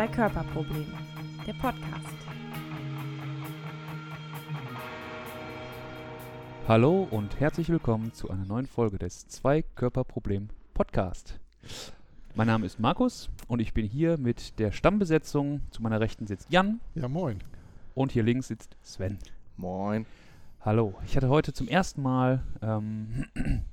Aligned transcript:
Zwei 0.00 0.08
Körperprobleme. 0.08 0.98
Der 1.46 1.52
Podcast. 1.52 2.16
Hallo 6.66 7.06
und 7.10 7.38
herzlich 7.38 7.68
willkommen 7.68 8.14
zu 8.14 8.30
einer 8.30 8.46
neuen 8.46 8.64
Folge 8.64 8.96
des 8.96 9.28
Zwei 9.28 9.60
Körperproblem 9.60 10.48
Podcast. 10.72 11.38
Mein 12.34 12.46
Name 12.46 12.64
ist 12.64 12.80
Markus 12.80 13.28
und 13.46 13.60
ich 13.60 13.74
bin 13.74 13.84
hier 13.84 14.16
mit 14.16 14.58
der 14.58 14.72
Stammbesetzung. 14.72 15.60
Zu 15.70 15.82
meiner 15.82 16.00
Rechten 16.00 16.26
sitzt 16.26 16.50
Jan 16.50 16.80
Ja, 16.94 17.06
moin. 17.06 17.36
und 17.94 18.10
hier 18.10 18.22
links 18.22 18.48
sitzt 18.48 18.78
Sven. 18.82 19.18
Moin. 19.58 20.06
Hallo. 20.62 20.94
Ich 21.04 21.14
hatte 21.14 21.28
heute 21.28 21.52
zum 21.52 21.68
ersten 21.68 22.00
Mal 22.00 22.42
ähm, 22.62 23.26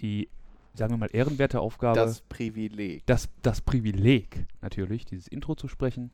die, 0.00 0.28
sagen 0.74 0.92
wir 0.92 0.98
mal, 0.98 1.10
ehrenwerte 1.12 1.60
Aufgabe, 1.60 1.98
Das 1.98 2.20
Privileg. 2.22 3.04
das, 3.06 3.28
das 3.42 3.60
Privileg 3.60 4.46
natürlich, 4.62 5.04
dieses 5.04 5.28
Intro 5.28 5.54
zu 5.54 5.68
sprechen. 5.68 6.10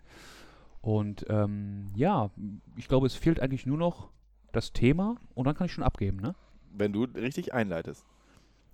Und 0.80 1.26
ähm, 1.28 1.90
ja, 1.94 2.30
ich 2.76 2.88
glaube, 2.88 3.06
es 3.06 3.14
fehlt 3.14 3.40
eigentlich 3.40 3.66
nur 3.66 3.78
noch 3.78 4.10
das 4.52 4.72
Thema 4.72 5.16
und 5.34 5.46
dann 5.46 5.54
kann 5.54 5.66
ich 5.66 5.72
schon 5.72 5.84
abgeben, 5.84 6.18
ne? 6.18 6.34
Wenn 6.72 6.92
du 6.92 7.04
richtig 7.04 7.52
einleitest. 7.54 8.04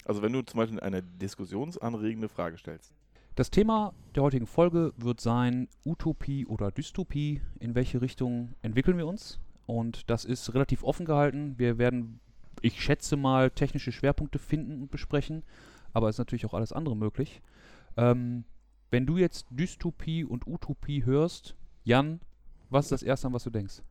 Also 0.04 0.22
wenn 0.22 0.32
du 0.32 0.42
zum 0.42 0.58
Beispiel 0.58 0.80
eine 0.80 1.02
diskussionsanregende 1.02 2.28
Frage 2.28 2.58
stellst. 2.58 2.92
Das 3.34 3.50
Thema 3.50 3.94
der 4.14 4.24
heutigen 4.24 4.46
Folge 4.46 4.92
wird 4.96 5.20
sein 5.20 5.68
Utopie 5.86 6.44
oder 6.46 6.70
Dystopie. 6.70 7.40
In 7.60 7.74
welche 7.74 8.02
Richtung 8.02 8.54
entwickeln 8.60 8.98
wir 8.98 9.06
uns? 9.06 9.38
Und 9.64 10.10
das 10.10 10.24
ist 10.24 10.52
relativ 10.54 10.82
offen 10.84 11.06
gehalten. 11.06 11.54
Wir 11.56 11.78
werden, 11.78 12.20
ich 12.60 12.82
schätze 12.82 13.16
mal, 13.16 13.50
technische 13.50 13.92
Schwerpunkte 13.92 14.38
finden 14.38 14.82
und 14.82 14.90
besprechen. 14.90 15.44
Aber 15.92 16.08
es 16.08 16.16
ist 16.16 16.18
natürlich 16.18 16.46
auch 16.46 16.54
alles 16.54 16.72
andere 16.72 16.96
möglich. 16.96 17.42
Ähm, 17.96 18.44
wenn 18.90 19.06
du 19.06 19.16
jetzt 19.16 19.46
Dystopie 19.50 20.24
und 20.24 20.46
Utopie 20.46 21.04
hörst, 21.04 21.56
Jan, 21.84 22.20
was 22.70 22.86
ist 22.86 22.92
das 22.92 23.02
Erste, 23.02 23.26
an 23.26 23.32
was 23.32 23.44
du 23.44 23.50
denkst? 23.50 23.82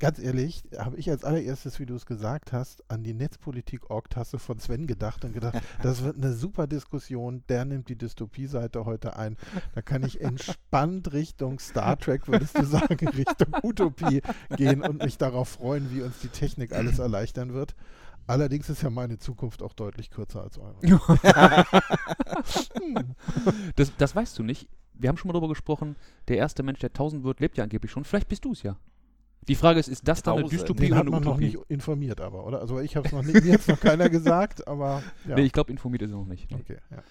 Ganz 0.00 0.18
ehrlich, 0.18 0.64
habe 0.76 0.96
ich 0.96 1.08
als 1.08 1.22
allererstes, 1.22 1.78
wie 1.78 1.86
du 1.86 1.94
es 1.94 2.04
gesagt 2.04 2.52
hast, 2.52 2.82
an 2.90 3.04
die 3.04 3.14
Netzpolitik-Org-Tasse 3.14 4.40
von 4.40 4.58
Sven 4.58 4.88
gedacht 4.88 5.24
und 5.24 5.32
gedacht, 5.32 5.62
das 5.82 6.02
wird 6.02 6.16
eine 6.16 6.34
super 6.34 6.66
Diskussion. 6.66 7.44
Der 7.48 7.64
nimmt 7.64 7.88
die 7.88 7.96
Dystopie-Seite 7.96 8.84
heute 8.84 9.16
ein. 9.16 9.36
Da 9.74 9.82
kann 9.82 10.02
ich 10.02 10.20
entspannt 10.20 11.12
Richtung 11.12 11.60
Star 11.60 11.96
Trek, 11.96 12.26
würdest 12.26 12.58
du 12.58 12.64
sagen, 12.64 13.08
Richtung 13.08 13.54
Utopie 13.62 14.22
gehen 14.56 14.82
und 14.82 15.02
mich 15.04 15.16
darauf 15.16 15.48
freuen, 15.48 15.92
wie 15.92 16.02
uns 16.02 16.18
die 16.18 16.28
Technik 16.28 16.72
alles 16.72 16.98
erleichtern 16.98 17.54
wird. 17.54 17.76
Allerdings 18.28 18.68
ist 18.68 18.82
ja 18.82 18.90
meine 18.90 19.18
Zukunft 19.18 19.62
auch 19.62 19.72
deutlich 19.72 20.10
kürzer 20.10 20.42
als 20.42 20.58
eure. 20.58 20.76
Das, 23.76 23.92
das 23.96 24.14
weißt 24.14 24.38
du 24.38 24.42
nicht. 24.42 24.68
Wir 24.94 25.08
haben 25.08 25.16
schon 25.16 25.28
mal 25.28 25.32
darüber 25.32 25.48
gesprochen, 25.48 25.96
der 26.28 26.36
erste 26.38 26.62
Mensch, 26.62 26.80
der 26.80 26.90
1000 26.90 27.24
wird, 27.24 27.40
lebt 27.40 27.56
ja 27.56 27.64
angeblich 27.64 27.90
schon. 27.90 28.04
Vielleicht 28.04 28.28
bist 28.28 28.44
du 28.44 28.52
es 28.52 28.62
ja. 28.62 28.76
Die 29.46 29.54
Frage 29.54 29.80
ist, 29.80 29.88
ist 29.88 30.06
das 30.06 30.22
dann 30.22 30.34
eine 30.34 30.42
Tausend. 30.42 30.60
Dystopie 30.60 30.80
Den 30.82 30.92
oder 30.92 30.96
hat 30.98 31.02
eine 31.06 31.10
man 31.12 31.22
noch 31.22 31.30
Utopie? 31.38 31.56
nicht 31.56 31.58
informiert, 31.70 32.20
aber, 32.20 32.44
oder? 32.46 32.60
Also 32.60 32.80
ich 32.80 32.96
habe 32.96 33.06
es 33.06 33.12
noch 33.12 33.22
nicht, 33.22 33.42
mir 33.44 33.52
jetzt 33.52 33.68
noch 33.68 33.80
keiner 33.80 34.10
gesagt, 34.10 34.66
aber 34.68 35.02
ja. 35.26 35.36
Nee, 35.36 35.42
ich 35.46 35.52
glaube, 35.52 35.70
informiert 35.70 36.02
ist 36.02 36.10
er 36.10 36.16
noch 36.18 36.26
nicht. 36.26 36.50
Nee. 36.50 36.58
okay, 36.60 36.78
ja. 36.90 37.02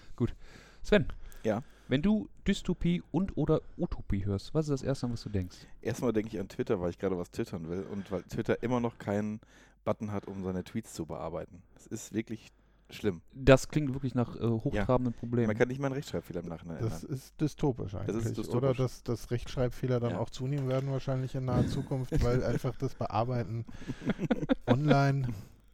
Sven, 0.82 1.06
Ja. 1.42 1.62
wenn 1.88 2.02
du 2.02 2.28
Dystopie 2.46 3.02
und 3.10 3.36
oder 3.36 3.60
Utopie 3.76 4.24
hörst, 4.24 4.54
was 4.54 4.66
ist 4.66 4.70
das 4.70 4.82
Erste, 4.82 5.06
an 5.06 5.12
was 5.14 5.22
du 5.22 5.30
denkst? 5.30 5.56
Erstmal 5.82 6.12
denke 6.12 6.28
ich 6.34 6.38
an 6.40 6.48
Twitter, 6.48 6.78
weil 6.80 6.90
ich 6.90 6.98
gerade 6.98 7.18
was 7.18 7.30
twittern 7.32 7.68
will 7.68 7.84
und 7.90 8.12
weil 8.12 8.22
Twitter 8.24 8.62
immer 8.62 8.78
noch 8.78 8.98
keinen 8.98 9.40
Button 9.88 10.12
hat, 10.12 10.26
um 10.26 10.42
seine 10.44 10.64
Tweets 10.64 10.92
zu 10.92 11.06
bearbeiten. 11.06 11.62
Das 11.74 11.86
ist 11.86 12.12
wirklich 12.12 12.48
schlimm. 12.90 13.22
Das 13.34 13.68
klingt 13.68 13.92
wirklich 13.94 14.14
nach 14.14 14.36
äh, 14.36 14.40
hochtrabenden 14.46 15.14
Problemen. 15.14 15.46
Man 15.46 15.56
kann 15.56 15.68
nicht 15.68 15.78
mal 15.80 15.86
einen 15.86 15.94
Rechtschreibfehler 15.94 16.40
im 16.42 16.48
Nachhinein 16.48 16.78
Das 16.80 17.02
ändern. 17.04 17.16
ist 17.16 17.40
dystopisch 17.40 17.94
eigentlich. 17.94 18.16
ist 18.16 18.38
Oder 18.38 18.42
dystopisch. 18.72 18.76
dass, 18.76 19.02
dass 19.02 19.30
Rechtschreibfehler 19.30 19.98
dann 20.00 20.10
Ja. 20.12 20.18
auch 20.18 20.28
zunehmen 20.30 20.68
werden 20.68 20.90
wahrscheinlich 20.90 21.34
in 21.34 21.46
naher 21.46 21.66
Zukunft, 21.68 22.22
weil 22.22 22.44
einfach 22.44 22.76
das 22.76 22.94
Bearbeiten 22.94 23.64
online 24.66 25.28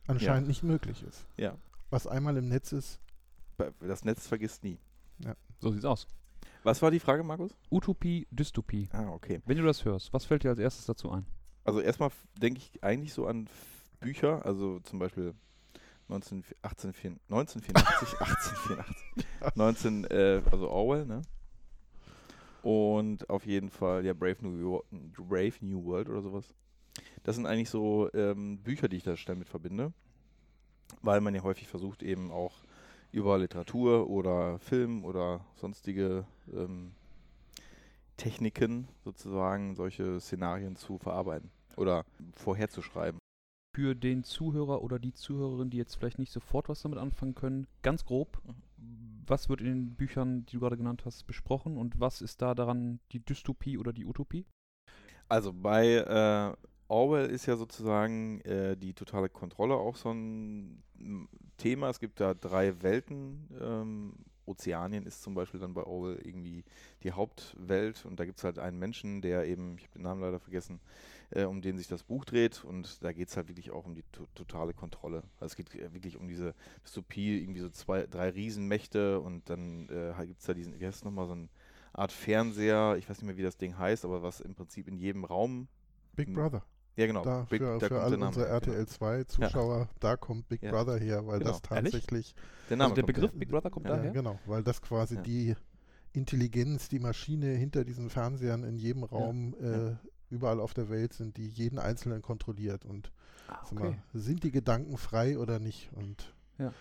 anscheinend 0.07 0.47
nicht 0.49 0.63
möglich 0.63 1.03
ist. 1.03 1.27
Ja. 1.37 1.57
Was 1.91 2.07
einmal 2.07 2.37
im 2.37 2.49
Netz 2.49 2.73
ist, 2.73 3.01
Das 3.81 4.05
Netz 4.05 4.27
vergisst 4.27 4.65
nie. 4.65 4.79
so 5.61 5.71
sieht's 5.71 5.85
aus. 5.85 6.07
Was 6.63 6.83
war 6.83 6.91
die 6.91 7.01
Frage, 7.01 7.23
Markus? 7.23 7.53
Utopie, 7.71 8.27
Dystopie. 8.31 8.89
Ah, 8.93 9.11
okay. 9.11 9.41
Wenn 9.47 9.59
du 9.59 9.65
das 9.65 9.85
hörst, 9.85 10.13
was 10.13 10.25
fällt 10.25 10.45
dir 10.45 10.51
als 10.51 10.59
erstes 10.59 10.87
dazu 10.87 11.11
ein? 11.11 11.27
Also 11.65 11.81
erstmal 11.81 12.11
denke 12.41 12.59
ich 12.61 12.83
eigentlich 12.83 13.13
so 13.13 13.27
an 13.27 13.49
Bücher, 14.05 14.45
also 14.45 14.81
zum 14.81 14.99
Beispiel 14.99 15.35
19, 16.09 16.45
18, 16.63 17.19
1984, 17.31 18.21
1884, 18.21 19.57
19, 19.57 20.05
äh, 20.05 20.43
also 20.53 20.69
Orwell, 20.69 21.07
ne? 21.07 21.23
Und 22.63 23.29
auf 23.29 23.45
jeden 23.47 23.71
Fall, 23.71 24.05
ja, 24.05 24.13
Brave 24.15 24.37
New, 24.41 24.65
Wo- 24.65 24.85
Brave 24.91 25.55
New 25.61 25.85
World 25.85 26.09
oder 26.09 26.23
sowas. 26.23 26.55
Das 27.23 27.37
sind 27.37 27.47
eigentlich 27.47 27.71
so 27.71 28.11
ähm, 28.15 28.59
Bücher, 28.59 28.89
die 28.89 28.97
ich 28.99 29.03
da 29.03 29.17
schnell 29.17 29.37
mit 29.37 29.49
verbinde, 29.49 29.93
weil 31.03 31.21
man 31.21 31.35
ja 31.35 31.43
häufig 31.43 31.67
versucht, 31.69 32.03
eben 32.03 32.31
auch 32.31 32.53
über 33.13 33.39
Literatur 33.39 34.09
oder 34.09 34.59
Film 34.59 35.05
oder 35.05 35.45
sonstige 35.57 36.27
ähm, 36.53 36.93
Techniken 38.17 38.89
sozusagen 39.05 39.75
solche 39.75 40.21
Szenarien 40.21 40.77
zu 40.77 40.99
verarbeiten 40.99 41.51
oder 41.77 42.05
vorherzuschreiben. 42.35 43.19
Für 43.75 43.97
den 43.97 44.23
Zuhörer 44.23 44.83
oder 44.83 45.01
die 45.01 45.13
Zuhörerin, 45.13 45.69
die 45.69 45.79
jetzt 45.79 45.97
vielleicht 45.97 46.21
nicht 46.21 46.31
sofort 46.31 46.69
was 46.69 46.83
damit 46.83 46.99
anfangen 46.99 47.35
können, 47.35 47.67
ganz 47.83 48.05
grob, 48.05 48.41
was 49.27 49.49
wird 49.49 49.61
in 49.61 49.67
den 49.67 49.95
Büchern, 49.97 50.47
die 50.47 50.53
du 50.53 50.61
gerade 50.61 50.77
genannt 50.77 51.05
hast, 51.05 51.27
besprochen 51.27 51.77
und 51.77 51.99
was 51.99 52.23
ist 52.23 52.41
da 52.41 52.55
daran 52.55 53.01
die 53.11 53.19
Dystopie 53.19 53.77
oder 53.77 53.93
die 53.93 54.05
Utopie? 54.05 54.47
Also 55.29 55.53
bei 55.53 55.95
äh, 55.95 56.57
Orwell 56.87 57.31
ist 57.31 57.47
ja 57.47 57.57
sozusagen 57.57 58.41
äh, 58.43 58.77
die 58.77 58.95
totale 58.95 59.29
Kontrolle 59.29 59.75
auch 59.75 59.97
so 59.97 60.11
ein 60.13 60.83
Thema. 61.57 61.91
Es 61.91 61.99
gibt 61.99 62.21
da 62.21 62.35
drei 62.35 62.81
Welten. 62.83 63.49
Ähm, 63.61 64.13
Ozeanien 64.47 65.07
ist 65.07 65.23
zum 65.23 65.35
Beispiel 65.35 65.59
dann 65.59 65.75
bei 65.75 65.83
Orwell 65.83 66.21
irgendwie 66.23 66.65
die 67.03 67.13
Hauptwelt 67.13 68.05
und 68.05 68.21
da 68.21 68.25
gibt 68.25 68.39
es 68.39 68.45
halt 68.45 68.59
einen 68.59 68.79
Menschen, 68.79 69.23
der 69.23 69.47
eben, 69.47 69.77
ich 69.79 69.85
habe 69.85 69.95
den 69.95 70.03
Namen 70.03 70.21
leider 70.21 70.39
vergessen, 70.39 70.81
äh, 71.35 71.45
um 71.45 71.61
den 71.63 71.77
sich 71.77 71.89
das 71.89 72.03
Buch 72.05 72.25
dreht 72.25 72.65
und 72.65 73.03
da 73.03 73.13
geht 73.13 73.29
es 73.29 73.37
halt 73.37 73.49
wirklich 73.49 73.71
auch 73.71 73.85
um 73.87 73.95
die 73.95 74.05
to 74.13 74.25
totale 74.35 74.73
Kontrolle. 74.73 75.23
Also 75.41 75.53
es 75.53 75.57
geht 75.57 75.75
äh, 75.75 75.93
wirklich 75.93 76.17
um 76.17 76.29
diese 76.29 76.55
Dystopie, 76.85 77.41
irgendwie 77.43 77.61
so 77.61 77.69
zwei, 77.71 78.07
drei 78.07 78.31
Riesenmächte 78.31 79.21
und 79.21 79.49
dann 79.51 79.89
äh, 79.89 80.27
gibt 80.27 80.41
es 80.41 80.47
da 80.47 80.55
diesen, 80.55 80.79
wie 80.79 80.87
heißt 80.87 80.99
es 80.99 81.05
nochmal, 81.05 81.27
so 81.27 81.33
eine 81.33 81.49
Art 81.93 82.13
Fernseher, 82.13 82.97
ich 82.99 83.09
weiß 83.09 83.19
nicht 83.19 83.27
mehr, 83.27 83.37
wie 83.37 83.43
das 83.43 83.57
Ding 83.57 83.77
heißt, 83.79 84.05
aber 84.05 84.23
was 84.23 84.41
im 84.41 84.55
Prinzip 84.55 84.89
in 84.89 84.97
jedem 84.97 85.25
Raum, 85.25 85.69
Big. 86.17 86.33
Brother. 86.35 86.65
ja 86.97 87.07
genau, 87.07 87.23
Da 87.23 87.43
Big- 87.51 87.61
für, 87.63 87.79
da 87.79 87.87
für 87.89 88.01
alle 88.01 88.11
der 88.11 88.19
Name 88.19 88.27
unsere 88.29 88.47
her, 88.49 88.61
genau. 88.61 88.73
RTL 88.75 88.87
2 88.89 89.25
Zuschauer, 89.25 89.89
da 90.01 90.17
kommt 90.17 90.49
Big 90.49 90.63
Ja. 90.63 90.71
Brother 90.73 90.99
her, 90.99 91.27
weil 91.27 91.39
Genau. 91.41 91.51
das 91.53 91.63
tatsächlich, 91.63 92.35
Der 92.71 92.77
Name 92.77 92.91
also 92.91 92.95
der 92.97 93.03
Begriff 93.07 93.31
her. 93.33 93.39
Big 93.39 93.49
Brother 93.49 93.71
kommt 93.71 93.87
ja, 93.87 93.97
daher? 93.97 94.11
genau, 94.13 94.39
weil 94.47 94.63
das 94.63 94.81
quasi 94.83 95.17
Ja. 95.17 95.23
die 95.23 95.55
Intelligenz, 96.13 96.89
die 96.89 97.01
Maschine 97.01 97.47
hinter 97.49 97.85
diesen 97.85 98.09
Fernsehern 98.11 98.63
in 98.65 98.77
jedem 98.77 99.03
Raum 99.05 99.55
äh, 99.61 99.89
ja. 99.91 99.99
Überall 100.31 100.61
auf 100.61 100.75
der 100.75 100.89
Welt 100.89 101.13
sind, 101.13 101.37
die 101.37 101.49
jeden 101.49 101.79
Einzelnen 101.79 102.23
kontrolliert 102.23 102.85
und 102.85 103.13
Ah, 103.49 103.59
Sag 103.65 103.79
mal, 103.79 104.03
sind 104.15 104.43
die 104.43 104.51
Gedanken 104.51 104.97
frei 104.97 105.39
oder 105.39 105.59
nicht? 105.59 105.91
Und 105.93 106.35
Ja. 106.59 106.73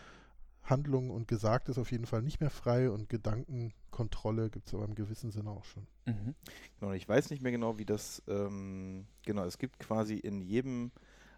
Handlung 0.64 1.10
und 1.10 1.28
gesagt 1.28 1.68
ist 1.68 1.78
auf 1.78 1.92
jeden 1.92 2.06
Fall 2.06 2.22
nicht 2.22 2.40
mehr 2.40 2.50
frei 2.50 2.90
und 2.90 3.10
Gedankenkontrolle 3.10 4.50
gibt 4.50 4.68
es 4.68 4.74
aber 4.74 4.86
im 4.86 4.96
gewissen 4.96 5.30
Sinne 5.30 5.50
auch 5.50 5.66
schon. 5.66 5.86
Mhm. 6.06 6.36
Genau, 6.80 6.94
ich 6.94 7.08
weiß 7.08 7.30
nicht 7.32 7.44
mehr 7.44 7.52
genau, 7.52 7.78
wie 7.78 7.86
das, 7.86 8.24
ähm, 8.28 9.06
genau, 9.26 9.44
es 9.44 9.58
gibt 9.58 9.80
quasi 9.80 10.16
in 10.16 10.42
jedem 10.42 10.92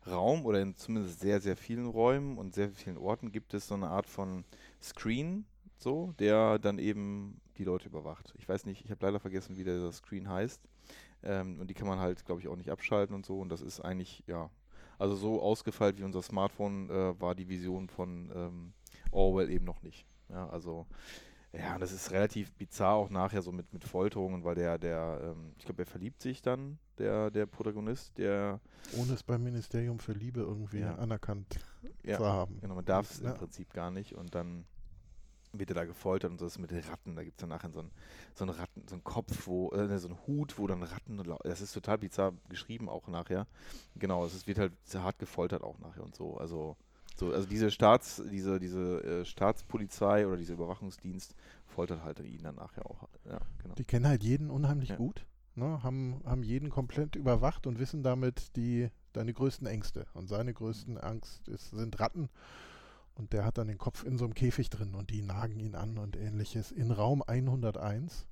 Raum 0.06 0.46
oder 0.46 0.62
in 0.62 0.76
zumindest 0.76 1.22
sehr, 1.22 1.42
sehr 1.42 1.58
vielen 1.58 1.88
Räumen 1.88 2.38
und 2.38 2.54
sehr 2.54 2.70
vielen 2.70 2.98
Orten 2.98 3.32
gibt 3.32 3.56
es 3.56 3.68
so 3.68 3.74
eine 3.74 3.88
Art 3.88 4.06
von 4.06 4.46
Screen, 4.80 5.46
so, 5.80 6.14
der 6.20 6.60
dann 6.60 6.78
eben 6.78 7.42
die 7.58 7.64
Leute 7.64 7.88
überwacht. 7.88 8.34
Ich 8.38 8.48
weiß 8.48 8.66
nicht, 8.66 8.86
ich 8.86 8.92
habe 8.92 9.04
leider 9.04 9.20
vergessen, 9.20 9.58
wie 9.58 9.64
dieser 9.64 9.92
Screen 9.92 10.30
heißt. 10.30 10.62
Ähm, 11.26 11.60
und 11.60 11.70
die 11.70 11.74
kann 11.74 11.88
man 11.88 12.00
halt, 12.00 12.24
glaube 12.26 12.42
ich, 12.42 12.48
auch 12.48 12.56
nicht 12.56 12.70
abschalten 12.72 13.16
und 13.16 13.26
so. 13.26 13.40
Und 13.40 13.50
das 13.50 13.62
ist 13.62 13.82
eigentlich, 13.82 14.24
ja, 14.28 14.50
also 14.98 15.16
so 15.16 15.42
ausgefeilt 15.42 15.98
wie 15.98 16.04
unser 16.04 16.22
Smartphone 16.22 16.90
äh, 16.90 17.20
war 17.20 17.36
die 17.36 17.50
Vision 17.50 17.90
von 17.90 18.32
ähm, 18.34 18.74
Orwell 19.12 19.50
eben 19.50 19.66
noch 19.66 19.82
nicht. 19.82 20.06
Ja, 20.30 20.48
also 20.50 20.86
ja, 21.54 21.78
das 21.78 21.92
ist 21.94 22.12
relativ 22.12 22.54
bizarr 22.54 22.96
auch 22.96 23.10
nachher 23.10 23.42
so 23.42 23.52
mit, 23.52 23.72
mit 23.72 23.84
Folterungen, 23.86 24.44
weil 24.44 24.56
der, 24.56 24.78
der, 24.78 25.20
ähm, 25.24 25.54
ich 25.58 25.66
glaube, 25.66 25.84
er 25.84 25.86
verliebt 25.86 26.22
sich 26.22 26.42
dann, 26.42 26.80
der, 26.98 27.32
der 27.32 27.46
Protagonist, 27.46 28.18
der, 28.18 28.60
Ohne 28.98 29.14
es 29.14 29.24
beim 29.24 29.42
Ministerium 29.44 30.00
für 30.00 30.12
Liebe 30.12 30.42
irgendwie 30.42 30.80
Ja. 30.80 30.96
anerkannt 30.96 31.60
ja, 32.04 32.18
zu 32.18 32.26
haben. 32.26 32.60
genau, 32.60 32.76
man 32.76 32.86
darf 32.86 33.10
es 33.12 33.22
Ja. 33.22 33.32
im 33.32 33.38
Prinzip 33.38 33.72
gar 33.74 33.90
nicht 33.92 34.16
und 34.16 34.36
dann 34.36 34.66
wird 35.60 35.70
er 35.72 35.76
da 35.76 35.86
gefoltert 35.86 36.32
und 36.32 36.38
so 36.40 36.46
ist 36.46 36.60
mit 36.60 36.72
den 36.72 36.80
Ratten, 36.84 37.16
da 37.16 37.24
gibt 37.24 37.38
es 37.38 37.42
dann 37.42 37.50
nachher 37.50 37.72
so 37.72 37.80
einen 37.80 37.92
so 38.34 38.44
einen 38.44 38.54
Ratten, 38.54 38.84
so 38.88 38.96
einen 38.96 39.04
Kopf, 39.04 39.48
wo, 39.48 39.70
äh, 39.72 39.88
ne, 39.88 40.00
so 40.00 40.08
einen 40.10 40.18
Hut, 40.28 40.58
wo 40.58 40.68
dann 40.68 40.84
Ratten, 40.84 41.22
das 41.44 41.62
ist 41.62 41.74
total 41.74 41.98
bizarr 41.98 42.34
geschrieben 42.50 42.90
auch 42.90 43.08
nachher. 43.08 43.48
Genau, 43.96 44.26
es 44.26 44.34
ist- 44.34 44.48
wird 44.48 44.58
halt 44.60 44.74
sehr 44.84 45.04
hart 45.04 45.20
gefoltert 45.20 45.64
auch 45.64 45.80
nachher 45.80 46.04
und 46.04 46.16
so, 46.16 46.38
also 46.38 46.76
so, 47.18 47.32
also 47.32 47.48
diese 47.48 47.72
Staats, 47.72 48.22
diese, 48.30 48.60
diese 48.60 49.02
äh, 49.04 49.26
Staatspolizei 49.26 50.28
oder 50.28 50.36
dieser 50.38 50.56
Überwachungsdienst 50.56 51.34
foltert 51.66 52.04
halt 52.04 52.20
ihn 52.20 52.44
dann 52.44 52.56
nachher 52.56 52.86
auch. 52.86 53.08
Ja, 53.24 53.40
genau. 53.62 53.76
Die 53.76 53.86
kennen 53.86 54.06
halt 54.08 54.22
jeden 54.24 54.50
unheimlich 54.50 54.90
Ja. 54.90 54.96
gut. 54.98 55.26
ne, 55.58 55.82
haben, 55.84 56.20
haben 56.26 56.44
jeden 56.44 56.70
komplett 56.70 57.16
überwacht 57.16 57.66
und 57.66 57.80
wissen 57.80 58.04
damit 58.04 58.58
die, 58.58 58.90
deine 59.14 59.32
größten 59.32 59.66
Ängste. 59.66 60.06
Und 60.14 60.28
seine 60.28 60.54
größten 60.54 60.98
Angst 60.98 61.48
ist, 61.48 61.70
sind 61.72 61.98
Ratten. 62.02 62.28
Und 63.16 63.34
der 63.34 63.46
hat 63.46 63.58
dann 63.58 63.68
den 63.68 63.78
Kopf 63.78 64.04
in 64.04 64.18
so 64.18 64.26
einem 64.26 64.34
Käfig 64.34 64.70
drin 64.70 64.94
und 64.94 65.10
die 65.10 65.22
nagen 65.22 65.60
ihn 65.60 65.76
an 65.76 65.98
und 65.98 66.18
ähnliches. 66.18 66.72
In 66.72 66.92
Raum 66.92 67.24
101 67.26 68.28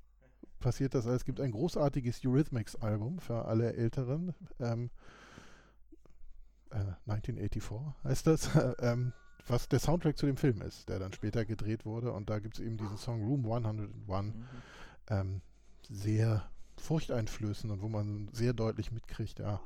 passiert 0.60 0.94
das. 0.94 1.06
Es 1.06 1.24
gibt 1.24 1.40
ein 1.40 1.52
großartiges 1.52 2.24
Eurythmics-Album 2.24 3.18
für 3.18 3.46
alle 3.46 3.74
Älteren. 3.74 4.34
Ähm, 4.60 4.90
äh, 6.70 6.84
1984 7.06 7.70
heißt 8.04 8.26
das. 8.26 8.50
ähm, 8.80 9.12
was 9.46 9.68
der 9.68 9.78
Soundtrack 9.78 10.16
zu 10.16 10.26
dem 10.26 10.36
Film 10.36 10.62
ist, 10.62 10.88
der 10.88 10.98
dann 10.98 11.12
später 11.12 11.44
gedreht 11.44 11.84
wurde. 11.84 12.12
Und 12.12 12.30
da 12.30 12.38
gibt 12.38 12.58
es 12.58 12.64
eben 12.64 12.76
diesen 12.76 12.96
Song 12.96 13.22
Room 13.24 13.44
101. 13.50 14.34
Mhm. 14.34 14.44
Ähm, 15.08 15.40
sehr 15.88 16.48
furchteinflößend 16.78 17.72
und 17.72 17.82
wo 17.82 17.88
man 17.88 18.28
sehr 18.32 18.52
deutlich 18.52 18.90
mitkriegt, 18.90 19.38
ja, 19.38 19.60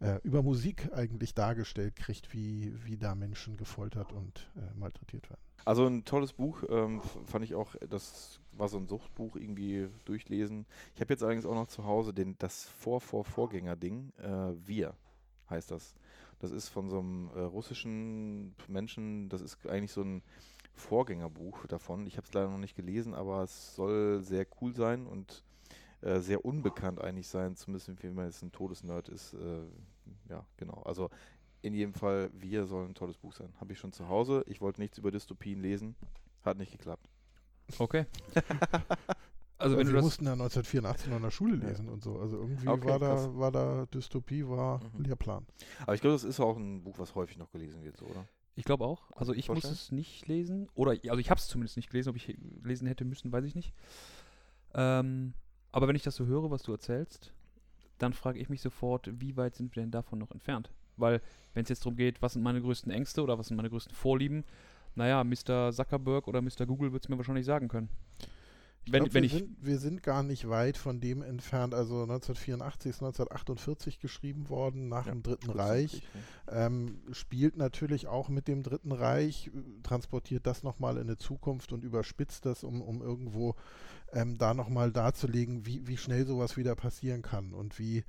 äh, 0.00 0.18
über 0.22 0.42
Musik 0.42 0.90
eigentlich 0.94 1.34
dargestellt 1.34 1.96
kriegt, 1.96 2.32
wie, 2.32 2.72
wie 2.84 2.96
da 2.96 3.14
Menschen 3.14 3.56
gefoltert 3.56 4.12
und 4.12 4.50
äh, 4.56 4.78
malträtiert 4.78 5.28
werden. 5.30 5.40
Also 5.64 5.86
ein 5.86 6.04
tolles 6.04 6.32
Buch, 6.32 6.62
ähm, 6.68 7.00
fand 7.24 7.44
ich 7.44 7.54
auch, 7.54 7.74
das 7.88 8.40
war 8.52 8.68
so 8.68 8.76
ein 8.78 8.86
Suchtbuch 8.86 9.36
irgendwie 9.36 9.88
durchlesen. 10.04 10.66
Ich 10.94 11.00
habe 11.00 11.12
jetzt 11.12 11.22
allerdings 11.22 11.46
auch 11.46 11.54
noch 11.54 11.66
zu 11.66 11.84
Hause 11.84 12.14
den, 12.14 12.36
das 12.38 12.64
Vor-Vor-Vorgänger-Ding, 12.64 14.12
äh, 14.18 14.52
Wir 14.66 14.94
heißt 15.50 15.70
das. 15.70 15.94
Das 16.38 16.50
ist 16.50 16.68
von 16.68 16.90
so 16.90 16.98
einem 16.98 17.30
äh, 17.34 17.40
russischen 17.40 18.54
Menschen, 18.68 19.28
das 19.28 19.40
ist 19.40 19.66
eigentlich 19.66 19.92
so 19.92 20.02
ein 20.02 20.22
Vorgängerbuch 20.74 21.66
davon. 21.66 22.06
Ich 22.06 22.18
habe 22.18 22.26
es 22.26 22.34
leider 22.34 22.50
noch 22.50 22.58
nicht 22.58 22.76
gelesen, 22.76 23.14
aber 23.14 23.42
es 23.42 23.74
soll 23.74 24.20
sehr 24.22 24.46
cool 24.60 24.74
sein 24.74 25.06
und 25.06 25.42
äh, 26.06 26.20
sehr 26.20 26.44
unbekannt 26.44 27.00
eigentlich 27.00 27.28
sein, 27.28 27.56
zumindest 27.56 27.90
wenn 28.02 28.14
man 28.14 28.26
jetzt 28.26 28.42
ein 28.42 28.52
Todesnerd 28.52 29.08
ist. 29.08 29.34
Äh, 29.34 29.62
ja, 30.28 30.46
genau. 30.56 30.82
Also 30.84 31.10
in 31.62 31.74
jedem 31.74 31.94
Fall, 31.94 32.30
Wir 32.32 32.66
soll 32.66 32.84
ein 32.86 32.94
tolles 32.94 33.18
Buch 33.18 33.32
sein. 33.32 33.52
Habe 33.60 33.72
ich 33.72 33.78
schon 33.78 33.92
zu 33.92 34.08
Hause. 34.08 34.44
Ich 34.46 34.60
wollte 34.60 34.80
nichts 34.80 34.98
über 34.98 35.10
Dystopien 35.10 35.60
lesen. 35.60 35.96
Hat 36.44 36.58
nicht 36.58 36.70
geklappt. 36.70 37.08
Okay. 37.78 38.06
also 39.58 39.76
wenn 39.76 39.86
wir 39.86 39.92
du 39.94 39.96
das, 39.96 40.04
mussten 40.04 40.26
ja 40.26 40.32
1984 40.34 41.08
noch 41.08 41.16
in 41.16 41.22
der 41.22 41.30
Schule 41.32 41.56
lesen 41.56 41.88
und 41.88 42.04
so. 42.04 42.20
Also 42.20 42.36
irgendwie 42.36 42.68
Okay, 42.68 42.86
war, 42.88 42.98
krass. 43.00 43.24
da, 43.24 43.36
war 43.38 43.50
da 43.50 43.86
Dystopie, 43.86 44.46
war 44.46 44.80
Mhm. 44.96 45.04
Lehrplan. 45.04 45.44
Aber 45.82 45.94
ich 45.94 46.00
glaube, 46.00 46.14
das 46.14 46.22
ist 46.24 46.38
auch 46.38 46.56
ein 46.56 46.84
Buch, 46.84 46.98
was 46.98 47.14
häufig 47.16 47.36
noch 47.38 47.50
gelesen 47.50 47.82
wird, 47.82 47.96
so, 47.96 48.06
oder? 48.06 48.24
ich 48.54 48.64
glaube 48.64 48.84
auch. 48.84 49.10
Also 49.16 49.32
ich 49.34 49.48
muss 49.48 49.64
es 49.64 49.90
nicht 49.92 50.28
lesen. 50.28 50.68
Oder 50.74 50.92
also 50.92 51.18
ich 51.18 51.30
habe 51.30 51.38
es 51.40 51.48
zumindest 51.48 51.76
nicht 51.76 51.90
gelesen. 51.90 52.10
Ob 52.10 52.16
ich 52.16 52.38
lesen 52.62 52.86
hätte 52.86 53.04
müssen, 53.04 53.32
weiß 53.32 53.44
ich 53.44 53.54
nicht. 53.56 53.74
Ähm, 54.74 55.34
aber 55.76 55.88
wenn 55.88 55.96
ich 55.96 56.02
das 56.02 56.16
so 56.16 56.26
höre, 56.26 56.50
was 56.50 56.62
du 56.62 56.72
erzählst, 56.72 57.32
dann 57.98 58.12
frage 58.12 58.38
ich 58.38 58.48
mich 58.48 58.60
sofort, 58.60 59.08
wie 59.20 59.36
weit 59.36 59.54
sind 59.54 59.74
wir 59.76 59.82
denn 59.82 59.90
davon 59.90 60.18
noch 60.18 60.30
entfernt? 60.30 60.70
Weil, 60.96 61.20
wenn 61.54 61.64
es 61.64 61.68
jetzt 61.68 61.80
darum 61.84 61.96
geht, 61.96 62.22
was 62.22 62.32
sind 62.32 62.42
meine 62.42 62.60
größten 62.62 62.90
Ängste 62.90 63.22
oder 63.22 63.38
was 63.38 63.48
sind 63.48 63.56
meine 63.56 63.68
größten 63.70 63.94
Vorlieben, 63.94 64.44
naja, 64.94 65.22
Mr. 65.24 65.72
Zuckerberg 65.72 66.26
oder 66.28 66.40
Mr. 66.40 66.64
Google 66.66 66.92
wird 66.92 67.04
es 67.04 67.08
mir 67.10 67.18
wahrscheinlich 67.18 67.44
sagen 67.44 67.68
können. 67.68 67.90
Ich 68.86 68.92
Wenn- 68.92 69.02
glaub, 69.02 69.14
wenn 69.14 69.22
wir, 69.24 69.26
ich- 69.26 69.32
sind, 69.32 69.56
wir 69.60 69.78
sind 69.78 70.02
gar 70.02 70.22
nicht 70.22 70.48
weit 70.48 70.76
von 70.76 71.00
dem 71.00 71.20
entfernt. 71.20 71.74
Also 71.74 72.02
1984 72.06 72.90
ist 72.90 73.02
1948 73.02 73.98
geschrieben 73.98 74.48
worden, 74.48 74.88
nach 74.88 75.06
Ja, 75.06 75.12
dem 75.12 75.22
Dritten 75.24 75.50
Reich. 75.50 76.02
Ähm, 76.48 77.00
spielt 77.12 77.56
natürlich 77.56 78.06
auch 78.06 78.28
mit 78.28 78.46
dem 78.46 78.62
Dritten 78.62 78.92
Reich, 78.92 79.48
äh, 79.48 79.50
transportiert 79.82 80.46
das 80.46 80.62
nochmal 80.62 80.96
in 80.96 81.02
eine 81.02 81.16
Zukunft 81.16 81.72
und 81.72 81.82
überspitzt 81.82 82.46
das, 82.46 82.62
um, 82.62 82.80
um 82.80 83.02
irgendwo 83.02 83.56
ähm, 84.12 84.38
da 84.38 84.54
nochmal 84.54 84.92
darzulegen, 84.92 85.66
wie, 85.66 85.86
wie 85.86 85.96
schnell 85.96 86.26
sowas 86.26 86.56
wieder 86.56 86.74
passieren 86.74 87.22
kann 87.22 87.52
und 87.52 87.78
wie 87.78 88.04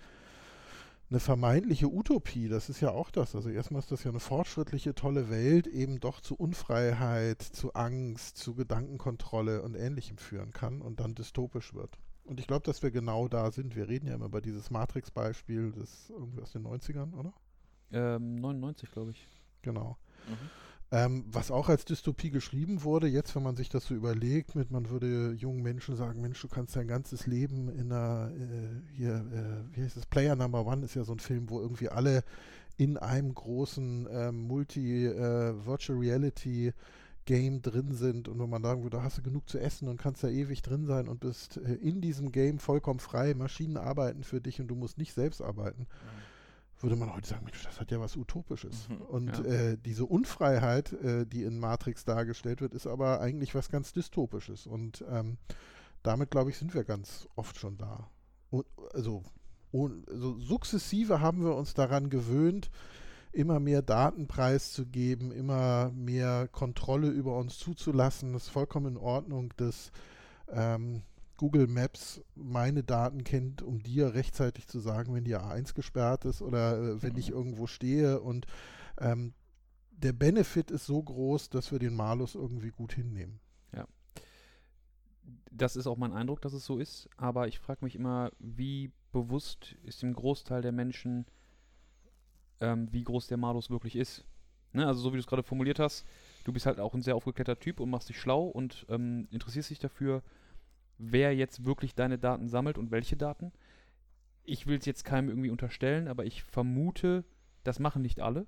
eine 1.10 1.20
vermeintliche 1.20 1.88
Utopie, 1.88 2.50
das 2.50 2.70
ist 2.70 2.82
ja 2.82 2.92
auch 2.92 3.12
das. 3.12 3.34
Also 3.34 3.50
erstmal 3.50 3.80
ist 3.80 3.92
das 3.92 4.04
ja 4.04 4.12
eine 4.12 4.20
fortschrittliche, 4.20 4.94
tolle 4.94 5.30
Welt, 5.30 5.66
eben 5.66 6.00
doch 6.02 6.20
zu 6.20 6.36
Unfreiheit, 6.36 7.42
zu 7.42 7.74
Angst, 7.74 8.38
zu 8.38 8.56
Gedankenkontrolle 8.56 9.62
und 9.62 9.76
ähnlichem 9.76 10.18
führen 10.18 10.52
kann 10.52 10.82
und 10.82 11.00
dann 11.00 11.16
dystopisch 11.16 11.74
wird. 11.74 11.98
Und 12.26 12.42
ich 12.42 12.48
glaube, 12.48 12.64
dass 12.64 12.84
wir 12.84 12.92
genau 12.92 13.30
da 13.30 13.52
sind. 13.52 13.78
Wir 13.78 13.88
reden 13.88 14.08
ja 14.08 14.16
immer 14.16 14.26
über 14.26 14.42
dieses 14.42 14.70
Matrix-Beispiel, 14.70 15.72
das 15.72 16.10
irgendwie 16.10 16.42
aus 16.42 16.52
den 16.52 16.68
90ern, 16.68 17.14
oder? 17.14 17.34
Ähm, 17.94 18.36
99, 18.36 18.92
glaube 18.92 19.12
ich. 19.12 19.28
Genau. 19.62 19.98
Mhm. 20.28 20.50
Ähm, 20.90 21.26
was 21.28 21.52
auch 21.52 21.68
als 21.68 21.84
Dystopie 21.84 22.30
geschrieben 22.30 22.84
wurde, 22.84 23.08
jetzt, 23.08 23.36
wenn 23.36 23.44
man 23.44 23.58
sich 23.58 23.68
das 23.68 23.86
so 23.86 23.94
überlegt, 23.94 24.56
mit 24.56 24.72
man 24.72 24.90
würde 24.90 25.34
jungen 25.34 25.62
Menschen 25.62 25.98
sagen, 25.98 26.22
Mensch, 26.22 26.42
du 26.42 26.48
kannst 26.48 26.78
dein 26.78 26.88
ganzes 26.88 27.28
Leben 27.28 27.68
in 27.68 27.92
einer, 27.92 28.32
äh, 28.32 28.96
hier, 28.96 29.16
äh, 29.16 29.76
wie 29.76 29.84
heißt 29.84 29.98
das, 29.98 30.06
Player 30.06 30.38
Number 30.38 30.66
One 30.66 30.86
ist 30.86 30.96
ja 30.96 31.04
so 31.04 31.12
ein 31.12 31.20
Film, 31.20 31.50
wo 31.50 31.60
irgendwie 31.60 31.90
alle 31.90 32.24
in 32.78 32.96
einem 32.96 33.34
großen 33.34 34.08
ähm, 34.10 34.48
Multi-Virtual 34.48 36.00
Reality 36.00 36.72
Game 37.26 37.62
drin 37.62 37.92
sind 37.92 38.30
und 38.30 38.40
wenn 38.40 38.50
man 38.50 38.64
sagen 38.64 38.84
würde, 38.84 39.04
hast 39.04 39.18
du 39.18 39.22
genug 39.22 39.50
zu 39.50 39.60
essen 39.60 39.90
und 39.90 40.00
kannst 40.00 40.24
da 40.24 40.30
ewig 40.30 40.62
drin 40.62 40.86
sein 40.86 41.10
und 41.10 41.20
bist 41.20 41.58
äh, 41.58 41.74
in 41.74 42.00
diesem 42.00 42.32
Game 42.32 42.58
vollkommen 42.58 43.02
frei, 43.02 43.34
Maschinen 43.34 43.76
arbeiten 43.76 44.24
für 44.24 44.40
dich 44.40 44.62
und 44.62 44.70
du 44.70 44.76
musst 44.76 44.98
nicht 44.98 45.14
selbst 45.14 45.42
arbeiten, 45.42 45.88
würde 46.80 46.96
man 46.96 47.14
heute 47.14 47.28
sagen, 47.28 47.46
Mensch, 47.46 47.64
das 47.64 47.80
hat 47.80 47.92
ja 47.92 48.00
was 48.00 48.16
Utopisches. 48.16 48.90
Mhm, 48.90 49.02
Und 49.02 49.38
ja. 49.38 49.44
äh, 49.44 49.78
diese 49.78 50.06
Unfreiheit, 50.06 50.94
äh, 50.94 51.26
die 51.26 51.44
in 51.44 51.60
Matrix 51.60 52.06
dargestellt 52.06 52.62
wird, 52.62 52.74
ist 52.74 52.88
aber 52.88 53.20
eigentlich 53.20 53.56
was 53.56 53.70
ganz 53.70 53.94
Dystopisches. 53.94 54.68
Und 54.68 55.04
ähm, 55.10 55.38
damit, 56.04 56.32
glaube 56.32 56.52
ich, 56.52 56.58
sind 56.58 56.74
wir 56.74 56.84
ganz 56.84 57.28
oft 57.36 57.58
schon 57.58 57.78
da. 57.78 58.10
Und, 58.50 58.66
also, 58.94 59.24
und, 59.72 60.08
also 60.10 60.38
sukzessive 60.40 61.20
haben 61.20 61.44
wir 61.44 61.56
uns 61.56 61.74
daran 61.74 62.10
gewöhnt, 62.10 62.70
immer 63.32 63.60
mehr 63.60 63.82
Daten 63.82 64.28
preiszugeben, 64.28 65.32
immer 65.32 65.92
mehr 65.92 66.48
Kontrolle 66.48 67.10
über 67.10 67.38
uns 67.38 67.58
zuzulassen. 67.58 68.34
Das 68.34 68.44
ist 68.44 68.50
vollkommen 68.50 68.96
in 68.96 68.98
Ordnung, 68.98 69.54
dass 69.58 69.92
ähm, 70.50 71.02
Google 71.38 71.68
Maps 71.68 72.22
meine 72.36 72.84
Daten 72.84 73.24
kennt, 73.24 73.62
um 73.62 73.82
dir 73.82 74.14
rechtzeitig 74.14 74.68
zu 74.68 74.80
sagen, 74.80 75.14
wenn 75.14 75.24
die 75.24 75.36
A1 75.36 75.74
gesperrt 75.74 76.26
ist 76.26 76.42
oder 76.42 76.78
äh, 76.78 77.04
wenn 77.04 77.16
ich 77.16 77.30
irgendwo 77.30 77.68
stehe. 77.68 78.22
Und 78.22 78.48
ähm, 79.00 79.34
der 79.92 80.14
Benefit 80.14 80.72
ist 80.72 80.86
so 80.86 81.02
groß, 81.02 81.50
dass 81.50 81.72
wir 81.72 81.80
den 81.80 81.96
Malus 81.96 82.36
irgendwie 82.36 82.72
gut 82.72 82.94
hinnehmen. 82.94 83.40
Das 85.52 85.76
ist 85.76 85.88
auch 85.88 85.98
mein 85.98 86.14
Eindruck, 86.14 86.42
dass 86.42 86.54
es 86.54 86.66
so 86.66 86.78
ist. 86.78 87.10
Aber 87.18 87.48
ich 87.48 87.60
frage 87.60 87.84
mich 87.84 87.96
immer, 87.96 88.32
wie 88.40 88.92
bewusst 89.12 89.76
ist 89.84 90.02
dem 90.02 90.14
Großteil 90.14 90.62
der 90.62 90.72
Menschen, 90.72 91.26
ähm, 92.60 92.88
wie 92.92 93.04
groß 93.04 93.28
der 93.28 93.38
Malus 93.38 93.70
wirklich 93.70 93.96
ist. 93.96 94.26
Ne? 94.74 94.86
Also 94.86 95.02
so 95.02 95.12
wie 95.12 95.18
du 95.18 95.22
es 95.22 95.28
gerade 95.28 95.44
formuliert 95.44 95.80
hast, 95.80 96.06
du 96.44 96.54
bist 96.54 96.66
halt 96.66 96.80
auch 96.80 96.94
ein 96.94 97.02
sehr 97.02 97.16
aufgeklärter 97.16 97.60
Typ 97.60 97.80
und 97.80 97.90
machst 97.90 98.10
dich 98.10 98.20
schlau 98.20 98.46
und 98.46 98.86
ähm, 98.90 99.28
interessierst 99.32 99.70
dich 99.70 99.80
dafür, 99.80 100.22
wer 100.98 101.36
jetzt 101.36 101.66
wirklich 101.66 101.96
deine 101.96 102.18
Daten 102.18 102.48
sammelt 102.48 102.78
und 102.78 102.92
welche 102.92 103.18
Daten. 103.18 103.52
Ich 104.44 104.68
will 104.68 104.78
es 104.78 104.86
jetzt 104.86 105.04
keinem 105.04 105.30
irgendwie 105.30 105.50
unterstellen, 105.50 106.08
aber 106.08 106.26
ich 106.26 106.44
vermute, 106.44 107.26
das 107.64 107.80
machen 107.80 108.02
nicht 108.02 108.22
alle, 108.22 108.48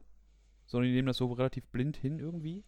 sondern 0.66 0.90
die 0.90 0.96
nehmen 0.96 1.08
das 1.08 1.18
so 1.18 1.32
relativ 1.32 1.68
blind 1.68 1.98
hin 1.98 2.20
irgendwie. 2.20 2.64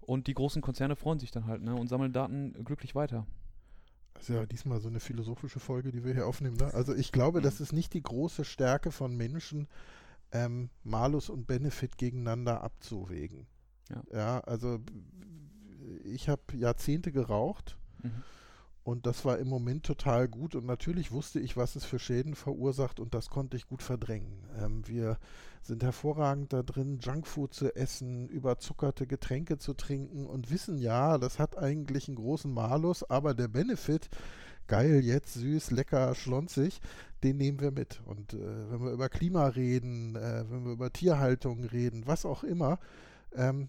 Und 0.00 0.26
die 0.26 0.34
großen 0.34 0.62
Konzerne 0.62 0.96
freuen 0.96 1.18
sich 1.18 1.30
dann 1.30 1.46
halt 1.46 1.62
ne, 1.62 1.74
und 1.74 1.88
sammeln 1.88 2.12
Daten 2.12 2.52
glücklich 2.64 2.94
weiter. 2.94 3.26
Das 4.14 4.28
ist 4.28 4.34
ja 4.34 4.46
diesmal 4.46 4.80
so 4.80 4.88
eine 4.88 5.00
philosophische 5.00 5.60
Folge, 5.60 5.92
die 5.92 6.04
wir 6.04 6.12
hier 6.12 6.26
aufnehmen. 6.26 6.56
Ne? 6.56 6.72
Also 6.74 6.94
ich 6.94 7.12
glaube, 7.12 7.40
das 7.40 7.60
ist 7.60 7.72
nicht 7.72 7.94
die 7.94 8.02
große 8.02 8.44
Stärke 8.44 8.90
von 8.90 9.16
Menschen, 9.16 9.68
ähm, 10.32 10.70
Malus 10.82 11.30
und 11.30 11.46
Benefit 11.46 11.98
gegeneinander 11.98 12.62
abzuwägen. 12.62 13.46
Ja. 13.90 14.02
ja 14.12 14.40
also 14.40 14.80
ich 16.04 16.28
habe 16.28 16.42
Jahrzehnte 16.56 17.12
geraucht 17.12 17.78
Mhm. 18.02 18.22
Und 18.84 19.06
das 19.06 19.24
war 19.24 19.38
im 19.38 19.48
Moment 19.48 19.84
total 19.84 20.28
gut 20.28 20.54
und 20.54 20.64
natürlich 20.64 21.12
wusste 21.12 21.40
ich, 21.40 21.56
was 21.56 21.76
es 21.76 21.84
für 21.84 21.98
Schäden 21.98 22.34
verursacht 22.34 23.00
und 23.00 23.14
das 23.14 23.28
konnte 23.28 23.56
ich 23.56 23.66
gut 23.66 23.82
verdrängen. 23.82 24.46
Ähm, 24.58 24.86
wir 24.86 25.18
sind 25.62 25.82
hervorragend 25.82 26.52
da 26.52 26.62
drin, 26.62 26.98
Junkfood 27.02 27.52
zu 27.52 27.74
essen, 27.76 28.28
überzuckerte 28.28 29.06
Getränke 29.06 29.58
zu 29.58 29.74
trinken 29.74 30.26
und 30.26 30.50
wissen 30.50 30.78
ja, 30.78 31.18
das 31.18 31.38
hat 31.38 31.58
eigentlich 31.58 32.08
einen 32.08 32.16
großen 32.16 32.52
Malus, 32.52 33.02
aber 33.04 33.34
der 33.34 33.48
Benefit, 33.48 34.08
geil, 34.66 35.00
jetzt 35.04 35.34
süß, 35.34 35.70
lecker, 35.72 36.14
schlonzig, 36.14 36.80
den 37.22 37.36
nehmen 37.36 37.60
wir 37.60 37.72
mit. 37.72 38.00
Und 38.06 38.34
äh, 38.34 38.70
wenn 38.70 38.82
wir 38.82 38.92
über 38.92 39.08
Klima 39.08 39.48
reden, 39.48 40.16
äh, 40.16 40.44
wenn 40.48 40.64
wir 40.64 40.72
über 40.72 40.92
Tierhaltung 40.92 41.64
reden, 41.64 42.06
was 42.06 42.24
auch 42.24 42.44
immer, 42.44 42.78
ähm, 43.34 43.68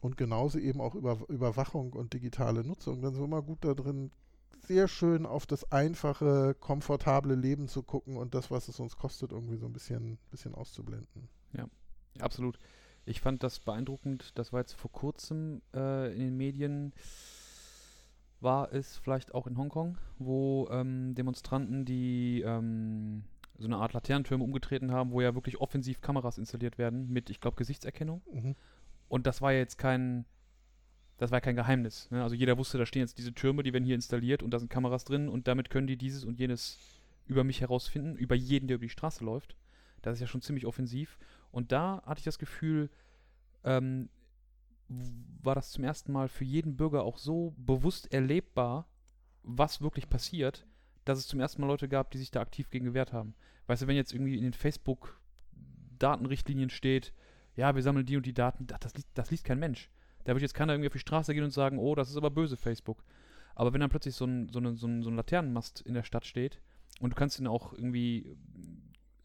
und 0.00 0.16
genauso 0.16 0.58
eben 0.58 0.80
auch 0.80 0.94
über 0.94 1.18
Überwachung 1.28 1.92
und 1.92 2.14
digitale 2.14 2.64
Nutzung, 2.64 3.02
dann 3.02 3.12
sind 3.12 3.20
wir 3.20 3.26
immer 3.26 3.42
gut 3.42 3.64
da 3.64 3.74
drin, 3.74 4.10
sehr 4.68 4.86
schön 4.86 5.26
auf 5.26 5.46
das 5.46 5.72
einfache, 5.72 6.54
komfortable 6.54 7.34
Leben 7.34 7.68
zu 7.68 7.82
gucken 7.82 8.16
und 8.16 8.34
das, 8.34 8.50
was 8.50 8.68
es 8.68 8.78
uns 8.78 8.96
kostet, 8.96 9.32
irgendwie 9.32 9.56
so 9.56 9.66
ein 9.66 9.72
bisschen, 9.72 10.18
bisschen 10.30 10.54
auszublenden. 10.54 11.28
Absolut. 12.20 12.58
Ich 13.04 13.20
fand 13.20 13.42
das 13.42 13.58
beeindruckend, 13.60 14.38
das 14.38 14.52
war 14.52 14.60
jetzt 14.60 14.74
vor 14.74 14.92
kurzem 14.92 15.62
äh, 15.74 16.12
in 16.12 16.20
den 16.20 16.36
Medien. 16.36 16.92
war 18.40 18.72
es 18.72 18.98
vielleicht 18.98 19.34
auch 19.34 19.46
in 19.46 19.56
Hongkong, 19.56 19.98
wo 20.18 20.68
ähm, 20.70 21.14
Demonstranten, 21.14 21.84
die 21.84 22.42
ähm, 22.42 23.24
so 23.56 23.66
eine 23.66 23.78
Art 23.78 23.94
Laternentürme 23.94 24.44
umgetreten 24.44 24.92
haben, 24.92 25.10
wo 25.10 25.20
ja 25.20 25.34
wirklich 25.34 25.60
offensiv 25.60 26.00
Kameras 26.00 26.38
installiert 26.38 26.78
werden 26.78 27.08
mit, 27.08 27.30
ich 27.30 27.40
glaube, 27.40 27.56
Gesichtserkennung. 27.56 28.22
Mhm. 28.32 28.54
Und 29.08 29.26
das 29.26 29.42
war 29.42 29.52
ja 29.52 29.58
jetzt 29.58 29.78
kein, 29.78 30.26
das 31.18 31.30
war 31.30 31.40
kein 31.40 31.56
Geheimnis. 31.56 32.10
Ne? 32.10 32.22
Also 32.22 32.34
jeder 32.34 32.56
wusste, 32.56 32.78
da 32.78 32.86
stehen 32.86 33.02
jetzt 33.02 33.18
diese 33.18 33.34
Türme, 33.34 33.62
die 33.62 33.72
werden 33.72 33.84
hier 33.84 33.96
installiert 33.96 34.42
und 34.42 34.50
da 34.50 34.58
sind 34.58 34.70
Kameras 34.70 35.04
drin 35.04 35.28
und 35.28 35.48
damit 35.48 35.68
können 35.68 35.86
die 35.86 35.96
dieses 35.96 36.24
und 36.24 36.38
jenes 36.38 36.78
über 37.26 37.44
mich 37.44 37.60
herausfinden, 37.60 38.16
über 38.16 38.34
jeden, 38.34 38.68
der 38.68 38.76
über 38.76 38.86
die 38.86 38.90
Straße 38.90 39.24
läuft. 39.24 39.56
Das 40.00 40.14
ist 40.14 40.20
ja 40.20 40.26
schon 40.26 40.42
ziemlich 40.42 40.64
offensiv. 40.64 41.18
Und 41.50 41.72
da 41.72 42.02
hatte 42.06 42.20
ich 42.20 42.24
das 42.24 42.38
Gefühl, 42.38 42.88
ähm, 43.64 44.08
war 44.88 45.54
das 45.54 45.72
zum 45.72 45.84
ersten 45.84 46.12
Mal 46.12 46.28
für 46.28 46.44
jeden 46.44 46.76
Bürger 46.76 47.02
auch 47.02 47.18
so 47.18 47.52
bewusst 47.58 48.10
erlebbar, 48.12 48.88
was 49.42 49.82
wirklich 49.82 50.08
passiert, 50.08 50.66
dass 51.04 51.18
es 51.18 51.26
zum 51.26 51.40
ersten 51.40 51.60
Mal 51.60 51.66
Leute 51.66 51.88
gab, 51.88 52.12
die 52.12 52.18
sich 52.18 52.30
da 52.30 52.40
aktiv 52.40 52.70
gegen 52.70 52.86
gewehrt 52.86 53.12
haben. 53.12 53.34
Weißt 53.66 53.82
du, 53.82 53.86
wenn 53.86 53.96
jetzt 53.96 54.14
irgendwie 54.14 54.36
in 54.36 54.44
den 54.44 54.54
Facebook-Datenrichtlinien 54.54 56.70
steht, 56.70 57.12
ja, 57.56 57.74
wir 57.74 57.82
sammeln 57.82 58.06
die 58.06 58.16
und 58.16 58.24
die 58.24 58.34
Daten, 58.34 58.66
das, 58.66 58.80
das, 58.80 58.94
liest, 58.94 59.08
das 59.14 59.30
liest 59.30 59.44
kein 59.44 59.58
Mensch. 59.58 59.90
Da 60.24 60.34
wird 60.34 60.42
jetzt 60.42 60.54
keiner 60.54 60.72
irgendwie 60.72 60.88
auf 60.88 60.92
die 60.92 60.98
Straße 60.98 61.34
gehen 61.34 61.44
und 61.44 61.52
sagen, 61.52 61.78
oh, 61.78 61.94
das 61.94 62.10
ist 62.10 62.16
aber 62.16 62.30
böse 62.30 62.56
Facebook. 62.56 63.02
Aber 63.54 63.72
wenn 63.72 63.80
dann 63.80 63.90
plötzlich 63.90 64.14
so 64.14 64.24
ein, 64.24 64.48
so, 64.50 64.58
eine, 64.58 64.76
so, 64.76 64.86
ein, 64.86 65.02
so 65.02 65.10
ein 65.10 65.16
Laternenmast 65.16 65.80
in 65.80 65.94
der 65.94 66.04
Stadt 66.04 66.26
steht 66.26 66.60
und 67.00 67.10
du 67.10 67.16
kannst 67.16 67.38
ihn 67.38 67.46
auch 67.46 67.72
irgendwie 67.72 68.36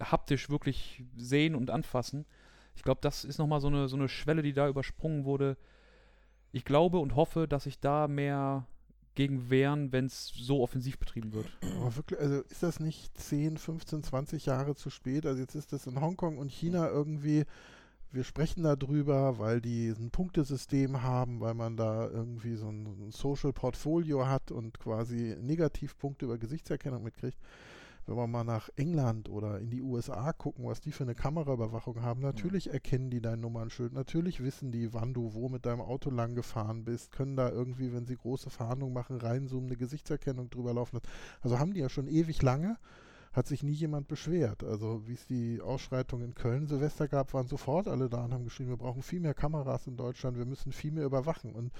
haptisch 0.02 0.50
wirklich 0.50 1.04
sehen 1.16 1.56
und 1.56 1.70
anfassen, 1.70 2.26
ich 2.76 2.84
glaube, 2.84 3.02
das 3.02 3.24
ist 3.24 3.38
nochmal 3.38 3.62
so 3.62 3.68
eine, 3.68 3.88
so 3.88 3.96
eine 3.96 4.10
Schwelle, 4.10 4.42
die 4.42 4.54
da 4.54 4.68
übersprungen 4.68 5.26
wurde. 5.26 5.58
Ich 6.52 6.66
glaube 6.66 6.98
und 7.00 7.16
hoffe, 7.16 7.48
dass 7.48 7.66
sich 7.66 7.80
da 7.80 8.08
mehr 8.08 8.66
gegen 9.16 9.50
wehren, 9.50 9.92
wenn 9.92 10.06
es 10.06 10.30
so 10.30 10.62
offensiv 10.62 10.98
betrieben 10.98 11.34
wird. 11.34 11.46
Aber 11.78 11.96
wirklich, 11.96 12.20
also 12.20 12.42
ist 12.50 12.64
das 12.64 12.80
nicht 12.80 13.16
10, 13.18 13.58
15, 13.58 14.04
20 14.04 14.46
Jahre 14.48 14.76
zu 14.76 14.90
spät? 14.90 15.26
Also 15.26 15.40
jetzt 15.40 15.56
ist 15.56 15.72
das 15.72 15.86
in 15.86 16.02
Hongkong 16.02 16.38
und 16.38 16.52
China 16.52 16.90
irgendwie, 16.90 17.46
wir 18.14 18.24
sprechen 18.24 18.64
darüber, 18.64 19.40
weil 19.40 19.60
die 19.60 19.90
ein 19.90 20.12
Punktesystem 20.12 21.02
haben, 21.02 21.40
weil 21.40 21.54
man 21.54 21.76
da 21.76 22.08
irgendwie 22.08 22.56
so 22.56 22.70
ein, 22.70 23.12
Social 23.12 23.54
Portfolio 23.54 24.28
hat 24.28 24.52
und 24.52 24.80
quasi 24.80 25.36
Negativpunkte 25.42 26.26
über 26.26 26.38
Gesichtserkennung 26.38 27.04
mitkriegt 27.04 27.38
wenn 28.06 28.16
wir 28.16 28.28
mal 28.28 28.44
nach 28.44 28.70
England 28.76 29.30
oder 29.30 29.60
in 29.60 29.70
die 29.70 29.82
USA 29.82 30.34
gucken, 30.34 30.66
was 30.66 30.82
die 30.82 30.92
für 30.92 31.04
eine 31.04 31.16
Kameraüberwachung 31.16 32.02
haben, 32.02 32.22
natürlich 32.22 32.66
ja. 32.66 32.74
erkennen 32.74 33.10
die 33.10 33.22
dein 33.22 33.40
Nummernschild, 33.40 33.94
natürlich 33.94 34.44
wissen 34.44 34.72
die, 34.72 34.94
wann 34.94 35.14
du 35.14 35.34
wo 35.34 35.50
mit 35.50 35.66
deinem 35.66 35.82
Auto 35.82 36.10
lang 36.10 36.36
gefahren 36.36 36.84
bist, 36.84 37.12
können 37.12 37.36
da 37.36 37.50
irgendwie, 37.50 37.94
wenn 37.94 38.06
sie 38.06 38.18
große 38.18 38.50
Fahndungen 38.50 38.94
machen, 38.94 39.18
reinzoomen, 39.18 39.70
eine 39.70 39.78
Gesichtserkennung 39.78 40.50
drüber 40.50 40.74
laufen. 40.74 41.00
Also 41.42 41.60
haben 41.60 41.74
die 41.74 41.80
ja 41.80 41.90
schon 41.90 42.08
ewig 42.08 42.42
lange, 42.42 42.78
hat 43.34 43.48
sich 43.48 43.64
nie 43.64 43.74
jemand 43.74 44.08
beschwert. 44.08 44.64
Also 44.64 45.08
wie 45.08 45.14
es 45.14 45.26
die 45.28 45.62
Ausschreitung 45.62 46.22
in 46.22 46.36
Köln 46.36 46.68
Silvester 46.68 47.08
gab, 47.08 47.34
waren 47.34 47.48
sofort 47.48 47.88
alle 47.88 48.10
da 48.10 48.24
und 48.24 48.34
haben 48.34 48.46
geschrieben, 48.46 48.70
wir 48.70 48.78
brauchen 48.78 49.02
viel 49.02 49.20
mehr 49.20 49.34
Kameras 49.34 49.88
in 49.88 49.98
Deutschland, 49.98 50.38
wir 50.38 50.46
müssen 50.46 50.72
viel 50.72 50.92
mehr 50.92 51.06
überwachen. 51.06 51.54
Und 51.54 51.72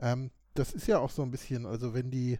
ähm, 0.00 0.30
das 0.54 0.72
ist 0.72 0.86
ja 0.86 0.98
auch 0.98 1.10
so 1.10 1.22
ein 1.22 1.30
bisschen, 1.30 1.66
also 1.66 1.94
wenn 1.94 2.10
die 2.10 2.38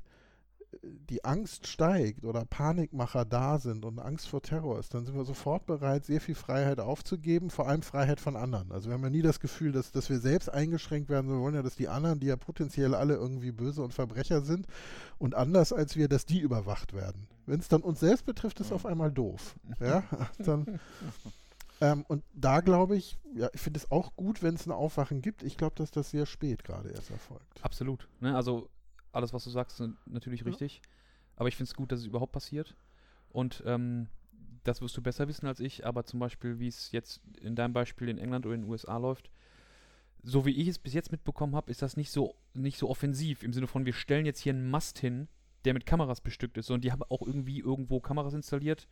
die 0.83 1.25
Angst 1.25 1.67
steigt 1.67 2.25
oder 2.25 2.45
Panikmacher 2.45 3.25
da 3.25 3.59
sind 3.59 3.85
und 3.85 3.99
Angst 3.99 4.29
vor 4.29 4.43
Terror 4.43 4.79
ist, 4.79 4.95
dann 4.95 5.05
sind 5.05 5.15
wir 5.15 5.25
sofort 5.25 5.67
bereit, 5.67 6.05
sehr 6.05 6.21
viel 6.21 6.35
Freiheit 6.35 6.81
aufzugeben, 6.81 7.51
vor 7.51 7.69
allem 7.69 7.83
Freiheit 7.83 8.21
von 8.21 8.37
anderen. 8.37 8.73
Also 8.73 8.89
wir 8.89 8.95
haben 8.95 9.03
ja 9.03 9.11
nie 9.11 9.23
das 9.23 9.41
Gefühl, 9.41 9.73
dass, 9.73 9.93
dass 9.93 10.11
wir 10.11 10.19
selbst 10.19 10.49
eingeschränkt 10.49 11.09
werden. 11.09 11.31
Wir 11.31 11.39
wollen 11.39 11.55
ja, 11.55 11.63
dass 11.63 11.77
die 11.77 11.89
anderen, 11.89 12.21
die 12.21 12.27
ja 12.27 12.37
potenziell 12.37 12.95
alle 12.95 13.15
irgendwie 13.15 13.53
böse 13.53 13.83
und 13.83 13.95
Verbrecher 13.95 14.43
sind 14.43 14.67
und 15.19 15.35
anders 15.35 15.73
als 15.73 15.97
wir, 15.97 16.09
dass 16.09 16.27
die 16.27 16.41
überwacht 16.41 16.93
werden. 16.93 17.27
Wenn 17.47 17.61
es 17.61 17.69
dann 17.69 17.83
uns 17.83 18.01
selbst 18.01 18.27
betrifft, 18.27 18.61
ist 18.61 18.67
es 18.67 18.73
auf 18.73 18.87
einmal 18.87 19.11
doof. 19.13 19.57
Ja, 19.81 20.03
dann... 20.39 20.81
Ähm, 21.79 22.07
und 22.09 22.25
da 22.33 22.61
glaube 22.61 22.97
ich, 22.97 23.19
ja, 23.35 23.51
ich 23.53 23.61
finde 23.61 23.77
es 23.79 23.91
auch 23.91 24.17
gut, 24.17 24.43
wenn 24.43 24.55
es 24.55 24.67
ein 24.67 24.73
Aufwachen 24.73 25.21
gibt. 25.21 25.43
Ich 25.43 25.59
glaube, 25.59 25.75
dass 25.77 25.91
das 25.91 26.11
sehr 26.11 26.25
spät 26.25 26.65
gerade 26.65 26.89
erst 26.89 27.11
erfolgt. 27.11 27.63
Absolut. 27.63 28.09
Ne? 28.21 28.35
Also 28.35 28.71
alles, 29.13 29.35
was 29.35 29.45
du 29.45 29.51
sagst, 29.51 29.79
ist 29.79 29.91
natürlich 30.07 30.41
ja. 30.41 30.47
richtig. 30.47 30.81
Aber 31.37 31.49
ich 31.49 31.57
finde 31.57 31.69
es 31.69 31.75
gut, 31.75 31.93
dass 31.93 32.01
es 32.01 32.07
überhaupt 32.07 32.33
passiert. 32.33 32.75
Und 33.29 33.63
ähm, 33.67 34.09
das 34.65 34.81
wirst 34.81 34.97
du 34.97 35.03
besser 35.03 35.29
wissen 35.29 35.47
als 35.47 35.61
ich, 35.61 35.87
aber 35.87 36.05
zum 36.05 36.19
Beispiel, 36.19 36.59
wie 36.59 36.69
es 36.69 36.93
jetzt 36.93 37.21
in 37.41 37.55
deinem 37.55 37.73
Beispiel 37.73 38.09
in 38.09 38.19
England 38.19 38.47
oder 38.47 38.55
in 38.55 38.63
den 38.63 38.71
USA 38.71 38.97
läuft, 38.97 39.31
so 40.23 40.45
wie 40.45 40.57
ich 40.57 40.69
es 40.69 40.79
bis 40.79 40.95
jetzt 40.95 41.13
mitbekommen 41.13 41.55
habe, 41.55 41.71
ist 41.71 41.83
das 41.83 41.97
nicht 41.97 42.11
so, 42.11 42.35
nicht 42.53 42.79
so 42.79 42.89
offensiv 42.89 43.43
im 43.43 43.53
Sinne 43.53 43.67
von, 43.69 43.87
wir 43.87 43.93
stellen 43.93 44.27
jetzt 44.27 44.41
hier 44.41 44.55
einen 44.55 44.69
Mast 44.69 44.99
hin, 44.99 45.29
der 45.67 45.75
mit 45.75 45.85
Kameras 45.85 46.21
bestückt 46.21 46.57
ist, 46.57 46.67
sondern 46.67 46.83
die 46.83 46.93
haben 46.93 47.03
auch 47.03 47.23
irgendwie 47.23 47.61
irgendwo 47.61 48.01
Kameras 48.01 48.35
installiert. 48.35 48.87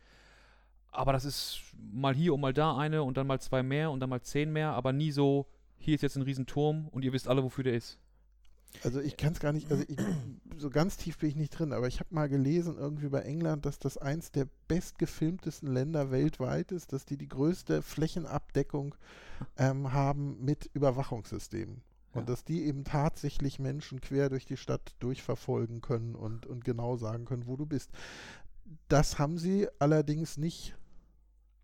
Aber 0.91 1.13
das 1.13 1.25
ist 1.25 1.61
mal 1.91 2.13
hier 2.13 2.33
und 2.33 2.41
mal 2.41 2.53
da 2.53 2.77
eine 2.77 3.03
und 3.03 3.17
dann 3.17 3.27
mal 3.27 3.39
zwei 3.39 3.63
mehr 3.63 3.91
und 3.91 3.99
dann 3.99 4.09
mal 4.09 4.21
zehn 4.21 4.51
mehr, 4.51 4.71
aber 4.71 4.93
nie 4.93 5.11
so, 5.11 5.47
hier 5.77 5.95
ist 5.95 6.01
jetzt 6.01 6.15
ein 6.15 6.21
Riesenturm 6.21 6.87
und 6.89 7.03
ihr 7.03 7.13
wisst 7.13 7.27
alle, 7.27 7.43
wofür 7.43 7.63
der 7.63 7.73
ist. 7.73 7.99
Also 8.83 8.99
ich 8.99 9.15
kann 9.17 9.33
es 9.33 9.39
gar 9.39 9.53
nicht, 9.53 9.71
also 9.71 9.83
ich, 9.87 9.97
so 10.57 10.69
ganz 10.69 10.97
tief 10.97 11.17
bin 11.17 11.29
ich 11.29 11.35
nicht 11.35 11.51
drin, 11.57 11.71
aber 11.71 11.87
ich 11.87 11.99
habe 11.99 12.13
mal 12.13 12.27
gelesen 12.27 12.77
irgendwie 12.77 13.07
bei 13.07 13.21
England, 13.21 13.65
dass 13.65 13.79
das 13.79 13.97
eins 13.97 14.31
der 14.31 14.47
bestgefilmtesten 14.67 15.71
Länder 15.71 16.11
weltweit 16.11 16.71
ist, 16.71 16.91
dass 16.91 17.05
die 17.05 17.17
die 17.17 17.29
größte 17.29 17.81
Flächenabdeckung 17.81 18.95
ähm, 19.57 19.93
haben 19.93 20.43
mit 20.43 20.69
Überwachungssystemen. 20.73 21.81
Und 22.15 22.21
ja. 22.21 22.25
dass 22.27 22.45
die 22.45 22.63
eben 22.65 22.83
tatsächlich 22.83 23.59
Menschen 23.59 24.01
quer 24.01 24.29
durch 24.29 24.45
die 24.45 24.57
Stadt 24.57 24.95
durchverfolgen 24.99 25.81
können 25.81 26.15
und, 26.15 26.45
und 26.45 26.63
genau 26.63 26.95
sagen 26.95 27.25
können, 27.25 27.45
wo 27.45 27.57
du 27.57 27.65
bist. 27.65 27.91
Das 28.87 29.19
haben 29.19 29.37
sie 29.37 29.67
allerdings 29.79 30.37
nicht 30.37 30.75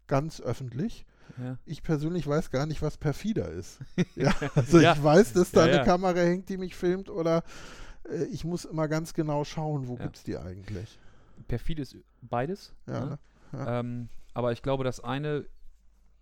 ganz 0.08 0.42
öffentlich. 0.42 1.06
Ja. 1.38 1.58
Ich 1.66 1.84
persönlich 1.84 2.28
weiß 2.28 2.52
gar 2.52 2.66
nicht, 2.66 2.82
was 2.82 2.98
perfider 2.98 3.50
ist. 3.50 3.80
ja, 4.16 4.34
also 4.56 4.80
ja. 4.80 4.94
ich 4.94 5.02
weiß, 5.02 5.34
dass 5.34 5.52
da 5.52 5.64
eine 5.64 5.84
Kamera 5.84 6.20
hängt, 6.20 6.50
die 6.50 6.58
mich 6.58 6.76
filmt, 6.76 7.10
oder 7.10 7.44
äh, 8.10 8.26
ich 8.26 8.44
muss 8.44 8.66
immer 8.66 8.90
ganz 8.90 9.14
genau 9.14 9.46
schauen, 9.46 9.88
wo 9.88 9.96
ja. 9.96 10.04
gibt 10.04 10.18
es 10.18 10.24
die 10.24 10.38
eigentlich. 10.38 11.00
Perfid 11.48 11.80
ist 11.80 11.96
beides. 12.22 12.74
Ne? 12.86 13.18
ähm, 13.54 14.10
aber 14.34 14.52
ich 14.52 14.62
glaube, 14.62 14.84
das 14.84 15.00
eine 15.00 15.46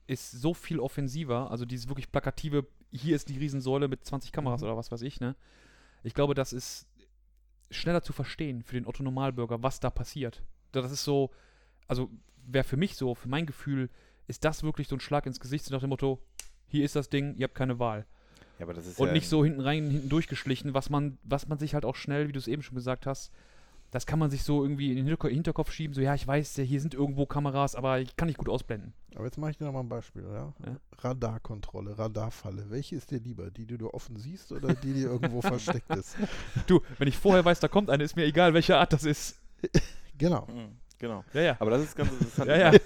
ist 0.10 0.32
so 0.32 0.54
viel 0.56 0.80
offensiver, 0.80 1.52
also 1.52 1.66
dieses 1.66 1.88
wirklich 1.88 2.12
plakative, 2.12 2.66
hier 2.92 3.16
ist 3.16 3.30
die 3.30 3.38
Riesensäule 3.38 3.88
mit 3.88 4.04
20 4.04 4.32
Kameras 4.32 4.62
mhm. 4.62 4.68
oder 4.68 4.78
was 4.78 4.92
weiß 4.92 5.04
ich, 5.04 5.20
ne? 5.20 5.36
Ich 6.02 6.14
glaube, 6.14 6.34
das 6.34 6.52
ist 6.52 6.88
schneller 7.70 8.02
zu 8.02 8.14
verstehen 8.14 8.64
für 8.64 8.74
den 8.74 8.88
Otto-Normalbürger, 8.88 9.62
was 9.62 9.80
da 9.80 9.92
passiert. 9.92 10.42
Das 10.72 10.92
ist 10.92 11.04
so, 11.04 11.30
also 11.88 12.10
wäre 12.46 12.64
für 12.64 12.78
mich 12.78 12.96
so, 12.96 13.14
für 13.14 13.30
mein 13.30 13.46
Gefühl, 13.46 13.90
ist 14.28 14.46
das 14.46 14.64
wirklich 14.64 14.88
so 14.88 14.96
ein 14.96 15.00
Schlag 15.00 15.28
ins 15.28 15.40
Gesicht, 15.40 15.66
so 15.66 15.74
nach 15.74 15.82
dem 15.82 15.90
Motto, 15.90 16.20
hier 16.68 16.86
ist 16.86 16.96
das 16.96 17.10
Ding, 17.10 17.36
ihr 17.36 17.44
habt 17.44 17.56
keine 17.56 17.78
Wahl. 17.78 18.08
Ja, 18.58 18.66
Und 18.66 19.08
ja 19.08 19.14
nicht 19.14 19.30
so 19.30 19.44
hinten 19.44 19.62
rein, 19.62 19.90
hinten 19.90 20.10
durchgeschlichen, 20.10 20.74
was 20.74 20.90
man, 20.90 21.20
was 21.24 21.48
man 21.48 21.60
sich 21.60 21.76
halt 21.76 21.86
auch 21.86 21.96
schnell, 21.96 22.28
wie 22.28 22.34
du 22.34 22.40
es 22.40 22.48
eben 22.48 22.64
schon 22.64 22.76
gesagt 22.76 23.06
hast, 23.06 23.32
das 23.92 24.06
kann 24.06 24.20
man 24.20 24.30
sich 24.30 24.44
so 24.44 24.64
irgendwie 24.64 24.98
in 24.98 25.06
den 25.06 25.18
Hinterkopf 25.18 25.72
schieben, 25.72 25.94
so 25.94 26.02
ja, 26.02 26.14
ich 26.14 26.28
weiß, 26.28 26.56
hier 26.56 26.82
sind 26.82 26.94
irgendwo 26.94 27.26
Kameras, 27.26 27.76
aber 27.76 28.00
ich 28.00 28.16
kann 28.16 28.28
nicht 28.28 28.38
gut 28.38 28.50
ausblenden. 28.50 28.94
Aber 29.16 29.26
jetzt 29.26 29.38
mache 29.38 29.52
ich 29.52 29.58
dir 29.58 29.66
nochmal 29.66 29.84
ein 29.84 29.90
Beispiel, 29.90 30.24
ja? 30.24 30.54
ja? 30.66 30.78
Radarkontrolle, 31.00 31.98
Radarfalle. 31.98 32.70
Welche 32.70 32.96
ist 32.96 33.12
dir 33.12 33.20
lieber? 33.20 33.50
Die, 33.50 33.66
die 33.66 33.78
du 33.78 33.92
offen 33.94 34.18
siehst 34.18 34.52
oder 34.52 34.76
die, 34.76 34.94
die 34.94 35.02
irgendwo 35.02 35.42
versteckt 35.42 35.90
ist? 35.96 36.16
Du, 36.68 36.82
wenn 36.98 37.08
ich 37.08 37.18
vorher 37.18 37.44
weiß, 37.44 37.60
da 37.60 37.68
kommt 37.68 37.90
eine, 37.90 38.04
ist 38.04 38.16
mir 38.16 38.26
egal, 38.26 38.54
welche 38.54 38.78
Art 38.78 38.94
das 38.94 39.04
ist. 39.04 39.42
genau. 40.18 40.46
Mhm. 40.48 40.78
Genau. 41.00 41.24
Ja, 41.34 41.42
ja. 41.42 41.58
Aber 41.60 41.72
das 41.72 41.84
ist 41.84 41.96
ganz 41.96 42.12
interessant. 42.12 42.50
ja, 42.50 42.72
ja. 42.72 42.80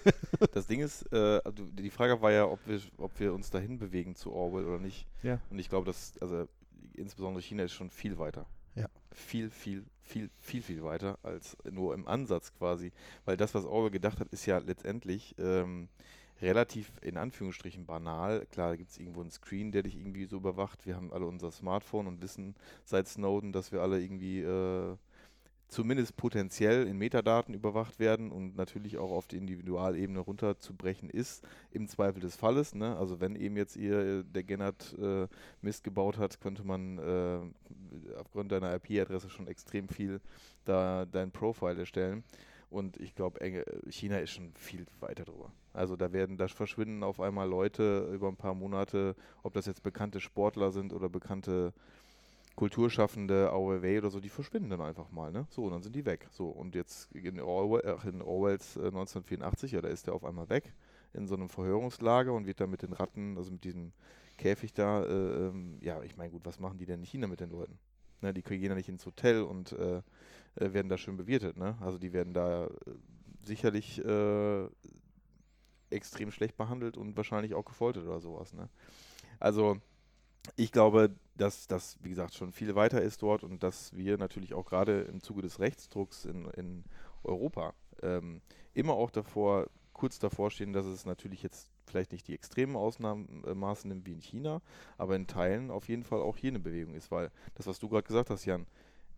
Das 0.53 0.67
Ding 0.67 0.81
ist, 0.81 1.11
äh, 1.11 1.41
also 1.43 1.65
die 1.65 1.89
Frage 1.89 2.21
war 2.21 2.31
ja, 2.31 2.45
ob 2.45 2.59
wir, 2.67 2.79
ob 2.97 3.19
wir 3.19 3.33
uns 3.33 3.49
dahin 3.49 3.79
bewegen 3.79 4.15
zu 4.15 4.31
Orwell 4.31 4.65
oder 4.65 4.79
nicht. 4.79 5.07
Ja. 5.23 5.39
Und 5.49 5.57
ich 5.57 5.67
glaube, 5.67 5.87
dass, 5.87 6.13
also 6.21 6.47
insbesondere 6.93 7.41
China 7.41 7.63
ist 7.63 7.73
schon 7.73 7.89
viel 7.89 8.19
weiter. 8.19 8.45
Viel, 9.13 9.49
viel, 9.49 9.85
viel, 10.01 10.29
viel, 10.39 10.61
viel 10.61 10.83
weiter 10.83 11.17
als 11.23 11.57
nur 11.69 11.93
im 11.93 12.07
Ansatz 12.07 12.53
quasi. 12.53 12.91
Weil 13.25 13.37
das, 13.37 13.53
was 13.53 13.65
Orwell 13.65 13.91
gedacht 13.91 14.19
hat, 14.19 14.27
ist 14.29 14.45
ja 14.45 14.57
letztendlich 14.57 15.35
ähm, 15.37 15.87
relativ 16.41 16.91
in 17.01 17.17
Anführungsstrichen 17.17 17.85
banal. 17.85 18.45
Klar, 18.51 18.71
da 18.71 18.75
gibt 18.75 18.91
es 18.91 18.97
irgendwo 18.97 19.21
einen 19.21 19.31
Screen, 19.31 19.71
der 19.71 19.83
dich 19.83 19.95
irgendwie 19.95 20.25
so 20.25 20.37
überwacht. 20.37 20.85
Wir 20.85 20.95
haben 20.95 21.11
alle 21.13 21.25
unser 21.25 21.51
Smartphone 21.51 22.07
und 22.07 22.21
wissen 22.21 22.55
seit 22.83 23.07
Snowden, 23.07 23.53
dass 23.53 23.71
wir 23.71 23.81
alle 23.81 24.01
irgendwie 24.01 24.41
äh, 24.41 24.97
zumindest 25.73 26.15
potenziell 26.15 26.87
in 26.87 26.97
Metadaten 26.97 27.53
überwacht 27.53 27.99
werden 27.99 28.31
und 28.31 28.55
natürlich 28.55 28.97
auch 28.97 29.11
auf 29.11 29.27
die 29.27 29.37
Individualebene 29.37 30.19
runterzubrechen 30.19 31.09
ist, 31.09 31.43
im 31.71 31.87
Zweifel 31.87 32.21
des 32.21 32.35
Falles. 32.35 32.75
Ne? 32.75 32.95
Also 32.95 33.19
wenn 33.19 33.35
eben 33.35 33.57
jetzt 33.57 33.75
ihr, 33.75 33.99
äh, 33.99 34.23
der 34.23 34.43
Gennert 34.43 34.95
äh, 35.01 35.27
Mist 35.61 35.83
gebaut 35.83 36.17
hat, 36.17 36.39
könnte 36.39 36.63
man 36.63 36.99
äh, 36.99 37.39
aufgrund 38.19 38.51
deiner 38.51 38.75
IP-Adresse 38.75 39.29
schon 39.29 39.47
extrem 39.47 39.89
viel 39.89 40.21
da 40.63 41.05
dein 41.05 41.31
Profile 41.31 41.79
erstellen. 41.79 42.23
Und 42.69 42.97
ich 42.97 43.13
glaube, 43.13 43.39
China 43.89 44.17
ist 44.17 44.31
schon 44.31 44.51
viel 44.55 44.87
weiter 44.99 45.25
drüber. 45.25 45.51
Also 45.73 45.95
da 45.95 46.11
werden, 46.11 46.37
da 46.37 46.47
verschwinden 46.47 47.03
auf 47.03 47.19
einmal 47.19 47.47
Leute 47.47 48.09
über 48.11 48.27
ein 48.27 48.35
paar 48.35 48.55
Monate, 48.55 49.15
ob 49.43 49.53
das 49.53 49.67
jetzt 49.67 49.83
bekannte 49.83 50.19
Sportler 50.19 50.71
sind 50.71 50.91
oder 50.91 51.07
bekannte 51.07 51.71
Kulturschaffende, 52.55 53.49
AOW 53.51 53.97
oder 53.97 54.09
so, 54.09 54.19
die 54.19 54.29
verschwinden 54.29 54.69
dann 54.69 54.81
einfach 54.81 55.09
mal, 55.11 55.31
ne? 55.31 55.47
So, 55.49 55.63
und 55.63 55.71
dann 55.71 55.81
sind 55.81 55.95
die 55.95 56.05
weg. 56.05 56.27
So, 56.31 56.49
und 56.49 56.75
jetzt 56.75 57.11
in, 57.13 57.39
Orwell, 57.39 57.97
in 58.05 58.21
Orwells 58.21 58.75
äh, 58.75 58.87
1984, 58.87 59.71
ja, 59.71 59.81
da 59.81 59.87
ist 59.87 60.07
der 60.07 60.13
auf 60.13 60.23
einmal 60.23 60.49
weg 60.49 60.73
in 61.13 61.27
so 61.27 61.35
einem 61.35 61.49
Verhörungslager 61.49 62.33
und 62.33 62.45
wird 62.45 62.59
dann 62.59 62.69
mit 62.69 62.81
den 62.81 62.93
Ratten, 62.93 63.37
also 63.37 63.51
mit 63.51 63.63
diesem 63.63 63.91
Käfig 64.37 64.73
da, 64.73 65.03
äh, 65.03 65.47
ähm, 65.47 65.77
ja, 65.81 66.01
ich 66.03 66.17
meine, 66.17 66.31
gut, 66.31 66.45
was 66.45 66.59
machen 66.59 66.77
die 66.77 66.85
denn 66.85 66.99
in 66.99 67.05
China 67.05 67.27
mit 67.27 67.39
den 67.39 67.49
Leuten? 67.49 67.77
Ne, 68.21 68.33
die 68.33 68.41
gehen 68.41 68.63
ja 68.63 68.75
nicht 68.75 68.89
ins 68.89 69.05
Hotel 69.05 69.43
und 69.43 69.73
äh, 69.73 69.97
äh, 70.55 70.73
werden 70.73 70.89
da 70.89 70.97
schön 70.97 71.17
bewirtet, 71.17 71.57
ne? 71.57 71.77
Also 71.81 71.97
die 71.97 72.13
werden 72.13 72.33
da 72.33 72.65
äh, 72.65 72.69
sicherlich 73.41 74.03
äh, 74.03 74.67
extrem 75.89 76.31
schlecht 76.31 76.55
behandelt 76.57 76.97
und 76.97 77.17
wahrscheinlich 77.17 77.53
auch 77.53 77.65
gefoltert 77.65 78.05
oder 78.05 78.19
sowas, 78.19 78.53
ne? 78.53 78.69
Also 79.39 79.77
ich 80.55 80.71
glaube, 80.71 81.15
dass 81.35 81.67
das, 81.67 81.97
wie 82.01 82.09
gesagt, 82.09 82.33
schon 82.33 82.51
viel 82.51 82.75
weiter 82.75 83.01
ist 83.01 83.21
dort 83.21 83.43
und 83.43 83.63
dass 83.63 83.95
wir 83.95 84.17
natürlich 84.17 84.53
auch 84.53 84.65
gerade 84.65 85.01
im 85.01 85.21
Zuge 85.21 85.41
des 85.41 85.59
Rechtsdrucks 85.59 86.25
in, 86.25 86.45
in 86.51 86.83
Europa 87.23 87.73
ähm, 88.01 88.41
immer 88.73 88.93
auch 88.93 89.09
davor, 89.09 89.67
kurz 89.93 90.19
davor 90.19 90.51
stehen, 90.51 90.73
dass 90.73 90.85
es 90.85 91.05
natürlich 91.05 91.41
jetzt 91.43 91.69
vielleicht 91.85 92.11
nicht 92.11 92.27
die 92.27 92.33
extremen 92.33 92.75
Ausnahmemaßen 92.75 93.89
nimmt 93.89 94.05
wie 94.05 94.13
in 94.13 94.21
China, 94.21 94.61
aber 94.97 95.15
in 95.15 95.27
Teilen 95.27 95.71
auf 95.71 95.87
jeden 95.87 96.03
Fall 96.03 96.21
auch 96.21 96.37
hier 96.37 96.49
eine 96.49 96.59
Bewegung 96.59 96.95
ist, 96.95 97.11
weil 97.11 97.31
das, 97.55 97.67
was 97.67 97.79
du 97.79 97.89
gerade 97.89 98.07
gesagt 98.07 98.29
hast, 98.29 98.45
Jan, 98.45 98.65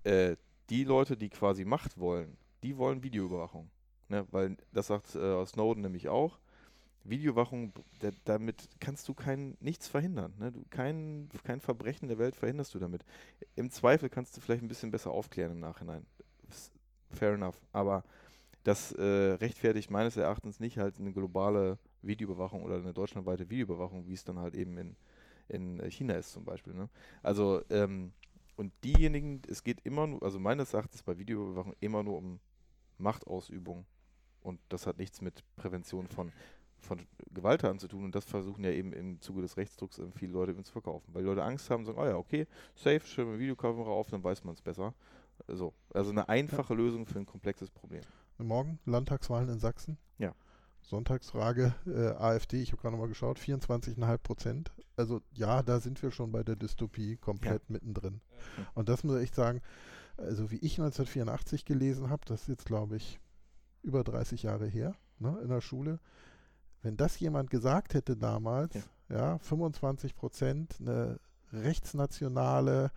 äh, 0.03 0.35
die 0.69 0.83
Leute, 0.83 1.17
die 1.17 1.29
quasi 1.29 1.65
Macht 1.65 1.97
wollen, 1.97 2.37
die 2.63 2.77
wollen 2.77 3.03
Videoüberwachung. 3.03 3.69
Ne? 4.09 4.25
Weil 4.31 4.57
das 4.71 4.87
sagt 4.87 5.15
äh, 5.15 5.45
Snowden 5.45 5.81
nämlich 5.81 6.09
auch. 6.09 6.39
Videoüberwachung, 7.05 7.73
da, 7.99 8.09
damit 8.25 8.67
kannst 8.79 9.07
du 9.07 9.13
kein, 9.13 9.55
nichts 9.59 9.87
verhindern. 9.87 10.33
Ne? 10.39 10.51
Du, 10.51 10.63
kein, 10.69 11.29
kein 11.43 11.61
Verbrechen 11.61 12.07
der 12.07 12.17
Welt 12.17 12.35
verhinderst 12.35 12.73
du 12.73 12.79
damit. 12.79 13.05
Im 13.55 13.69
Zweifel 13.69 14.09
kannst 14.09 14.35
du 14.35 14.41
vielleicht 14.41 14.63
ein 14.63 14.67
bisschen 14.67 14.91
besser 14.91 15.11
aufklären 15.11 15.51
im 15.51 15.59
Nachhinein. 15.59 16.05
Fair 17.11 17.33
enough. 17.33 17.59
Aber 17.71 18.03
das 18.63 18.91
äh, 18.93 19.03
rechtfertigt 19.03 19.91
meines 19.91 20.17
Erachtens 20.17 20.59
nicht 20.59 20.77
halt 20.77 20.99
eine 20.99 21.13
globale 21.13 21.77
Videoüberwachung 22.01 22.63
oder 22.63 22.75
eine 22.75 22.93
deutschlandweite 22.93 23.49
Videoüberwachung, 23.49 24.07
wie 24.07 24.13
es 24.13 24.23
dann 24.23 24.39
halt 24.39 24.55
eben 24.55 24.77
in, 24.77 24.95
in 25.47 25.91
China 25.91 26.15
ist 26.15 26.31
zum 26.31 26.43
Beispiel. 26.43 26.73
Ne? 26.73 26.89
Also 27.21 27.61
ähm, 27.69 28.11
und 28.55 28.71
diejenigen, 28.83 29.41
es 29.47 29.63
geht 29.63 29.81
immer 29.83 30.07
nur, 30.07 30.23
also 30.23 30.39
meines 30.39 30.73
Erachtens 30.73 31.03
bei 31.03 31.17
Videoüberwachung 31.17 31.75
immer 31.79 32.03
nur 32.03 32.17
um 32.17 32.39
Machtausübung. 32.97 33.85
Und 34.41 34.59
das 34.69 34.85
hat 34.87 34.97
nichts 34.97 35.21
mit 35.21 35.43
Prävention 35.55 36.07
von, 36.07 36.31
von 36.85 37.01
Gewalttaten 37.33 37.79
zu 37.79 37.87
tun. 37.87 38.05
Und 38.05 38.15
das 38.15 38.25
versuchen 38.25 38.63
ja 38.63 38.71
eben 38.71 38.93
im 38.93 39.19
Zuge 39.21 39.41
des 39.41 39.57
Rechtsdrucks 39.57 40.01
viele 40.15 40.31
Leute 40.31 40.51
eben 40.51 40.63
zu 40.63 40.71
verkaufen. 40.71 41.13
Weil 41.13 41.23
die 41.23 41.27
Leute 41.27 41.43
Angst 41.43 41.69
haben, 41.69 41.85
sagen, 41.85 41.97
oh 41.99 42.05
ja, 42.05 42.15
okay, 42.15 42.47
safe, 42.75 43.01
stellen 43.01 43.31
wir 43.31 43.39
Videokamera 43.39 43.89
auf, 43.89 44.09
dann 44.09 44.23
weiß 44.23 44.43
man 44.43 44.53
es 44.53 44.61
besser. 44.61 44.93
So, 45.47 45.73
also 45.93 46.11
eine 46.11 46.29
einfache 46.29 46.73
ja. 46.73 46.79
Lösung 46.79 47.05
für 47.05 47.19
ein 47.19 47.25
komplexes 47.25 47.69
Problem. 47.69 48.01
Morgen 48.37 48.79
Landtagswahlen 48.85 49.49
in 49.49 49.59
Sachsen. 49.59 49.97
Ja. 50.17 50.33
Sonntagsfrage 50.81 51.73
äh, 51.87 52.09
AfD, 52.11 52.61
ich 52.61 52.71
habe 52.71 52.81
gerade 52.81 52.93
nochmal 52.93 53.09
geschaut, 53.09 53.39
24,5 53.39 54.17
Prozent. 54.19 54.71
Also 54.95 55.21
ja, 55.33 55.63
da 55.63 55.79
sind 55.79 56.01
wir 56.03 56.11
schon 56.11 56.31
bei 56.31 56.43
der 56.43 56.55
Dystopie 56.55 57.17
komplett 57.17 57.63
ja. 57.67 57.73
mittendrin. 57.73 58.21
Ja. 58.57 58.67
Und 58.75 58.89
das 58.89 59.03
muss 59.03 59.17
ich 59.17 59.23
echt 59.23 59.35
sagen, 59.35 59.61
also 60.17 60.51
wie 60.51 60.57
ich 60.57 60.79
1984 60.79 61.65
gelesen 61.65 62.09
habe, 62.09 62.23
das 62.25 62.41
ist 62.43 62.49
jetzt 62.49 62.65
glaube 62.65 62.97
ich 62.97 63.19
über 63.81 64.03
30 64.03 64.43
Jahre 64.43 64.67
her, 64.67 64.95
ne, 65.19 65.39
in 65.41 65.49
der 65.49 65.61
Schule. 65.61 65.99
Wenn 66.85 66.97
das 66.97 67.19
jemand 67.19 67.49
gesagt 67.49 67.95
hätte 67.95 68.15
damals, 68.15 68.75
ja, 69.09 69.17
ja 69.17 69.37
25 69.39 70.15
Prozent, 70.15 70.75
eine 70.79 71.19
rechtsnationale 71.51 72.91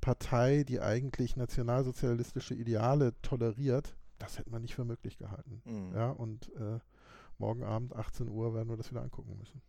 Partei, 0.00 0.64
die 0.64 0.80
eigentlich 0.80 1.36
nationalsozialistische 1.36 2.54
Ideale 2.54 3.12
toleriert, 3.20 3.94
das 4.18 4.38
hätte 4.38 4.48
man 4.48 4.62
nicht 4.62 4.74
für 4.74 4.86
möglich 4.86 5.18
gehalten. 5.18 5.60
Mhm. 5.66 5.94
Ja, 5.94 6.12
und 6.12 6.50
äh, 6.56 6.78
morgen 7.36 7.62
Abend 7.62 7.94
18 7.94 8.26
Uhr 8.26 8.54
werden 8.54 8.70
wir 8.70 8.78
das 8.78 8.90
wieder 8.90 9.02
angucken 9.02 9.36
müssen. 9.38 9.60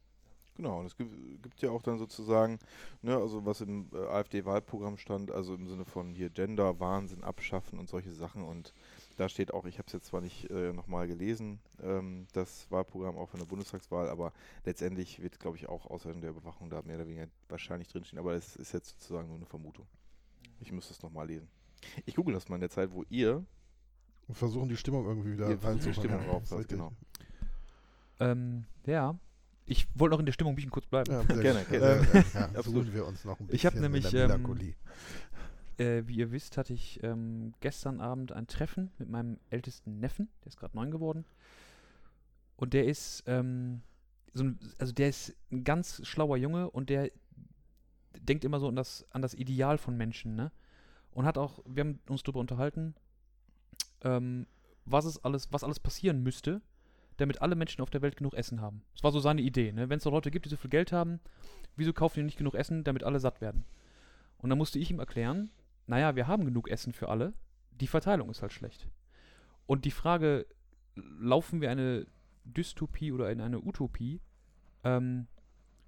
Genau, 0.56 0.80
und 0.80 0.86
es 0.86 0.96
gibt, 0.96 1.44
gibt 1.44 1.62
ja 1.62 1.70
auch 1.70 1.82
dann 1.82 2.00
sozusagen, 2.00 2.60
ne, 3.02 3.18
also 3.18 3.46
was 3.46 3.60
im 3.60 3.90
äh, 3.94 3.98
AfD-Wahlprogramm 3.98 4.98
stand, 4.98 5.30
also 5.30 5.54
im 5.56 5.68
Sinne 5.68 5.84
von 5.84 6.16
hier 6.16 6.30
Gender, 6.30 6.80
Wahnsinn 6.80 7.22
abschaffen 7.22 7.80
und 7.80 7.90
solche 7.90 8.14
Sachen. 8.14 8.44
Und 8.44 8.74
da 9.18 9.28
steht 9.28 9.54
auch, 9.54 9.66
ich 9.66 9.80
habe 9.80 9.88
es 9.88 9.94
jetzt 9.94 10.06
zwar 10.06 10.22
nicht 10.22 10.50
äh, 10.50 10.72
nochmal 10.72 11.08
gelesen, 11.08 11.60
ähm, 11.82 12.28
das 12.34 12.70
Wahlprogramm 12.72 13.18
auch 13.18 13.30
von 13.30 13.40
der 13.40 13.48
Bundestagswahl, 13.48 14.10
aber 14.10 14.32
letztendlich 14.64 15.22
wird, 15.22 15.40
glaube 15.40 15.58
ich, 15.58 15.68
auch 15.68 15.88
außer 15.88 16.14
der 16.14 16.30
Überwachung 16.30 16.70
da 16.70 16.82
mehr 16.84 16.98
oder 16.98 17.08
weniger 17.08 17.28
wahrscheinlich 17.50 17.88
drinstehen. 17.90 18.20
Aber 18.20 18.34
es 18.34 18.56
ist 18.56 18.74
jetzt 18.74 19.00
sozusagen 19.02 19.28
nur 19.28 19.38
eine 19.38 19.46
Vermutung. 19.46 19.88
Ich 20.60 20.72
muss 20.72 20.88
das 20.88 21.02
nochmal 21.02 21.28
lesen. 21.28 21.50
Ich 22.06 22.16
google 22.16 22.34
das 22.34 22.48
mal 22.48 22.56
in 22.56 22.62
der 22.62 22.70
Zeit, 22.70 22.92
wo 22.92 23.04
ihr 23.10 23.44
und 24.28 24.36
versuchen 24.36 24.70
die 24.70 24.78
Stimmung 24.78 25.06
irgendwie 25.06 25.34
wieder 25.34 25.48
reinzuholen. 25.48 25.82
Die 25.82 25.94
Stimmung 25.94 26.44
genau. 26.68 26.92
Ähm, 28.20 28.66
ja. 28.86 29.18
Ich 29.70 29.88
wollte 29.96 30.14
noch 30.14 30.20
in 30.20 30.26
der 30.26 30.34
Stimmung 30.34 30.54
ein 30.54 30.56
bisschen 30.56 30.72
kurz 30.72 30.86
bleiben. 30.86 31.12
Ja, 31.12 31.24
gerne, 31.24 31.66
gerne. 31.66 32.08
Äh, 32.14 32.24
ja, 32.34 32.64
suchen 32.64 32.94
wir 32.94 33.06
uns 33.06 33.26
noch 33.26 33.38
ein 33.40 33.48
bisschen 33.48 33.56
Ich 33.56 33.66
habe 33.66 33.80
nämlich, 33.80 34.14
ähm, 34.14 34.46
äh, 35.78 36.04
wie 36.08 36.16
ihr 36.16 36.32
wisst, 36.32 36.58
hatte 36.58 36.74
ich 36.74 37.02
ähm, 37.04 37.54
gestern 37.60 38.02
Abend 38.02 38.32
ein 38.32 38.48
Treffen 38.48 38.92
mit 38.98 39.10
meinem 39.10 39.40
ältesten 39.50 40.00
Neffen. 40.00 40.30
Der 40.44 40.48
ist 40.48 40.58
gerade 40.58 40.76
neun 40.76 40.92
geworden. 40.92 41.26
Und 42.56 42.74
der 42.74 42.86
ist, 42.86 43.24
ähm, 43.28 43.82
so 44.34 44.44
ein, 44.44 44.60
also 44.80 44.94
der 44.94 45.10
ist 45.10 45.36
ein 45.52 45.64
ganz 45.64 46.06
schlauer 46.06 46.38
Junge 46.38 46.70
und 46.70 46.90
der 46.90 47.12
denkt 48.20 48.44
immer 48.44 48.60
so 48.60 48.68
an 48.68 48.76
das, 48.76 49.06
an 49.12 49.22
das 49.22 49.34
Ideal 49.34 49.78
von 49.78 49.96
Menschen, 49.96 50.36
ne? 50.36 50.52
Und 51.12 51.26
hat 51.26 51.38
auch, 51.38 51.60
wir 51.66 51.82
haben 51.82 52.00
uns 52.10 52.24
darüber 52.24 52.40
unterhalten, 52.40 52.94
ähm, 54.02 54.46
was 54.86 55.06
es 55.06 55.24
alles, 55.24 55.52
was 55.52 55.64
alles 55.64 55.80
passieren 55.80 56.22
müsste, 56.22 56.62
damit 57.18 57.42
alle 57.42 57.56
Menschen 57.56 57.82
auf 57.82 57.90
der 57.90 58.02
Welt 58.02 58.18
genug 58.18 58.34
Essen 58.36 58.62
haben. 58.62 58.84
Das 58.94 59.04
war 59.04 59.12
so 59.12 59.20
seine 59.20 59.42
Idee. 59.42 59.72
Ne? 59.72 59.90
Wenn 59.90 59.98
es 59.98 60.06
noch 60.06 60.12
Leute 60.12 60.30
gibt, 60.30 60.46
die 60.46 60.50
so 60.50 60.58
viel 60.58 60.70
Geld 60.70 60.92
haben, 60.92 61.20
wieso 61.76 61.92
kaufen 61.92 62.20
die 62.20 62.26
nicht 62.26 62.38
genug 62.38 62.54
Essen, 62.54 62.84
damit 62.84 63.04
alle 63.04 63.20
satt 63.20 63.42
werden? 63.42 63.66
Und 64.38 64.50
dann 64.50 64.58
musste 64.60 64.78
ich 64.78 64.92
ihm 64.92 65.00
erklären, 65.00 65.50
naja, 65.88 66.16
wir 66.16 66.28
haben 66.28 66.46
genug 66.46 66.70
Essen 66.70 66.94
für 66.94 67.10
alle, 67.10 67.34
die 67.72 67.88
Verteilung 67.88 68.30
ist 68.30 68.42
halt 68.42 68.54
schlecht. 68.54 68.88
Und 69.66 69.86
die 69.86 69.92
Frage, 69.92 70.46
laufen 70.96 71.62
wir 71.62 71.72
eine 71.72 72.08
Dystopie 72.44 73.12
oder 73.12 73.32
in 73.32 73.42
eine 73.42 73.60
Utopie, 73.60 74.22
ähm, 74.84 75.28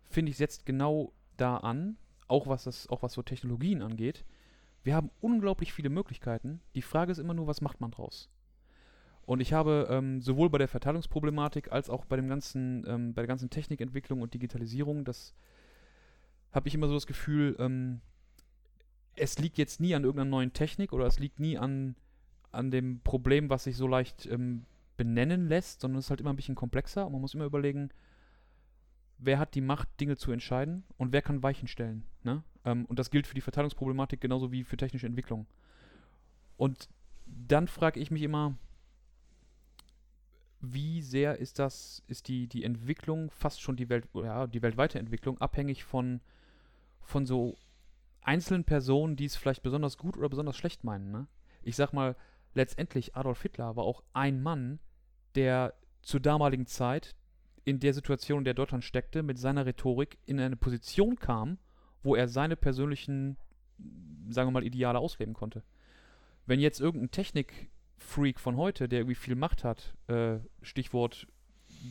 finde 0.09 0.31
ich, 0.31 0.38
setzt 0.38 0.65
genau 0.65 1.13
da 1.38 1.57
an, 1.57 1.97
auch 2.27 2.47
was 2.47 2.65
das, 2.65 2.88
auch 2.89 3.01
was 3.01 3.13
so 3.13 3.21
Technologien 3.21 3.81
angeht. 3.81 4.25
Wir 4.83 4.95
haben 4.95 5.12
unglaublich 5.19 5.73
viele 5.73 5.89
Möglichkeiten. 5.89 6.62
Die 6.75 6.81
Frage 6.81 7.12
ist 7.12 7.17
immer 7.17 7.33
nur, 7.33 7.47
was 7.47 7.62
macht 7.62 7.81
man 7.81 7.91
draus? 7.91 8.29
Und 9.25 9.41
ich 9.41 9.53
habe 9.53 9.88
ähm, 9.91 10.21
sowohl 10.21 10.49
bei 10.49 10.57
der 10.57 10.67
Verteilungsproblematik 10.67 11.71
als 11.71 11.89
auch 11.89 12.05
bei 12.05 12.15
dem 12.15 12.27
ganzen, 12.27 12.83
ähm, 12.88 13.13
bei 13.13 13.21
der 13.21 13.27
ganzen 13.27 13.49
Technikentwicklung 13.49 14.21
und 14.21 14.33
Digitalisierung, 14.33 15.05
das 15.05 15.35
habe 16.51 16.67
ich 16.67 16.73
immer 16.73 16.88
so 16.88 16.95
das 16.95 17.05
Gefühl, 17.05 17.55
ähm, 17.59 18.01
es 19.15 19.37
liegt 19.39 19.57
jetzt 19.57 19.79
nie 19.79 19.95
an 19.95 20.03
irgendeiner 20.03 20.29
neuen 20.29 20.53
Technik 20.53 20.93
oder 20.93 21.05
es 21.05 21.19
liegt 21.19 21.39
nie 21.39 21.57
an, 21.57 21.95
an 22.51 22.71
dem 22.71 23.01
Problem, 23.01 23.49
was 23.49 23.65
sich 23.65 23.77
so 23.77 23.87
leicht 23.87 24.25
ähm, 24.25 24.65
benennen 24.97 25.47
lässt, 25.47 25.81
sondern 25.81 25.99
es 25.99 26.05
ist 26.05 26.09
halt 26.09 26.21
immer 26.21 26.31
ein 26.31 26.35
bisschen 26.35 26.55
komplexer 26.55 27.05
und 27.05 27.13
man 27.13 27.21
muss 27.21 27.33
immer 27.33 27.45
überlegen, 27.45 27.89
wer 29.17 29.39
hat 29.39 29.55
die 29.55 29.61
Macht, 29.61 29.87
Dinge 29.99 30.17
zu 30.17 30.31
entscheiden 30.31 30.83
und 30.97 31.11
wer 31.11 31.21
kann 31.21 31.43
Weichen 31.43 31.67
stellen. 31.67 32.03
Ne? 32.23 32.43
Ähm, 32.65 32.85
und 32.85 32.99
das 32.99 33.11
gilt 33.11 33.27
für 33.27 33.35
die 33.35 33.41
Verteilungsproblematik 33.41 34.21
genauso 34.21 34.51
wie 34.51 34.63
für 34.63 34.77
technische 34.77 35.07
Entwicklung. 35.07 35.45
Und 36.57 36.89
dann 37.25 37.67
frage 37.67 37.99
ich 37.99 38.11
mich 38.11 38.23
immer, 38.23 38.57
wie 40.61 41.01
sehr 41.01 41.37
ist 41.37 41.59
das, 41.59 42.03
ist 42.07 42.27
die, 42.27 42.47
die 42.47 42.63
Entwicklung, 42.63 43.31
fast 43.31 43.61
schon 43.61 43.77
die 43.77 43.89
Welt, 43.89 44.07
ja, 44.13 44.47
die 44.47 44.61
weltweite 44.61 44.99
Entwicklung, 44.99 45.39
abhängig 45.39 45.83
von, 45.83 46.19
von 47.01 47.25
so 47.25 47.55
einzelnen 48.21 48.63
Personen, 48.63 49.15
die 49.15 49.25
es 49.25 49.36
vielleicht 49.36 49.63
besonders 49.63 49.97
gut 49.97 50.17
oder 50.17 50.29
besonders 50.29 50.58
schlecht 50.58 50.84
meinen. 50.84 51.12
Ne? 51.12 51.27
Ich 51.63 51.75
sag 51.75 51.93
mal, 51.93 52.15
letztendlich 52.53 53.15
Adolf 53.15 53.41
Hitler 53.41 53.75
war 53.75 53.84
auch 53.84 54.03
ein 54.13 54.41
Mann, 54.41 54.79
der 55.36 55.73
zur 56.01 56.19
damaligen 56.19 56.65
Zeit 56.65 57.15
in 57.65 57.79
der 57.79 57.93
Situation, 57.93 58.39
in 58.39 58.45
der 58.45 58.53
Deutschland 58.53 58.84
steckte, 58.84 59.23
mit 59.23 59.38
seiner 59.38 59.65
Rhetorik 59.65 60.17
in 60.25 60.39
eine 60.39 60.55
Position 60.55 61.17
kam, 61.17 61.58
wo 62.01 62.15
er 62.15 62.27
seine 62.27 62.55
persönlichen, 62.55 63.38
sagen 64.29 64.47
wir 64.47 64.51
mal, 64.51 64.63
Ideale 64.63 64.99
ausleben 64.99 65.34
konnte. 65.34 65.63
Wenn 66.45 66.60
jetzt 66.60 66.79
irgendein 66.79 67.12
Technik 67.12 67.69
Freak 67.97 68.39
von 68.39 68.58
heute, 68.58 68.88
der 68.88 68.99
irgendwie 68.99 69.15
viel 69.15 69.36
Macht 69.36 69.63
hat, 69.63 69.93
äh, 70.08 70.39
Stichwort 70.62 71.27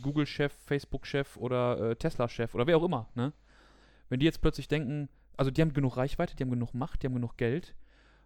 Google-Chef, 0.02 0.52
Facebook-Chef 0.52 1.36
oder 1.36 1.90
äh, 1.90 1.96
Tesla-Chef 1.96 2.54
oder 2.54 2.66
wer 2.66 2.76
auch 2.76 2.84
immer, 2.84 3.08
ne? 3.14 3.32
Wenn 4.08 4.20
die 4.20 4.26
jetzt 4.26 4.40
plötzlich 4.40 4.68
denken, 4.68 5.08
also 5.38 5.50
die 5.50 5.62
haben 5.62 5.72
genug 5.72 5.96
Reichweite, 5.96 6.36
die 6.36 6.42
haben 6.42 6.50
genug 6.50 6.74
Macht, 6.74 7.02
die 7.02 7.06
haben 7.06 7.14
genug 7.14 7.36
Geld 7.38 7.74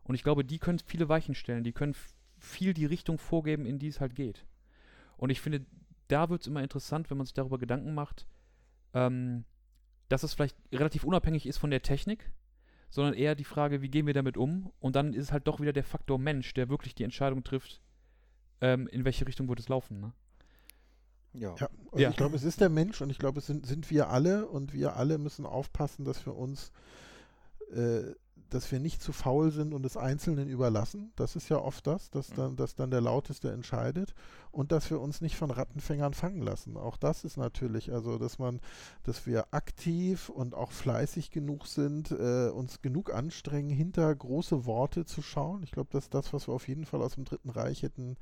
und 0.02 0.14
ich 0.14 0.24
glaube, 0.24 0.44
die 0.44 0.58
können 0.58 0.80
viele 0.80 1.08
Weichen 1.08 1.34
stellen, 1.34 1.62
die 1.62 1.72
können 1.72 1.94
viel 2.38 2.74
die 2.74 2.86
Richtung 2.86 3.18
vorgeben, 3.18 3.66
in 3.66 3.78
die 3.78 3.88
es 3.88 4.00
halt 4.00 4.16
geht. 4.16 4.44
Und 5.16 5.30
ich 5.30 5.40
finde, 5.40 5.64
da 6.08 6.30
wird 6.30 6.40
es 6.40 6.46
immer 6.46 6.62
interessant, 6.62 7.10
wenn 7.10 7.18
man 7.18 7.26
sich 7.26 7.34
darüber 7.34 7.58
Gedanken 7.58 7.94
macht, 7.94 8.26
ähm, 8.94 9.44
dass 10.08 10.22
es 10.22 10.34
vielleicht 10.34 10.56
relativ 10.72 11.04
unabhängig 11.04 11.46
ist 11.46 11.58
von 11.58 11.70
der 11.70 11.82
Technik, 11.82 12.32
sondern 12.90 13.14
eher 13.14 13.34
die 13.34 13.44
Frage, 13.44 13.82
wie 13.82 13.90
gehen 13.90 14.06
wir 14.06 14.14
damit 14.14 14.36
um? 14.36 14.72
Und 14.80 14.96
dann 14.96 15.14
ist 15.14 15.24
es 15.24 15.32
halt 15.32 15.46
doch 15.46 15.60
wieder 15.60 15.72
der 15.72 15.84
Faktor 15.84 16.18
Mensch, 16.18 16.52
der 16.54 16.68
wirklich 16.68 16.94
die 16.94 17.04
Entscheidung 17.04 17.44
trifft, 17.44 17.82
ähm, 18.60 18.86
in 18.88 19.04
welche 19.04 19.26
Richtung 19.26 19.48
wird 19.48 19.60
es 19.60 19.68
laufen. 19.68 20.00
Ne? 20.00 20.12
Ja. 21.34 21.54
Ja, 21.58 21.68
also 21.92 22.02
Ja. 22.02 22.10
ich 22.10 22.16
glaube, 22.16 22.36
es 22.36 22.44
ist 22.44 22.60
der 22.60 22.68
Mensch 22.68 23.00
und 23.00 23.10
ich 23.10 23.18
glaube, 23.18 23.38
es 23.40 23.46
sind, 23.46 23.66
sind 23.66 23.90
wir 23.90 24.10
alle 24.10 24.46
und 24.46 24.72
wir 24.72 24.96
alle 24.96 25.18
müssen 25.18 25.46
aufpassen, 25.46 26.04
dass 26.04 26.24
wir 26.26 26.36
uns, 26.36 26.72
äh, 27.74 28.14
dass 28.50 28.70
wir 28.70 28.80
nicht 28.80 29.00
zu 29.02 29.14
faul 29.14 29.50
sind 29.50 29.72
und 29.72 29.86
es 29.86 29.96
Einzelnen 29.96 30.46
überlassen. 30.46 31.10
Das 31.16 31.36
ist 31.36 31.48
ja 31.48 31.56
oft 31.56 31.86
das, 31.86 32.10
dass 32.10 32.28
Mhm. 32.30 32.34
dann, 32.34 32.56
dass 32.56 32.74
dann 32.74 32.90
der 32.90 33.00
Lauteste 33.00 33.50
entscheidet 33.50 34.14
und 34.50 34.72
dass 34.72 34.90
wir 34.90 35.00
uns 35.00 35.22
nicht 35.22 35.36
von 35.36 35.50
Rattenfängern 35.50 36.12
fangen 36.12 36.42
lassen. 36.42 36.76
Auch 36.76 36.98
das 36.98 37.24
ist 37.24 37.38
natürlich, 37.38 37.92
also 37.92 38.18
dass 38.18 38.38
man, 38.38 38.60
dass 39.04 39.26
wir 39.26 39.46
aktiv 39.54 40.28
und 40.28 40.54
auch 40.54 40.70
fleißig 40.70 41.30
genug 41.30 41.66
sind, 41.66 42.10
äh, 42.10 42.50
uns 42.50 42.82
genug 42.82 43.14
anstrengen, 43.14 43.70
hinter 43.70 44.14
große 44.14 44.66
Worte 44.66 45.06
zu 45.06 45.22
schauen. 45.22 45.62
Ich 45.62 45.72
glaube, 45.72 45.88
das 45.90 46.04
ist 46.04 46.14
das, 46.14 46.34
was 46.34 46.46
wir 46.46 46.52
auf 46.52 46.68
jeden 46.68 46.84
Fall 46.84 47.00
aus 47.00 47.14
dem 47.14 47.24
Dritten 47.24 47.48
Reich 47.48 47.82
hätten 47.82 48.18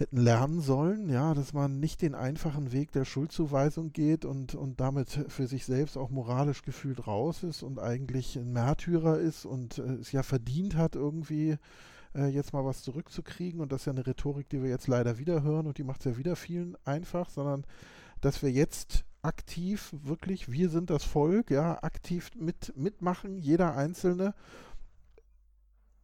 hätten 0.00 0.16
lernen 0.16 0.60
sollen, 0.60 1.08
ja, 1.08 1.34
dass 1.34 1.52
man 1.52 1.78
nicht 1.78 2.02
den 2.02 2.14
einfachen 2.14 2.72
Weg 2.72 2.92
der 2.92 3.04
Schuldzuweisung 3.04 3.92
geht 3.92 4.24
und, 4.24 4.54
und 4.54 4.80
damit 4.80 5.26
für 5.28 5.46
sich 5.46 5.64
selbst 5.64 5.96
auch 5.96 6.10
moralisch 6.10 6.62
gefühlt 6.62 7.06
raus 7.06 7.42
ist 7.42 7.62
und 7.62 7.78
eigentlich 7.78 8.36
ein 8.36 8.52
Märtyrer 8.52 9.18
ist 9.18 9.44
und 9.44 9.78
äh, 9.78 9.94
es 9.94 10.12
ja 10.12 10.22
verdient 10.22 10.76
hat, 10.76 10.96
irgendwie 10.96 11.58
äh, 12.14 12.26
jetzt 12.26 12.52
mal 12.52 12.64
was 12.64 12.82
zurückzukriegen. 12.82 13.60
Und 13.60 13.72
das 13.72 13.82
ist 13.82 13.86
ja 13.86 13.92
eine 13.92 14.06
Rhetorik, 14.06 14.48
die 14.48 14.62
wir 14.62 14.70
jetzt 14.70 14.88
leider 14.88 15.18
wieder 15.18 15.42
hören 15.42 15.66
und 15.66 15.78
die 15.78 15.84
macht 15.84 16.00
es 16.00 16.12
ja 16.12 16.18
wieder 16.18 16.36
vielen 16.36 16.76
einfach, 16.84 17.30
sondern 17.30 17.64
dass 18.20 18.42
wir 18.42 18.50
jetzt 18.50 19.04
aktiv 19.22 19.94
wirklich, 20.02 20.50
wir 20.50 20.70
sind 20.70 20.90
das 20.90 21.04
Volk, 21.04 21.50
ja, 21.50 21.82
aktiv 21.82 22.30
mit, 22.36 22.74
mitmachen, 22.76 23.38
jeder 23.38 23.76
Einzelne 23.76 24.34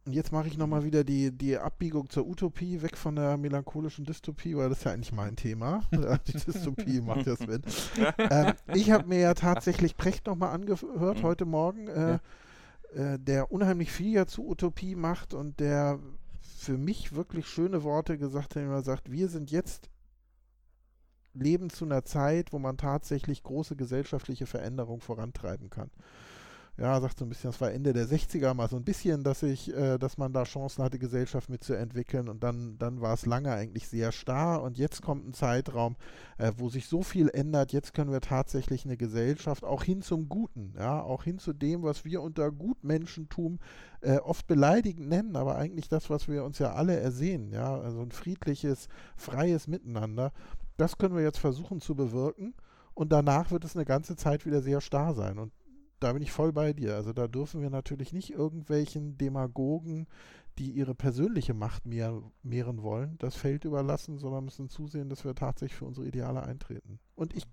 und 0.07 0.13
jetzt 0.13 0.31
mache 0.31 0.47
ich 0.47 0.57
nochmal 0.57 0.85
wieder 0.85 1.03
die, 1.03 1.31
die 1.31 1.57
Abbiegung 1.57 2.09
zur 2.09 2.25
Utopie, 2.25 2.81
weg 2.81 2.95
von 2.95 3.17
der 3.17 3.35
melancholischen 3.35 4.05
Dystopie, 4.05 4.55
weil 4.55 4.69
das 4.69 4.77
ist 4.77 4.83
ja 4.85 4.93
eigentlich 4.93 5.11
mein 5.11 5.35
Thema. 5.35 5.83
Die 6.27 6.31
Dystopie 6.31 7.01
macht 7.01 7.27
ja 7.27 7.35
Sven. 7.35 7.61
ähm, 8.17 8.53
ich 8.73 8.89
habe 8.91 9.05
mir 9.05 9.19
ja 9.19 9.33
tatsächlich 9.33 9.97
Precht 9.97 10.25
nochmal 10.25 10.55
angehört 10.55 11.17
Mhm. 11.17 11.23
heute 11.23 11.43
Morgen, 11.43 11.89
äh, 11.89 12.19
äh, 12.93 13.19
der 13.19 13.51
unheimlich 13.51 13.91
viel 13.91 14.13
ja 14.13 14.25
zu 14.25 14.47
Utopie 14.47 14.95
macht 14.95 15.33
und 15.33 15.59
der 15.59 15.99
für 16.39 16.77
mich 16.77 17.13
wirklich 17.13 17.45
schöne 17.45 17.83
Worte 17.83 18.17
gesagt 18.17 18.55
hat, 18.55 18.63
er 18.63 18.83
sagt, 18.83 19.11
wir 19.11 19.27
sind 19.27 19.51
jetzt 19.51 19.89
leben 21.33 21.69
zu 21.69 21.83
einer 21.83 22.05
Zeit, 22.05 22.53
wo 22.53 22.59
man 22.59 22.77
tatsächlich 22.77 23.43
große 23.43 23.75
gesellschaftliche 23.75 24.45
Veränderungen 24.45 25.01
vorantreiben 25.01 25.69
kann 25.69 25.91
ja, 26.79 27.01
sagt 27.01 27.17
so 27.17 27.25
ein 27.25 27.29
bisschen, 27.29 27.49
das 27.49 27.59
war 27.59 27.71
Ende 27.71 27.91
der 27.91 28.05
60er 28.05 28.53
mal 28.53 28.69
so 28.69 28.75
ein 28.75 28.83
bisschen, 28.83 29.23
dass 29.23 29.41
ich, 29.41 29.73
äh, 29.75 29.97
dass 29.97 30.17
man 30.19 30.31
da 30.31 30.43
Chancen 30.43 30.83
hatte, 30.83 30.99
Gesellschaft 30.99 31.49
mitzuentwickeln 31.49 32.29
und 32.29 32.43
dann, 32.43 32.77
dann 32.77 33.01
war 33.01 33.15
es 33.15 33.25
lange 33.25 33.51
eigentlich 33.51 33.87
sehr 33.87 34.11
starr 34.11 34.61
und 34.61 34.77
jetzt 34.77 35.01
kommt 35.01 35.27
ein 35.27 35.33
Zeitraum, 35.33 35.95
äh, 36.37 36.51
wo 36.57 36.69
sich 36.69 36.87
so 36.87 37.01
viel 37.01 37.29
ändert, 37.29 37.73
jetzt 37.73 37.95
können 37.95 38.11
wir 38.11 38.21
tatsächlich 38.21 38.85
eine 38.85 38.95
Gesellschaft 38.95 39.63
auch 39.63 39.83
hin 39.83 40.03
zum 40.03 40.29
Guten, 40.29 40.75
ja, 40.77 41.01
auch 41.01 41.23
hin 41.23 41.39
zu 41.39 41.51
dem, 41.51 41.81
was 41.81 42.05
wir 42.05 42.21
unter 42.21 42.51
Gutmenschentum 42.51 43.57
äh, 44.01 44.17
oft 44.17 44.45
beleidigend 44.45 45.09
nennen, 45.09 45.35
aber 45.35 45.55
eigentlich 45.55 45.89
das, 45.89 46.11
was 46.11 46.27
wir 46.27 46.43
uns 46.43 46.59
ja 46.59 46.73
alle 46.73 46.99
ersehen, 46.99 47.51
ja, 47.51 47.75
also 47.75 48.01
ein 48.01 48.11
friedliches, 48.11 48.87
freies 49.15 49.67
Miteinander, 49.67 50.31
das 50.77 50.99
können 50.99 51.15
wir 51.15 51.23
jetzt 51.23 51.39
versuchen 51.39 51.81
zu 51.81 51.95
bewirken 51.95 52.53
und 52.93 53.11
danach 53.11 53.49
wird 53.49 53.65
es 53.65 53.75
eine 53.75 53.85
ganze 53.85 54.15
Zeit 54.15 54.45
wieder 54.45 54.61
sehr 54.61 54.79
starr 54.79 55.15
sein 55.15 55.39
und 55.39 55.51
da 55.99 56.13
bin 56.13 56.21
ich 56.21 56.31
voll 56.31 56.53
bei 56.53 56.73
dir. 56.73 56.95
Also 56.95 57.13
da 57.13 57.27
dürfen 57.27 57.61
wir 57.61 57.69
natürlich 57.69 58.13
nicht 58.13 58.31
irgendwelchen 58.31 59.17
Demagogen, 59.17 60.07
die 60.57 60.71
ihre 60.71 60.95
persönliche 60.95 61.53
Macht 61.53 61.85
mehr, 61.85 62.21
mehren 62.43 62.81
wollen, 62.81 63.17
das 63.19 63.35
Feld 63.35 63.65
überlassen, 63.65 64.17
sondern 64.17 64.45
müssen 64.45 64.69
zusehen, 64.69 65.09
dass 65.09 65.23
wir 65.23 65.35
tatsächlich 65.35 65.77
für 65.77 65.85
unsere 65.85 66.07
Ideale 66.07 66.43
eintreten. 66.43 66.99
Und 67.15 67.35
ich 67.35 67.45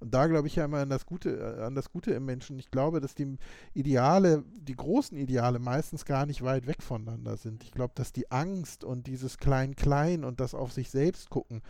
und 0.00 0.12
da 0.12 0.26
glaube 0.26 0.48
ich 0.48 0.56
ja 0.56 0.64
immer 0.64 0.78
an 0.78 0.88
das 0.88 1.06
Gute, 1.06 1.38
äh, 1.38 1.62
an 1.62 1.76
das 1.76 1.92
Gute 1.92 2.12
im 2.12 2.24
Menschen. 2.24 2.58
Ich 2.58 2.72
glaube, 2.72 3.00
dass 3.00 3.14
die 3.14 3.36
Ideale, 3.72 4.42
die 4.52 4.74
großen 4.74 5.16
Ideale 5.16 5.60
meistens 5.60 6.04
gar 6.04 6.26
nicht 6.26 6.42
weit 6.42 6.66
weg 6.66 6.82
voneinander 6.82 7.36
sind. 7.36 7.62
Ich 7.62 7.70
glaube, 7.70 7.92
dass 7.94 8.12
die 8.12 8.28
Angst 8.32 8.82
und 8.82 9.06
dieses 9.06 9.38
Klein-Klein 9.38 10.24
und 10.24 10.40
das 10.40 10.54
auf 10.54 10.72
sich 10.72 10.90
selbst 10.90 11.30
gucken, 11.30 11.62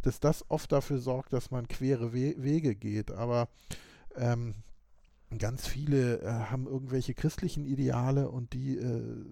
dass 0.00 0.18
das 0.18 0.48
oft 0.48 0.72
dafür 0.72 0.98
sorgt, 0.98 1.34
dass 1.34 1.50
man 1.50 1.68
quere 1.68 2.14
We 2.14 2.34
Wege 2.38 2.74
geht. 2.74 3.10
Aber 3.10 3.48
ähm, 4.16 4.54
ganz 5.38 5.66
viele 5.66 6.20
äh, 6.22 6.26
haben 6.26 6.66
irgendwelche 6.66 7.14
christlichen 7.14 7.64
Ideale 7.64 8.30
und 8.30 8.52
die 8.52 8.76
äh, 8.76 9.24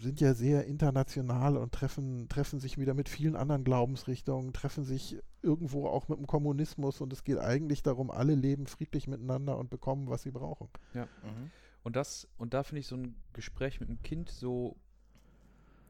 sind 0.00 0.20
ja 0.20 0.34
sehr 0.34 0.66
international 0.66 1.56
und 1.56 1.72
treffen, 1.72 2.28
treffen 2.28 2.60
sich 2.60 2.78
wieder 2.78 2.94
mit 2.94 3.08
vielen 3.08 3.36
anderen 3.36 3.64
Glaubensrichtungen, 3.64 4.52
treffen 4.52 4.84
sich 4.84 5.18
irgendwo 5.42 5.88
auch 5.88 6.08
mit 6.08 6.18
dem 6.18 6.26
Kommunismus 6.26 7.00
und 7.00 7.12
es 7.12 7.24
geht 7.24 7.38
eigentlich 7.38 7.82
darum, 7.82 8.10
alle 8.10 8.34
leben 8.34 8.66
friedlich 8.66 9.08
miteinander 9.08 9.58
und 9.58 9.70
bekommen, 9.70 10.08
was 10.08 10.22
sie 10.22 10.30
brauchen. 10.30 10.68
Mhm. 10.94 11.50
Und 11.82 11.96
das, 11.96 12.28
und 12.38 12.54
da 12.54 12.62
finde 12.62 12.80
ich 12.80 12.86
so 12.86 12.96
ein 12.96 13.16
Gespräch 13.32 13.80
mit 13.80 13.88
einem 13.88 14.02
Kind 14.02 14.30
so 14.30 14.76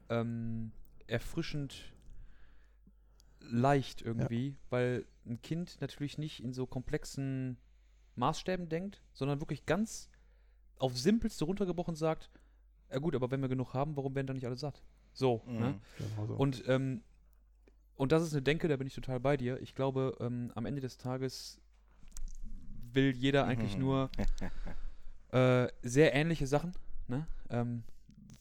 ähm, 0.09 0.71
erfrischend 1.07 1.93
leicht 3.39 4.01
irgendwie, 4.01 4.55
weil 4.69 5.05
ein 5.25 5.41
Kind 5.41 5.79
natürlich 5.81 6.17
nicht 6.17 6.43
in 6.43 6.53
so 6.53 6.65
komplexen 6.65 7.57
Maßstäben 8.15 8.69
denkt, 8.69 9.01
sondern 9.13 9.39
wirklich 9.41 9.65
ganz 9.65 10.09
auf 10.77 10.97
simpelste 10.97 11.45
runtergebrochen 11.45 11.95
sagt, 11.95 12.29
ja 12.91 12.99
gut, 12.99 13.15
aber 13.15 13.31
wenn 13.31 13.41
wir 13.41 13.49
genug 13.49 13.73
haben, 13.73 13.95
warum 13.95 14.15
werden 14.15 14.27
dann 14.27 14.35
nicht 14.35 14.45
alle 14.45 14.57
satt? 14.57 14.83
So, 15.13 15.41
ne? 15.47 15.71
Mhm. 15.71 15.81
Genau 15.97 16.27
so. 16.27 16.33
Und, 16.35 16.63
ähm, 16.67 17.01
und 17.95 18.11
das 18.11 18.23
ist 18.23 18.33
eine 18.33 18.41
Denke, 18.41 18.67
da 18.67 18.75
bin 18.77 18.87
ich 18.87 18.93
total 18.93 19.19
bei 19.19 19.37
dir. 19.37 19.61
Ich 19.61 19.73
glaube, 19.73 20.17
ähm, 20.19 20.51
am 20.55 20.65
Ende 20.65 20.81
des 20.81 20.97
Tages 20.97 21.61
will 22.91 23.15
jeder 23.15 23.45
eigentlich 23.45 23.75
Mhm. 23.75 23.81
nur 23.83 24.09
äh, 25.31 25.67
sehr 25.81 26.13
ähnliche 26.13 26.47
Sachen. 26.47 26.73
Ne? 27.07 27.27
Ähm, 27.49 27.83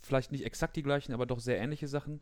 vielleicht 0.03 0.33
nicht 0.33 0.45
exakt 0.45 0.77
die 0.77 0.83
gleichen, 0.83 1.13
aber 1.13 1.27
doch 1.27 1.41
sehr 1.41 1.59
ähnliche 1.59 1.89
Sachen. 1.89 2.21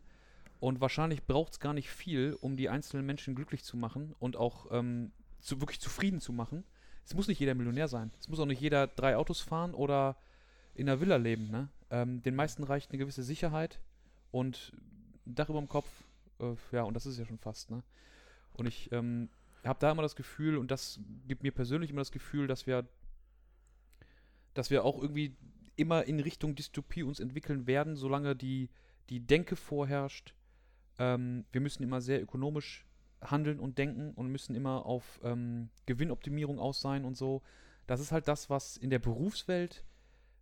Und 0.59 0.79
wahrscheinlich 0.79 1.23
braucht 1.25 1.53
es 1.53 1.59
gar 1.59 1.73
nicht 1.73 1.89
viel, 1.89 2.37
um 2.39 2.55
die 2.55 2.69
einzelnen 2.69 3.05
Menschen 3.05 3.35
glücklich 3.35 3.63
zu 3.63 3.75
machen 3.75 4.15
und 4.19 4.37
auch 4.37 4.67
ähm, 4.71 5.11
zu, 5.41 5.59
wirklich 5.59 5.81
zufrieden 5.81 6.21
zu 6.21 6.31
machen. 6.31 6.63
Es 7.05 7.13
muss 7.13 7.27
nicht 7.27 7.39
jeder 7.39 7.55
Millionär 7.55 7.87
sein. 7.87 8.11
Es 8.19 8.29
muss 8.29 8.39
auch 8.39 8.45
nicht 8.45 8.61
jeder 8.61 8.87
drei 8.87 9.17
Autos 9.17 9.41
fahren 9.41 9.73
oder 9.73 10.15
in 10.73 10.89
einer 10.89 11.01
Villa 11.01 11.17
leben. 11.17 11.49
Ne? 11.49 11.69
Ähm, 11.89 12.21
den 12.23 12.35
meisten 12.35 12.63
reicht 12.63 12.91
eine 12.91 12.97
gewisse 12.97 13.23
Sicherheit 13.23 13.79
und 14.31 14.71
ein 15.25 15.35
Dach 15.35 15.49
über 15.49 15.59
dem 15.59 15.69
Kopf. 15.69 15.89
Äh, 16.39 16.55
ja, 16.71 16.83
und 16.83 16.93
das 16.93 17.05
ist 17.05 17.19
ja 17.19 17.25
schon 17.25 17.37
fast. 17.37 17.71
Ne? 17.71 17.83
Und 18.53 18.67
ich 18.67 18.91
ähm, 18.91 19.29
habe 19.63 19.79
da 19.79 19.91
immer 19.91 20.01
das 20.01 20.15
Gefühl, 20.15 20.57
und 20.57 20.71
das 20.71 20.99
gibt 21.27 21.43
mir 21.43 21.51
persönlich 21.51 21.91
immer 21.91 22.01
das 22.01 22.11
Gefühl, 22.11 22.47
dass 22.47 22.67
wir, 22.67 22.87
dass 24.53 24.69
wir 24.69 24.83
auch 24.83 25.01
irgendwie 25.01 25.35
immer 25.75 26.05
in 26.05 26.19
Richtung 26.19 26.55
Dystopie 26.55 27.03
uns 27.03 27.19
entwickeln 27.19 27.67
werden, 27.67 27.95
solange 27.95 28.35
die, 28.35 28.69
die 29.09 29.19
Denke 29.19 29.55
vorherrscht. 29.55 30.35
Ähm, 30.99 31.45
wir 31.51 31.61
müssen 31.61 31.83
immer 31.83 32.01
sehr 32.01 32.21
ökonomisch 32.21 32.85
handeln 33.29 33.59
und 33.59 33.77
denken 33.77 34.13
und 34.15 34.27
müssen 34.27 34.55
immer 34.55 34.85
auf 34.85 35.19
ähm, 35.23 35.69
Gewinnoptimierung 35.85 36.59
aus 36.59 36.81
sein 36.81 37.05
und 37.05 37.17
so. 37.17 37.41
Das 37.87 37.99
ist 37.99 38.11
halt 38.11 38.27
das, 38.27 38.49
was 38.49 38.77
in 38.77 38.89
der 38.89 38.99
Berufswelt, 38.99 39.83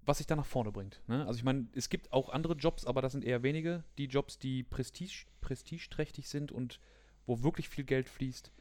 was 0.04 0.18
sich 0.18 0.28
da 0.28 0.36
nach 0.36 0.46
vorne 0.46 0.72
bringt. 0.72 1.02
Ne? 1.08 1.26
Also 1.26 1.38
ich 1.38 1.44
meine, 1.44 1.68
es 1.74 1.90
gibt 1.90 2.12
auch 2.12 2.30
andere 2.30 2.54
Jobs, 2.54 2.86
aber 2.86 3.02
das 3.02 3.12
sind 3.12 3.24
eher 3.24 3.44
wenige. 3.44 3.84
Die 3.98 4.06
Jobs, 4.06 4.40
die 4.40 4.64
prestige, 4.64 5.26
prestigeträchtig 5.42 6.30
sind 6.30 6.52
und 6.52 6.80
wo 7.26 7.44
wirklich 7.44 7.70
viel 7.70 7.84
Geld 7.84 8.10
fließt. 8.10 8.52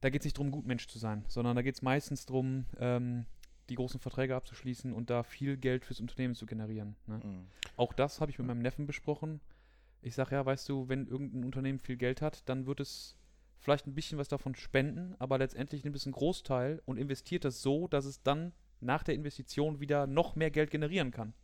Da 0.00 0.10
geht 0.10 0.22
es 0.22 0.24
nicht 0.24 0.36
darum, 0.36 0.50
gut 0.50 0.66
Mensch 0.66 0.86
zu 0.88 0.98
sein, 0.98 1.24
sondern 1.28 1.56
da 1.56 1.62
geht 1.62 1.74
es 1.74 1.82
meistens 1.82 2.26
darum, 2.26 2.66
ähm, 2.78 3.26
die 3.68 3.74
großen 3.74 4.00
Verträge 4.00 4.36
abzuschließen 4.36 4.92
und 4.92 5.10
da 5.10 5.22
viel 5.22 5.56
Geld 5.56 5.84
fürs 5.84 6.00
Unternehmen 6.00 6.34
zu 6.34 6.46
generieren. 6.46 6.96
Ne? 7.06 7.20
Mhm. 7.24 7.46
Auch 7.76 7.92
das 7.92 8.20
habe 8.20 8.30
ich 8.30 8.38
mit 8.38 8.46
meinem 8.46 8.62
Neffen 8.62 8.86
besprochen. 8.86 9.40
Ich 10.02 10.14
sage 10.14 10.36
ja, 10.36 10.46
weißt 10.46 10.68
du, 10.68 10.88
wenn 10.88 11.06
irgendein 11.06 11.44
Unternehmen 11.44 11.78
viel 11.78 11.96
Geld 11.96 12.22
hat, 12.22 12.48
dann 12.48 12.66
wird 12.66 12.80
es 12.80 13.16
vielleicht 13.58 13.86
ein 13.86 13.94
bisschen 13.94 14.18
was 14.18 14.28
davon 14.28 14.54
spenden, 14.54 15.14
aber 15.18 15.38
letztendlich 15.38 15.84
nimmt 15.84 15.96
es 15.96 16.06
einen 16.06 16.12
Großteil 16.12 16.82
und 16.84 16.98
investiert 16.98 17.44
das 17.44 17.62
so, 17.62 17.88
dass 17.88 18.04
es 18.04 18.22
dann 18.22 18.52
nach 18.80 19.02
der 19.02 19.14
Investition 19.14 19.80
wieder 19.80 20.06
noch 20.06 20.36
mehr 20.36 20.50
Geld 20.50 20.70
generieren 20.70 21.10
kann. 21.10 21.34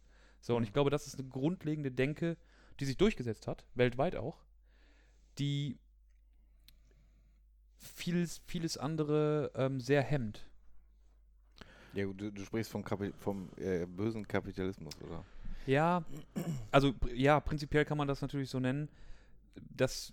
So, 0.40 0.56
und 0.56 0.62
ich 0.64 0.70
Mhm. 0.70 0.74
glaube, 0.74 0.90
das 0.90 1.06
ist 1.06 1.18
eine 1.18 1.28
grundlegende 1.28 1.90
Denke, 1.90 2.36
die 2.80 2.84
sich 2.84 2.96
durchgesetzt 2.96 3.46
hat, 3.46 3.64
weltweit 3.74 4.16
auch, 4.16 4.44
die 5.38 5.78
vieles, 7.78 8.40
vieles 8.46 8.76
andere 8.76 9.50
ähm, 9.54 9.80
sehr 9.80 10.02
hemmt. 10.02 10.46
Ja, 11.94 12.06
du, 12.06 12.30
du 12.30 12.44
sprichst 12.44 12.70
vom, 12.70 12.84
Kapi 12.84 13.12
vom 13.18 13.50
äh, 13.56 13.86
bösen 13.86 14.26
Kapitalismus, 14.26 14.94
oder? 15.02 15.24
Ja, 15.66 16.04
also 16.70 16.94
ja, 17.14 17.38
prinzipiell 17.40 17.84
kann 17.84 17.98
man 17.98 18.08
das 18.08 18.20
natürlich 18.22 18.50
so 18.50 18.58
nennen. 18.60 18.88
Das 19.76 20.12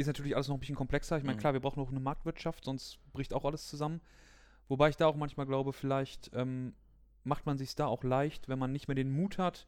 ist 0.00 0.06
natürlich 0.06 0.34
alles 0.34 0.48
noch 0.48 0.56
ein 0.56 0.60
bisschen 0.60 0.76
komplexer. 0.76 1.18
Ich 1.18 1.24
meine, 1.24 1.36
Mhm. 1.36 1.40
klar, 1.40 1.52
wir 1.52 1.60
brauchen 1.60 1.80
noch 1.80 1.90
eine 1.90 2.00
Marktwirtschaft, 2.00 2.64
sonst 2.64 2.98
bricht 3.12 3.32
auch 3.34 3.44
alles 3.44 3.66
zusammen. 3.68 4.00
Wobei 4.68 4.88
ich 4.88 4.96
da 4.96 5.06
auch 5.06 5.16
manchmal 5.16 5.46
glaube, 5.46 5.72
vielleicht 5.72 6.30
ähm, 6.34 6.74
macht 7.24 7.46
man 7.46 7.58
sich 7.58 7.74
da 7.74 7.86
auch 7.86 8.04
leicht, 8.04 8.48
wenn 8.48 8.58
man 8.58 8.72
nicht 8.72 8.88
mehr 8.88 8.94
den 8.94 9.10
Mut 9.10 9.38
hat, 9.38 9.66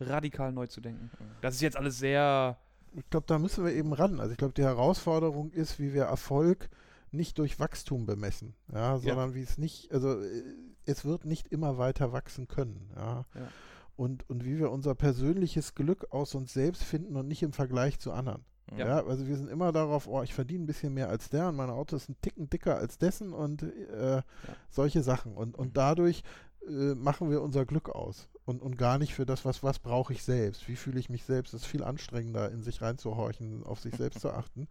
radikal 0.00 0.52
neu 0.52 0.66
zu 0.66 0.80
denken. 0.80 1.10
Das 1.40 1.54
ist 1.54 1.60
jetzt 1.62 1.76
alles 1.76 1.98
sehr. 1.98 2.58
Ich 2.94 3.08
glaube, 3.08 3.26
da 3.26 3.38
müssen 3.38 3.64
wir 3.64 3.72
eben 3.72 3.92
ran. 3.92 4.20
Also 4.20 4.32
ich 4.32 4.38
glaube, 4.38 4.54
die 4.54 4.62
Herausforderung 4.62 5.50
ist, 5.50 5.78
wie 5.78 5.94
wir 5.94 6.04
Erfolg 6.04 6.68
nicht 7.10 7.38
durch 7.38 7.58
Wachstum 7.60 8.06
bemessen, 8.06 8.54
ja, 8.72 8.98
sondern 8.98 9.34
wie 9.34 9.42
es 9.42 9.58
nicht, 9.58 9.92
also 9.92 10.20
äh, 10.20 10.42
es 10.86 11.04
wird 11.04 11.24
nicht 11.24 11.48
immer 11.48 11.76
weiter 11.78 12.12
wachsen 12.12 12.48
können, 12.48 12.90
ja. 12.96 13.26
Ja. 13.34 13.48
Und, 13.96 14.28
und 14.30 14.44
wie 14.44 14.58
wir 14.58 14.70
unser 14.70 14.94
persönliches 14.94 15.74
Glück 15.74 16.06
aus 16.10 16.34
uns 16.34 16.52
selbst 16.54 16.82
finden 16.82 17.16
und 17.16 17.28
nicht 17.28 17.42
im 17.42 17.52
Vergleich 17.52 17.98
zu 17.98 18.12
anderen. 18.12 18.44
Ja. 18.76 18.86
Ja. 18.86 19.06
also 19.06 19.26
wir 19.26 19.36
sind 19.36 19.50
immer 19.50 19.72
darauf, 19.72 20.06
oh, 20.06 20.22
ich 20.22 20.34
verdiene 20.34 20.64
ein 20.64 20.66
bisschen 20.66 20.94
mehr 20.94 21.08
als 21.08 21.28
der 21.30 21.48
und 21.48 21.56
mein 21.56 21.70
Auto 21.70 21.96
ist 21.96 22.08
ein 22.08 22.16
Ticken 22.22 22.48
dicker 22.48 22.76
als 22.76 22.98
dessen 22.98 23.32
und 23.32 23.62
äh, 23.62 24.22
solche 24.70 25.02
Sachen. 25.02 25.34
Und, 25.34 25.56
und 25.56 25.76
dadurch 25.76 26.22
äh, 26.66 26.94
machen 26.94 27.30
wir 27.30 27.42
unser 27.42 27.64
Glück 27.66 27.88
aus 27.88 28.28
und, 28.44 28.62
und 28.62 28.76
gar 28.76 28.98
nicht 28.98 29.14
für 29.14 29.26
das, 29.26 29.44
was, 29.44 29.62
was 29.62 29.78
brauche 29.78 30.12
ich 30.12 30.22
selbst, 30.22 30.68
wie 30.68 30.76
fühle 30.76 31.00
ich 31.00 31.08
mich 31.08 31.24
selbst. 31.24 31.54
Es 31.54 31.62
ist 31.62 31.68
viel 31.68 31.84
anstrengender, 31.84 32.50
in 32.50 32.62
sich 32.62 32.82
reinzuhorchen, 32.82 33.64
auf 33.64 33.80
sich 33.80 33.94
selbst 33.94 34.20
zu 34.20 34.30
achten. 34.34 34.68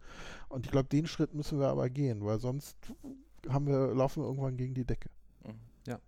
Und 0.48 0.66
ich 0.66 0.72
glaube, 0.72 0.88
den 0.88 1.06
Schritt 1.06 1.34
müssen 1.34 1.58
wir 1.58 1.68
aber 1.68 1.88
gehen, 1.90 2.24
weil 2.24 2.38
sonst 2.38 2.76
haben 3.48 3.66
wir, 3.66 3.94
laufen 3.94 4.22
wir 4.22 4.26
irgendwann 4.26 4.56
gegen 4.56 4.74
die 4.74 4.84
Decke. 4.84 5.08
Mhm. 5.44 5.60
Ja. 5.86 5.98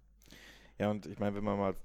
Ja, 0.79 0.91
und 0.91 1.07
ich 1.07 1.19
meine, 1.19 1.37
wenn 1.37 1.45
man 1.45 1.59
mal, 1.59 1.77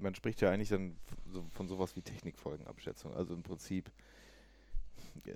man 0.00 0.14
spricht 0.14 0.40
ja 0.40 0.50
eigentlich 0.50 0.68
dann 0.68 0.96
so 1.26 1.44
von 1.52 1.68
sowas 1.68 1.96
wie 1.96 2.02
Technikfolgenabschätzung. 2.02 3.14
Also 3.14 3.34
im 3.34 3.42
Prinzip, 3.42 3.90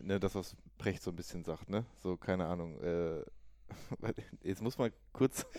ne, 0.03 0.19
das, 0.21 0.35
was 0.35 0.57
Brecht 0.79 1.03
so 1.03 1.11
ein 1.11 1.17
bisschen 1.17 1.45
sagt, 1.45 1.69
ne? 1.71 1.85
So, 2.03 2.17
keine 2.17 2.47
Ahnung. 2.47 2.81
Äh, 2.83 3.23
jetzt 4.43 4.63
muss 4.63 4.79
man 4.79 4.91
kurz. 5.13 5.45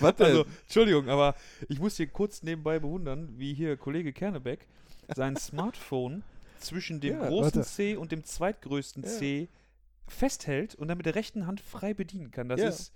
Was 0.00 0.14
denn? 0.16 0.26
Also, 0.26 0.44
Entschuldigung, 0.62 1.08
aber 1.08 1.34
ich 1.68 1.80
muss 1.80 1.96
hier 1.96 2.06
kurz 2.06 2.42
nebenbei 2.42 2.78
bewundern, 2.78 3.34
wie 3.36 3.52
hier 3.54 3.76
Kollege 3.76 4.12
Kernebeck 4.12 4.66
sein 5.14 5.36
Smartphone 5.40 6.22
zwischen 6.60 7.00
dem 7.00 7.14
Ja, 7.20 7.28
großen 7.28 7.56
warte. 7.56 7.62
C 7.68 7.96
und 7.96 8.12
dem 8.12 8.22
zweitgrößten 8.24 9.02
Ja. 9.02 9.08
C 9.08 9.48
festhält 10.06 10.74
und 10.76 10.88
dann 10.88 10.98
mit 10.98 11.06
der 11.06 11.14
rechten 11.16 11.46
Hand 11.46 11.60
frei 11.60 11.94
bedienen 11.94 12.30
kann. 12.30 12.48
Das 12.48 12.60
Ja. 12.60 12.68
ist 12.68 12.92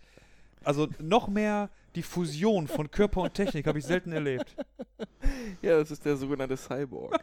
also 0.65 0.89
noch 1.01 1.27
mehr 1.27 1.71
die 1.97 2.03
Fusion 2.05 2.69
von 2.69 2.91
Körper 2.91 3.23
und 3.23 3.35
Technik 3.35 3.67
habe 3.67 3.81
ich 3.81 3.85
selten 3.85 4.13
erlebt. 4.13 4.55
Ja, 5.61 5.77
das 5.79 5.91
ist 5.91 6.05
der 6.05 6.17
sogenannte 6.17 6.57
Cyborg. 6.57 7.19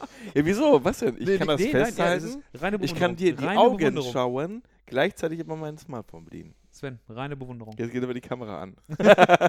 ja, 0.34 0.44
wieso? 0.44 0.82
Was 0.84 0.98
denn? 1.00 1.16
Ich 1.18 1.26
Nee, 1.26 1.38
kann 1.38 1.46
nee, 1.46 1.52
das 1.52 1.60
nee, 1.60 1.72
nein, 1.72 1.84
festhalten. 1.86 2.44
reine 2.54 2.78
ich 2.82 2.94
kann 2.94 3.16
dir 3.16 3.34
die 3.34 3.44
Reine 3.44 3.60
Augen 3.60 3.76
Bewunderung. 3.78 4.12
schauen, 4.12 4.62
gleichzeitig 4.86 5.40
immer 5.40 5.56
mein 5.56 5.78
Smartphone 5.78 6.24
bedienen. 6.24 6.54
Sven, 6.70 6.98
reine 7.08 7.36
Bewunderung. 7.36 7.74
Jetzt 7.78 7.92
geht 7.92 8.02
aber 8.02 8.14
die 8.14 8.20
Kamera 8.20 8.62
an. 8.62 8.76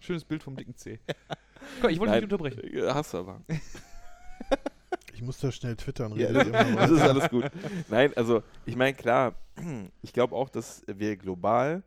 Schönes 0.00 0.24
Bild 0.24 0.42
vom 0.42 0.56
dicken 0.56 0.76
C. 0.76 0.98
Komm, 1.80 1.90
ich 1.90 1.98
wollte 1.98 2.12
Nein, 2.12 2.22
nicht 2.24 2.32
unterbrechen. 2.32 2.60
äh, 2.74 2.90
Hast 2.92 3.14
du 3.14 3.18
aber. 3.18 3.40
Ich 5.14 5.22
muss 5.22 5.38
da 5.38 5.52
schnell 5.52 5.76
twittern, 5.76 6.16
Ja, 6.16 6.32
das 6.32 6.90
ist 6.90 7.00
alles 7.02 7.28
gut. 7.28 7.44
Nein, 7.88 8.12
also 8.16 8.42
ich 8.66 8.74
meine, 8.76 8.94
klar, 8.94 9.34
ich 10.02 10.12
glaube 10.12 10.34
auch, 10.34 10.48
dass 10.48 10.82
wir 10.86 11.16
global 11.16 11.82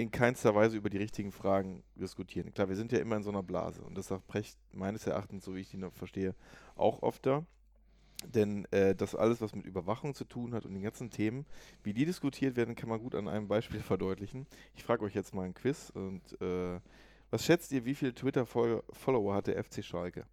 in 0.00 0.10
keinster 0.10 0.54
Weise 0.54 0.76
über 0.76 0.90
die 0.90 0.98
richtigen 0.98 1.32
Fragen 1.32 1.82
diskutieren. 1.94 2.52
Klar, 2.52 2.68
wir 2.68 2.76
sind 2.76 2.92
ja 2.92 2.98
immer 2.98 3.16
in 3.16 3.22
so 3.22 3.30
einer 3.30 3.42
Blase 3.42 3.82
und 3.82 3.96
das 3.96 4.08
sagt 4.08 4.26
Precht 4.26 4.58
meines 4.72 5.06
Erachtens, 5.06 5.44
so 5.44 5.54
wie 5.54 5.60
ich 5.60 5.74
ihn 5.74 5.80
noch 5.80 5.92
verstehe, 5.92 6.34
auch 6.76 7.02
öfter. 7.02 7.44
Denn 8.26 8.66
äh, 8.70 8.94
das 8.94 9.14
alles, 9.14 9.40
was 9.40 9.54
mit 9.54 9.64
Überwachung 9.64 10.14
zu 10.14 10.24
tun 10.24 10.54
hat 10.54 10.66
und 10.66 10.74
den 10.74 10.82
ganzen 10.82 11.10
Themen, 11.10 11.46
wie 11.82 11.94
die 11.94 12.04
diskutiert 12.04 12.54
werden, 12.54 12.74
kann 12.74 12.90
man 12.90 13.00
gut 13.00 13.14
an 13.14 13.28
einem 13.28 13.48
Beispiel 13.48 13.80
verdeutlichen. 13.80 14.46
Ich 14.74 14.84
frage 14.84 15.04
euch 15.04 15.14
jetzt 15.14 15.34
mal 15.34 15.44
ein 15.44 15.54
Quiz 15.54 15.90
und 15.90 16.40
äh, 16.40 16.80
was 17.30 17.44
schätzt 17.44 17.72
ihr, 17.72 17.84
wie 17.84 17.94
viele 17.94 18.12
Twitter-Follower 18.12 19.34
hat 19.34 19.46
der 19.46 19.62
FC 19.62 19.84
Schalke? 19.84 20.26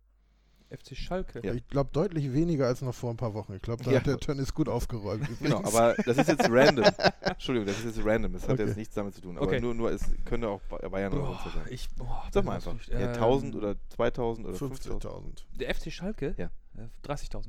FC 0.69 0.95
Schalke. 0.97 1.41
Ja. 1.45 1.53
Ich 1.53 1.67
glaube 1.67 1.89
deutlich 1.93 2.33
weniger 2.33 2.67
als 2.67 2.81
noch 2.81 2.93
vor 2.93 3.09
ein 3.11 3.17
paar 3.17 3.33
Wochen. 3.33 3.53
Ich 3.53 3.61
glaube, 3.61 3.83
da 3.83 3.91
Ja. 3.91 3.99
hat 3.99 4.07
der 4.07 4.17
Turn 4.17 4.37
ist 4.39 4.53
gut 4.53 4.67
aufgeräumt. 4.69 5.27
Genau, 5.39 5.57
aber 5.63 5.95
das 6.05 6.17
ist 6.17 6.27
jetzt 6.27 6.47
random. 6.49 6.85
Entschuldigung, 7.21 7.67
das 7.67 7.79
ist 7.83 7.95
jetzt 7.97 8.05
random. 8.05 8.33
Das 8.33 8.43
hat 8.43 8.51
Okay. 8.51 8.65
jetzt 8.65 8.75
nichts 8.77 8.93
damit 8.95 9.15
zu 9.15 9.21
tun. 9.21 9.37
Aber 9.37 9.47
Okay. 9.47 9.59
nur, 9.61 9.73
nur 9.73 9.91
es 9.91 10.03
könnte 10.25 10.49
auch 10.49 10.61
Ba- 10.63 10.87
Bayern 10.89 11.13
oder 11.13 11.25
sonst 11.25 11.45
was 11.45 11.53
Boah, 11.53 11.63
sein. 11.63 11.73
ich, 11.73 11.89
boah, 11.95 12.27
Sag 12.33 12.45
mal 12.45 12.55
einfach. 12.55 12.73
natürlich, 12.73 12.99
Ja, 12.99 13.07
ähm, 13.07 13.13
1000 13.15 13.55
oder 13.55 13.75
2000 13.89 14.47
oder 14.47 14.57
50.000. 14.57 15.01
15.000. 15.01 15.45
Der 15.59 15.73
FC 15.75 15.91
Schalke? 15.91 16.35
Ja. 16.37 16.49
Äh, 16.77 16.87
30.000. 17.07 17.45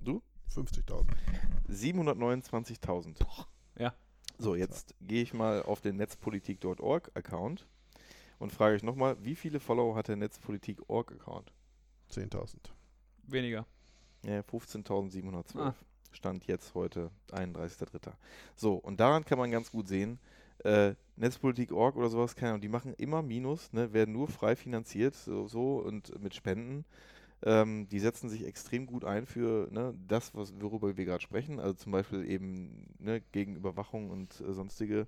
Du? 0.00 0.22
50.000. 0.54 1.06
729.000. 1.68 3.14
Ja. 3.78 3.94
So, 4.38 4.54
jetzt 4.54 4.94
gehe 5.00 5.22
ich 5.22 5.34
mal 5.34 5.62
auf 5.62 5.80
den 5.80 5.96
netzpolitik.org 5.96 7.10
Account 7.14 7.66
und 8.38 8.52
frage 8.52 8.76
euch 8.76 8.82
nochmal, 8.82 9.16
wie 9.24 9.34
viele 9.34 9.60
Follower 9.60 9.96
hat 9.96 10.08
der 10.08 10.16
Netzpolitik.org 10.16 11.12
Account? 11.12 11.52
10.000. 12.10 12.56
Weniger. 13.24 13.66
Ja, 14.24 14.40
15.712. 14.40 15.58
Ah. 15.58 15.74
Stand 16.10 16.46
jetzt 16.46 16.74
heute, 16.74 17.10
31.03. 17.32 18.12
So, 18.56 18.74
und 18.74 18.98
daran 18.98 19.24
kann 19.24 19.38
man 19.38 19.50
ganz 19.50 19.70
gut 19.70 19.88
sehen, 19.88 20.18
äh, 20.64 20.94
Netzpolitik.org 21.16 21.96
oder 21.96 22.08
sowas, 22.08 22.34
keine 22.34 22.52
Ahnung, 22.52 22.62
die 22.62 22.68
machen 22.68 22.94
immer 22.94 23.22
Minus, 23.22 23.72
ne, 23.72 23.92
werden 23.92 24.12
nur 24.12 24.28
frei 24.28 24.56
finanziert, 24.56 25.14
so, 25.14 25.46
so 25.46 25.76
und 25.78 26.20
mit 26.22 26.34
Spenden. 26.34 26.84
Ähm, 27.42 27.88
die 27.88 28.00
setzen 28.00 28.28
sich 28.28 28.44
extrem 28.44 28.86
gut 28.86 29.04
ein 29.04 29.24
für 29.24 29.68
ne, 29.70 29.94
das, 30.08 30.34
was, 30.34 30.52
worüber 30.60 30.96
wir 30.96 31.04
gerade 31.04 31.22
sprechen, 31.22 31.60
also 31.60 31.74
zum 31.74 31.92
Beispiel 31.92 32.28
eben 32.28 32.88
ne, 32.98 33.22
gegen 33.32 33.54
Überwachung 33.54 34.10
und 34.10 34.40
äh, 34.40 34.52
sonstige 34.52 35.06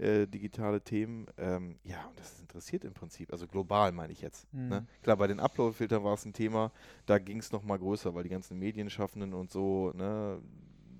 äh, 0.00 0.26
digitale 0.26 0.80
Themen. 0.80 1.26
Ähm, 1.36 1.78
ja, 1.84 2.04
und 2.08 2.18
das 2.18 2.40
interessiert 2.40 2.84
im 2.84 2.94
Prinzip, 2.94 3.32
also 3.32 3.46
global 3.46 3.92
meine 3.92 4.12
ich 4.12 4.20
jetzt. 4.20 4.52
Ne? 4.52 4.80
Mhm. 4.80 5.02
Klar, 5.02 5.16
bei 5.16 5.26
den 5.26 5.40
Upload-Filtern 5.40 6.02
war 6.02 6.14
es 6.14 6.24
ein 6.24 6.32
Thema, 6.32 6.72
da 7.06 7.18
ging 7.18 7.38
es 7.38 7.52
nochmal 7.52 7.78
größer, 7.78 8.14
weil 8.14 8.24
die 8.24 8.30
ganzen 8.30 8.58
Medienschaffenden 8.58 9.34
und 9.34 9.50
so, 9.50 9.92
ne, 9.94 10.40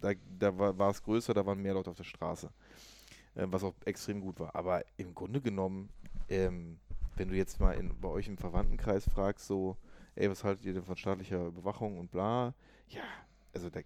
da, 0.00 0.12
da 0.38 0.56
war 0.56 0.90
es 0.90 1.02
größer, 1.02 1.34
da 1.34 1.44
waren 1.44 1.60
mehr 1.60 1.74
Leute 1.74 1.90
auf 1.90 1.96
der 1.96 2.04
Straße. 2.04 2.50
Äh, 3.34 3.46
was 3.48 3.64
auch 3.64 3.74
extrem 3.84 4.20
gut 4.20 4.40
war. 4.40 4.54
Aber 4.54 4.84
im 4.96 5.14
Grunde 5.14 5.40
genommen, 5.40 5.88
ähm, 6.28 6.78
wenn 7.16 7.28
du 7.28 7.36
jetzt 7.36 7.60
mal 7.60 7.72
in, 7.72 7.98
bei 8.00 8.08
euch 8.08 8.28
im 8.28 8.38
Verwandtenkreis 8.38 9.08
fragst, 9.08 9.46
so, 9.46 9.76
ey, 10.14 10.30
was 10.30 10.44
haltet 10.44 10.64
ihr 10.64 10.74
denn 10.74 10.84
von 10.84 10.96
staatlicher 10.96 11.46
Überwachung 11.46 11.98
und 11.98 12.10
bla, 12.10 12.54
ja, 12.88 13.02
also 13.54 13.70
da, 13.70 13.80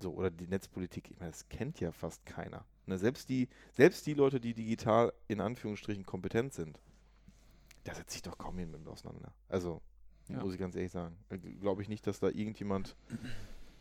so, 0.00 0.12
oder 0.12 0.30
die 0.30 0.46
Netzpolitik, 0.46 1.10
ich 1.10 1.18
meine, 1.18 1.30
das 1.30 1.48
kennt 1.48 1.80
ja 1.80 1.92
fast 1.92 2.24
keiner. 2.26 2.64
Ne, 2.88 2.98
selbst, 2.98 3.28
die, 3.28 3.48
selbst 3.74 4.06
die 4.06 4.14
Leute, 4.14 4.40
die 4.40 4.54
digital 4.54 5.12
in 5.28 5.42
Anführungsstrichen 5.42 6.06
kompetent 6.06 6.54
sind, 6.54 6.80
da 7.84 7.94
setzt 7.94 8.12
sich 8.12 8.22
doch 8.22 8.38
kaum 8.38 8.58
jemand 8.58 8.84
mit 8.84 8.88
auseinander. 8.88 9.30
Also, 9.48 9.82
Ja. 10.28 10.40
muss 10.40 10.54
ich 10.54 10.58
ganz 10.58 10.74
ehrlich 10.74 10.92
sagen. 10.92 11.16
Glaube 11.60 11.82
ich 11.82 11.88
nicht, 11.90 12.06
dass 12.06 12.18
da 12.18 12.28
irgendjemand. 12.28 12.96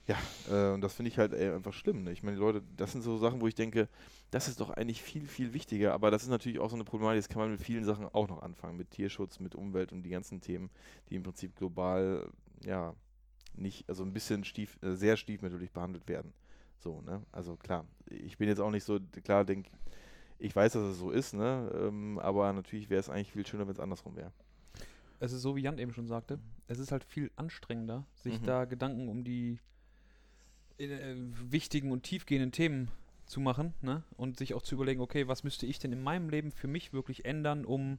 Ja, 0.07 0.17
äh, 0.49 0.73
und 0.73 0.81
das 0.81 0.93
finde 0.93 1.09
ich 1.09 1.17
halt 1.17 1.33
ey, 1.33 1.51
einfach 1.51 1.73
schlimm. 1.73 2.03
Ne? 2.03 2.11
Ich 2.11 2.21
meine, 2.23 2.37
Leute, 2.37 2.63
das 2.75 2.91
sind 2.91 3.01
so 3.01 3.17
Sachen, 3.17 3.39
wo 3.41 3.47
ich 3.47 3.55
denke, 3.55 3.87
das 4.31 4.47
ist 4.49 4.59
doch 4.59 4.69
eigentlich 4.69 5.01
viel, 5.01 5.25
viel 5.25 5.53
wichtiger. 5.53 5.93
Aber 5.93 6.11
das 6.11 6.23
ist 6.23 6.29
natürlich 6.29 6.59
auch 6.59 6.69
so 6.69 6.75
eine 6.75 6.83
Problematik, 6.85 7.19
das 7.19 7.29
kann 7.29 7.41
man 7.41 7.51
mit 7.51 7.61
vielen 7.61 7.85
Sachen 7.85 8.05
auch 8.05 8.27
noch 8.27 8.41
anfangen. 8.41 8.77
Mit 8.77 8.91
Tierschutz, 8.91 9.39
mit 9.39 9.55
Umwelt 9.55 9.91
und 9.93 10.03
die 10.03 10.09
ganzen 10.09 10.41
Themen, 10.41 10.69
die 11.09 11.15
im 11.15 11.23
Prinzip 11.23 11.55
global, 11.55 12.29
ja, 12.63 12.93
nicht, 13.55 13.87
also 13.89 14.03
ein 14.03 14.13
bisschen 14.13 14.43
stief, 14.43 14.77
äh, 14.81 14.95
sehr 14.95 15.15
stiefmütterlich 15.17 15.71
behandelt 15.71 16.07
werden. 16.09 16.33
So, 16.79 17.01
ne? 17.01 17.23
Also 17.31 17.55
klar, 17.55 17.85
ich 18.09 18.37
bin 18.37 18.47
jetzt 18.47 18.59
auch 18.59 18.71
nicht 18.71 18.83
so, 18.83 18.99
klar, 19.23 19.45
denk, 19.45 19.67
ich 20.39 20.55
weiß, 20.55 20.73
dass 20.73 20.83
es 20.83 20.97
so 20.99 21.09
ist, 21.11 21.33
ne? 21.33 21.71
Ähm, 21.75 22.19
aber 22.19 22.51
natürlich 22.53 22.89
wäre 22.89 22.99
es 22.99 23.09
eigentlich 23.09 23.31
viel 23.31 23.45
schöner, 23.45 23.65
wenn 23.67 23.73
es 23.73 23.79
andersrum 23.79 24.15
wäre. 24.15 24.31
Es 25.19 25.31
ist 25.31 25.41
so, 25.41 25.55
wie 25.55 25.61
Jan 25.61 25.79
eben 25.79 25.93
schon 25.93 26.07
sagte, 26.07 26.39
es 26.67 26.77
ist 26.77 26.91
halt 26.91 27.03
viel 27.03 27.31
anstrengender, 27.35 28.05
sich 28.13 28.39
Mhm. 28.41 28.45
da 28.45 28.65
Gedanken 28.65 29.09
um 29.09 29.23
die 29.23 29.59
äh, 30.77 31.15
wichtigen 31.49 31.91
und 31.91 32.03
tiefgehenden 32.03 32.51
Themen 32.51 32.91
zu 33.25 33.39
machen 33.39 33.73
ne? 33.81 34.03
und 34.15 34.37
sich 34.37 34.53
auch 34.53 34.61
zu 34.61 34.75
überlegen, 34.75 35.01
okay, 35.01 35.27
was 35.27 35.43
müsste 35.43 35.65
ich 35.65 35.79
denn 35.79 35.91
in 35.91 36.01
meinem 36.03 36.29
Leben 36.29 36.51
für 36.51 36.67
mich 36.67 36.93
wirklich 36.93 37.25
ändern, 37.25 37.65
um 37.65 37.97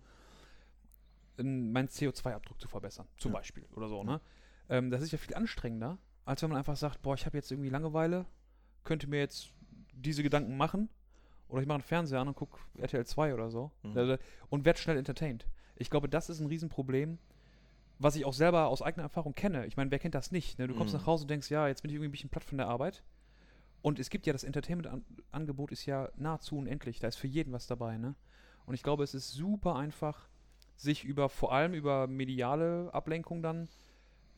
ähm, 1.38 1.72
meinen 1.72 1.88
CO2-Abdruck 1.88 2.60
zu 2.60 2.68
verbessern, 2.68 3.06
zum 3.18 3.32
Ja. 3.32 3.38
Beispiel 3.38 3.64
oder 3.74 3.88
so. 3.88 4.04
Ne? 4.04 4.20
Ähm, 4.68 4.90
das 4.90 5.02
ist 5.02 5.10
ja 5.10 5.18
viel 5.18 5.34
anstrengender, 5.34 5.98
als 6.24 6.42
wenn 6.42 6.50
man 6.50 6.58
einfach 6.58 6.76
sagt, 6.76 7.02
boah, 7.02 7.14
ich 7.14 7.26
habe 7.26 7.36
jetzt 7.36 7.50
irgendwie 7.50 7.68
Langeweile, 7.70 8.26
könnte 8.88 9.06
mir 9.06 9.18
jetzt 9.20 9.50
diese 9.92 10.22
Gedanken 10.22 10.56
machen 10.56 10.88
oder 11.48 11.60
ich 11.62 11.68
mache 11.68 11.76
einen 11.76 11.82
Fernseher 11.84 12.20
an 12.20 12.28
und 12.28 12.34
gucke 12.34 12.58
RTL 12.78 13.04
2 13.06 13.34
oder 13.34 13.50
so 13.50 13.70
Mhm. 13.82 13.96
Also, 13.96 14.16
und 14.50 14.64
werde 14.64 14.78
schnell 14.80 14.96
entertained. 14.96 15.46
Ich 15.76 15.90
glaube, 15.90 16.08
das 16.08 16.28
ist 16.30 16.40
ein 16.40 16.46
Riesenproblem, 16.46 17.18
was 18.00 18.16
ich 18.16 18.24
auch 18.24 18.32
selber 18.32 18.66
aus 18.68 18.82
eigener 18.82 19.04
Erfahrung 19.04 19.34
kenne. 19.34 19.66
Ich 19.66 19.76
meine, 19.76 19.90
wer 19.90 19.98
kennt 19.98 20.14
das 20.14 20.32
nicht? 20.32 20.58
Ne? 20.58 20.66
Du 20.68 20.74
kommst 20.74 20.92
Mhm. 20.94 21.00
nach 21.00 21.06
Hause 21.06 21.24
und 21.24 21.30
denkst, 21.30 21.50
ja, 21.50 21.68
jetzt 21.68 21.82
bin 21.82 21.90
ich 21.90 21.94
irgendwie 21.96 22.08
ein 22.08 22.12
bisschen 22.12 22.30
platt 22.30 22.44
von 22.44 22.58
der 22.58 22.66
Arbeit. 22.68 23.02
Und 23.82 23.98
es 24.00 24.10
gibt 24.10 24.26
ja 24.26 24.32
das 24.32 24.42
Entertainment-Angebot 24.44 25.70
ist 25.72 25.86
ja 25.86 26.08
nahezu 26.16 26.56
unendlich. 26.58 26.98
Da 26.98 27.08
ist 27.08 27.16
für 27.16 27.28
jeden 27.28 27.52
was 27.52 27.66
dabei. 27.68 27.96
Ne? 27.98 28.14
Und 28.66 28.74
ich 28.74 28.82
glaube, 28.82 29.04
es 29.04 29.14
ist 29.14 29.32
super 29.32 29.76
einfach, 29.76 30.28
sich 30.76 31.04
über 31.04 31.28
vor 31.28 31.52
allem 31.52 31.74
über 31.74 32.06
mediale 32.06 32.88
Ablenkung 32.92 33.42
dann 33.42 33.68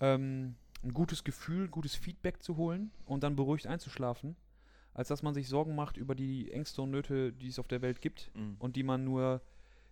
ähm, 0.01 0.57
ein 0.83 0.95
gutes 0.95 1.25
Gefühl, 1.25 1.69
gutes 1.69 1.95
Feedback 1.95 2.43
zu 2.43 2.57
holen 2.57 2.91
und 3.07 3.23
dann 3.23 3.37
beruhigt 3.37 3.67
einzuschlafen. 3.67 4.37
als 4.93 5.07
dass 5.07 5.23
man 5.23 5.35
sich 5.35 5.49
Sorgen 5.49 5.77
macht 5.77 5.97
über 5.97 6.17
die 6.17 6.51
Ängste 6.51 6.83
und 6.83 6.91
Nöte, 6.91 7.33
die 7.33 7.47
es 7.47 7.61
auf 7.61 7.69
der 7.69 7.81
Welt 7.81 8.01
gibt 8.01 8.31
Mhm. 8.35 8.57
und 8.59 8.75
die 8.75 8.83
man 8.83 9.05
nur, 9.05 9.41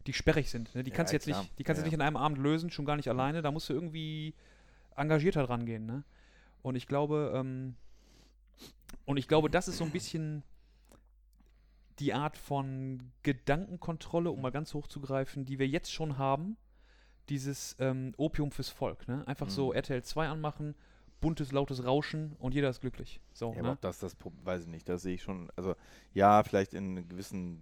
die 0.09 0.13
sperrig 0.13 0.51
sind. 0.51 0.75
Ne? 0.75 0.83
Die 0.83 0.91
Ja, 0.91 0.97
kannst 0.97 1.13
du 1.13 1.17
jetzt 1.17 1.25
klar. 1.27 1.41
nicht, 1.43 1.57
die 1.59 1.63
kannst 1.63 1.79
du 1.79 1.83
Ja, 1.83 1.85
nicht 1.87 1.95
in 1.95 2.01
einem 2.03 2.17
Abend 2.17 2.37
lösen, 2.39 2.69
schon 2.71 2.85
gar 2.85 2.97
nicht 2.97 3.09
alleine. 3.09 3.41
Da 3.41 3.53
musst 3.53 3.69
du 3.69 3.75
irgendwie 3.75 4.35
engagierter 4.97 5.47
dran 5.47 5.67
gehen. 5.67 5.87
Ne? 5.87 6.03
Und 6.63 6.75
ich 6.75 6.89
glaube, 6.89 7.33
ähm, 7.33 7.77
und 9.05 9.19
ich 9.19 9.29
glaube, 9.29 9.49
das 9.51 9.69
ist 9.69 9.77
so 9.79 9.85
ein 9.85 9.93
bisschen 9.93 10.43
die 12.01 12.13
Art 12.13 12.37
von 12.37 13.13
Gedankenkontrolle, 13.23 14.31
um 14.31 14.41
mal 14.43 14.51
ganz 14.51 14.75
hoch 14.75 14.89
zu 14.89 15.01
greifen, 15.01 15.45
die 15.45 15.59
wir 15.61 15.69
jetzt 15.69 15.93
schon 15.93 16.19
haben. 16.19 16.57
Dieses 17.29 17.77
ähm, 17.79 18.15
Opium 18.17 18.51
fürs 18.51 18.69
Volk. 18.71 19.07
Ne? 19.09 19.27
Einfach 19.27 19.51
so 19.51 19.69
Mhm. 19.69 19.77
RTL 19.77 20.03
2 20.03 20.29
anmachen, 20.29 20.75
buntes, 21.21 21.53
lautes 21.53 21.85
Rauschen 21.85 22.37
und 22.39 22.55
jeder 22.55 22.71
ist 22.71 22.81
glücklich. 22.81 23.21
So, 23.33 23.53
Ja, 23.53 23.59
aber 23.59 23.69
ne? 23.69 23.73
ob 23.73 23.81
das 23.81 23.99
das 23.99 24.17
weiß 24.45 24.63
ich 24.63 24.69
nicht, 24.69 24.89
das 24.89 25.03
sehe 25.03 25.15
ich 25.15 25.23
schon, 25.23 25.51
also 25.57 25.75
ja, 26.15 26.43
vielleicht 26.43 26.75
in 26.75 27.09
gewissen 27.09 27.61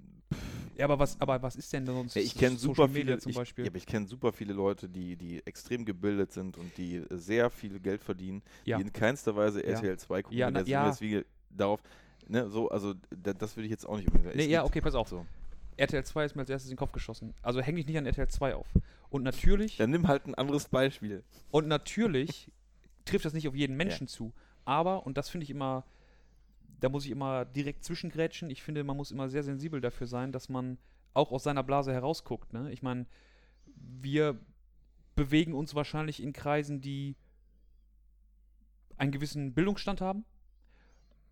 ja 0.77 0.85
aber, 0.85 0.99
was, 0.99 1.19
aber 1.21 1.41
was 1.41 1.57
ist 1.57 1.73
denn 1.73 1.87
sonst 1.87 2.15
Ja, 2.17 2.21
ich 2.21 2.35
kenne 2.35 2.57
super 2.57 2.89
viele, 2.89 3.19
zum 3.19 3.31
ich, 3.31 3.37
Beispiel? 3.37 3.65
Ja, 3.65 3.71
aber 3.71 3.79
ich 3.79 3.87
kenne 3.87 4.07
super 4.07 4.33
viele 4.33 4.53
Leute, 4.53 4.89
die, 4.89 5.17
die 5.17 5.41
extrem 5.47 5.85
gebildet 5.87 6.33
sind 6.33 6.59
und 6.59 6.77
die 6.77 7.03
sehr 7.11 7.49
viel 7.49 7.81
Geld 7.81 8.03
verdienen, 8.03 8.43
Ja. 8.65 8.77
die 8.77 8.83
in 8.83 8.93
keinster 8.93 9.35
Weise 9.37 9.63
Ja. 9.63 9.71
RTL 9.71 9.99
2 9.99 10.23
gucken. 10.23 10.37
Ja, 10.37 10.51
na, 10.51 10.61
ja. 10.63 10.95
darauf, 11.51 11.83
ne, 12.29 12.51
so, 12.51 12.69
also 12.69 12.95
da, 13.11 13.33
das 13.33 13.57
würde 13.57 13.67
ich 13.67 13.71
jetzt 13.71 13.87
auch 13.87 13.97
nicht 13.97 14.11
unbedingt. 14.11 14.37
Nee, 14.37 14.47
ja, 14.49 14.65
okay, 14.65 14.81
pass 14.83 14.95
auf. 14.95 15.09
So. 15.09 15.25
RTL 15.77 16.05
2 16.05 16.25
ist 16.25 16.35
mir 16.37 16.43
als 16.43 16.51
erstes 16.51 16.71
in 16.71 16.75
den 16.75 16.79
Kopf 16.79 16.93
geschossen. 16.93 17.35
Also 17.43 17.61
hänge 17.61 17.81
ich 17.81 17.87
nicht 17.87 17.99
an 17.99 18.07
RTL 18.07 18.29
2 18.29 18.55
auf. 18.55 18.67
Und 19.11 19.23
natürlich, 19.23 19.77
Dann 19.77 19.91
nimm 19.91 20.09
halt 20.09 20.27
ein 20.27 20.35
anderes 20.35 20.69
Beispiel. 20.69 21.23
und 21.51 21.69
natürlich 21.69 22.51
trifft 23.05 23.25
das 23.25 23.35
nicht 23.35 23.47
auf 23.49 23.55
jeden 23.55 23.77
Menschen 23.77 24.09
zu. 24.09 24.33
Aber, 24.65 25.07
und 25.07 25.17
das 25.17 25.29
finde 25.29 25.45
ich 25.45 25.51
immer, 25.51 25.85
da 26.81 26.89
muss 26.89 27.05
ich 27.05 27.11
immer 27.11 27.45
direkt 27.45 27.85
zwischengrätschen. 27.85 28.51
Ich 28.51 28.63
finde, 28.63 28.85
man 28.85 28.97
muss 28.97 29.11
immer 29.11 29.29
sehr 29.29 29.43
sensibel 29.43 29.81
dafür 29.81 30.07
sein, 30.07 30.33
dass 30.33 30.49
man 30.49 30.79
auch 31.15 31.31
aus 31.31 31.45
seiner 31.45 31.63
Blase 31.63 31.93
herausguckt. 31.93 32.53
Ne? 32.53 32.71
Ich 32.73 32.83
meine, 32.83 33.07
wir 33.77 34.39
bewegen 35.15 35.55
uns 35.55 35.75
wahrscheinlich 35.75 36.23
in 36.23 36.33
Kreisen, 36.33 36.81
die 36.81 37.17
einen 38.97 39.13
gewissen 39.13 39.55
Bildungsstand 39.55 40.01
haben. 40.01 40.25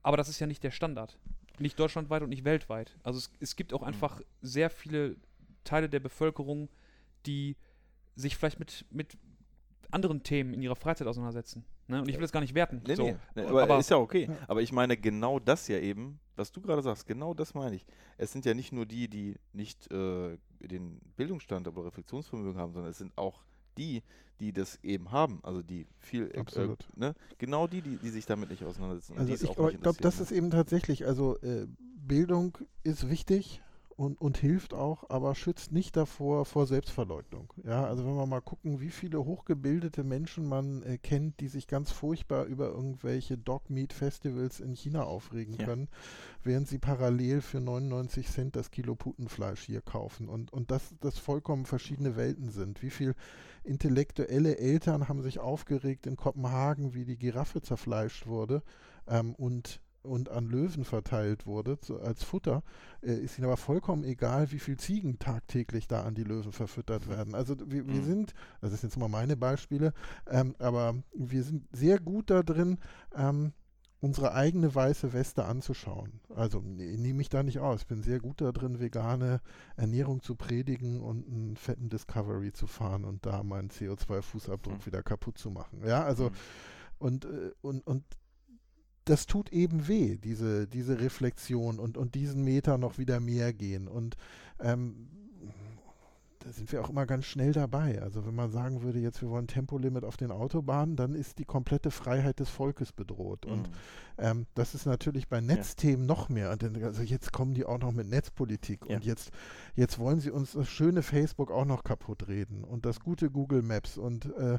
Aber 0.02 0.16
das 0.16 0.28
ist 0.28 0.38
ja 0.38 0.46
nicht 0.46 0.62
der 0.62 0.70
Standard. 0.70 1.18
Nicht 1.58 1.78
deutschlandweit 1.78 2.22
und 2.22 2.30
nicht 2.30 2.44
weltweit. 2.44 2.96
Also 3.02 3.18
es, 3.18 3.30
es 3.40 3.56
gibt 3.56 3.72
auch 3.72 3.82
einfach 3.82 4.20
sehr 4.42 4.70
viele 4.70 5.16
Teile 5.62 5.88
der 5.88 6.00
Bevölkerung, 6.00 6.68
die 7.26 7.56
sich 8.16 8.36
vielleicht 8.36 8.58
mit, 8.58 8.84
mit 8.90 9.16
anderen 9.90 10.22
Themen 10.22 10.54
in 10.54 10.62
ihrer 10.62 10.76
Freizeit 10.76 11.06
auseinandersetzen. 11.06 11.64
Ne? 11.86 12.00
Und 12.00 12.08
ich 12.08 12.14
will 12.14 12.22
das 12.22 12.32
gar 12.32 12.40
nicht 12.40 12.54
werten. 12.54 12.82
Nee, 12.86 12.94
so. 12.94 13.04
nee, 13.04 13.16
nee, 13.34 13.42
aber, 13.42 13.62
aber 13.62 13.78
ist 13.78 13.90
ja 13.90 13.96
okay. 13.96 14.28
Aber 14.48 14.62
ich 14.62 14.72
meine 14.72 14.96
genau 14.96 15.38
das 15.38 15.68
ja 15.68 15.78
eben, 15.78 16.18
was 16.36 16.50
du 16.50 16.60
gerade 16.60 16.82
sagst, 16.82 17.06
genau 17.06 17.34
das 17.34 17.54
meine 17.54 17.76
ich. 17.76 17.86
Es 18.16 18.32
sind 18.32 18.44
ja 18.44 18.54
nicht 18.54 18.72
nur 18.72 18.86
die, 18.86 19.08
die 19.08 19.36
nicht 19.52 19.90
äh, 19.92 20.38
den 20.60 21.00
Bildungsstand 21.16 21.68
oder 21.68 21.84
Reflexionsvermögen 21.84 22.58
haben, 22.58 22.72
sondern 22.72 22.90
es 22.90 22.98
sind 22.98 23.16
auch 23.16 23.44
die, 23.78 24.02
die 24.40 24.52
das 24.52 24.78
eben 24.82 25.12
haben, 25.12 25.40
also 25.42 25.62
die 25.62 25.86
viel, 25.98 26.30
äh, 26.34 26.38
Absolut. 26.38 26.86
Ne? 26.96 27.14
genau 27.38 27.66
die, 27.66 27.82
die, 27.82 27.96
die 27.96 28.10
sich 28.10 28.26
damit 28.26 28.50
nicht 28.50 28.64
auseinandersetzen. 28.64 29.12
und 29.12 29.20
Also 29.20 29.32
ich, 29.32 29.54
glaube, 29.54 30.00
das 30.00 30.20
ist 30.20 30.32
eben 30.32 30.50
tatsächlich, 30.50 31.06
also 31.06 31.38
äh, 31.40 31.66
Bildung 31.96 32.58
ist 32.82 33.08
wichtig 33.08 33.62
und, 33.96 34.20
und 34.20 34.38
hilft 34.38 34.74
auch, 34.74 35.08
aber 35.10 35.34
schützt 35.34 35.72
nicht 35.72 35.96
davor 35.96 36.44
vor 36.44 36.66
Selbstverleugnung. 36.66 37.52
Ja, 37.64 37.84
also 37.84 38.04
wenn 38.04 38.14
wir 38.16 38.26
mal 38.26 38.40
gucken, 38.40 38.80
wie 38.80 38.90
viele 38.90 39.24
hochgebildete 39.24 40.04
Menschen 40.04 40.48
man 40.48 40.82
äh, 40.82 40.98
kennt, 40.98 41.40
die 41.40 41.48
sich 41.48 41.66
ganz 41.66 41.90
furchtbar 41.90 42.44
über 42.44 42.68
irgendwelche 42.68 43.38
Dog-Meat-Festivals 43.38 44.60
in 44.60 44.74
China 44.74 45.04
aufregen 45.04 45.54
Ja. 45.58 45.66
können, 45.66 45.88
während 46.42 46.68
sie 46.68 46.78
parallel 46.78 47.40
für 47.40 47.60
99 47.60 48.28
Cent 48.28 48.56
das 48.56 48.70
Kilo 48.70 48.94
Putenfleisch 48.94 49.62
hier 49.62 49.80
kaufen 49.80 50.28
und, 50.28 50.52
und 50.52 50.70
das, 50.70 50.94
das 51.00 51.18
vollkommen 51.18 51.64
verschiedene 51.66 52.16
Welten 52.16 52.50
sind. 52.50 52.82
Wie 52.82 52.90
viel 52.90 53.14
intellektuelle 53.64 54.58
Eltern 54.58 55.08
haben 55.08 55.22
sich 55.22 55.38
aufgeregt 55.38 56.06
in 56.06 56.16
Kopenhagen, 56.16 56.94
wie 56.94 57.04
die 57.04 57.16
Giraffe 57.16 57.62
zerfleischt 57.62 58.26
wurde 58.26 58.62
ähm, 59.06 59.34
und, 59.34 59.80
und 60.04 60.28
an 60.30 60.46
Löwen 60.46 60.84
verteilt 60.84 61.46
wurde 61.46 61.78
zu, 61.80 62.00
als 62.00 62.22
Futter, 62.22 62.62
äh, 63.02 63.14
ist 63.14 63.38
ihnen 63.38 63.46
aber 63.46 63.56
vollkommen 63.56 64.04
egal, 64.04 64.52
wie 64.52 64.58
viel 64.58 64.76
Ziegen 64.76 65.18
tagtäglich 65.18 65.88
da 65.88 66.02
an 66.02 66.14
die 66.14 66.24
Löwen 66.24 66.52
verfüttert 66.52 67.08
werden. 67.08 67.34
Also 67.34 67.56
wir, 67.58 67.88
wir 67.88 68.00
Mhm. 68.00 68.04
sind, 68.04 68.34
das 68.60 68.72
ist 68.72 68.82
jetzt 68.82 68.98
mal 68.98 69.08
meine 69.08 69.36
Beispiele, 69.36 69.92
ähm, 70.28 70.54
aber 70.58 70.94
wir 71.14 71.42
sind 71.42 71.66
sehr 71.72 71.98
gut 71.98 72.30
da 72.30 72.42
drin, 72.42 72.78
ähm, 73.16 73.52
unsere 74.00 74.34
eigene 74.34 74.74
weiße 74.74 75.14
Weste 75.14 75.46
anzuschauen. 75.46 76.20
Also 76.28 76.60
ne, 76.60 76.98
nehme 76.98 77.22
ich 77.22 77.30
da 77.30 77.42
nicht 77.42 77.58
aus. 77.60 77.80
Ich 77.82 77.86
bin 77.86 78.02
sehr 78.02 78.18
gut 78.20 78.42
da 78.42 78.52
drin, 78.52 78.78
vegane 78.78 79.40
Ernährung 79.76 80.20
zu 80.22 80.34
predigen 80.36 81.00
und 81.00 81.26
einen 81.26 81.56
fetten 81.56 81.88
Discovery 81.88 82.52
zu 82.52 82.66
fahren 82.66 83.04
und 83.06 83.24
da 83.24 83.42
meinen 83.42 83.70
CO2-Fußabdruck 83.70 84.80
Hm. 84.80 84.86
wieder 84.86 85.02
kaputt 85.02 85.38
zu 85.38 85.50
machen. 85.50 85.80
Ja, 85.86 86.04
also 86.04 86.24
Mhm. 86.24 86.34
und, 86.98 87.24
äh, 87.24 87.52
und, 87.62 87.86
und 87.86 88.04
das 89.04 89.26
tut 89.26 89.50
eben 89.52 89.86
weh, 89.88 90.16
diese, 90.16 90.66
diese 90.66 91.00
Reflexion 91.00 91.78
und, 91.78 91.96
und 91.96 92.14
diesen 92.14 92.42
Meter 92.44 92.78
noch 92.78 92.98
wieder 92.98 93.20
mehr 93.20 93.52
gehen. 93.52 93.88
Und 93.88 94.16
ähm, 94.60 95.08
da 96.40 96.52
sind 96.52 96.70
wir 96.72 96.82
auch 96.84 96.90
immer 96.90 97.06
ganz 97.06 97.24
schnell 97.24 97.52
dabei. 97.52 98.02
Also 98.02 98.26
wenn 98.26 98.34
man 98.34 98.50
sagen 98.50 98.82
würde, 98.82 98.98
jetzt 98.98 99.22
wir 99.22 99.30
wollen 99.30 99.46
Tempolimit 99.46 100.04
auf 100.04 100.18
den 100.18 100.30
Autobahnen, 100.30 100.94
dann 100.94 101.14
ist 101.14 101.38
die 101.38 101.46
komplette 101.46 101.90
Freiheit 101.90 102.38
des 102.38 102.50
Volkes 102.50 102.92
bedroht. 102.92 103.46
Und 103.46 103.68
Mhm. 103.68 103.74
ähm, 104.18 104.46
das 104.54 104.74
ist 104.74 104.84
natürlich 104.84 105.28
bei 105.28 105.40
Netzthemen 105.40 106.04
noch 106.04 106.28
mehr. 106.28 106.50
Und 106.50 106.62
dann, 106.62 106.82
also 106.84 107.02
jetzt 107.02 107.32
kommen 107.32 107.54
die 107.54 107.64
auch 107.64 107.78
noch 107.78 107.92
mit 107.92 108.08
Netzpolitik. 108.08 108.80
Ja. 108.88 108.96
Und 108.96 109.04
jetzt, 109.06 109.30
jetzt 109.74 109.98
wollen 109.98 110.20
sie 110.20 110.30
uns 110.30 110.52
das 110.52 110.68
schöne 110.68 111.02
Facebook 111.02 111.50
auch 111.50 111.64
noch 111.64 111.82
kaputt 111.82 112.28
reden. 112.28 112.62
Und 112.62 112.84
das 112.84 113.00
gute 113.00 113.30
Google 113.30 113.62
Maps. 113.62 113.96
Und 113.96 114.26
äh, 114.36 114.58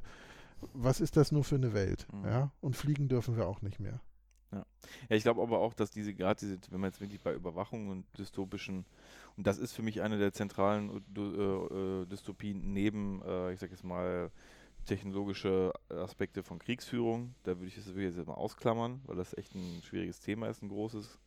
was 0.73 0.99
ist 1.01 1.17
das 1.17 1.31
nur 1.31 1.43
für 1.43 1.55
eine 1.55 1.73
Welt? 1.73 2.07
Mhm. 2.11 2.25
Ja? 2.25 2.51
Und 2.61 2.75
fliegen 2.75 3.09
dürfen 3.09 3.37
wir 3.37 3.47
auch 3.47 3.61
nicht 3.61 3.79
mehr. 3.79 4.01
Ja, 4.55 4.65
ich 5.09 5.23
glaube 5.23 5.41
aber 5.41 5.59
auch, 5.59 5.73
dass 5.73 5.91
diese 5.91 6.13
gerade 6.13 6.39
diese, 6.39 6.57
wenn 6.71 6.79
man 6.79 6.89
jetzt 6.89 7.01
wirklich 7.01 7.21
bei 7.21 7.33
Überwachung 7.33 7.89
und 7.89 8.05
dystopischen, 8.17 8.85
und 9.35 9.45
das 9.45 9.57
ist 9.57 9.73
für 9.73 9.81
mich 9.81 10.01
eine 10.01 10.17
der 10.17 10.31
zentralen 10.31 11.03
äh, 11.15 11.19
äh, 11.19 12.01
äh, 12.01 12.05
Dystopien 12.05 12.73
neben, 12.73 13.21
äh, 13.23 13.51
ich 13.51 13.59
sag 13.59 13.71
jetzt 13.71 13.83
mal, 13.83 14.31
technologische 14.85 15.73
Aspekte 15.89 16.43
von 16.43 16.59
Kriegsführung. 16.59 17.33
Da 17.43 17.57
würde 17.57 17.67
ich 17.67 17.75
das 17.75 17.87
jetzt 17.87 18.27
mal 18.27 18.35
ausklammern, 18.35 19.01
weil 19.05 19.15
das 19.15 19.35
echt 19.35 19.55
ein 19.55 19.81
schwieriges 19.83 20.19
Thema 20.19 20.47
ist, 20.47 20.61
ein 20.61 20.69
großes. 20.69 21.19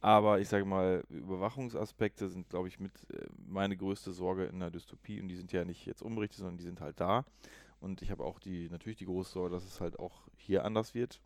Aber 0.00 0.38
ich 0.38 0.48
sage 0.48 0.64
mal, 0.64 1.04
Überwachungsaspekte 1.08 2.28
sind, 2.28 2.48
glaube 2.48 2.68
ich, 2.68 2.78
mit 2.78 2.92
äh, 3.10 3.26
meine 3.48 3.76
größte 3.76 4.12
Sorge 4.12 4.44
in 4.44 4.60
der 4.60 4.70
Dystopie. 4.70 5.20
Und 5.20 5.28
die 5.28 5.36
sind 5.36 5.52
ja 5.52 5.64
nicht 5.64 5.86
jetzt 5.86 6.02
unberichtet, 6.02 6.38
sondern 6.38 6.58
die 6.58 6.64
sind 6.64 6.80
halt 6.80 7.00
da. 7.00 7.24
Und 7.80 8.02
ich 8.02 8.10
habe 8.10 8.24
auch 8.24 8.38
die 8.38 8.68
natürlich 8.70 8.98
die 8.98 9.06
große 9.06 9.32
Sorge, 9.32 9.54
dass 9.54 9.64
es 9.64 9.80
halt 9.80 9.98
auch 9.98 10.28
hier 10.36 10.64
anders 10.64 10.94
wird. 10.94 11.20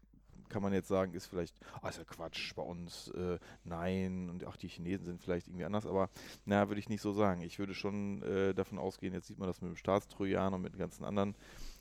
Kann 0.53 0.61
man 0.61 0.75
jetzt 0.75 0.88
sagen, 0.88 1.15
ist 1.15 1.25
vielleicht, 1.25 1.57
ah, 1.81 1.88
ist 1.88 1.97
ja 1.97 2.05
Quatsch 2.05 2.55
bei 2.55 2.62
uns, 2.62 3.09
äh, 3.09 3.38
nein, 3.65 4.29
und 4.29 4.45
auch 4.45 4.57
die 4.57 4.69
Chinesen 4.69 5.07
sind 5.07 5.23
vielleicht 5.23 5.49
irgendwie 5.49 5.65
anders, 5.65 5.87
aber 5.87 6.11
na, 6.45 6.69
würde 6.69 6.79
ich 6.79 6.91
nicht 6.91 7.01
so 7.01 7.15
sagen. 7.15 7.41
Ich 7.41 7.59
würde 7.59 7.73
schon 7.73 8.23
äh, 8.23 8.53
davon 8.53 8.79
ausgehen, 8.79 9.15
jetzt 9.15 9.29
sieht 9.29 9.38
man 9.38 9.49
das 9.49 9.62
mit 9.62 9.71
dem 9.71 9.77
Staatstrojaner 9.77 10.57
und 10.57 10.62
mit 10.62 10.75
den 10.75 10.79
ganzen 10.79 11.07
anderen 11.07 11.35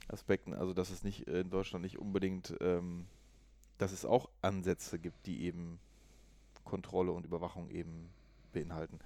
Aspekten, 0.08 0.54
also 0.54 0.74
dass 0.74 0.90
es 0.90 1.04
nicht 1.04 1.28
äh, 1.28 1.42
in 1.42 1.50
Deutschland 1.50 1.84
nicht 1.84 2.00
unbedingt, 2.00 2.56
ähm, 2.62 3.08
dass 3.78 3.92
es 3.92 4.06
auch 4.06 4.30
Ansätze 4.42 5.00
gibt, 5.00 5.26
die 5.26 5.44
eben 5.44 5.78
Kontrolle 6.64 7.12
und 7.12 7.26
Überwachung 7.26 7.70
eben 7.72 8.10
beinhalten. 8.54 9.00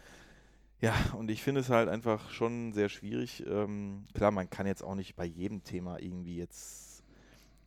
Ja, 0.80 0.94
und 1.18 1.32
ich 1.32 1.42
finde 1.42 1.62
es 1.62 1.72
halt 1.72 1.90
einfach 1.90 2.30
schon 2.30 2.72
sehr 2.74 2.90
schwierig. 2.90 3.44
Ähm, 3.48 4.06
klar, 4.14 4.30
man 4.30 4.48
kann 4.48 4.68
jetzt 4.68 4.84
auch 4.84 4.94
nicht 4.94 5.16
bei 5.16 5.26
jedem 5.26 5.64
Thema 5.64 6.00
irgendwie 6.00 6.38
jetzt 6.38 6.85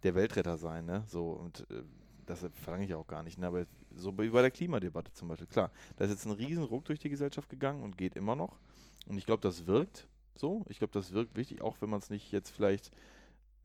der 0.03 0.15
Weltretter 0.15 0.57
sein, 0.57 0.85
ne? 0.85 1.05
So, 1.07 1.31
und 1.31 1.67
äh, 1.71 1.83
das 2.27 2.45
verlange 2.53 2.85
ich 2.85 2.95
auch 2.95 3.07
gar 3.07 3.23
nicht, 3.23 3.39
ne? 3.39 3.47
Aber 3.47 3.67
so 3.95 4.17
wie 4.19 4.29
bei 4.29 4.43
der 4.43 4.51
Klimadebatte 4.51 5.13
zum 5.13 5.29
Beispiel, 5.29 5.47
klar, 5.47 5.71
da 5.97 6.05
ist 6.05 6.11
jetzt 6.11 6.27
ein 6.27 6.33
riesen 6.33 6.65
Ruck 6.65 6.85
durch 6.85 6.99
die 6.99 7.09
Gesellschaft 7.09 7.49
gegangen 7.49 7.83
und 7.83 7.97
geht 7.97 8.17
immer 8.17 8.37
noch. 8.37 8.59
Und 9.07 9.17
ich 9.19 9.27
glaube, 9.27 9.41
das 9.41 9.67
wirkt 9.67 10.07
so. 10.35 10.65
Ich 10.69 10.79
glaube, 10.79 10.93
das 10.93 11.13
wirkt 11.13 11.37
wichtig, 11.37 11.63
auch 11.63 11.81
wenn 11.81 11.91
man 11.91 12.01
es 12.01 12.11
nicht 12.11 12.31
jetzt 12.33 12.51
vielleicht 12.51 12.91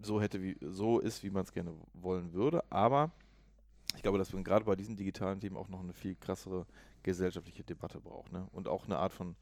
so 0.01 0.21
hätte, 0.21 0.41
wie 0.41 0.57
so 0.61 0.99
ist, 0.99 1.23
wie 1.23 1.29
man 1.29 1.43
es 1.43 1.53
gerne 1.53 1.73
wollen 1.93 2.33
würde. 2.33 2.63
Aber 2.71 3.11
ich 3.95 4.01
glaube, 4.01 4.17
dass 4.17 4.33
man 4.33 4.43
gerade 4.43 4.65
bei 4.65 4.75
diesen 4.75 4.95
digitalen 4.95 5.39
Themen 5.39 5.57
auch 5.57 5.67
noch 5.67 5.81
eine 5.81 5.93
viel 5.93 6.15
krassere 6.15 6.65
gesellschaftliche 7.03 7.63
Debatte 7.63 7.99
braucht, 7.99 8.31
ne? 8.31 8.47
Und 8.53 8.67
auch 8.67 8.85
eine 8.85 8.97
Art 8.97 9.13
von 9.13 9.35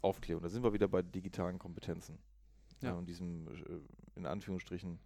Aufklärung. 0.00 0.42
Da 0.42 0.48
sind 0.48 0.62
wir 0.62 0.72
wieder 0.72 0.88
bei 0.88 1.02
digitalen 1.02 1.58
Kompetenzen. 1.58 2.18
Ja. 2.80 2.90
Ja. 2.90 2.94
und 2.94 3.06
diesem, 3.06 3.48
äh, 3.48 3.80
in 4.14 4.26
Anführungsstrichen, 4.26 5.00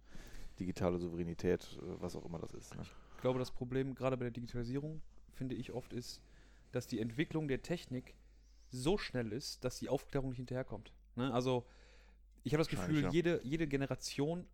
digitale 0.59 0.99
Souveränität, 0.99 1.77
äh, 1.81 2.01
was 2.01 2.15
auch 2.15 2.25
immer 2.25 2.39
das 2.39 2.53
ist. 2.53 2.75
Ne? 2.75 2.83
Ich 3.15 3.21
glaube, 3.21 3.39
das 3.39 3.51
Problem 3.51 3.95
gerade 3.95 4.17
bei 4.17 4.23
der 4.25 4.31
Digitalisierung, 4.31 5.01
finde 5.33 5.55
ich 5.55 5.71
oft, 5.71 5.93
ist, 5.93 6.21
dass 6.71 6.87
die 6.87 6.99
Entwicklung 6.99 7.47
der 7.47 7.61
Technik 7.61 8.15
so 8.69 8.97
schnell 8.97 9.31
ist, 9.31 9.63
dass 9.63 9.79
die 9.79 9.89
Aufklärung 9.89 10.29
nicht 10.29 10.37
hinterherkommt. 10.37 10.91
Ne? 11.15 11.33
Also, 11.33 11.65
ich 12.43 12.53
habe 12.53 12.61
das 12.61 12.67
Gefühl, 12.69 13.03
ja. 13.03 13.09
jede, 13.11 13.39
jede 13.43 13.67
Generation 13.67 14.45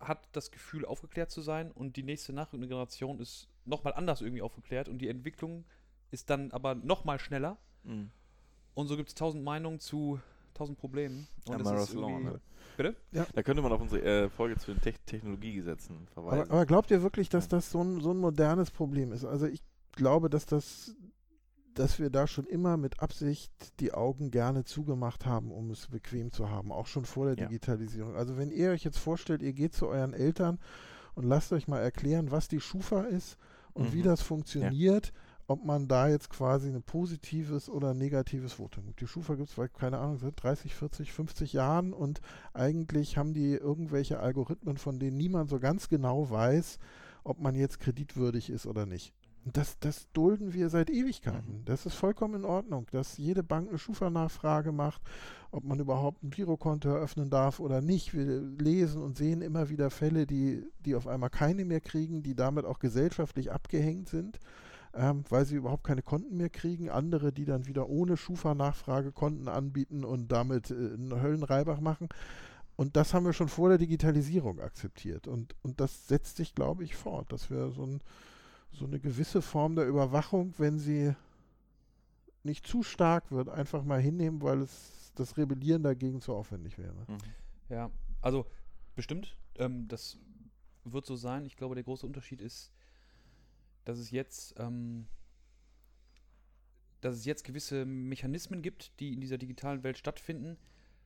hat 0.00 0.28
das 0.32 0.50
Gefühl, 0.50 0.84
aufgeklärt 0.84 1.30
zu 1.30 1.40
sein 1.40 1.70
und 1.70 1.96
die 1.96 2.02
nächste 2.02 2.32
nachrückende 2.32 2.68
Generation 2.68 3.20
ist 3.20 3.48
nochmal 3.64 3.94
anders 3.94 4.20
irgendwie 4.20 4.42
aufgeklärt 4.42 4.88
und 4.88 4.98
die 4.98 5.08
Entwicklung 5.08 5.64
ist 6.10 6.30
dann 6.30 6.50
aber 6.52 6.74
nochmal 6.74 7.18
schneller. 7.18 7.58
Mhm. 7.84 8.10
Und 8.74 8.88
so 8.88 8.96
gibt 8.96 9.08
es 9.08 9.14
tausend 9.14 9.42
Meinungen 9.42 9.80
zu 9.80 10.20
tausend 10.54 10.78
Problemen. 10.78 11.28
Und 11.46 11.60
es 11.60 11.66
Amara's 11.66 11.88
ist 11.88 11.94
Law, 11.94 12.08
irgendwie- 12.08 12.32
ne? 12.32 12.40
Bitte? 12.76 12.94
Da 13.34 13.42
könnte 13.42 13.62
man 13.62 13.72
auf 13.72 13.80
unsere 13.80 14.02
äh, 14.02 14.28
Folge 14.28 14.56
zu 14.56 14.72
den 14.72 14.80
Te 14.80 14.92
Technologiegesetzen 15.06 16.06
verweisen. 16.12 16.42
Aber, 16.42 16.50
aber 16.52 16.66
glaubt 16.66 16.90
ihr 16.90 17.02
wirklich, 17.02 17.28
dass 17.28 17.48
das 17.48 17.70
so 17.70 17.82
ein, 17.82 18.00
so 18.00 18.10
ein 18.10 18.18
modernes 18.18 18.70
Problem 18.70 19.12
ist? 19.12 19.24
Also 19.24 19.46
ich 19.46 19.62
glaube, 19.92 20.28
dass 20.30 20.46
das 20.46 20.94
dass 21.74 21.98
wir 21.98 22.08
da 22.08 22.26
schon 22.26 22.46
immer 22.46 22.78
mit 22.78 23.00
Absicht 23.00 23.52
die 23.80 23.92
Augen 23.92 24.30
gerne 24.30 24.64
zugemacht 24.64 25.26
haben, 25.26 25.50
um 25.52 25.70
es 25.70 25.88
bequem 25.88 26.32
zu 26.32 26.48
haben, 26.48 26.72
auch 26.72 26.86
schon 26.86 27.04
vor 27.04 27.26
der 27.26 27.36
Ja. 27.36 27.46
Digitalisierung. 27.48 28.16
Also 28.16 28.38
wenn 28.38 28.50
ihr 28.50 28.70
euch 28.70 28.82
jetzt 28.82 28.96
vorstellt, 28.96 29.42
ihr 29.42 29.52
geht 29.52 29.74
zu 29.74 29.86
euren 29.88 30.14
Eltern 30.14 30.58
und 31.14 31.24
lasst 31.24 31.52
euch 31.52 31.68
mal 31.68 31.80
erklären, 31.80 32.30
was 32.30 32.48
die 32.48 32.60
Schufa 32.60 33.02
ist 33.02 33.36
und 33.74 33.92
wie 33.92 33.98
Mhm. 33.98 34.04
das 34.04 34.22
funktioniert, 34.22 35.12
ob 35.48 35.64
man 35.64 35.88
da 35.88 36.08
jetzt 36.08 36.30
quasi 36.30 36.68
ein 36.68 36.82
positives 36.82 37.68
oder 37.68 37.90
ein 37.90 37.98
negatives 37.98 38.54
Votum 38.54 38.86
gibt. 38.86 39.00
Die 39.00 39.06
Schufa 39.06 39.34
gibt 39.34 39.50
es 39.50 39.54
seit, 39.54 39.74
keine 39.74 39.98
Ahnung, 39.98 40.18
seit 40.18 40.42
30, 40.42 40.74
40, 40.74 41.12
50 41.12 41.52
Jahren 41.52 41.92
und 41.92 42.20
eigentlich 42.52 43.16
haben 43.16 43.34
die 43.34 43.52
irgendwelche 43.52 44.18
Algorithmen, 44.18 44.76
von 44.76 44.98
denen 44.98 45.16
niemand 45.16 45.50
so 45.50 45.60
ganz 45.60 45.88
genau 45.88 46.30
weiß, 46.30 46.78
ob 47.22 47.40
man 47.40 47.54
jetzt 47.54 47.80
kreditwürdig 47.80 48.50
ist 48.50 48.66
oder 48.66 48.86
nicht. 48.86 49.14
Das, 49.52 49.78
das 49.78 50.10
dulden 50.12 50.54
wir 50.54 50.70
seit 50.70 50.90
Ewigkeiten. 50.90 51.60
Mhm. 51.60 51.64
Das 51.66 51.86
ist 51.86 51.94
vollkommen 51.94 52.34
in 52.34 52.44
Ordnung, 52.44 52.86
dass 52.90 53.16
jede 53.16 53.44
Bank 53.44 53.68
eine 53.68 53.78
Schufa-Nachfrage 53.78 54.72
macht, 54.72 55.00
ob 55.52 55.62
man 55.62 55.78
überhaupt 55.78 56.24
ein 56.24 56.30
Girokonto 56.30 56.88
eröffnen 56.88 57.30
darf 57.30 57.60
oder 57.60 57.80
nicht. 57.80 58.12
Wir 58.12 58.40
lesen 58.40 59.00
und 59.02 59.16
sehen 59.16 59.42
immer 59.42 59.68
wieder 59.68 59.90
Fälle, 59.90 60.26
die, 60.26 60.64
die 60.80 60.96
auf 60.96 61.06
einmal 61.06 61.30
keine 61.30 61.64
mehr 61.64 61.80
kriegen, 61.80 62.24
die 62.24 62.34
damit 62.34 62.64
auch 62.64 62.80
gesellschaftlich 62.80 63.52
abgehängt 63.52 64.08
sind, 64.08 64.40
ähm, 64.96 65.24
weil 65.28 65.44
sie 65.44 65.56
überhaupt 65.56 65.84
keine 65.84 66.02
Konten 66.02 66.36
mehr 66.36 66.48
kriegen. 66.48 66.90
Andere, 66.90 67.32
die 67.32 67.44
dann 67.44 67.66
wieder 67.66 67.88
ohne 67.88 68.16
Schufa-Nachfrage 68.16 69.12
Konten 69.12 69.48
anbieten 69.48 70.04
und 70.04 70.32
damit 70.32 70.70
äh, 70.70 70.74
einen 70.74 71.20
Höllenreibach 71.20 71.80
machen. 71.80 72.08
Und 72.76 72.96
das 72.96 73.14
haben 73.14 73.24
wir 73.24 73.32
schon 73.32 73.48
vor 73.48 73.68
der 73.68 73.78
Digitalisierung 73.78 74.60
akzeptiert. 74.60 75.26
Und, 75.26 75.54
und 75.62 75.80
das 75.80 76.08
setzt 76.08 76.36
sich, 76.36 76.54
glaube 76.54 76.84
ich, 76.84 76.94
fort, 76.94 77.32
dass 77.32 77.50
wir 77.50 77.70
so, 77.70 77.84
ein, 77.84 78.00
so 78.72 78.86
eine 78.86 78.98
gewisse 78.98 79.42
Form 79.42 79.76
der 79.76 79.86
Überwachung, 79.86 80.54
wenn 80.58 80.78
sie 80.78 81.14
nicht 82.42 82.66
zu 82.66 82.82
stark 82.82 83.30
wird, 83.30 83.48
einfach 83.48 83.82
mal 83.82 84.00
hinnehmen, 84.00 84.42
weil 84.42 84.62
es 84.62 85.12
das 85.14 85.36
Rebellieren 85.36 85.82
dagegen 85.82 86.20
zu 86.20 86.34
aufwendig 86.34 86.78
wäre. 86.78 87.06
Mhm. 87.08 87.18
Ja, 87.68 87.90
also 88.20 88.46
bestimmt. 88.94 89.36
Ähm, 89.56 89.88
das 89.88 90.18
wird 90.84 91.06
so 91.06 91.16
sein. 91.16 91.46
Ich 91.46 91.56
glaube, 91.56 91.74
der 91.74 91.84
große 91.84 92.06
Unterschied 92.06 92.40
ist, 92.40 92.72
dass 93.86 93.98
es 93.98 94.10
jetzt, 94.10 94.54
ähm, 94.58 95.06
dass 97.00 97.14
es 97.16 97.24
jetzt 97.24 97.44
gewisse 97.44 97.84
Mechanismen 97.84 98.62
gibt, 98.62 98.98
die 99.00 99.12
in 99.12 99.20
dieser 99.20 99.38
digitalen 99.38 99.82
Welt 99.82 99.96
stattfinden 99.96 100.56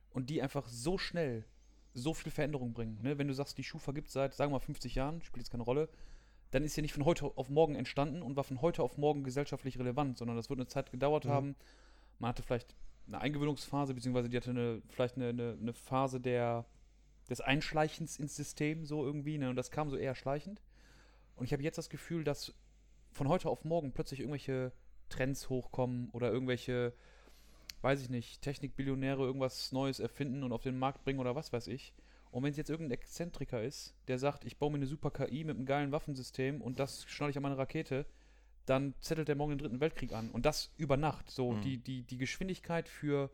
und 0.09 0.29
die 0.29 0.41
einfach 0.41 0.67
so 0.67 0.97
schnell 0.97 1.45
so 1.93 2.13
viel 2.13 2.31
Veränderung 2.31 2.73
bringen. 2.73 2.99
Ne? 3.01 3.17
Wenn 3.17 3.27
du 3.27 3.33
sagst, 3.33 3.57
die 3.57 3.63
Schufa 3.63 3.91
gibt 3.91 4.09
seit, 4.09 4.33
sagen 4.33 4.51
wir 4.51 4.55
mal, 4.57 4.65
50 4.65 4.95
Jahren, 4.95 5.21
spielt 5.21 5.43
jetzt 5.43 5.51
keine 5.51 5.63
Rolle, 5.63 5.89
dann 6.51 6.63
ist 6.63 6.75
ja 6.75 6.81
nicht 6.81 6.93
von 6.93 7.05
heute 7.05 7.25
auf 7.37 7.49
morgen 7.49 7.75
entstanden 7.75 8.21
und 8.21 8.35
war 8.35 8.43
von 8.43 8.61
heute 8.61 8.83
auf 8.83 8.97
morgen 8.97 9.23
gesellschaftlich 9.23 9.77
relevant, 9.79 10.17
sondern 10.17 10.35
das 10.37 10.49
wird 10.49 10.59
eine 10.59 10.67
Zeit 10.67 10.91
gedauert 10.91 11.25
Mhm. 11.25 11.29
haben. 11.29 11.55
Man 12.19 12.29
hatte 12.29 12.43
vielleicht 12.43 12.75
eine 13.07 13.19
Eingewöhnungsphase, 13.19 13.93
beziehungsweise 13.93 14.29
die 14.29 14.37
hatte 14.37 14.51
eine, 14.51 14.81
vielleicht 14.89 15.15
eine, 15.17 15.29
eine, 15.29 15.57
eine 15.59 15.73
Phase 15.73 16.19
der, 16.19 16.65
des 17.29 17.41
Einschleichens 17.41 18.17
ins 18.17 18.35
System, 18.35 18.85
so 18.85 19.05
irgendwie, 19.05 19.37
ne? 19.37 19.49
und 19.49 19.55
das 19.55 19.71
kam 19.71 19.89
so 19.89 19.97
eher 19.97 20.15
schleichend. 20.15 20.61
Und 21.35 21.45
ich 21.45 21.53
habe 21.53 21.63
jetzt 21.63 21.77
das 21.77 21.89
Gefühl, 21.89 22.23
dass 22.23 22.53
von 23.11 23.27
heute 23.27 23.49
auf 23.49 23.63
morgen 23.65 23.91
plötzlich 23.91 24.19
irgendwelche 24.19 24.71
Trends 25.09 25.49
hochkommen 25.49 26.09
oder 26.11 26.31
irgendwelche, 26.31 26.93
weiß 27.81 28.01
ich 28.01 28.09
nicht, 28.09 28.41
Technikbillionäre 28.41 29.21
irgendwas 29.23 29.71
Neues 29.71 29.99
erfinden 29.99 30.43
und 30.43 30.51
auf 30.53 30.61
den 30.63 30.77
Markt 30.77 31.03
bringen 31.03 31.19
oder 31.19 31.35
was 31.35 31.51
weiß 31.51 31.67
ich. 31.67 31.93
Und 32.31 32.43
wenn 32.43 32.51
es 32.51 32.57
jetzt 32.57 32.69
irgendein 32.69 32.97
Exzentriker 32.97 33.61
ist, 33.61 33.93
der 34.07 34.17
sagt, 34.17 34.45
ich 34.45 34.57
baue 34.57 34.71
mir 34.71 34.77
eine 34.77 34.85
super 34.87 35.11
KI 35.11 35.43
mit 35.43 35.57
einem 35.57 35.65
geilen 35.65 35.91
Waffensystem 35.91 36.61
und 36.61 36.79
das 36.79 37.03
schnalle 37.09 37.31
ich 37.31 37.37
an 37.37 37.43
meine 37.43 37.57
Rakete, 37.57 38.05
dann 38.65 38.93
zettelt 39.01 39.27
der 39.27 39.35
morgen 39.35 39.51
den 39.51 39.57
dritten 39.57 39.79
Weltkrieg 39.81 40.13
an. 40.13 40.29
Und 40.31 40.45
das 40.45 40.71
über 40.77 40.95
Nacht. 40.95 41.29
So, 41.29 41.51
Mhm. 41.51 41.61
die, 41.61 41.77
die, 41.77 42.03
die 42.03 42.17
Geschwindigkeit 42.17 42.87
für, 42.87 43.29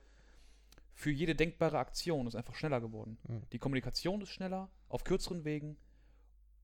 für 0.95 1.11
jede 1.11 1.35
denkbare 1.35 1.77
Aktion 1.77 2.25
ist 2.25 2.35
einfach 2.35 2.55
schneller 2.55 2.81
geworden. 2.81 3.19
Mhm. 3.27 3.43
Die 3.51 3.59
Kommunikation 3.59 4.21
ist 4.21 4.29
schneller, 4.29 4.71
auf 4.89 5.03
kürzeren 5.03 5.45
Wegen. 5.45 5.77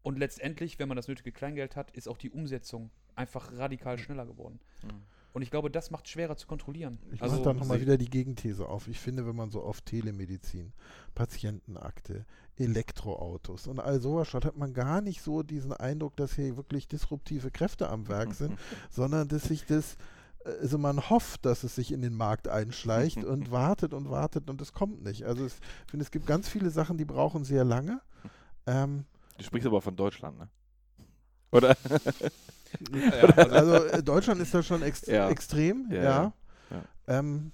Und 0.02 0.18
letztendlich, 0.18 0.80
wenn 0.80 0.88
man 0.88 0.98
das 0.98 1.08
nötige 1.08 1.32
Kleingeld 1.32 1.76
hat, 1.76 1.92
ist 1.92 2.08
auch 2.08 2.18
die 2.18 2.32
Umsetzung 2.32 2.90
einfach 3.16 3.52
radikal 3.58 3.98
schneller 3.98 4.26
geworden. 4.26 4.60
Mhm. 4.84 5.04
Und 5.34 5.42
ich 5.42 5.50
glaube, 5.50 5.72
das 5.72 5.90
macht 5.90 6.08
schwerer 6.08 6.38
zu 6.38 6.46
kontrollieren. 6.46 7.00
Ich 7.12 7.22
also, 7.24 7.38
mache 7.38 7.46
da 7.46 7.54
nochmal 7.54 7.78
sie- 7.80 7.86
wieder 7.86 7.98
die 7.98 8.10
Gegenthese 8.10 8.68
auf. 8.68 8.88
Ich 8.88 9.00
finde, 9.00 9.26
wenn 9.26 9.36
man 9.36 9.50
so 9.50 9.64
auf 9.64 9.82
Telemedizin, 9.82 10.74
Patientenakte, 11.16 12.26
Elektroautos 12.56 13.66
und 13.66 13.80
all 13.80 14.00
sowas 14.00 14.28
schaut, 14.28 14.46
hat 14.46 14.58
man 14.58 14.74
gar 14.76 15.02
nicht 15.02 15.24
so 15.24 15.42
diesen 15.42 15.74
Eindruck, 15.74 16.16
dass 16.18 16.36
hier 16.36 16.56
wirklich 16.56 16.88
disruptive 16.88 17.50
Kräfte 17.50 17.90
am 17.90 18.08
Werk 18.08 18.34
sind, 18.36 18.60
sondern 18.92 19.28
dass 19.28 19.46
sich 19.46 19.66
das, 19.66 19.96
äh, 20.46 20.50
also 20.62 20.78
man 20.78 21.10
hofft, 21.10 21.46
dass 21.48 21.64
es 21.64 21.74
sich 21.74 21.92
in 21.92 22.02
den 22.02 22.14
Markt 22.14 22.48
einschleicht 22.48 23.24
und 23.24 23.50
wartet 23.50 23.94
und 23.96 24.12
wartet 24.12 24.52
und 24.52 24.62
es 24.62 24.72
kommt 24.72 25.04
nicht. 25.04 25.24
Also 25.24 25.46
es, 25.46 25.56
ich 25.86 25.92
finde, 25.92 26.04
es 26.04 26.12
gibt 26.12 26.28
ganz 26.28 26.48
viele 26.48 26.70
Sachen, 26.70 27.00
die 27.00 27.06
brauchen 27.06 27.44
sehr 27.44 27.64
lange. 27.64 28.02
Ähm, 28.68 29.06
Du 29.38 29.44
sprichst 29.44 29.66
aber 29.66 29.82
von 29.82 29.96
Deutschland, 29.96 30.38
ne? 30.38 30.48
Oder? 31.52 31.76
Ja, 32.92 33.22
also, 33.36 33.56
also 33.56 33.86
äh, 33.86 34.04
Deutschland 34.04 34.42
ist 34.42 34.54
da 34.54 34.64
schon 34.64 34.82
ext 34.82 35.08
Ja. 35.08 35.30
extrem, 35.30 35.88
ja. 35.92 35.98
Ja, 35.98 36.04
ja. 36.04 36.34
Ja. 36.70 36.84
Ähm, 37.20 37.52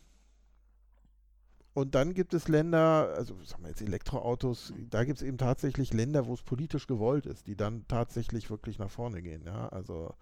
und 1.73 1.95
dann 1.95 2.13
gibt 2.13 2.33
es 2.33 2.47
Länder, 2.47 3.13
also 3.15 3.35
sagen 3.43 3.63
wir 3.63 3.69
jetzt 3.69 3.81
Elektroautos, 3.81 4.73
da 4.89 5.03
gibt 5.03 5.19
es 5.19 5.23
eben 5.23 5.37
tatsächlich 5.37 5.93
Länder, 5.93 6.25
wo 6.27 6.33
es 6.33 6.41
politisch 6.41 6.87
gewollt 6.87 7.25
ist, 7.25 7.47
die 7.47 7.55
dann 7.55 7.87
tatsächlich 7.87 8.49
wirklich 8.49 8.79
nach 8.79 8.89
vorne 8.89 9.21
gehen. 9.21 9.43
Ja? 9.45 9.69
Also 9.69 10.13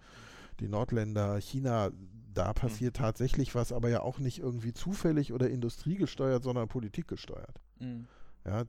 die 0.60 0.68
Nordländer, 0.68 1.40
China, 1.40 1.90
da 2.32 2.52
passiert 2.52 2.96
tatsächlich 2.96 3.54
was, 3.54 3.72
aber 3.72 3.88
ja 3.88 4.02
auch 4.02 4.18
nicht 4.18 4.38
irgendwie 4.38 4.72
zufällig 4.72 5.32
oder 5.32 5.48
industriegesteuert, 5.50 6.44
sondern 6.44 6.68
politikgesteuert. 6.68 7.60
mh. 7.80 8.04
Ja, 8.44 8.64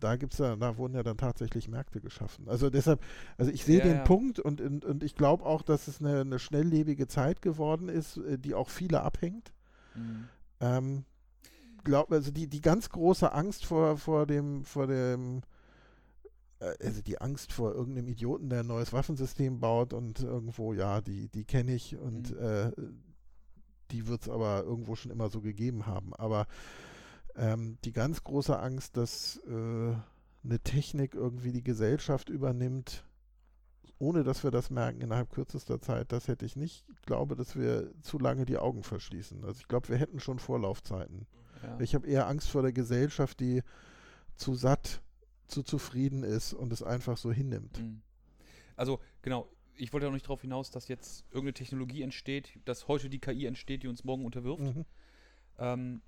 da 0.00 0.16
gibt's 0.16 0.38
ja, 0.38 0.56
da 0.56 0.76
wurden 0.76 0.94
ja 0.94 1.02
dann 1.02 1.16
tatsächlich 1.18 1.68
Märkte 1.68 2.00
geschaffen. 2.00 2.48
Also 2.48 2.70
deshalb, 2.70 3.00
also 3.38 3.50
ich 3.52 3.64
sehe 3.64 3.80
Ja, 3.80 3.84
den 3.84 3.92
ja. 3.96 4.04
Punkt 4.04 4.40
und, 4.40 4.60
und, 4.60 4.84
und 4.84 5.02
ich 5.04 5.14
glaube 5.14 5.44
auch, 5.46 5.62
dass 5.62 5.88
es 5.88 6.00
eine, 6.00 6.20
eine 6.20 6.38
schnelllebige 6.38 7.06
Zeit 7.08 7.42
geworden 7.42 7.88
ist, 7.88 8.16
äh, 8.18 8.38
die 8.38 8.54
auch 8.54 8.70
viele 8.70 9.02
abhängt. 9.02 9.52
Mhm. 9.94 10.30
Ähm, 10.60 11.04
glaub, 11.84 12.12
also 12.12 12.30
die, 12.32 12.48
die 12.48 12.60
ganz 12.60 12.90
große 12.90 13.32
Angst 13.32 13.66
vor, 13.66 13.96
vor 13.98 14.26
dem, 14.26 14.64
vor 14.64 14.86
dem, 14.86 15.42
äh, 16.60 16.74
also 16.84 17.02
die 17.02 17.20
Angst 17.20 17.52
vor 17.52 17.74
irgendeinem 17.74 18.08
Idioten, 18.08 18.50
der 18.50 18.60
ein 18.60 18.66
neues 18.66 18.92
Waffensystem 18.92 19.60
baut 19.60 19.92
und 19.92 20.20
irgendwo, 20.22 20.72
ja, 20.74 21.00
die, 21.00 21.28
die 21.28 21.44
kenne 21.44 21.74
ich 21.74 21.96
und 21.96 22.30
Mhm. 22.30 22.38
äh, 22.38 22.72
die 23.90 24.06
wird 24.06 24.22
es 24.22 24.28
aber 24.28 24.62
irgendwo 24.64 24.94
schon 24.94 25.10
immer 25.10 25.28
so 25.28 25.40
gegeben 25.40 25.86
haben. 25.86 26.14
Aber 26.14 26.46
ähm, 27.40 27.78
die 27.84 27.92
ganz 27.92 28.22
große 28.22 28.58
Angst, 28.58 28.98
dass 28.98 29.38
äh, 29.46 29.94
eine 30.44 30.60
Technik 30.62 31.14
irgendwie 31.14 31.52
die 31.52 31.64
Gesellschaft 31.64 32.28
übernimmt, 32.28 33.04
ohne 33.98 34.24
dass 34.24 34.44
wir 34.44 34.50
das 34.50 34.70
merken 34.70 35.00
innerhalb 35.00 35.30
kürzester 35.30 35.80
Zeit, 35.80 36.12
das 36.12 36.28
hätte 36.28 36.44
ich 36.44 36.54
nicht. 36.54 36.84
Ich 36.92 37.02
glaube, 37.02 37.36
dass 37.36 37.56
wir 37.56 37.92
zu 38.02 38.18
lange 38.18 38.44
die 38.44 38.58
Augen 38.58 38.82
verschließen. 38.82 39.44
Also 39.44 39.60
ich 39.60 39.68
glaube, 39.68 39.88
wir 39.88 39.96
hätten 39.96 40.20
schon 40.20 40.38
Vorlaufzeiten. 40.38 41.26
Ja. 41.62 41.80
Ich 41.80 41.94
habe 41.94 42.06
eher 42.06 42.26
Angst 42.26 42.50
vor 42.50 42.62
der 42.62 42.72
Gesellschaft, 42.72 43.40
die 43.40 43.62
zu 44.36 44.54
satt, 44.54 45.02
zu 45.46 45.62
zufrieden 45.62 46.22
ist 46.22 46.52
und 46.52 46.72
es 46.72 46.82
einfach 46.82 47.16
so 47.16 47.32
hinnimmt. 47.32 47.80
Mhm. 47.80 48.02
Also, 48.76 49.00
genau, 49.22 49.48
ich 49.76 49.92
wollte 49.92 50.08
auch 50.08 50.12
nicht 50.12 50.26
darauf 50.26 50.42
hinaus, 50.42 50.70
dass 50.70 50.88
jetzt 50.88 51.24
irgendeine 51.28 51.54
Technologie 51.54 52.02
entsteht, 52.02 52.58
dass 52.66 52.86
heute 52.86 53.08
die 53.08 53.18
KI 53.18 53.46
entsteht, 53.46 53.82
die 53.82 53.88
uns 53.88 54.04
morgen 54.04 54.24
unterwirft. 54.26 54.62
Mhm. 54.62 54.84
Ähm, 55.58 56.02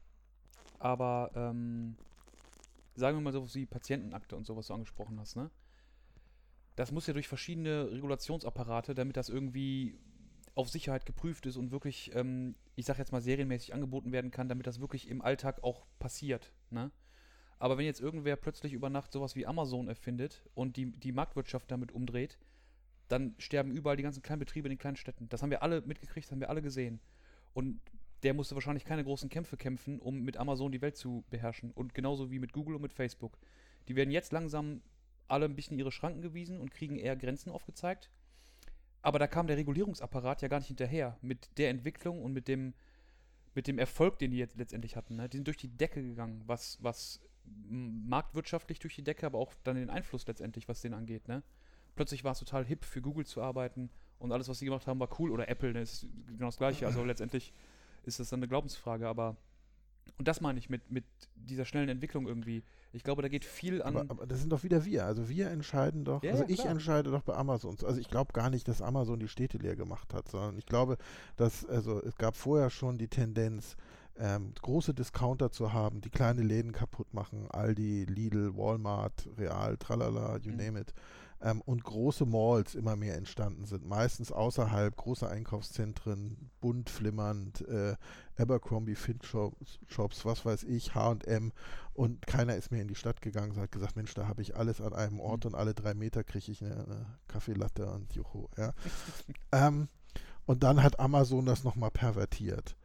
aber 0.83 1.31
ähm, 1.35 1.97
sagen 2.97 3.17
wir 3.17 3.23
mal 3.23 3.33
so 3.33 3.55
wie 3.55 3.67
Patientenakte 3.67 4.37
und 4.37 4.47
sowas 4.47 4.67
du 4.67 4.75
angesprochen 4.75 5.19
hast, 5.21 5.37
ne? 5.37 5.51
Das 6.75 6.91
muss 6.91 7.07
ja 7.07 7.13
durch 7.13 7.29
verschiedene 7.29 7.91
Regulationsapparate, 7.93 8.95
damit 8.95 9.17
das 9.17 9.29
irgendwie 9.29 9.99
auf 10.55 10.71
Sicherheit 10.71 11.07
geprüft 11.07 11.47
ist 11.47 11.57
und 11.57 11.71
wirklich, 11.71 12.15
ähm, 12.15 12.55
ich 12.77 12.87
sag 12.87 12.99
jetzt 12.99 13.13
mal, 13.13 13.21
serienmäßig 13.21 13.75
angeboten 13.75 14.11
werden 14.11 14.31
kann, 14.31 14.49
damit 14.49 14.67
das 14.67 14.81
wirklich 14.81 15.09
im 15.09 15.23
Alltag 15.23 15.63
auch 15.63 15.87
passiert, 15.99 16.53
ne? 16.71 16.91
Aber 17.59 17.79
wenn 17.79 17.87
jetzt 17.87 18.01
irgendwer 18.01 18.35
plötzlich 18.35 18.73
über 18.73 18.91
Nacht 18.91 19.13
sowas 19.13 19.37
wie 19.37 19.47
Amazon 19.47 19.87
erfindet 19.87 20.43
und 20.55 20.77
die, 20.77 20.87
die 20.91 21.13
Marktwirtschaft 21.13 21.71
damit 21.71 21.93
umdreht, 21.93 22.37
dann 23.07 23.37
sterben 23.39 23.71
überall 23.71 23.97
die 23.97 24.03
ganzen 24.03 24.23
kleinen 24.23 24.41
Betriebe 24.41 24.67
in 24.67 24.73
den 24.73 24.79
kleinen 24.79 24.97
Städten. 24.97 25.29
Das 25.29 25.43
haben 25.43 25.51
wir 25.51 25.63
alle 25.63 25.81
mitgekriegt, 25.83 26.27
das 26.27 26.33
haben 26.33 26.41
wir 26.41 26.51
alle 26.51 26.63
gesehen. 26.63 26.99
Und 27.55 27.81
der 28.23 28.35
musste 28.35 28.55
wahrscheinlich 28.55 28.85
keine 28.85 29.05
großen 29.05 29.29
Kämpfe 29.29 29.57
kämpfen, 29.57 29.99
um 29.99 30.21
mit 30.23 30.37
Amazon 30.37 30.73
die 30.73 30.81
Welt 30.81 30.97
zu 30.97 31.25
beherrschen. 31.31 31.73
Und 31.73 31.95
genauso 31.95 32.31
wie 32.31 32.39
mit 32.39 32.53
Google 32.53 32.77
und 32.77 32.83
mit 32.83 32.93
Facebook. 32.93 33.39
Die 33.89 33.97
werden 33.97 34.11
jetzt 34.11 34.33
langsam 34.33 34.81
alle 35.29 35.47
ein 35.47 35.57
bisschen 35.57 35.79
ihre 35.79 35.91
Schranken 35.91 36.23
gewiesen 36.23 36.61
und 36.61 36.71
kriegen 36.71 36.97
eher 36.97 37.17
Grenzen 37.17 37.51
aufgezeigt. 37.51 38.11
aber 39.03 39.19
da 39.19 39.27
kam 39.27 39.49
der 39.49 39.57
Regulierungsapparat 39.57 40.43
ja 40.43 40.49
gar 40.49 40.59
nicht 40.59 40.69
hinterher 40.69 41.19
mit 41.21 41.59
der 41.59 41.71
Entwicklung 41.71 42.23
und 42.23 42.33
mit 42.33 42.49
dem, 42.49 42.73
mit 43.55 43.67
dem 43.67 43.79
Erfolg, 43.79 44.19
den 44.19 44.31
die 44.31 44.39
jetzt 44.39 44.57
letztendlich 44.57 44.97
hatten. 44.97 45.17
Ne? 45.17 45.29
Die 45.29 45.39
sind 45.39 45.47
durch 45.47 45.57
die 45.57 45.77
Decke 45.77 46.03
gegangen, 46.03 46.43
was, 46.47 46.79
was 46.83 47.21
marktwirtschaftlich 47.69 48.79
durch 48.79 48.95
die 48.95 49.03
Decke, 49.03 49.27
aber 49.27 49.39
auch 49.39 49.53
dann 49.65 49.77
den 49.77 49.91
Einfluss 49.91 50.27
letztendlich, 50.27 50.69
was 50.69 50.81
den 50.81 50.95
angeht. 50.95 51.27
Ne? 51.27 51.43
Plötzlich 51.97 52.23
war 52.23 52.33
es 52.33 52.39
total 52.39 52.65
hip, 52.65 52.85
für 52.85 53.03
Google 53.03 53.27
zu 53.27 53.43
arbeiten 53.43 53.91
und 54.19 54.31
alles, 54.31 54.49
was 54.49 54.61
sie 54.61 54.67
gemacht 54.67 54.87
haben, 54.87 55.01
war 55.01 55.09
cool. 55.19 55.33
Oder 55.33 55.49
Apple, 55.49 55.73
ne? 55.73 55.83
ist 55.83 56.07
genau 56.29 56.47
das 56.47 56.59
Gleiche. 56.59 56.87
Also 56.87 57.05
letztendlich 57.05 57.53
ist 58.05 58.21
das 58.21 58.31
dann 58.31 58.41
eine 58.41 58.49
Glaubensfrage, 58.49 59.09
aber 59.09 59.37
und 60.19 60.29
das 60.29 60.41
meine 60.41 60.59
ich 60.59 60.69
mit, 60.69 60.91
mit 60.91 61.05
dieser 61.37 61.65
schnellen 61.65 61.89
Entwicklung 61.89 62.27
irgendwie. 62.27 62.65
Ich 62.93 63.03
glaube, 63.03 63.23
da 63.23 63.29
geht 63.29 63.45
viel 63.45 63.83
an. 63.83 63.97
Aber, 63.97 64.11
aber 64.11 64.27
das 64.27 64.41
sind 64.41 64.51
doch 64.51 64.63
wieder 64.63 64.85
wir. 64.85 65.05
Also 65.07 65.29
wir 65.29 65.49
entscheiden 65.51 66.05
doch, 66.05 66.23
Ja, 66.23 66.33
also 66.33 66.43
ja, 66.45 66.51
ich 66.51 66.65
entscheide 66.65 67.11
doch 67.11 67.23
bei 67.23 67.35
Amazon. 67.35 67.77
Also 67.85 68.01
ich 68.01 68.09
glaube 68.11 68.33
gar 68.33 68.51
nicht, 68.51 68.69
dass 68.69 68.83
Amazon 68.83 69.21
die 69.21 69.29
Städte 69.29 69.59
leer 69.59 69.77
gemacht 69.77 70.13
hat, 70.13 70.29
sondern 70.29 70.59
ich 70.59 70.67
glaube, 70.67 70.99
dass, 71.37 71.65
also 71.65 72.03
es 72.03 72.17
gab 72.17 72.37
vorher 72.37 72.69
schon 72.71 72.99
die 72.99 73.09
Tendenz, 73.09 73.77
ähm, 74.19 74.53
große 74.61 74.93
Discounter 74.93 75.51
zu 75.51 75.73
haben, 75.73 76.03
die 76.03 76.11
kleine 76.11 76.43
Läden 76.43 76.73
kaputt 76.73 77.15
machen, 77.15 77.51
Aldi, 77.51 78.05
Lidl, 78.05 78.55
Walmart, 78.57 79.29
Real, 79.39 79.77
tralala, 79.79 80.37
you 80.43 80.51
Mhm. 80.53 80.57
name 80.59 80.81
it. 80.81 80.93
Ähm, 81.43 81.61
und 81.63 81.83
große 81.83 82.25
Malls 82.25 82.77
immer 82.77 82.95
mehr 82.95 83.17
entstanden 83.17 83.65
sind, 83.65 83.85
meistens 83.85 84.31
außerhalb 84.31 84.97
großer 84.97 85.29
Einkaufszentren, 85.29 86.51
bunt 86.61 86.89
flimmernd, 86.89 87.67
äh, 87.69 87.97
Abercrombie, 88.39 88.97
Shops, 89.23 89.81
Shops, 89.89 90.25
was 90.25 90.45
weiß 90.45 90.63
ich, 90.65 90.95
H&M 90.95 91.53
und 91.95 92.27
keiner 92.27 92.57
ist 92.57 92.71
mehr 92.71 92.83
in 92.83 92.89
die 92.89 92.95
Stadt 92.95 93.21
gegangen, 93.21 93.57
hat 93.57 93.73
gesagt, 93.73 93.97
Mensch, 93.97 94.15
da 94.15 94.29
habe 94.29 94.41
ich 94.41 94.57
alles 94.57 94.81
an 94.81 94.93
einem 94.93 95.19
Ort 95.21 95.45
Mhm. 95.45 95.53
und 95.53 95.55
alle 95.59 95.75
drei 95.75 95.95
Meter 95.95 96.23
kriege 96.23 96.53
ich 96.53 96.63
eine, 96.63 96.75
eine 96.75 97.07
Kaffeelatte 97.27 97.87
und 97.91 98.15
Juhu, 98.15 98.49
ja. 98.57 98.73
ähm, 99.53 99.89
und 100.47 100.63
dann 100.63 100.83
hat 100.83 101.01
Amazon 101.01 101.45
das 101.45 101.65
nochmal 101.65 101.91
pervertiert. 101.91 102.77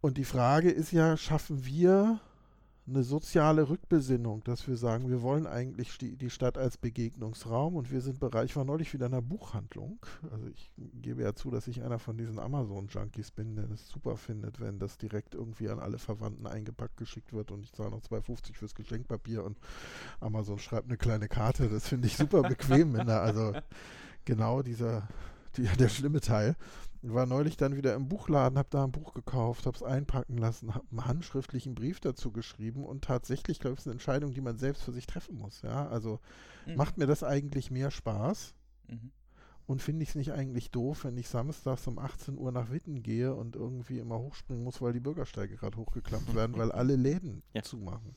Und 0.00 0.16
die 0.16 0.24
Frage 0.24 0.70
ist 0.70 0.92
ja, 0.92 1.16
schaffen 1.16 1.64
wir 1.64 2.20
eine 2.88 3.02
soziale 3.02 3.68
Rückbesinnung, 3.68 4.42
dass 4.44 4.66
wir 4.66 4.76
sagen, 4.76 5.08
wir 5.08 5.20
wollen 5.22 5.46
eigentlich 5.46 5.98
die 5.98 6.30
Stadt 6.30 6.56
als 6.56 6.78
Begegnungsraum 6.78 7.76
und 7.76 7.90
wir 7.90 8.00
sind 8.00 8.18
bereit. 8.18 8.46
Ich 8.46 8.56
war 8.56 8.64
neulich 8.64 8.92
wieder 8.94 9.06
in 9.06 9.12
einer 9.12 9.22
Buchhandlung. 9.22 9.98
Also 10.32 10.46
ich 10.48 10.70
gebe 10.76 11.22
ja 11.22 11.34
zu, 11.34 11.50
dass 11.50 11.66
ich 11.66 11.82
einer 11.82 11.98
von 11.98 12.16
diesen 12.16 12.38
Amazon-Junkies 12.38 13.30
bin, 13.32 13.56
der 13.56 13.66
das 13.66 13.88
super 13.88 14.16
findet, 14.16 14.60
wenn 14.60 14.78
das 14.78 14.96
direkt 14.96 15.34
irgendwie 15.34 15.68
an 15.68 15.78
alle 15.78 15.98
Verwandten 15.98 16.46
eingepackt 16.46 16.96
geschickt 16.96 17.32
wird 17.32 17.50
und 17.50 17.62
ich 17.62 17.72
zahle 17.72 17.90
noch 17.90 18.00
2,50 18.00 18.54
fürs 18.54 18.74
Geschenkpapier 18.74 19.44
und 19.44 19.58
Amazon 20.20 20.58
schreibt 20.58 20.86
eine 20.86 20.96
kleine 20.96 21.28
Karte. 21.28 21.68
Das 21.68 21.88
finde 21.88 22.06
ich 22.06 22.16
super 22.16 22.42
bequem, 22.42 22.94
wenn 22.94 23.06
da 23.06 23.20
also 23.20 23.52
genau 24.24 24.62
dieser, 24.62 25.08
die, 25.56 25.64
der 25.64 25.88
schlimme 25.88 26.20
Teil. 26.20 26.56
War 27.02 27.26
neulich 27.26 27.56
dann 27.56 27.76
wieder 27.76 27.94
im 27.94 28.08
Buchladen, 28.08 28.58
habe 28.58 28.68
da 28.70 28.82
ein 28.82 28.90
Buch 28.92 29.14
gekauft, 29.14 29.66
habe 29.66 29.76
es 29.76 29.82
einpacken 29.84 30.36
lassen, 30.36 30.74
habe 30.74 30.86
einen 30.90 31.06
handschriftlichen 31.06 31.74
Brief 31.74 32.00
dazu 32.00 32.32
geschrieben 32.32 32.84
und 32.84 33.04
tatsächlich, 33.04 33.60
glaube 33.60 33.74
ich, 33.74 33.80
ist 33.80 33.86
eine 33.86 33.92
Entscheidung, 33.92 34.32
die 34.34 34.40
man 34.40 34.58
selbst 34.58 34.82
für 34.82 34.92
sich 34.92 35.06
treffen 35.06 35.36
muss. 35.36 35.62
Ja, 35.62 35.86
also 35.88 36.18
Mhm. 36.66 36.74
macht 36.76 36.98
mir 36.98 37.06
das 37.06 37.22
eigentlich 37.22 37.70
mehr 37.70 37.90
Spaß 37.92 38.54
Mhm. 38.88 39.12
und 39.66 39.80
finde 39.80 40.02
ich 40.02 40.08
es 40.10 40.14
nicht 40.16 40.32
eigentlich 40.32 40.70
doof, 40.72 41.04
wenn 41.04 41.16
ich 41.16 41.28
samstags 41.28 41.86
um 41.86 41.98
18 42.00 42.36
Uhr 42.36 42.50
nach 42.50 42.70
Witten 42.70 43.02
gehe 43.04 43.32
und 43.32 43.54
irgendwie 43.54 44.00
immer 44.00 44.18
hochspringen 44.18 44.64
muss, 44.64 44.82
weil 44.82 44.92
die 44.92 45.00
Bürgersteige 45.00 45.56
gerade 45.56 45.76
hochgeklappt 45.78 46.34
werden, 46.34 46.56
weil 46.56 46.72
alle 46.72 46.96
Läden 46.96 47.42
Ja. 47.54 47.62
zumachen. 47.62 48.16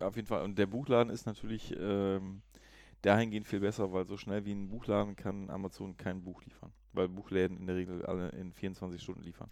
Auf 0.00 0.14
jeden 0.16 0.28
Fall. 0.28 0.42
Und 0.44 0.56
der 0.58 0.66
Buchladen 0.66 1.12
ist 1.12 1.26
natürlich 1.26 1.74
ähm, 1.76 2.42
dahingehend 3.02 3.46
viel 3.46 3.60
besser, 3.60 3.92
weil 3.92 4.06
so 4.06 4.16
schnell 4.16 4.44
wie 4.44 4.52
ein 4.52 4.68
Buchladen 4.68 5.16
kann 5.16 5.50
Amazon 5.50 5.96
kein 5.96 6.22
Buch 6.22 6.42
liefern. 6.44 6.72
Weil 6.92 7.08
Buchläden 7.08 7.56
in 7.58 7.66
der 7.66 7.76
Regel 7.76 8.04
alle 8.06 8.30
in 8.30 8.52
24 8.52 9.00
Stunden 9.02 9.22
liefern. 9.22 9.48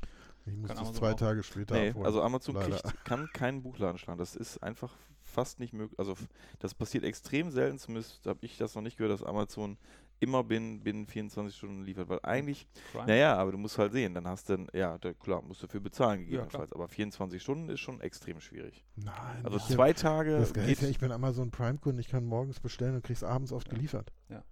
Ich 0.47 0.55
muss 0.57 0.69
Kann 0.69 0.77
das 0.79 0.87
Amazon 0.89 0.95
zwei. 0.95 1.15
Tage 1.15 1.43
später 1.43 1.75
Nee, 1.75 1.91
abholen. 1.91 2.07
also 2.07 2.23
Amazon 2.23 2.55
kriegt, 2.57 3.05
kann 3.05 3.29
keinen 3.33 3.63
Buchladen 3.63 3.99
schlagen. 3.99 4.19
Das 4.19 4.35
ist 4.35 4.63
einfach 4.63 4.97
fast 5.23 5.61
nicht 5.61 5.73
möglich. 5.75 5.99
Also 5.99 6.17
das 6.59 6.75
passiert 6.75 7.05
extrem 7.05 7.51
selten, 7.51 7.79
zumindest 7.79 8.25
habe 8.27 8.39
ich 8.43 8.57
das 8.57 8.75
noch 8.75 8.83
nicht 8.83 8.97
gehört, 8.97 9.13
dass 9.13 9.23
Amazon 9.27 9.77
immer 10.21 10.43
binnen, 10.43 10.81
binnen 10.83 11.07
24 11.07 11.55
Stunden 11.57 11.85
liefert. 11.85 12.09
Weil 12.09 12.19
eigentlich, 12.23 12.67
Prime. 12.93 13.07
naja, 13.07 13.37
aber 13.37 13.53
du 13.53 13.59
musst 13.59 13.79
halt 13.79 13.93
sehen, 13.93 14.15
dann 14.15 14.27
hast 14.27 14.49
du, 14.49 14.57
dann- 14.57 14.69
ja, 14.73 14.99
da, 14.99 15.13
klar, 15.13 15.43
musst 15.43 15.63
du 15.63 15.67
dafür 15.67 15.81
bezahlen 15.81 16.21
Ja, 16.21 16.25
gegebenenfalls. 16.25 16.73
aber 16.73 16.89
24 16.89 17.41
Stunden 17.41 17.69
ist 17.69 17.81
schon 17.81 18.01
extrem 18.01 18.41
schwierig. 18.41 18.85
Nein, 18.97 19.45
Also 19.45 19.59
zwei 19.59 19.93
Tage 19.93 20.39
Das 20.39 20.53
Geile 20.55 20.73
ist 20.73 20.79
geht. 20.79 20.83
ja, 20.87 20.91
ich 20.91 20.99
bin 20.99 21.13
Amazon 21.13 21.51
Prime-Kunde, 21.53 22.01
ich 22.01 22.09
kann 22.09 22.25
morgens 22.25 22.59
bestellen 22.59 22.97
und 22.97 23.05
krieg's 23.05 23.23
abends 23.23 23.53
oft 23.53 23.69
geliefert. 23.71 24.13
Ja, 24.29 24.43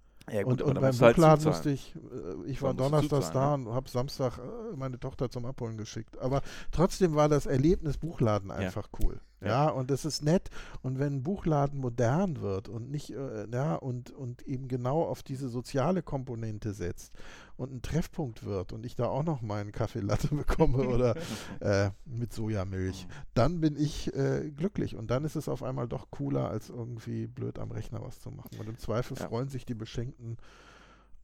und 0.45 0.61
aber 0.61 0.69
und 0.71 0.75
dann 0.75 0.83
beim 0.83 1.01
halt 1.01 1.17
Buchladen 1.17 1.41
zuzahlen. 1.41 1.55
musste 1.57 1.71
ich, 1.71 1.95
äh, 1.97 2.51
ich 2.51 2.63
war 2.63 2.75
donnerstags 2.75 3.27
zuzahlen, 3.27 3.65
da 3.65 3.71
und 3.71 3.77
habe 3.77 3.89
Samstag 3.89 4.39
äh, 4.39 4.77
meine 4.77 4.99
Tochter 4.99 5.31
zum 5.31 5.45
Abholen 5.47 5.77
geschickt. 5.77 6.19
Aber 6.19 6.43
trotzdem 6.73 7.15
war 7.15 7.29
das 7.29 7.47
Erlebnis 7.47 7.97
Buchladen 7.99 8.51
Ja. 8.51 8.57
einfach 8.57 8.89
cool. 9.01 9.21
Ja, 9.41 9.47
Ja. 9.49 9.69
und 9.69 9.91
das 9.91 10.05
ist 10.05 10.23
nett. 10.23 10.49
Und 10.83 10.99
wenn 10.99 11.15
ein 11.17 11.23
Buchladen 11.23 11.79
modern 11.81 12.41
wird 12.41 12.69
und 12.69 12.91
nicht, 12.91 13.11
äh, 13.11 13.47
ja, 13.51 13.75
und, 13.75 14.11
und 14.11 14.43
eben 14.43 14.69
genau 14.69 15.03
auf 15.03 15.23
diese 15.23 15.49
soziale 15.49 16.03
Komponente 16.03 16.73
setzt 16.73 17.13
und 17.57 17.73
ein 17.73 17.83
Treffpunkt 17.83 18.45
wird 18.45 18.73
und 18.73 18.87
ich 18.87 18.97
da 18.97 19.07
auch 19.07 19.23
noch 19.25 19.43
meinen 19.43 19.73
Kaffee 19.73 20.01
Latte 20.01 20.29
bekomme 20.35 20.89
oder 20.89 21.15
äh, 21.61 21.91
mit 22.07 22.33
Sojamilch, 22.33 23.07
dann 23.35 23.61
bin 23.61 23.77
ich 23.77 24.15
äh, 24.15 24.51
glücklich. 24.51 24.97
Und 24.97 25.11
dann 25.11 25.25
ist 25.25 25.37
es 25.37 25.49
auf 25.49 25.63
einmal 25.63 25.87
doch 25.89 26.11
cooler, 26.11 26.49
als 26.49 26.71
irgendwie 26.71 27.27
blöd 27.27 27.59
am 27.59 27.71
Rechner 27.71 28.03
was 28.03 28.21
zu 28.21 28.31
machen. 28.31 28.59
Und 28.59 28.69
im 28.69 28.79
Zweifel 28.79 29.17
Ja. 29.19 29.29
freuen 29.29 29.49
sich 29.49 29.67
die 29.67 29.75
Beschenkten 29.75 30.39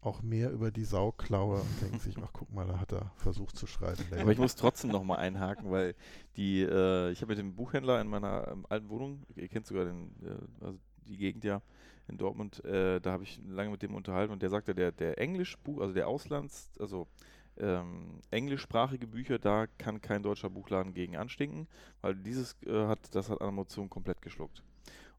auch 0.03 0.20
mehr 0.20 0.50
über 0.50 0.70
die 0.72 0.84
Sauklaue 0.84 1.61
und 1.61 1.82
denken 1.82 2.00
sich, 2.00 2.16
ach 2.18 2.32
guck 2.32 2.53
mal, 2.53 2.66
da 2.66 2.80
hat 2.80 2.92
er 2.92 3.12
versucht 3.16 3.57
zu 3.57 3.68
schreiben. 3.68 4.05
Aber 4.18 4.32
ich 4.32 4.38
muss 4.38 4.57
trotzdem 4.57 4.90
nochmal 4.90 5.18
einhaken, 5.18 5.70
weil 5.70 5.94
die, 6.36 6.61
äh, 6.61 7.12
ich 7.12 7.22
habe 7.22 7.30
mit 7.30 7.38
dem 7.38 7.55
Buchhändler 7.55 8.00
in 8.00 8.09
meiner 8.09 8.48
ähm, 8.48 8.66
alten 8.68 8.88
Wohnung, 8.88 9.22
ihr 9.36 9.48
kennt 9.48 9.66
sogar 9.66 9.84
den, 9.84 10.11
äh, 10.22 10.64
also 10.64 10.78
die 11.07 11.16
Gegend 11.16 11.44
ja 11.44 11.62
in 12.09 12.18
Dortmund, 12.18 12.64
äh, 12.64 13.00
da 13.00 13.12
habe 13.12 13.22
ich 13.22 13.40
lange 13.46 13.70
mit 13.70 13.82
dem 13.82 13.94
unterhalten 13.94 14.32
und 14.32 14.42
der 14.42 14.50
sagte, 14.50 14.74
der, 14.74 14.90
der 14.90 15.18
Englischbuch, 15.18 15.80
also 15.80 15.94
der 15.94 16.09
Auslands, 16.09 16.72
also 16.80 17.07
ähm, 17.59 18.20
englischsprachige 18.32 19.07
Bücher, 19.07 19.38
da 19.38 19.68
kann 19.78 20.00
kein 20.00 20.24
deutscher 20.24 20.50
Buchladen 20.50 20.94
gegen 20.94 21.16
anstinken, 21.16 21.68
weil 22.00 22.16
dieses 22.16 22.57
äh, 22.66 22.86
hat, 22.86 23.14
das 23.14 23.30
hat 23.30 23.40
Amazon 23.40 23.88
komplett 23.88 24.20
geschluckt. 24.20 24.64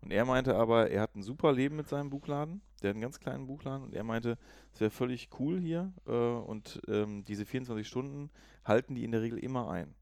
Und 0.04 0.12
er 0.12 0.26
meinte 0.26 0.56
aber, 0.56 0.92
er 0.92 1.02
hat 1.02 1.16
ein 1.16 1.24
super 1.24 1.54
Leben 1.54 1.78
mit 1.78 1.88
seinem 1.88 2.10
Buchladen, 2.10 2.62
der 2.82 2.90
hat 2.90 2.96
einen 2.96 3.02
ganz 3.02 3.20
kleinen 3.20 3.48
Buchladen 3.48 3.84
und 3.86 3.94
er 3.94 4.04
meinte, 4.04 4.38
es 4.74 4.82
wäre 4.82 4.92
völlig 4.92 5.30
cool 5.40 5.60
hier 5.60 5.94
äh, 6.06 6.12
und 6.12 6.82
ähm, 6.90 7.24
diese 7.24 7.46
24 7.46 7.88
Stunden 7.88 8.30
halten 8.66 8.96
die 8.96 9.06
in 9.06 9.12
der 9.12 9.22
Regel 9.22 9.40
immer 9.40 9.70
ein. 9.72 9.96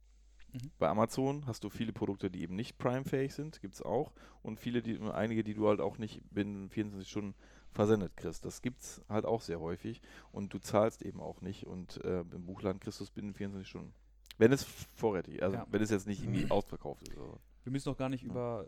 Mhm. 0.54 0.72
Bei 0.80 0.90
Amazon 0.90 1.46
hast 1.46 1.64
du 1.64 1.70
viele 1.70 1.94
Produkte, 1.94 2.32
die 2.32 2.42
eben 2.42 2.56
nicht 2.56 2.80
Prime-fähig 2.80 3.34
sind, 3.34 3.62
gibt 3.62 3.76
es 3.76 3.82
auch. 3.84 4.12
Und 4.42 4.60
viele, 4.60 4.82
die, 4.82 5.00
einige, 5.00 5.44
die 5.44 5.54
du 5.54 5.68
halt 5.68 5.80
auch 5.82 5.98
nicht 6.00 6.22
binnen 6.32 6.70
24 6.70 7.08
Stunden 7.10 7.36
versendet 7.72 8.18
kriegst. 8.18 8.44
Das 8.44 8.62
gibt 8.62 8.82
es 8.82 9.02
halt 9.08 9.26
auch 9.26 9.42
sehr 9.42 9.60
häufig. 9.60 10.02
Und 10.32 10.54
du 10.54 10.60
zahlst 10.60 11.04
eben 11.04 11.22
auch 11.22 11.42
nicht. 11.42 11.68
Und 11.68 12.04
äh, 12.04 12.22
im 12.22 12.46
Buchladen 12.46 12.80
kriegst 12.82 13.00
du 13.00 13.04
es 13.04 13.12
binnen 13.12 13.34
24 13.34 13.70
Stunden. 13.70 13.94
Wenn 14.38 14.52
es 14.52 14.64
vorrätig, 14.64 15.42
also 15.44 15.58
Ja. 15.58 15.68
wenn 15.70 15.82
es 15.82 15.90
jetzt 15.92 16.08
nicht 16.08 16.24
irgendwie 16.24 16.50
ausverkauft 16.52 17.08
ist. 17.08 17.18
Also. 17.18 17.38
Wir 17.64 17.72
müssen 17.72 17.90
noch 17.90 17.98
gar 17.98 18.10
nicht 18.10 18.24
Ja. 18.24 18.30
über 18.30 18.66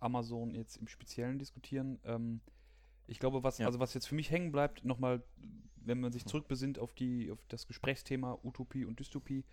Amazon 0.00 0.54
jetzt 0.54 0.76
im 0.76 0.88
Speziellen 0.88 1.38
diskutieren. 1.38 1.98
Ähm, 2.04 2.40
ich 3.06 3.18
glaube, 3.18 3.42
was, 3.42 3.58
Ja. 3.58 3.66
also 3.66 3.80
was 3.80 3.94
jetzt 3.94 4.06
für 4.06 4.14
mich 4.14 4.30
hängen 4.30 4.52
bleibt, 4.52 4.84
nochmal, 4.84 5.22
wenn 5.76 6.00
man 6.00 6.12
sich 6.12 6.26
zurückbesinnt 6.26 6.78
auf, 6.78 6.92
die, 6.94 7.30
auf 7.30 7.38
das 7.48 7.66
Gesprächsthema 7.66 8.38
Utopie 8.42 8.84
und 8.84 9.00
Dystopie, 9.00 9.44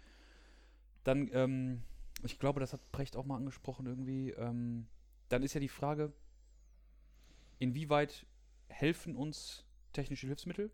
dann, 1.03 1.29
ähm, 1.33 1.83
ich 2.23 2.39
glaube, 2.39 2.59
das 2.59 2.73
hat 2.73 2.91
Brecht 2.91 3.15
auch 3.15 3.25
mal 3.25 3.37
angesprochen 3.37 3.85
irgendwie, 3.85 4.31
ähm, 4.31 4.87
dann 5.29 5.43
ist 5.43 5.53
ja 5.53 5.59
die 5.59 5.69
Frage, 5.69 6.13
inwieweit 7.59 8.25
helfen 8.67 9.15
uns 9.15 9.65
technische 9.93 10.27
Hilfsmittel 10.27 10.71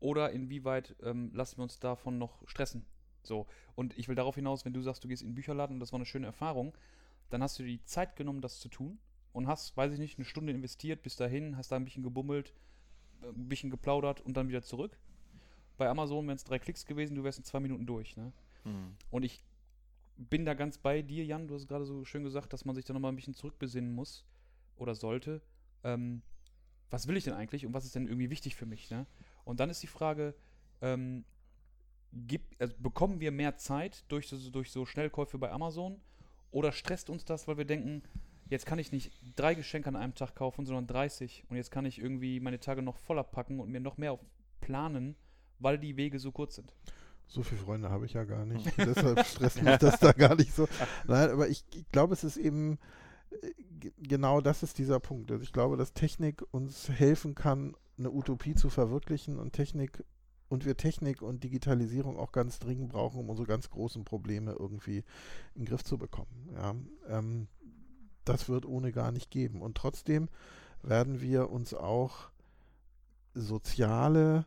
oder 0.00 0.32
inwieweit 0.32 0.96
ähm, 1.02 1.30
lassen 1.32 1.58
wir 1.58 1.62
uns 1.62 1.78
davon 1.78 2.18
noch 2.18 2.46
stressen? 2.48 2.84
So, 3.22 3.46
und 3.74 3.96
ich 3.98 4.08
will 4.08 4.14
darauf 4.14 4.34
hinaus, 4.36 4.64
wenn 4.64 4.72
du 4.72 4.82
sagst, 4.82 5.02
du 5.04 5.08
gehst 5.08 5.22
in 5.22 5.28
den 5.30 5.34
Bücherladen 5.34 5.74
und 5.76 5.80
das 5.80 5.92
war 5.92 5.98
eine 5.98 6.06
schöne 6.06 6.26
Erfahrung, 6.26 6.76
dann 7.30 7.42
hast 7.42 7.58
du 7.58 7.62
dir 7.62 7.70
die 7.70 7.84
Zeit 7.84 8.16
genommen, 8.16 8.40
das 8.40 8.60
zu 8.60 8.68
tun 8.68 8.98
und 9.32 9.46
hast, 9.46 9.76
weiß 9.76 9.92
ich 9.92 9.98
nicht, 9.98 10.18
eine 10.18 10.24
Stunde 10.24 10.52
investiert 10.52 11.02
bis 11.02 11.16
dahin, 11.16 11.56
hast 11.56 11.72
da 11.72 11.76
ein 11.76 11.84
bisschen 11.84 12.02
gebummelt, 12.02 12.54
äh, 13.22 13.28
ein 13.28 13.48
bisschen 13.48 13.70
geplaudert 13.70 14.20
und 14.20 14.36
dann 14.36 14.48
wieder 14.48 14.62
zurück. 14.62 14.98
Bei 15.76 15.88
Amazon 15.88 16.26
wären 16.26 16.36
es 16.36 16.44
drei 16.44 16.58
Klicks 16.58 16.86
gewesen, 16.86 17.14
du 17.14 17.24
wärst 17.24 17.38
in 17.38 17.44
zwei 17.44 17.60
Minuten 17.60 17.86
durch. 17.86 18.16
Ne? 18.16 18.32
Hm. 18.64 18.96
Und 19.10 19.24
ich 19.24 19.42
bin 20.16 20.44
da 20.44 20.54
ganz 20.54 20.78
bei 20.78 21.02
dir, 21.02 21.24
Jan. 21.24 21.48
Du 21.48 21.54
hast 21.54 21.68
gerade 21.68 21.84
so 21.84 22.04
schön 22.04 22.24
gesagt, 22.24 22.52
dass 22.52 22.64
man 22.64 22.74
sich 22.74 22.84
da 22.84 22.94
nochmal 22.94 23.12
ein 23.12 23.16
bisschen 23.16 23.34
zurückbesinnen 23.34 23.92
muss 23.92 24.24
oder 24.76 24.94
sollte. 24.94 25.42
Ähm, 25.84 26.22
was 26.90 27.06
will 27.06 27.16
ich 27.16 27.24
denn 27.24 27.34
eigentlich 27.34 27.66
und 27.66 27.74
was 27.74 27.84
ist 27.84 27.94
denn 27.94 28.06
irgendwie 28.06 28.30
wichtig 28.30 28.54
für 28.54 28.66
mich? 28.66 28.90
Ne? 28.90 29.06
Und 29.44 29.60
dann 29.60 29.70
ist 29.70 29.82
die 29.82 29.88
Frage, 29.88 30.34
ähm, 30.80 31.24
gibt, 32.12 32.58
also 32.60 32.74
bekommen 32.78 33.20
wir 33.20 33.32
mehr 33.32 33.56
Zeit 33.56 34.04
durch 34.08 34.28
so, 34.28 34.50
durch 34.50 34.70
so 34.70 34.86
Schnellkäufe 34.86 35.38
bei 35.38 35.50
Amazon 35.50 36.00
oder 36.56 36.72
stresst 36.72 37.10
uns 37.10 37.26
das, 37.26 37.46
weil 37.46 37.58
wir 37.58 37.66
denken, 37.66 38.02
jetzt 38.48 38.64
kann 38.64 38.78
ich 38.78 38.90
nicht 38.90 39.12
drei 39.36 39.54
Geschenke 39.54 39.90
an 39.90 39.96
einem 39.96 40.14
Tag 40.14 40.34
kaufen, 40.34 40.64
sondern 40.64 40.86
30. 40.86 41.44
Und 41.50 41.56
jetzt 41.56 41.70
kann 41.70 41.84
ich 41.84 42.00
irgendwie 42.00 42.40
meine 42.40 42.58
Tage 42.58 42.80
noch 42.80 42.96
voller 42.96 43.24
packen 43.24 43.60
und 43.60 43.70
mir 43.70 43.78
noch 43.80 43.98
mehr 43.98 44.18
planen, 44.62 45.16
weil 45.58 45.76
die 45.78 45.98
Wege 45.98 46.18
so 46.18 46.32
kurz 46.32 46.54
sind. 46.54 46.72
So 47.26 47.42
viele 47.42 47.60
Freunde 47.60 47.90
habe 47.90 48.06
ich 48.06 48.14
ja 48.14 48.24
gar 48.24 48.46
nicht. 48.46 48.72
Deshalb 48.78 49.26
stresst 49.26 49.62
mich 49.62 49.76
das 49.76 49.98
da 49.98 50.12
gar 50.12 50.34
nicht 50.34 50.54
so. 50.54 50.66
Nein, 51.06 51.28
aber 51.28 51.46
ich, 51.46 51.62
ich 51.74 51.86
glaube, 51.90 52.14
es 52.14 52.24
ist 52.24 52.38
eben 52.38 52.78
äh, 53.42 53.90
genau 53.98 54.40
das 54.40 54.62
ist 54.62 54.78
dieser 54.78 54.98
Punkt. 54.98 55.30
Also 55.30 55.42
ich 55.42 55.52
glaube, 55.52 55.76
dass 55.76 55.92
Technik 55.92 56.42
uns 56.52 56.88
helfen 56.88 57.34
kann, 57.34 57.76
eine 57.98 58.10
Utopie 58.10 58.54
zu 58.54 58.70
verwirklichen 58.70 59.38
und 59.38 59.52
Technik 59.52 60.02
und 60.48 60.64
wir 60.64 60.76
Technik 60.76 61.22
und 61.22 61.42
Digitalisierung 61.44 62.16
auch 62.18 62.32
ganz 62.32 62.58
dringend 62.58 62.90
brauchen, 62.90 63.20
um 63.20 63.28
unsere 63.30 63.48
ganz 63.48 63.70
großen 63.70 64.04
Probleme 64.04 64.52
irgendwie 64.52 64.98
in 65.54 65.62
den 65.62 65.64
Griff 65.66 65.82
zu 65.84 65.98
bekommen. 65.98 66.50
Ja, 66.54 66.74
ähm, 67.08 67.48
das 68.24 68.48
wird 68.48 68.66
ohne 68.66 68.92
gar 68.92 69.12
nicht 69.12 69.30
geben. 69.30 69.62
Und 69.62 69.76
trotzdem 69.76 70.28
werden 70.82 71.20
wir 71.20 71.50
uns 71.50 71.74
auch 71.74 72.30
soziale 73.34 74.46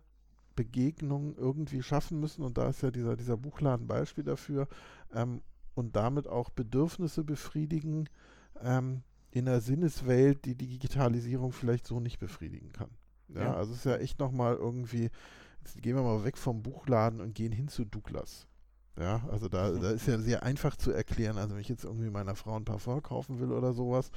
Begegnungen 0.55 1.35
irgendwie 1.37 1.81
schaffen 1.83 2.19
müssen. 2.19 2.43
Und 2.43 2.57
da 2.57 2.69
ist 2.69 2.81
ja 2.81 2.91
dieser, 2.91 3.15
dieser 3.15 3.37
Buchladen 3.37 3.87
Beispiel 3.87 4.23
dafür. 4.23 4.67
Ähm, 5.13 5.41
und 5.75 5.95
damit 5.95 6.27
auch 6.27 6.49
Bedürfnisse 6.49 7.23
befriedigen 7.23 8.09
ähm, 8.61 9.03
in 9.31 9.47
einer 9.47 9.61
Sinneswelt, 9.61 10.43
die 10.45 10.55
die 10.55 10.67
Digitalisierung 10.67 11.53
vielleicht 11.53 11.87
so 11.87 11.99
nicht 11.99 12.19
befriedigen 12.19 12.73
kann. 12.73 12.89
Ja, 13.29 13.41
Ja. 13.41 13.53
also 13.53 13.71
es 13.71 13.79
ist 13.79 13.85
ja 13.85 13.95
echt 13.97 14.19
nochmal 14.19 14.55
irgendwie, 14.55 15.09
jetzt 15.59 15.81
gehen 15.81 15.95
wir 15.95 16.03
mal 16.03 16.23
weg 16.23 16.37
vom 16.37 16.61
Buchladen 16.63 17.21
und 17.21 17.35
gehen 17.35 17.51
hin 17.51 17.67
zu 17.67 17.85
Douglas. 17.85 18.47
Ja, 18.97 19.21
also 19.31 19.47
da, 19.47 19.71
da 19.71 19.91
ist 19.91 20.07
ja 20.07 20.19
sehr 20.19 20.43
einfach 20.43 20.75
zu 20.75 20.91
erklären. 20.91 21.37
Also 21.37 21.55
wenn 21.55 21.61
ich 21.61 21.69
jetzt 21.69 21.85
irgendwie 21.85 22.09
meiner 22.09 22.35
Frau 22.35 22.55
ein 22.57 22.65
Parfum 22.65 23.01
kaufen 23.01 23.39
will 23.39 23.51
oder 23.51 23.73
sowas, 23.73 24.11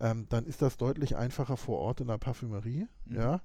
ähm, 0.00 0.26
dann 0.28 0.44
ist 0.44 0.60
das 0.60 0.76
deutlich 0.76 1.16
einfacher 1.16 1.56
vor 1.56 1.78
Ort 1.78 2.00
in 2.00 2.08
der 2.08 2.18
Parfümerie. 2.18 2.86
Mhm. 3.04 3.16
Ja, 3.16 3.40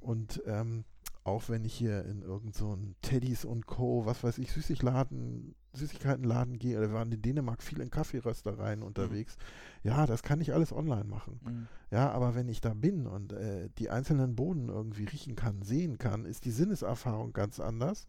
und 0.00 0.42
ähm, 0.46 0.84
auch 1.28 1.48
wenn 1.48 1.64
ich 1.64 1.74
hier 1.74 2.04
in 2.04 2.22
irgendeinen 2.22 2.52
so 2.52 2.72
einen 2.72 2.96
Teddys 3.02 3.44
und 3.44 3.66
Co., 3.66 4.06
was 4.06 4.24
weiß 4.24 4.38
ich, 4.38 4.52
Süßigladen, 4.52 5.54
Süßigkeitenladen 5.74 6.58
gehe, 6.58 6.78
oder 6.78 6.88
wir 6.88 6.94
waren 6.94 7.12
in 7.12 7.22
Dänemark 7.22 7.62
viel 7.62 7.80
in 7.80 7.90
Kaffeeröstereien 7.90 8.82
unterwegs, 8.82 9.36
ja, 9.82 10.06
das 10.06 10.22
kann 10.22 10.40
ich 10.40 10.52
alles 10.52 10.72
online 10.72 11.04
machen. 11.04 11.40
Mhm. 11.44 11.68
Ja, 11.90 12.10
aber 12.10 12.34
wenn 12.34 12.48
ich 12.48 12.60
da 12.60 12.74
bin 12.74 13.06
und 13.06 13.32
äh, 13.32 13.68
die 13.78 13.90
einzelnen 13.90 14.34
Bohnen 14.34 14.68
irgendwie 14.68 15.04
riechen 15.04 15.36
kann, 15.36 15.62
sehen 15.62 15.98
kann, 15.98 16.24
ist 16.24 16.44
die 16.44 16.50
Sinneserfahrung 16.50 17.32
ganz 17.32 17.60
anders 17.60 18.06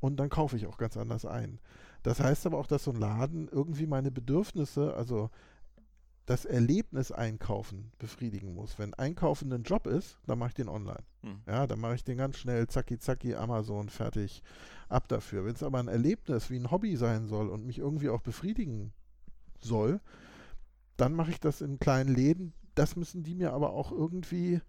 und 0.00 0.18
dann 0.18 0.28
kaufe 0.28 0.56
ich 0.56 0.66
auch 0.66 0.78
ganz 0.78 0.96
anders 0.96 1.24
ein. 1.24 1.58
Das 2.02 2.20
heißt 2.20 2.46
aber 2.46 2.58
auch, 2.58 2.66
dass 2.66 2.84
so 2.84 2.92
ein 2.92 3.00
Laden 3.00 3.48
irgendwie 3.48 3.86
meine 3.86 4.10
Bedürfnisse, 4.10 4.94
also 4.94 5.30
das 6.28 6.44
Erlebnis 6.44 7.10
einkaufen 7.10 7.90
befriedigen 7.98 8.54
muss. 8.54 8.78
Wenn 8.78 8.92
Einkaufen 8.92 9.50
ein 9.50 9.62
Job 9.62 9.86
ist, 9.86 10.18
dann 10.26 10.38
mache 10.38 10.50
ich 10.50 10.54
den 10.56 10.68
online. 10.68 11.02
Hm. 11.22 11.40
Ja, 11.46 11.66
dann 11.66 11.80
mache 11.80 11.94
ich 11.94 12.04
den 12.04 12.18
ganz 12.18 12.36
schnell, 12.36 12.66
zacki 12.68 12.98
zacki, 12.98 13.34
Amazon, 13.34 13.88
fertig, 13.88 14.42
ab 14.90 15.08
dafür. 15.08 15.46
Wenn 15.46 15.54
es 15.54 15.62
aber 15.62 15.78
ein 15.78 15.88
Erlebnis 15.88 16.50
wie 16.50 16.58
ein 16.58 16.70
Hobby 16.70 16.96
sein 16.96 17.28
soll 17.28 17.48
und 17.48 17.64
mich 17.64 17.78
irgendwie 17.78 18.10
auch 18.10 18.20
befriedigen 18.20 18.92
soll, 19.58 20.00
dann 20.98 21.14
mache 21.14 21.30
ich 21.30 21.40
das 21.40 21.62
in 21.62 21.78
kleinen 21.78 22.14
Läden. 22.14 22.52
Das 22.74 22.94
müssen 22.94 23.22
die 23.22 23.34
mir 23.34 23.54
aber 23.54 23.70
auch 23.72 23.90
irgendwie 23.90 24.60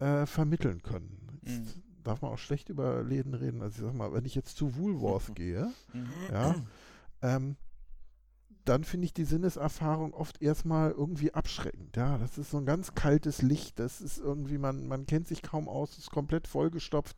äh, 0.00 0.26
vermitteln 0.26 0.82
können. 0.82 1.40
Jetzt 1.42 1.78
darf 2.04 2.20
man 2.20 2.30
auch 2.32 2.38
schlecht 2.38 2.68
über 2.68 3.02
Läden 3.02 3.32
reden. 3.32 3.62
Also 3.62 3.78
ich 3.80 3.88
sag 3.88 3.96
mal, 3.96 4.12
wenn 4.12 4.26
ich 4.26 4.34
jetzt 4.34 4.58
zu 4.58 4.76
Woolworth 4.76 5.34
gehe, 5.34 5.72
Mhm. 5.94 6.10
ja, 6.30 6.54
ähm, 7.22 7.56
dann 8.70 8.84
finde 8.84 9.04
ich 9.06 9.12
die 9.12 9.24
Sinneserfahrung 9.24 10.14
oft 10.14 10.40
erstmal 10.40 10.92
irgendwie 10.92 11.34
abschreckend. 11.34 11.96
Ja, 11.96 12.18
das 12.18 12.38
ist 12.38 12.52
so 12.52 12.58
ein 12.58 12.66
ganz 12.66 12.94
kaltes 12.94 13.42
Licht. 13.42 13.80
Das 13.80 14.00
ist 14.00 14.18
irgendwie, 14.18 14.58
man, 14.58 14.86
man 14.86 15.06
kennt 15.06 15.26
sich 15.26 15.42
kaum 15.42 15.68
aus, 15.68 15.98
ist 15.98 16.12
komplett 16.12 16.46
vollgestopft, 16.46 17.16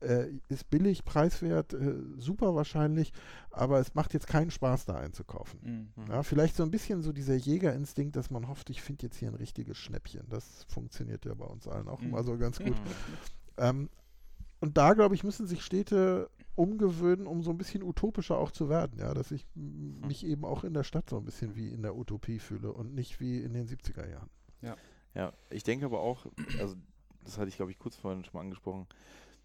äh, 0.00 0.26
ist 0.50 0.68
billig, 0.68 1.06
preiswert, 1.06 1.72
äh, 1.72 1.94
super 2.18 2.54
wahrscheinlich, 2.54 3.14
aber 3.50 3.80
es 3.80 3.94
macht 3.94 4.12
jetzt 4.12 4.26
keinen 4.26 4.50
Spaß, 4.50 4.84
da 4.84 4.96
einzukaufen. 4.96 5.92
Mhm. 5.96 6.10
Ja, 6.10 6.22
vielleicht 6.22 6.56
so 6.56 6.62
ein 6.62 6.70
bisschen 6.70 7.02
so 7.02 7.12
dieser 7.12 7.36
Jägerinstinkt, 7.36 8.14
dass 8.14 8.30
man 8.30 8.48
hofft, 8.48 8.68
ich 8.68 8.82
finde 8.82 9.04
jetzt 9.06 9.16
hier 9.16 9.28
ein 9.28 9.34
richtiges 9.36 9.78
Schnäppchen. 9.78 10.26
Das 10.28 10.66
funktioniert 10.68 11.24
ja 11.24 11.32
bei 11.32 11.46
uns 11.46 11.66
allen 11.66 11.88
auch 11.88 12.00
Mhm. 12.00 12.08
immer 12.08 12.22
so 12.22 12.36
ganz 12.36 12.58
gut. 12.58 12.68
Mhm. 12.68 12.76
Ähm, 13.56 13.88
und 14.60 14.76
da, 14.76 14.92
glaube 14.92 15.14
ich, 15.14 15.24
müssen 15.24 15.46
sich 15.46 15.62
Städte 15.62 16.28
umgewöhnen, 16.54 17.26
um 17.26 17.42
so 17.42 17.50
ein 17.50 17.58
bisschen 17.58 17.82
utopischer 17.82 18.36
auch 18.38 18.50
zu 18.50 18.68
werden. 18.68 18.98
Ja, 18.98 19.14
dass 19.14 19.30
ich 19.30 19.46
m- 19.56 20.00
mich 20.06 20.24
eben 20.26 20.44
auch 20.44 20.64
in 20.64 20.74
der 20.74 20.84
Stadt 20.84 21.08
so 21.10 21.16
ein 21.16 21.24
bisschen 21.24 21.54
wie 21.56 21.68
in 21.68 21.82
der 21.82 21.96
Utopie 21.96 22.38
fühle 22.38 22.72
und 22.72 22.94
nicht 22.94 23.20
wie 23.20 23.40
in 23.40 23.54
den 23.54 23.66
70er 23.66 24.08
Jahren. 24.08 24.30
Ja, 25.14 25.32
ich 25.50 25.62
denke 25.62 25.84
aber 25.84 26.00
auch, 26.00 26.26
also 26.58 26.74
das 27.24 27.36
hatte 27.36 27.48
ich 27.48 27.56
glaube 27.56 27.70
ich 27.70 27.78
kurz 27.78 27.96
vorhin 27.96 28.24
schon 28.24 28.32
mal 28.34 28.40
angesprochen, 28.40 28.86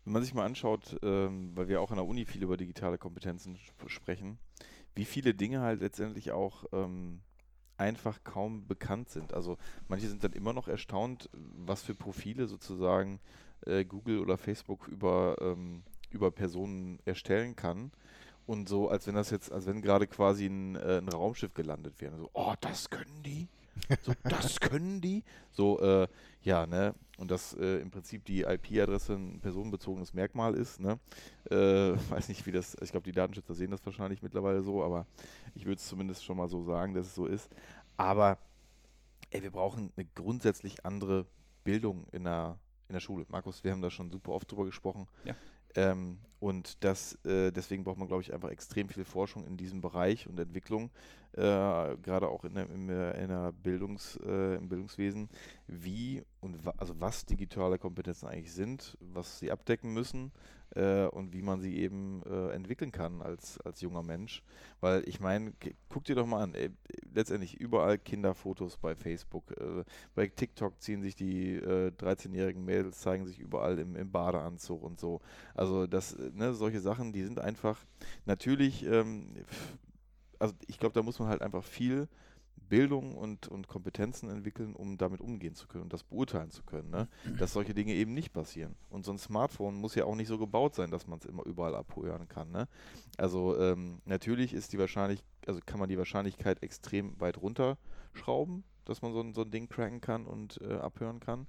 wenn 0.06 0.14
man 0.14 0.24
sich 0.24 0.34
mal 0.34 0.46
anschaut, 0.46 0.98
ähm, 1.04 1.52
weil 1.56 1.68
wir 1.68 1.82
auch 1.82 1.92
an 1.92 1.98
der 1.98 2.06
Uni 2.06 2.24
viel 2.26 2.42
über 2.44 2.56
digitale 2.56 2.98
Kompetenzen 2.98 3.56
sp 3.60 3.88
sprechen, 3.88 4.38
wie 4.96 5.04
viele 5.04 5.34
Dinge 5.34 5.60
halt 5.60 5.82
letztendlich 5.82 6.32
auch 6.32 6.64
ähm, 6.72 7.20
einfach 7.76 8.24
kaum 8.24 8.66
bekannt 8.68 9.10
sind. 9.10 9.34
Also 9.34 9.58
manche 9.90 10.08
sind 10.08 10.24
dann 10.24 10.32
immer 10.34 10.54
noch 10.54 10.68
erstaunt, 10.70 11.30
was 11.34 11.84
für 11.84 11.94
Profile 11.96 12.48
sozusagen 12.48 13.20
äh, 13.66 13.84
Google 13.84 14.20
oder 14.20 14.38
Facebook 14.38 14.88
über, 14.88 15.36
ähm, 15.42 15.84
über 16.10 16.32
Personen 16.32 17.00
erstellen 17.06 17.56
kann. 17.56 17.92
Und 18.46 18.70
so, 18.70 18.90
als 18.90 19.08
wenn 19.08 19.16
das 19.16 19.30
jetzt, 19.30 19.52
als 19.52 19.66
wenn 19.66 19.82
gerade 19.82 20.08
quasi 20.08 20.46
ein, 20.46 20.76
äh, 20.78 21.00
ein 21.00 21.10
Raumschiff 21.10 21.54
gelandet 21.54 22.00
wäre. 22.00 22.18
So, 22.18 22.30
oh, 22.34 22.54
das 22.62 22.90
können 22.90 23.22
die? 23.24 23.50
So, 24.02 24.14
das 24.24 24.60
können 24.60 25.02
die? 25.02 25.24
So, 25.52 25.80
äh, 25.82 26.08
ja, 26.42 26.66
ne? 26.66 26.96
Und 27.18 27.32
dass 27.32 27.54
äh, 27.56 27.80
im 27.80 27.92
Prinzip 27.92 28.24
die 28.26 28.44
IP-Adresse 28.44 29.14
ein 29.14 29.40
personenbezogenes 29.42 30.14
Merkmal 30.14 30.54
ist, 30.54 30.80
ne? 30.80 31.00
Äh, 31.50 31.56
weiß 32.10 32.30
nicht, 32.30 32.46
wie 32.46 32.52
das, 32.52 32.78
ich 32.82 32.92
glaube, 32.92 33.04
die 33.04 33.12
Datenschützer 33.12 33.54
sehen 33.54 33.72
das 33.72 33.86
wahrscheinlich 33.86 34.22
mittlerweile 34.22 34.62
so, 34.62 34.84
aber 34.84 35.06
ich 35.54 35.66
würde 35.66 35.80
es 35.80 35.88
zumindest 35.88 36.24
schon 36.24 36.38
mal 36.38 36.48
so 36.48 36.64
sagen, 36.64 36.94
dass 36.94 37.08
es 37.08 37.16
so 37.16 37.26
ist. 37.26 37.50
Aber, 37.98 38.38
ey, 39.32 39.44
wir 39.44 39.52
brauchen 39.52 39.92
eine 39.98 40.06
grundsätzlich 40.16 40.86
andere 40.86 41.26
Bildung 41.66 42.06
in 42.14 42.24
der, 42.24 42.58
in 42.88 42.94
der 42.94 43.02
Schule. 43.02 43.26
Markus, 43.28 43.64
wir 43.66 43.72
haben 43.72 43.82
da 43.82 43.90
schon 43.90 44.10
super 44.10 44.32
oft 44.32 44.50
drüber 44.50 44.64
gesprochen. 44.66 45.08
Ja. 45.26 45.36
Ähm, 45.76 46.20
und 46.40 46.84
das, 46.84 47.16
äh, 47.26 47.52
deswegen 47.52 47.84
braucht 47.84 47.98
man, 47.98 48.08
glaube 48.08 48.22
ich, 48.22 48.34
einfach 48.34 48.50
extrem 48.50 48.90
viel 48.90 49.06
Forschung 49.06 49.46
in 49.46 49.58
diesem 49.58 49.82
Bereich 49.82 50.28
und 50.28 50.40
Entwicklung, 50.40 50.92
äh, 51.34 51.40
gerade 51.42 52.30
auch 52.30 52.44
in 52.46 52.56
der, 52.56 52.70
in 52.70 52.88
der, 52.88 53.52
Bildungs, 53.52 54.20
äh, 54.26 54.56
im 54.56 54.70
Bildungswesen, 54.70 55.30
wie 55.68 56.24
und 56.40 56.66
wa 56.66 56.74
also 56.78 57.00
was 57.00 57.26
digitale 57.26 57.78
Kompetenzen 57.78 58.28
eigentlich 58.28 58.54
sind, 58.54 58.98
was 59.00 59.40
sie 59.40 59.52
abdecken 59.52 59.94
müssen 59.94 60.32
äh, 60.76 61.06
und 61.06 61.34
wie 61.34 61.42
man 61.42 61.60
sie 61.62 61.78
eben 61.78 62.22
äh, 62.24 62.50
entwickeln 62.50 62.92
kann 62.92 63.22
als, 63.22 63.60
als 63.62 63.82
junger 63.82 64.04
Mensch. 64.04 64.44
Weil 64.80 65.08
ich 65.08 65.20
meine, 65.20 65.54
guck 65.90 66.06
dir 66.06 66.16
doch 66.16 66.26
mal 66.26 66.44
an, 66.44 66.54
ey, 66.56 66.70
letztendlich 67.14 67.60
überall 67.60 67.98
Kinderfotos 67.98 68.78
bei 68.78 68.96
Facebook, 68.96 69.52
äh, 69.60 69.84
bei 70.16 70.28
TikTok 70.28 70.80
ziehen 70.82 71.02
sich 71.02 71.16
die 71.16 71.56
äh, 71.56 71.92
13-jährigen 71.92 72.64
Mädels, 72.64 73.00
zeigen 73.00 73.26
sich 73.26 73.40
überall 73.40 73.80
im, 73.80 73.96
im 73.96 74.12
Badeanzug 74.12 74.84
und 74.84 75.00
so. 75.00 75.22
Also 75.54 75.88
das, 75.88 76.16
ne, 76.34 76.54
solche 76.54 76.80
Sachen, 76.80 77.14
die 77.14 77.24
sind 77.24 77.40
einfach 77.40 77.80
natürlich, 78.26 78.86
ähm, 78.86 79.34
also 80.40 80.54
ich 80.68 80.80
glaube, 80.80 80.94
da 80.94 81.04
muss 81.04 81.20
man 81.20 81.30
halt 81.30 81.42
einfach 81.42 81.64
viel 81.64 82.08
Bildung 82.70 83.16
und, 83.16 83.48
und 83.48 83.68
Kompetenzen 83.68 84.30
entwickeln, 84.30 84.76
um 84.76 84.98
damit 84.98 85.22
umgehen 85.22 85.56
zu 85.56 85.68
können 85.68 85.84
und 85.84 85.94
das 85.94 86.04
beurteilen 86.04 86.52
zu 86.52 86.64
können, 86.64 86.90
ne? 86.90 87.08
dass 87.40 87.54
solche 87.54 87.74
Dinge 87.74 87.94
eben 87.94 88.14
nicht 88.14 88.34
passieren. 88.34 88.76
Und 88.90 89.06
so 89.06 89.12
ein 89.12 89.18
Smartphone 89.18 89.76
muss 89.76 89.96
ja 89.96 90.06
auch 90.06 90.16
nicht 90.16 90.28
so 90.28 90.38
gebaut 90.38 90.76
sein, 90.76 90.92
dass 90.92 91.08
man 91.08 91.20
es 91.20 91.26
immer 91.26 91.46
überall 91.46 91.76
abhören 91.76 92.28
kann. 92.28 92.52
Ne? 92.52 92.68
Also 93.18 93.58
ähm, 93.60 94.02
natürlich 94.06 94.54
ist 94.54 94.74
die 94.74 94.80
wahrscheinlich, 94.80 95.24
also 95.46 95.60
kann 95.66 95.80
man 95.80 95.90
die 95.90 95.98
Wahrscheinlichkeit 95.98 96.62
extrem 96.62 97.20
weit 97.20 97.42
runterschrauben, 97.42 98.64
dass 98.86 99.02
man 99.02 99.14
so 99.14 99.22
ein, 99.22 99.34
so 99.34 99.42
ein 99.42 99.52
Ding 99.52 99.70
cracken 99.70 100.02
kann 100.02 100.26
und 100.26 100.60
äh, 100.62 100.76
abhören 100.76 101.20
kann. 101.20 101.48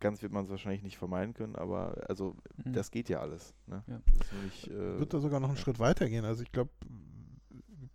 Ganz 0.00 0.22
wird 0.22 0.32
man 0.32 0.44
es 0.44 0.50
wahrscheinlich 0.50 0.82
nicht 0.82 0.98
vermeiden 0.98 1.34
können, 1.34 1.56
aber 1.56 2.04
also 2.08 2.34
Mhm. 2.64 2.72
das 2.72 2.90
geht 2.90 3.08
ja 3.08 3.20
alles. 3.20 3.54
Ne? 3.66 3.82
Ja. 3.86 4.00
Nicht, 4.44 4.68
äh, 4.68 4.98
Wird 4.98 5.14
da 5.14 5.20
sogar 5.20 5.40
noch 5.40 5.48
einen 5.48 5.58
Schritt 5.58 5.78
weiter 5.78 6.08
gehen. 6.08 6.24
Also 6.24 6.42
ich 6.42 6.50
glaube, 6.52 6.70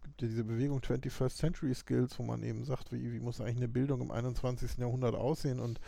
gibt 0.04 0.22
ja 0.22 0.28
diese 0.28 0.44
Bewegung 0.44 0.80
21st 0.82 1.36
Century 1.38 1.74
Skills, 1.74 2.18
wo 2.20 2.24
man 2.24 2.44
eben 2.44 2.64
sagt, 2.64 2.92
wie, 2.92 3.12
wie 3.12 3.20
muss 3.20 3.42
eigentlich 3.42 3.58
eine 3.58 3.68
Bildung 3.68 4.02
im 4.02 4.12
21. 4.12 4.78
Jahrhundert 4.78 5.16
aussehen 5.16 5.60
und 5.60 5.80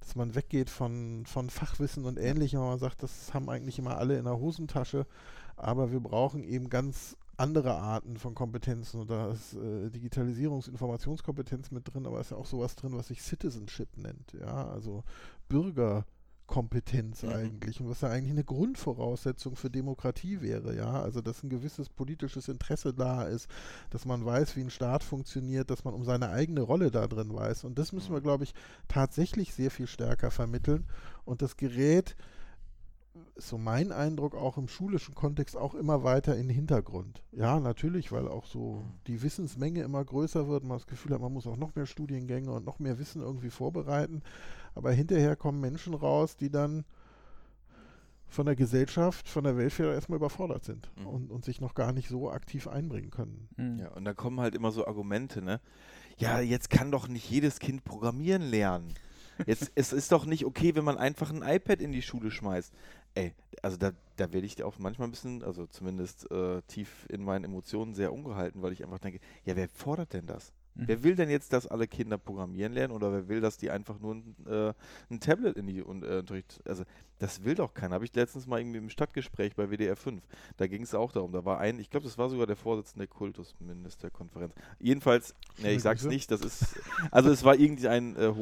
dass 0.00 0.14
man 0.14 0.34
weggeht 0.34 0.70
von, 0.70 1.24
von 1.26 1.50
Fachwissen 1.50 2.04
und 2.04 2.18
ähnlichem, 2.18 2.60
wo 2.60 2.66
man 2.66 2.78
sagt, 2.78 3.02
das 3.02 3.34
haben 3.34 3.48
eigentlich 3.48 3.78
immer 3.78 3.98
alle 3.98 4.18
in 4.18 4.24
der 4.24 4.38
Hosentasche, 4.38 5.06
aber 5.56 5.90
wir 5.90 6.00
brauchen 6.00 6.44
eben 6.44 6.68
ganz 6.70 7.16
andere 7.36 7.74
Arten 7.74 8.16
von 8.16 8.34
Kompetenzen 8.34 9.00
und 9.00 9.10
da 9.10 9.30
ist 9.30 9.54
äh, 9.54 9.88
Digitalisierungs-, 9.90 10.68
Informationskompetenz 10.68 11.70
mit 11.70 11.92
drin, 11.92 12.06
aber 12.06 12.20
ist 12.20 12.30
ja 12.30 12.36
auch 12.36 12.46
sowas 12.46 12.74
drin, 12.76 12.96
was 12.96 13.08
sich 13.08 13.22
Citizenship 13.22 13.96
nennt, 13.96 14.32
ja, 14.32 14.68
also 14.68 15.04
Kompetenz 16.46 17.24
Mhm. 17.24 17.30
eigentlich 17.30 17.80
und 17.80 17.88
was 17.88 18.02
ja 18.02 18.08
eigentlich 18.08 18.30
eine 18.30 18.44
Grundvoraussetzung 18.44 19.56
für 19.56 19.68
Demokratie 19.68 20.40
wäre, 20.40 20.76
ja, 20.76 21.02
also 21.02 21.20
dass 21.20 21.42
ein 21.42 21.50
gewisses 21.50 21.88
politisches 21.88 22.46
Interesse 22.48 22.94
da 22.94 23.24
ist, 23.24 23.48
dass 23.90 24.04
man 24.04 24.24
weiß, 24.24 24.54
wie 24.56 24.60
ein 24.60 24.70
Staat 24.70 25.02
funktioniert, 25.02 25.70
dass 25.70 25.82
man 25.84 25.92
um 25.92 26.04
seine 26.04 26.30
eigene 26.30 26.60
Rolle 26.60 26.92
da 26.92 27.08
drin 27.08 27.34
weiß 27.34 27.64
und 27.64 27.78
das 27.80 27.92
müssen 27.92 28.12
wir, 28.12 28.20
Mhm. 28.20 28.24
glaube 28.24 28.44
ich, 28.44 28.54
tatsächlich 28.86 29.54
sehr 29.54 29.72
viel 29.72 29.88
stärker 29.88 30.30
vermitteln 30.30 30.86
und 31.24 31.42
das 31.42 31.56
gerät 31.56 32.16
so 33.36 33.58
mein 33.58 33.92
Eindruck 33.92 34.34
auch 34.34 34.56
im 34.58 34.68
schulischen 34.68 35.14
Kontext 35.14 35.56
auch 35.56 35.74
immer 35.74 36.04
weiter 36.04 36.36
in 36.36 36.48
den 36.48 36.54
Hintergrund. 36.54 37.22
Ja, 37.32 37.60
natürlich, 37.60 38.10
weil 38.12 38.28
auch 38.28 38.46
so 38.46 38.76
Mhm. 38.76 38.92
die 39.06 39.22
Wissensmenge 39.22 39.82
immer 39.82 40.04
größer 40.04 40.48
wird, 40.48 40.64
man 40.64 40.78
das 40.78 40.86
Gefühl 40.86 41.12
hat, 41.12 41.20
man 41.20 41.32
muss 41.32 41.46
auch 41.46 41.56
noch 41.56 41.74
mehr 41.74 41.86
Studiengänge 41.86 42.50
und 42.52 42.64
noch 42.64 42.78
mehr 42.78 42.98
Wissen 42.98 43.22
irgendwie 43.22 43.50
vorbereiten. 43.50 44.22
Aber 44.74 44.92
hinterher 44.92 45.36
kommen 45.36 45.60
Menschen 45.60 45.94
raus, 45.94 46.36
die 46.36 46.50
dann 46.50 46.84
von 48.28 48.46
der 48.46 48.56
Gesellschaft, 48.56 49.28
von 49.28 49.44
der 49.44 49.56
Welt 49.56 49.78
wieder 49.78 49.94
erstmal 49.94 50.16
überfordert 50.16 50.64
sind 50.64 50.90
Mhm. 50.98 51.06
und, 51.06 51.30
und 51.30 51.44
sich 51.44 51.60
noch 51.60 51.74
gar 51.74 51.92
nicht 51.92 52.08
so 52.08 52.30
aktiv 52.30 52.66
einbringen 52.66 53.10
können. 53.10 53.48
Mhm. 53.56 53.78
Ja, 53.78 53.88
und 53.92 54.04
da 54.04 54.14
kommen 54.14 54.40
halt 54.40 54.54
immer 54.54 54.72
so 54.72 54.86
Argumente, 54.86 55.42
ne? 55.42 55.60
Ja, 56.18 56.40
jetzt 56.40 56.70
kann 56.70 56.90
doch 56.90 57.08
nicht 57.08 57.30
jedes 57.30 57.58
Kind 57.60 57.84
programmieren 57.84 58.42
lernen. 58.42 58.92
Jetzt, 59.46 59.70
es 59.74 59.92
ist 59.92 60.12
doch 60.12 60.24
nicht 60.24 60.46
okay, 60.46 60.74
wenn 60.74 60.84
man 60.84 60.96
einfach 60.96 61.30
ein 61.30 61.42
iPad 61.42 61.80
in 61.82 61.92
die 61.92 62.00
Schule 62.00 62.30
schmeißt. 62.30 62.72
Ey, 63.16 63.32
also 63.62 63.78
da, 63.78 63.92
da 64.16 64.30
werde 64.32 64.46
ich 64.46 64.62
auch 64.62 64.78
manchmal 64.78 65.08
ein 65.08 65.10
bisschen, 65.10 65.42
also 65.42 65.66
zumindest 65.66 66.30
äh, 66.30 66.60
tief 66.68 67.06
in 67.08 67.24
meinen 67.24 67.44
Emotionen 67.44 67.94
sehr 67.94 68.12
ungehalten, 68.12 68.60
weil 68.60 68.72
ich 68.72 68.84
einfach 68.84 68.98
denke, 68.98 69.20
ja, 69.44 69.56
wer 69.56 69.68
fordert 69.70 70.12
denn 70.12 70.26
das? 70.26 70.52
Mhm. 70.74 70.88
Wer 70.88 71.02
will 71.02 71.16
denn 71.16 71.30
jetzt, 71.30 71.54
dass 71.54 71.66
alle 71.66 71.88
Kinder 71.88 72.18
programmieren 72.18 72.74
lernen 72.74 72.92
oder 72.92 73.10
wer 73.12 73.26
will, 73.28 73.40
dass 73.40 73.56
die 73.56 73.70
einfach 73.70 73.98
nur 74.00 74.16
ein, 74.16 74.36
äh, 74.46 74.74
ein 75.10 75.20
Tablet 75.20 75.56
in 75.56 75.66
die 75.66 75.78
äh, 75.78 75.82
Unterricht, 75.82 76.60
also 76.66 76.84
das 77.18 77.42
will 77.42 77.54
doch 77.54 77.72
keiner. 77.72 77.94
Habe 77.94 78.04
ich 78.04 78.14
letztens 78.14 78.46
mal 78.46 78.60
irgendwie 78.60 78.78
im 78.78 78.90
Stadtgespräch 78.90 79.56
bei 79.56 79.70
WDR 79.70 79.96
5. 79.96 80.22
Da 80.58 80.66
ging 80.66 80.82
es 80.82 80.94
auch 80.94 81.10
darum. 81.10 81.32
Da 81.32 81.46
war 81.46 81.58
ein, 81.58 81.80
ich 81.80 81.88
glaube, 81.88 82.04
das 82.04 82.18
war 82.18 82.28
sogar 82.28 82.46
der 82.46 82.56
Vorsitzende 82.56 83.06
der 83.06 83.16
Kultusministerkonferenz. 83.16 84.52
Jedenfalls, 84.78 85.34
ne, 85.56 85.72
ich 85.72 85.80
sag's 85.82 86.04
nicht, 86.04 86.30
das 86.30 86.42
ist, 86.42 86.78
also 87.10 87.30
es 87.30 87.42
war 87.44 87.56
irgendwie 87.56 87.88
ein 87.88 88.14
äh, 88.16 88.34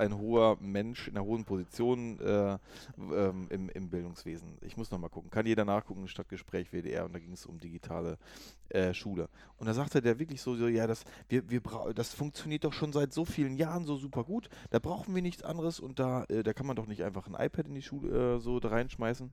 ein 0.00 0.16
hoher 0.16 0.56
Mensch 0.60 1.08
in 1.08 1.16
einer 1.16 1.24
hohen 1.24 1.44
Position 1.44 2.18
äh, 2.20 2.58
ähm, 2.98 3.46
im, 3.50 3.68
im 3.68 3.88
Bildungswesen. 3.88 4.58
Ich 4.60 4.76
muss 4.76 4.90
noch 4.90 4.98
mal 4.98 5.08
gucken. 5.08 5.30
Kann 5.30 5.46
jeder 5.46 5.64
nachgucken, 5.64 6.08
Stadtgespräch 6.08 6.72
WDR 6.72 7.04
und 7.04 7.14
da 7.14 7.18
ging 7.18 7.32
es 7.32 7.46
um 7.46 7.58
digitale 7.58 8.18
äh, 8.68 8.94
Schule. 8.94 9.28
Und 9.56 9.66
da 9.66 9.74
sagte 9.74 10.02
der 10.02 10.18
wirklich 10.18 10.42
so, 10.42 10.54
so 10.56 10.68
ja, 10.68 10.86
das, 10.86 11.04
wir, 11.28 11.48
wir 11.50 11.60
das 11.94 12.14
funktioniert 12.14 12.64
doch 12.64 12.72
schon 12.72 12.92
seit 12.92 13.12
so 13.12 13.24
vielen 13.24 13.56
Jahren 13.56 13.84
so 13.84 13.96
super 13.96 14.24
gut. 14.24 14.48
Da 14.70 14.78
brauchen 14.78 15.14
wir 15.14 15.22
nichts 15.22 15.42
anderes 15.42 15.80
und 15.80 15.98
da, 15.98 16.24
äh, 16.24 16.42
da 16.42 16.52
kann 16.52 16.66
man 16.66 16.76
doch 16.76 16.86
nicht 16.86 17.04
einfach 17.04 17.26
ein 17.26 17.34
iPad 17.34 17.68
in 17.68 17.74
die 17.74 17.82
Schule 17.82 18.36
äh, 18.36 18.40
so 18.40 18.60
da 18.60 18.68
reinschmeißen. 18.68 19.32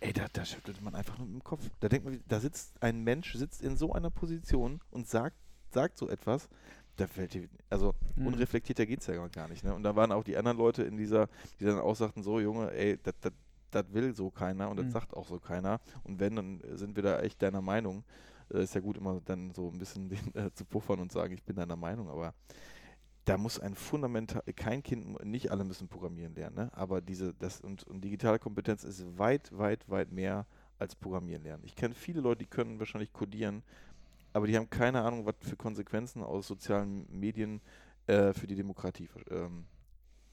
Ey, 0.00 0.12
da, 0.12 0.26
da 0.32 0.44
schüttelt 0.44 0.80
man 0.80 0.94
einfach 0.94 1.18
nur 1.18 1.26
mit 1.26 1.42
dem 1.42 1.44
Kopf. 1.44 1.68
Da 1.80 1.88
denkt 1.88 2.04
man, 2.04 2.22
da 2.28 2.38
sitzt 2.38 2.80
ein 2.80 3.02
Mensch, 3.02 3.34
sitzt 3.34 3.62
in 3.62 3.76
so 3.76 3.92
einer 3.92 4.10
Position 4.10 4.80
und 4.90 5.08
sagt, 5.08 5.36
sagt 5.70 5.98
so 5.98 6.08
etwas. 6.08 6.48
Da 6.98 7.06
fällt 7.06 7.32
die, 7.34 7.48
also 7.70 7.94
Mhm. 8.16 8.26
unreflektierter 8.26 8.84
geht 8.84 9.00
es 9.00 9.06
ja 9.06 9.26
gar 9.28 9.48
nicht. 9.48 9.64
Ne? 9.64 9.72
Und 9.74 9.82
da 9.84 9.94
waren 9.96 10.12
auch 10.12 10.24
die 10.24 10.36
anderen 10.36 10.58
Leute 10.58 10.82
in 10.82 10.96
dieser, 10.96 11.28
die 11.60 11.64
dann 11.64 11.78
auch 11.78 11.94
sagten, 11.96 12.22
so 12.22 12.40
Junge, 12.40 12.70
ey, 12.72 12.98
das 13.02 13.84
will 13.92 14.14
so 14.14 14.30
keiner 14.30 14.68
und 14.68 14.76
das 14.78 14.86
Mhm. 14.86 14.90
sagt 14.90 15.14
auch 15.14 15.26
so 15.26 15.38
keiner. 15.38 15.80
Und 16.04 16.20
wenn, 16.20 16.36
dann 16.36 16.60
sind 16.72 16.96
wir 16.96 17.02
da 17.02 17.20
echt 17.20 17.40
deiner 17.40 17.62
Meinung. 17.62 18.04
Äh, 18.52 18.62
ist 18.64 18.74
ja 18.74 18.80
gut, 18.80 18.96
immer 18.96 19.20
dann 19.24 19.52
so 19.52 19.68
ein 19.70 19.78
bisschen 19.78 20.08
den, 20.34 20.34
äh, 20.34 20.52
zu 20.52 20.64
puffern 20.64 20.98
und 21.00 21.12
sagen, 21.12 21.32
ich 21.34 21.42
bin 21.44 21.56
deiner 21.56 21.76
Meinung, 21.76 22.08
aber 22.08 22.34
da 23.24 23.36
muss 23.36 23.60
ein 23.60 23.74
fundamental, 23.74 24.42
kein 24.56 24.82
Kind, 24.82 25.22
nicht 25.24 25.50
alle 25.52 25.62
müssen 25.64 25.86
programmieren 25.86 26.34
lernen, 26.34 26.56
ne? 26.56 26.70
aber 26.72 27.02
diese, 27.02 27.34
das 27.34 27.60
und, 27.60 27.84
und 27.84 28.00
digitale 28.02 28.38
Kompetenz 28.38 28.84
ist 28.84 29.04
weit, 29.18 29.50
weit, 29.56 29.88
weit 29.90 30.10
mehr 30.10 30.46
als 30.78 30.94
Programmieren 30.96 31.42
lernen. 31.42 31.62
Ich 31.64 31.74
kenne 31.76 31.94
viele 31.94 32.22
Leute, 32.22 32.38
die 32.38 32.46
können 32.46 32.78
wahrscheinlich 32.78 33.12
codieren, 33.12 33.62
aber 34.32 34.46
die 34.46 34.56
haben 34.56 34.70
keine 34.70 35.02
Ahnung, 35.02 35.26
was 35.26 35.34
für 35.40 35.56
Konsequenzen 35.56 36.22
aus 36.22 36.46
sozialen 36.46 37.06
Medien 37.10 37.60
äh, 38.06 38.32
für 38.32 38.46
die 38.46 38.54
Demokratie, 38.56 39.08
ähm, 39.30 39.66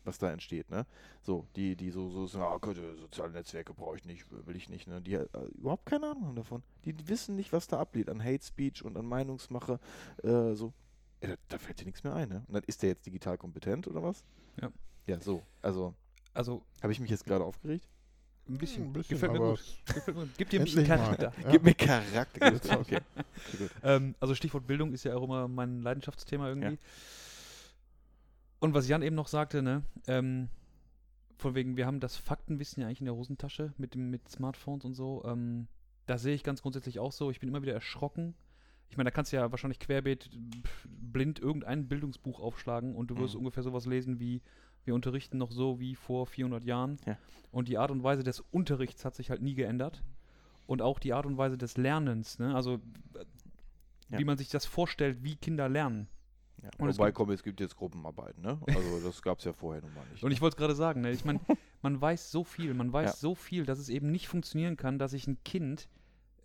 was 0.03 0.17
da 0.19 0.31
entsteht, 0.31 0.69
ne? 0.69 0.85
So, 1.23 1.47
die, 1.55 1.75
die 1.75 1.89
so, 1.89 2.09
so 2.09 2.27
sagen, 2.27 2.71
äh, 2.71 2.95
soziale 2.97 3.31
Netzwerke 3.31 3.73
brauche 3.73 3.97
ich 3.97 4.05
nicht, 4.05 4.25
will 4.29 4.55
ich 4.55 4.69
nicht, 4.69 4.87
ne? 4.87 5.01
Die 5.01 5.13
äh, 5.15 5.27
überhaupt 5.55 5.85
keine 5.85 6.11
Ahnung 6.11 6.27
haben 6.27 6.35
davon. 6.35 6.63
Die, 6.85 6.93
die 6.93 7.07
wissen 7.07 7.35
nicht, 7.35 7.51
was 7.53 7.67
da 7.67 7.79
abgeht 7.79 8.09
an 8.09 8.23
Hate 8.23 8.43
Speech 8.43 8.83
und 8.83 8.97
an 8.97 9.05
Meinungsmache, 9.05 9.79
äh, 10.23 10.53
so. 10.53 10.73
Ja, 11.21 11.29
da, 11.29 11.35
da 11.47 11.57
fällt 11.57 11.81
dir 11.81 11.85
nichts 11.85 12.03
mehr 12.03 12.13
ein, 12.13 12.29
ne? 12.29 12.43
Und 12.47 12.53
dann 12.53 12.63
ist 12.67 12.83
der 12.83 12.89
jetzt 12.89 13.05
digital 13.05 13.37
kompetent 13.37 13.87
oder 13.87 14.03
was? 14.03 14.23
Ja. 14.61 14.69
Ja, 15.07 15.19
so. 15.19 15.43
Also, 15.61 15.93
Also 16.33 16.63
habe 16.83 16.91
ich 16.93 16.99
mich 16.99 17.09
jetzt 17.09 17.25
gerade 17.25 17.43
aufgeregt? 17.43 17.87
Ein 18.47 18.57
bisschen, 18.57 18.85
Ein 18.85 18.93
bisschen, 18.93 19.15
gefällt 19.15 19.33
mir 19.33 19.39
gut. 19.39 19.59
Gefällt 19.85 20.17
mir, 20.17 20.27
gibt 20.37 20.51
dir 20.53 20.59
ein 20.59 20.65
bisschen. 20.65 20.85
Charakter. 20.85 21.33
Ja. 21.43 21.51
Gib 21.51 21.63
mir 21.63 21.73
Charakter. 21.73 22.53
Okay. 22.79 22.99
okay. 23.15 23.69
Ähm, 23.83 24.15
also 24.19 24.35
Stichwort 24.35 24.67
Bildung 24.67 24.93
ist 24.93 25.03
ja 25.03 25.15
auch 25.15 25.23
immer 25.23 25.47
mein 25.47 25.81
Leidenschaftsthema 25.81 26.47
irgendwie. 26.49 26.71
Ja. 26.73 26.77
Und 28.59 28.73
was 28.73 28.87
Jan 28.87 29.01
eben 29.01 29.15
noch 29.15 29.27
sagte, 29.27 29.61
ne, 29.61 29.83
ähm, 30.07 30.49
von 31.37 31.53
wegen, 31.55 31.75
wir 31.77 31.85
haben 31.85 31.99
das 31.99 32.15
Faktenwissen 32.15 32.81
ja 32.81 32.87
eigentlich 32.87 33.01
in 33.01 33.05
der 33.05 33.15
Hosentasche 33.15 33.73
mit 33.77 33.93
dem 33.93 34.09
mit 34.09 34.29
Smartphones 34.29 34.85
und 34.85 34.93
so. 34.93 35.23
Ähm, 35.25 35.67
das 36.05 36.21
sehe 36.21 36.33
ich 36.35 36.43
ganz 36.43 36.61
grundsätzlich 36.61 36.99
auch 36.99 37.11
so. 37.11 37.31
Ich 37.31 37.39
bin 37.39 37.49
immer 37.49 37.61
wieder 37.61 37.73
erschrocken. 37.73 38.35
Ich 38.89 38.97
meine, 38.97 39.09
da 39.09 39.11
kannst 39.11 39.31
du 39.33 39.37
ja 39.37 39.51
wahrscheinlich 39.51 39.79
querbeet 39.79 40.29
blind 40.85 41.39
irgendein 41.39 41.87
Bildungsbuch 41.87 42.39
aufschlagen 42.39 42.95
und 42.95 43.07
du 43.09 43.17
wirst 43.17 43.33
Mhm. 43.33 43.39
ungefähr 43.39 43.63
sowas 43.63 43.85
lesen 43.87 44.19
wie 44.19 44.41
wir 44.85 44.95
unterrichten 44.95 45.37
noch 45.37 45.51
so 45.51 45.79
wie 45.79 45.95
vor 45.95 46.25
400 46.27 46.63
Jahren. 46.63 46.97
Ja. 47.05 47.17
Und 47.51 47.67
die 47.67 47.77
Art 47.77 47.91
und 47.91 48.03
Weise 48.03 48.23
des 48.23 48.39
Unterrichts 48.51 49.03
hat 49.05 49.15
sich 49.15 49.29
halt 49.29 49.41
nie 49.41 49.55
geändert. 49.55 50.03
Und 50.67 50.81
auch 50.81 50.99
die 50.99 51.13
Art 51.13 51.25
und 51.25 51.37
Weise 51.37 51.57
des 51.57 51.77
Lernens, 51.77 52.39
ne? 52.39 52.55
Also 52.55 52.75
äh, 53.15 53.25
Ja. 54.09 54.19
wie 54.19 54.25
man 54.25 54.37
sich 54.37 54.49
das 54.49 54.65
vorstellt, 54.65 55.23
wie 55.23 55.35
Kinder 55.35 55.67
lernen. 55.69 56.07
Ja. 56.63 56.69
Und 56.77 56.89
es 56.89 56.97
Wobei, 56.97 57.07
gibt- 57.09 57.17
komm, 57.17 57.31
es 57.31 57.43
gibt 57.43 57.59
jetzt 57.59 57.75
Gruppenarbeiten, 57.75 58.41
ne? 58.41 58.59
Also, 58.67 58.99
das 59.05 59.21
gab 59.21 59.39
es 59.39 59.45
ja 59.45 59.53
vorher 59.53 59.81
nun 59.81 59.93
mal 59.93 60.05
nicht. 60.11 60.23
Und 60.23 60.31
ich 60.31 60.41
wollte 60.41 60.55
es 60.55 60.57
gerade 60.57 60.75
sagen, 60.75 61.01
ne? 61.01 61.11
ich 61.11 61.25
meine, 61.25 61.39
man 61.81 61.99
weiß 61.99 62.31
so 62.31 62.43
viel, 62.43 62.73
man 62.73 62.91
weiß 62.93 63.11
Ja. 63.11 63.15
so 63.15 63.35
viel, 63.35 63.65
dass 63.65 63.77
es 63.79 63.89
eben 63.89 64.11
nicht 64.11 64.27
funktionieren 64.27 64.75
kann, 64.77 64.97
dass 64.99 65.13
ich 65.13 65.27
ein 65.27 65.37
Kind, 65.43 65.87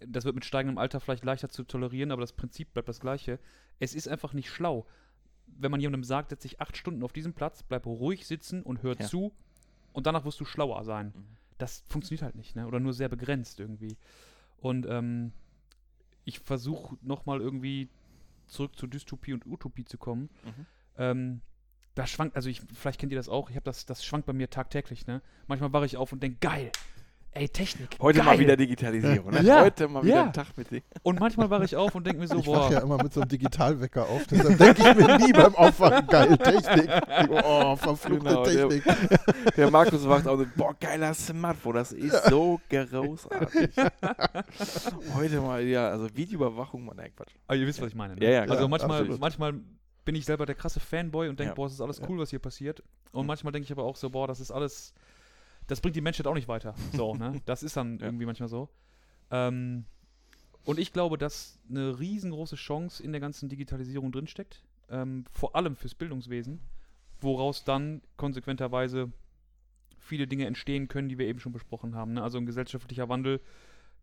das 0.01 0.25
wird 0.25 0.35
mit 0.35 0.45
steigendem 0.45 0.79
Alter 0.79 1.01
vielleicht 1.01 1.25
leichter 1.25 1.49
zu 1.49 1.63
tolerieren, 1.65 2.11
aber 2.13 2.21
das 2.23 2.33
Prinzip 2.33 2.73
bleibt 2.73 2.89
das 2.89 3.01
gleiche. 3.01 3.39
Es 3.79 3.95
ist 3.95 4.09
einfach 4.09 4.33
nicht 4.35 4.51
schlau. 4.51 4.87
Wenn 5.59 5.71
man 5.71 5.81
jemandem 5.81 6.05
sagt, 6.05 6.31
setz 6.31 6.43
dich 6.43 6.61
acht 6.61 6.77
Stunden 6.77 7.03
auf 7.03 7.13
diesem 7.13 7.33
Platz, 7.35 7.63
bleib 7.63 7.87
ruhig 7.87 8.27
sitzen 8.27 8.63
und 8.63 8.83
hör 8.83 8.97
Ja. 8.99 9.07
zu 9.07 9.33
und 9.93 10.07
danach 10.07 10.25
wirst 10.25 10.41
du 10.41 10.45
schlauer 10.45 10.85
sein. 10.85 11.13
Mhm. 11.15 11.25
Das 11.59 11.85
funktioniert 11.89 12.23
halt 12.23 12.37
nicht, 12.37 12.57
ne? 12.57 12.67
Oder 12.67 12.81
nur 12.81 12.93
sehr 12.95 13.09
begrenzt 13.09 13.61
irgendwie. 13.61 13.97
Und 14.59 14.87
ähm, 14.87 15.33
ich 16.25 16.39
versuche 16.41 16.97
nochmal 17.03 17.41
irgendwie 17.41 17.89
zurück 18.47 18.77
zu 18.77 18.87
Dystopie 18.87 19.33
und 19.33 19.47
Utopie 19.47 19.85
zu 19.85 19.99
kommen. 19.99 20.31
Mhm. 20.45 20.67
Ähm, 20.97 21.41
da 21.95 22.07
schwankt, 22.07 22.37
also 22.37 22.49
ich, 22.49 22.63
vielleicht 22.73 23.01
kennt 23.01 23.13
ihr 23.13 23.19
das 23.19 23.29
auch, 23.29 23.51
ich 23.51 23.57
habe 23.57 23.65
das, 23.65 23.85
das 23.85 24.05
schwankt 24.05 24.27
bei 24.27 24.33
mir 24.33 24.49
tagtäglich, 24.49 25.07
ne? 25.07 25.23
Manchmal 25.47 25.73
wache 25.73 25.87
ich 25.87 25.97
auf 25.97 26.13
und 26.13 26.23
denke, 26.23 26.39
geil, 26.41 26.71
ey, 27.33 27.49
Technik. 27.49 27.97
Heute 28.01 28.19
geil. 28.19 28.27
mal 28.27 28.39
wieder 28.39 28.57
Digitalisierung, 28.57 29.31
ne? 29.31 29.43
Ja, 29.43 29.61
Heute 29.63 29.89
mal 29.89 30.03
wieder 30.03 30.15
ja. 30.17 30.23
ein 30.25 30.33
Tag 30.33 30.57
mit 30.57 30.71
dir. 30.71 30.83
Und 31.03 31.21
manchmal 31.21 31.49
wache 31.51 31.65
ich 31.65 31.77
auf 31.77 31.95
und 31.95 32.05
denke 32.07 32.21
mir 32.21 32.27
so, 32.29 32.37
Ich 32.39 32.45
boah, 32.45 32.61
wache 32.61 32.75
ja 32.75 32.81
immer 32.81 33.03
mit 33.03 33.13
so 33.13 33.21
einem 33.21 33.29
Digitalwecker 33.29 34.09
auf, 34.09 34.27
deshalb 34.27 34.59
denke 34.59 34.83
ich 34.91 34.97
mir 35.07 35.19
nie 35.19 35.33
beim 35.33 35.55
Aufwachen, 35.55 36.07
geil, 36.07 36.37
Technik. 36.39 36.91
Oh, 37.45 37.77
verfluchte 37.77 38.25
Genau, 38.29 38.45
der- 38.45 38.69
Technik. 38.69 38.85
Der 39.57 39.71
Markus 39.71 40.07
wacht 40.09 40.27
auf 40.27 40.39
und 40.39 40.55
boah, 40.57 40.75
geiler 40.79 41.15
Smartphone, 41.15 41.75
das 41.75 41.93
ist 41.93 42.25
so 42.27 42.61
großartig. 42.69 43.71
Heute 45.15 45.41
mal, 45.41 45.63
ja, 45.65 45.89
also 45.89 46.09
Videoüberwachung, 46.15 46.85
Mann, 46.85 46.97
nein, 46.97 47.11
Quatsch. 47.17 47.33
aber 47.47 47.57
ihr 47.57 47.67
wisst, 47.67 47.81
was 47.81 47.89
ich 47.89 47.95
meine. 47.95 48.15
Ne? 48.17 48.25
Ja, 48.25 48.31
ja, 48.31 48.41
also 48.43 48.55
klar, 48.57 48.69
manchmal, 48.69 48.99
absolut. 49.01 49.21
manchmal 49.21 49.55
bin 50.05 50.15
ich 50.15 50.25
selber 50.25 50.47
der 50.47 50.55
krasse 50.55 50.81
Fanboy 50.81 51.29
und 51.29 51.39
denke, 51.39 51.51
Ja. 51.51 51.55
boah, 51.55 51.67
es 51.67 51.73
ist 51.75 51.81
alles 51.81 52.01
cool, 52.09 52.19
was 52.19 52.31
hier 52.31 52.39
passiert. 52.39 52.83
Und 53.13 53.23
Mhm. 53.23 53.27
manchmal 53.29 53.53
denke 53.53 53.65
ich 53.65 53.73
aber 53.73 53.85
auch 53.85 53.97
so, 53.97 54.11
boah, 54.11 54.27
das 54.27 54.41
ist 54.41 54.51
alles, 54.51 54.95
das 55.71 55.81
bringt 55.81 55.95
die 55.95 56.01
Menschheit 56.01 56.27
auch 56.27 56.35
nicht 56.35 56.49
weiter. 56.49 56.75
So, 56.93 57.15
ne? 57.15 57.41
Das 57.47 57.63
ist 57.63 57.77
dann 57.77 58.01
irgendwie 58.01 58.27
manchmal 58.27 58.49
so. 58.49 58.69
Ähm, 59.31 59.85
und 60.65 60.79
ich 60.79 60.93
glaube, 60.93 61.17
dass 61.17 61.59
eine 61.69 61.99
riesengroße 61.99 62.57
Chance 62.57 63.03
in 63.03 63.13
der 63.13 63.21
ganzen 63.21 63.49
Digitalisierung 63.49 64.11
drinsteckt, 64.11 64.63
ähm, 64.91 65.25
vor 65.31 65.55
allem 65.55 65.77
fürs 65.77 65.95
Bildungswesen, 65.95 66.61
woraus 67.21 67.65
dann 67.65 68.03
konsequenterweise 68.17 69.13
viele 69.99 70.27
Dinge 70.27 70.47
entstehen 70.47 70.89
können, 70.89 71.09
die 71.09 71.19
wir 71.19 71.27
eben 71.27 71.39
schon 71.39 71.53
besprochen 71.53 71.95
haben. 71.95 72.15
Ne? 72.15 72.23
Also 72.23 72.39
ein 72.39 72.47
gesellschaftlicher 72.47 73.09
Wandel 73.09 73.41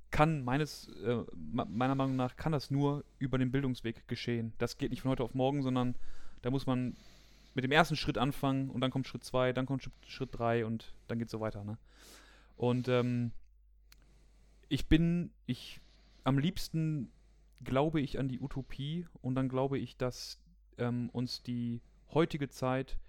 kann 0.10 0.44
meines, 0.44 0.88
äh, 1.04 1.18
meiner 1.34 1.96
Meinung 1.96 2.16
nach, 2.16 2.38
kann 2.38 2.54
das 2.54 2.72
nur 2.72 3.04
über 3.20 3.38
den 3.38 3.52
Bildungsweg 3.52 4.08
geschehen. 4.08 4.54
Das 4.58 4.78
geht 4.78 4.92
nicht 4.92 5.02
von 5.02 5.12
heute 5.12 5.24
auf 5.24 5.34
morgen, 5.34 5.64
sondern 5.64 5.96
da 6.44 6.50
muss 6.50 6.66
man 6.66 6.96
mit 7.58 7.64
dem 7.64 7.72
ersten 7.72 7.96
Schritt 7.96 8.20
anfangen 8.20 8.70
und 8.70 8.82
dann 8.82 8.92
kommt 8.92 9.08
Schritt 9.08 9.24
zwei, 9.24 9.52
dann 9.52 9.66
kommt 9.66 9.82
Schritt, 9.82 9.94
Schritt 10.06 10.30
drei 10.32 10.64
und 10.64 10.94
dann 11.08 11.18
geht 11.18 11.32
so 11.32 11.40
weiter. 11.40 11.64
Ne? 11.64 11.80
Und 12.56 12.88
ähm, 12.88 13.32
ich 14.70 14.86
bin, 14.86 15.32
ich 15.48 15.82
am 16.24 16.38
liebsten 16.38 17.12
glaube 17.64 18.00
ich 18.00 18.20
an 18.20 18.28
die 18.28 18.40
Utopie 18.40 19.08
und 19.24 19.34
dann 19.34 19.50
glaube 19.50 19.80
ich, 19.80 19.98
dass 19.98 20.40
ähm, 20.78 21.10
uns 21.14 21.42
die 21.42 21.82
heutige 22.14 22.48
Zeit 22.48 23.00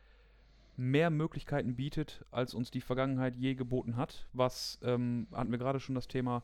mehr 0.78 1.10
Möglichkeiten 1.10 1.76
bietet, 1.76 2.24
als 2.30 2.54
uns 2.54 2.70
die 2.70 2.80
Vergangenheit 2.80 3.36
je 3.36 3.54
geboten 3.54 3.96
hat. 3.98 4.28
Was 4.32 4.78
ähm, 4.82 5.26
hatten 5.30 5.50
wir 5.50 5.58
gerade 5.58 5.78
schon 5.78 5.94
das 5.94 6.08
Thema 6.08 6.42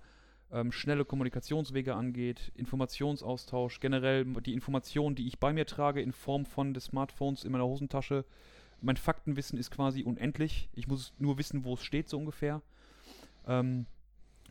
ähm, 0.53 0.73
schnelle 0.73 1.05
Kommunikationswege 1.05 1.95
angeht, 1.95 2.53
Informationsaustausch, 2.55 3.81
generell 3.81 4.25
die 4.25 4.55
Informationen, 4.55 5.17
die 5.17 5.27
ich 5.27 5.39
bei 5.39 5.53
mir 5.53 5.67
trage 5.67 6.01
in 6.01 6.13
Form 6.13 6.45
von 6.45 6.75
des 6.75 6.87
Smartphones 6.87 7.45
in 7.45 7.53
meiner 7.53 7.67
Hosentasche. 7.67 8.25
Mein 8.81 8.97
Faktenwissen 8.97 9.59
ist 9.59 9.71
quasi 9.71 10.03
unendlich. 10.03 10.69
Ich 10.75 10.87
muss 10.87 11.13
nur 11.19 11.39
wissen, 11.39 11.65
wo 11.65 11.75
es 11.75 11.83
steht, 11.83 12.09
so 12.09 12.19
ungefähr. 12.19 12.63
Ähm, 13.47 13.87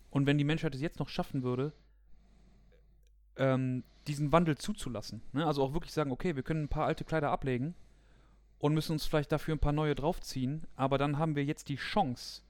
und 0.10 0.26
wenn 0.26 0.38
die 0.38 0.44
Menschheit 0.44 0.76
es 0.76 0.82
jetzt 0.82 1.00
noch 1.00 1.10
schaffen 1.10 1.44
würde, 1.44 1.74
ähm, 3.38 3.84
diesen 4.08 4.32
Wandel 4.32 4.58
zuzulassen, 4.58 5.22
ne? 5.32 5.46
also 5.46 5.64
auch 5.64 5.74
wirklich 5.74 5.94
sagen, 5.94 6.12
okay, 6.12 6.36
wir 6.36 6.44
können 6.44 6.64
ein 6.64 6.70
paar 6.70 6.86
alte 6.86 7.04
Kleider 7.04 7.32
ablegen 7.32 7.74
und 8.60 8.74
müssen 8.74 8.94
uns 8.94 9.06
vielleicht 9.06 9.32
dafür 9.32 9.56
ein 9.56 9.60
paar 9.60 9.72
neue 9.72 9.96
draufziehen, 9.96 10.68
aber 10.76 10.98
dann 10.98 11.18
haben 11.18 11.36
wir 11.36 11.44
jetzt 11.44 11.70
die 11.70 11.78
Chance, 11.78 12.42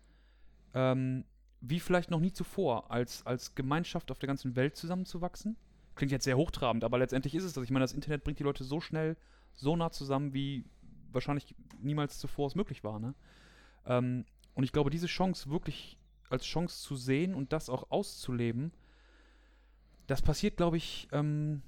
ähm, 0.74 1.26
wie 1.66 1.80
vielleicht 1.80 2.12
noch 2.12 2.20
nie 2.20 2.34
zuvor, 2.34 2.92
als, 2.92 3.26
als 3.26 3.56
Gemeinschaft 3.56 4.12
auf 4.12 4.20
der 4.20 4.28
ganzen 4.28 4.58
Welt 4.58 4.76
zusammenzuwachsen. 4.76 5.56
Klingt 5.96 6.12
jetzt 6.12 6.26
sehr 6.26 6.36
hochtrabend, 6.36 6.84
aber 6.84 6.98
letztendlich 6.98 7.36
ist 7.36 7.46
es 7.46 7.54
das. 7.54 7.64
Ich 7.64 7.72
meine, 7.72 7.84
das 7.84 7.94
Internet 7.94 8.26
bringt 8.26 8.38
die 8.40 8.44
Leute 8.44 8.66
so 8.66 8.82
schnell, 8.82 9.16
so 9.54 9.78
nah 9.78 9.90
zusammen, 9.90 10.34
wie 10.34 10.66
wahrscheinlich 11.14 11.56
niemals 11.80 12.20
zuvor 12.20 12.48
es 12.48 12.56
möglich 12.56 12.84
war. 12.84 13.00
Ne? 13.00 13.16
Ähm, 13.86 14.26
und 14.56 14.66
ich 14.66 14.74
glaube, 14.74 14.90
diese 14.90 15.08
Chance 15.08 15.50
wirklich 15.50 15.98
als 16.30 16.44
Chance 16.44 16.82
zu 16.82 16.98
sehen 16.98 17.34
und 17.34 17.54
das 17.54 17.70
auch 17.70 17.92
auszuleben, 17.92 18.74
das 20.08 20.22
passiert, 20.22 20.58
glaube 20.58 20.76
ich, 20.76 21.08
ähm, 21.14 21.62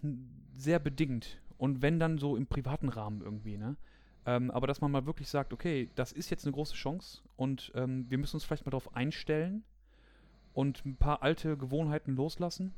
sehr 0.53 0.79
bedingt. 0.79 1.39
Und 1.57 1.81
wenn 1.81 1.99
dann 1.99 2.17
so 2.17 2.35
im 2.35 2.47
privaten 2.47 2.89
Rahmen 2.89 3.21
irgendwie, 3.21 3.55
ne? 3.55 3.77
Ähm, 4.25 4.51
aber 4.51 4.67
dass 4.67 4.81
man 4.81 4.91
mal 4.91 5.05
wirklich 5.05 5.29
sagt, 5.29 5.53
okay, 5.53 5.89
das 5.95 6.11
ist 6.11 6.31
jetzt 6.31 6.45
eine 6.45 6.51
große 6.51 6.73
Chance 6.73 7.21
und 7.37 7.71
ähm, 7.75 8.09
wir 8.09 8.17
müssen 8.17 8.35
uns 8.35 8.43
vielleicht 8.43 8.65
mal 8.65 8.71
darauf 8.71 8.95
einstellen 8.95 9.63
und 10.55 10.85
ein 10.85 10.95
paar 10.95 11.21
alte 11.21 11.57
Gewohnheiten 11.57 12.15
loslassen. 12.15 12.73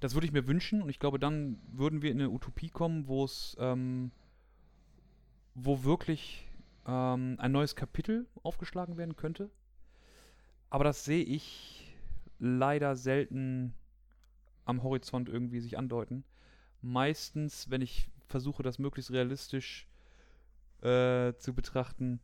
Das 0.00 0.14
würde 0.14 0.26
ich 0.26 0.32
mir 0.32 0.46
wünschen 0.46 0.80
und 0.80 0.88
ich 0.88 1.00
glaube, 1.00 1.18
dann 1.18 1.58
würden 1.72 2.00
wir 2.00 2.12
in 2.12 2.20
eine 2.20 2.30
Utopie 2.30 2.70
kommen, 2.70 3.08
wo 3.08 3.24
es, 3.24 3.56
ähm, 3.58 4.12
wo 5.56 5.82
wirklich 5.82 6.46
ähm, 6.86 7.34
ein 7.38 7.50
neues 7.50 7.74
Kapitel 7.74 8.26
aufgeschlagen 8.44 8.96
werden 8.96 9.16
könnte. 9.16 9.50
Aber 10.70 10.84
das 10.84 11.04
sehe 11.04 11.24
ich 11.24 11.96
leider 12.38 12.94
selten 12.94 13.74
am 14.64 14.84
Horizont 14.84 15.28
irgendwie 15.28 15.60
sich 15.60 15.76
andeuten. 15.76 16.22
Meistens, 16.82 17.68
wenn 17.68 17.82
ich 17.82 18.08
versuche, 18.28 18.62
das 18.62 18.78
möglichst 18.78 19.10
realistisch 19.10 19.88
äh, 20.82 21.34
zu 21.38 21.52
betrachten, 21.52 22.20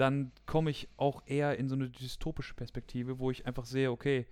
dann 0.00 0.32
komme 0.46 0.70
ich 0.70 0.88
auch 0.96 1.22
eher 1.26 1.58
in 1.58 1.68
so 1.68 1.74
eine 1.74 1.90
dystopische 1.90 2.54
Perspektive, 2.54 3.18
wo 3.18 3.30
ich 3.30 3.46
einfach 3.46 3.66
sehe, 3.66 3.90
okay, 3.90 4.26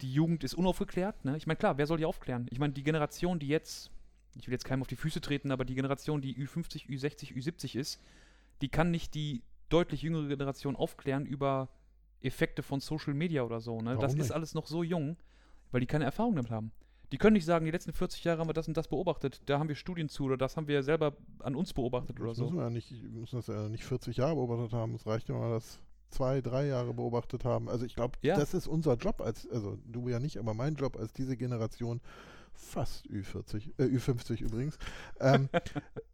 die 0.00 0.12
Jugend 0.12 0.44
ist 0.44 0.54
unaufgeklärt. 0.54 1.24
Ne? 1.24 1.36
Ich 1.36 1.46
meine, 1.46 1.56
klar, 1.56 1.76
wer 1.76 1.86
soll 1.86 1.98
die 1.98 2.04
aufklären? 2.04 2.46
Ich 2.50 2.58
meine, 2.58 2.72
die 2.72 2.84
Generation, 2.84 3.38
die 3.38 3.48
jetzt, 3.48 3.90
ich 4.36 4.46
will 4.46 4.52
jetzt 4.52 4.64
keinem 4.64 4.82
auf 4.82 4.88
die 4.88 4.96
Füße 4.96 5.20
treten, 5.20 5.50
aber 5.50 5.64
die 5.64 5.74
Generation, 5.74 6.20
die 6.20 6.36
Ü50, 6.36 6.88
Ü60, 6.88 7.34
Ü70 7.34 7.78
ist, 7.78 8.00
die 8.60 8.68
kann 8.68 8.90
nicht 8.90 9.14
die 9.14 9.42
deutlich 9.68 10.02
jüngere 10.02 10.28
Generation 10.28 10.76
aufklären 10.76 11.26
über 11.26 11.68
Effekte 12.20 12.62
von 12.62 12.80
Social 12.80 13.14
Media 13.14 13.42
oder 13.42 13.60
so. 13.60 13.80
Ne? 13.80 13.90
Das 13.94 14.02
Warum 14.02 14.16
ist 14.16 14.26
nicht? 14.26 14.32
alles 14.32 14.54
noch 14.54 14.66
so 14.66 14.82
jung, 14.82 15.16
weil 15.72 15.80
die 15.80 15.86
keine 15.86 16.04
Erfahrung 16.04 16.36
damit 16.36 16.50
haben. 16.52 16.70
Die 17.12 17.18
können 17.18 17.34
nicht 17.34 17.44
sagen, 17.44 17.64
die 17.66 17.70
letzten 17.70 17.92
40 17.92 18.24
Jahre 18.24 18.40
haben 18.40 18.48
wir 18.48 18.54
das 18.54 18.66
und 18.68 18.76
das 18.76 18.88
beobachtet, 18.88 19.40
da 19.46 19.58
haben 19.58 19.68
wir 19.68 19.76
Studien 19.76 20.08
zu 20.08 20.24
oder 20.24 20.36
das 20.36 20.56
haben 20.56 20.66
wir 20.66 20.82
selber 20.82 21.14
an 21.40 21.54
uns 21.54 21.72
beobachtet 21.74 22.18
oder 22.18 22.30
Das 22.30 22.38
müssen 22.38 22.50
so. 22.52 22.56
wir 22.56 22.64
ja 22.64 22.70
nicht, 22.70 22.90
müssen 23.12 23.36
das 23.36 23.46
ja 23.48 23.68
nicht 23.68 23.84
40 23.84 24.16
Jahre 24.16 24.34
beobachtet 24.34 24.72
haben. 24.72 24.94
Es 24.94 25.06
reicht 25.06 25.28
ja 25.28 25.34
mal, 25.34 25.50
dass 25.50 25.78
zwei, 26.08 26.40
drei 26.40 26.66
Jahre 26.66 26.92
beobachtet 26.94 27.44
haben. 27.44 27.68
Also 27.68 27.84
ich 27.84 27.94
glaube, 27.94 28.18
Ja. 28.22 28.34
das 28.36 28.54
ist 28.54 28.66
unser 28.66 28.94
Job 28.96 29.20
als, 29.20 29.48
also 29.50 29.78
du 29.86 30.08
ja 30.08 30.18
nicht, 30.18 30.38
aber 30.38 30.54
mein 30.54 30.74
Job 30.74 30.96
als 30.98 31.12
diese 31.12 31.36
Generation, 31.36 32.00
fast 32.54 33.06
Ü40, 33.08 33.72
äh, 33.78 33.84
Ü50 33.84 34.40
übrigens. 34.42 34.78
Ähm, 35.20 35.48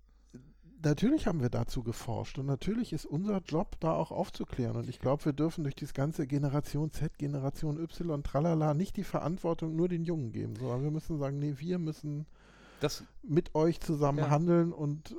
natürlich 0.83 1.27
haben 1.27 1.41
wir 1.41 1.51
dazu 1.51 1.83
geforscht 1.83 2.39
und 2.39 2.47
natürlich 2.47 2.93
ist 2.93 3.07
unser 3.07 3.39
Job 3.41 3.77
da 3.81 3.93
auch 3.93 4.11
aufzuklären. 4.11 4.77
Und 4.77 4.89
ich 4.89 4.99
glaube, 5.01 5.25
wir 5.25 5.33
dürfen 5.33 5.65
durch 5.65 5.77
das 5.77 5.95
ganze 5.95 6.27
Generation 6.27 6.91
Z, 6.93 7.17
Generation 7.19 7.79
Y, 7.83 8.23
tralala, 8.23 8.75
nicht 8.75 8.97
die 8.97 9.05
Verantwortung 9.05 9.77
nur 9.77 9.89
den 9.89 10.05
Jungen 10.05 10.33
geben, 10.33 10.57
sondern 10.57 10.83
wir 10.83 10.91
müssen 10.91 11.19
sagen, 11.19 11.39
nee, 11.39 11.55
wir 11.59 11.79
müssen 11.79 12.27
Das, 12.81 13.05
mit 13.23 13.55
euch 13.55 13.81
zusammen 13.81 14.19
Ja. 14.19 14.31
handeln 14.31 14.73
und, 14.73 15.15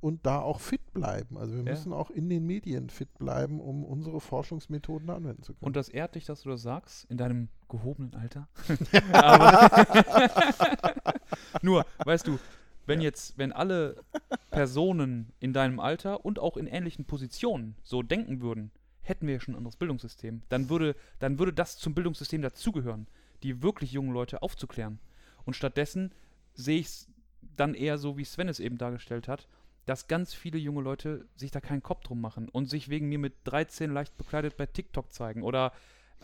und 0.00 0.24
da 0.26 0.40
auch 0.40 0.60
fit 0.60 0.92
bleiben. 0.92 1.38
Also 1.38 1.54
wir 1.54 1.64
Ja. 1.64 1.70
müssen 1.70 1.92
auch 1.92 2.10
in 2.10 2.28
den 2.28 2.46
Medien 2.46 2.90
fit 2.90 3.16
bleiben, 3.18 3.60
um 3.60 3.84
unsere 3.84 4.20
Forschungsmethoden 4.20 5.08
anwenden 5.10 5.42
zu 5.42 5.54
können. 5.54 5.66
und 5.66 5.76
das 5.76 5.88
ehrt 5.88 6.14
dich, 6.14 6.26
dass 6.26 6.42
du 6.42 6.50
das 6.50 6.62
sagst, 6.62 7.06
in 7.10 7.16
deinem 7.16 7.48
gehobenen 7.68 8.14
Alter. 8.14 8.48
Nur, 11.62 11.84
weißt 12.04 12.26
du, 12.26 12.38
wenn 12.90 13.00
jetzt, 13.00 13.38
wenn 13.38 13.52
alle 13.52 14.02
Personen 14.50 15.32
in 15.38 15.52
deinem 15.52 15.78
Alter 15.78 16.24
und 16.24 16.38
auch 16.40 16.56
in 16.56 16.66
ähnlichen 16.66 17.04
Positionen 17.04 17.76
so 17.82 18.02
denken 18.02 18.40
würden, 18.40 18.72
hätten 19.00 19.26
wir 19.26 19.34
ja 19.34 19.40
schon 19.40 19.54
ein 19.54 19.58
anderes 19.58 19.76
Bildungssystem. 19.76 20.42
Dann 20.48 20.68
würde, 20.68 20.96
dann 21.20 21.38
würde 21.38 21.52
das 21.52 21.78
zum 21.78 21.94
Bildungssystem 21.94 22.42
dazugehören, 22.42 23.06
die 23.44 23.62
wirklich 23.62 23.92
jungen 23.92 24.12
Leute 24.12 24.42
aufzuklären. 24.42 24.98
Und 25.44 25.54
stattdessen 25.54 26.12
sehe 26.54 26.80
ich 26.80 26.86
es 26.86 27.08
dann 27.56 27.74
eher 27.74 27.96
so, 27.96 28.18
wie 28.18 28.24
Sven 28.24 28.48
es 28.48 28.60
eben 28.60 28.76
dargestellt 28.76 29.28
hat, 29.28 29.46
dass 29.86 30.08
ganz 30.08 30.34
viele 30.34 30.58
junge 30.58 30.82
Leute 30.82 31.26
sich 31.36 31.52
da 31.52 31.60
keinen 31.60 31.82
Kopf 31.82 32.02
drum 32.02 32.20
machen 32.20 32.48
und 32.48 32.66
sich 32.68 32.88
wegen 32.88 33.08
mir 33.08 33.18
mit 33.18 33.34
13 33.44 33.92
leicht 33.92 34.18
bekleidet 34.18 34.56
bei 34.56 34.66
TikTok 34.66 35.12
zeigen 35.12 35.42
oder 35.42 35.72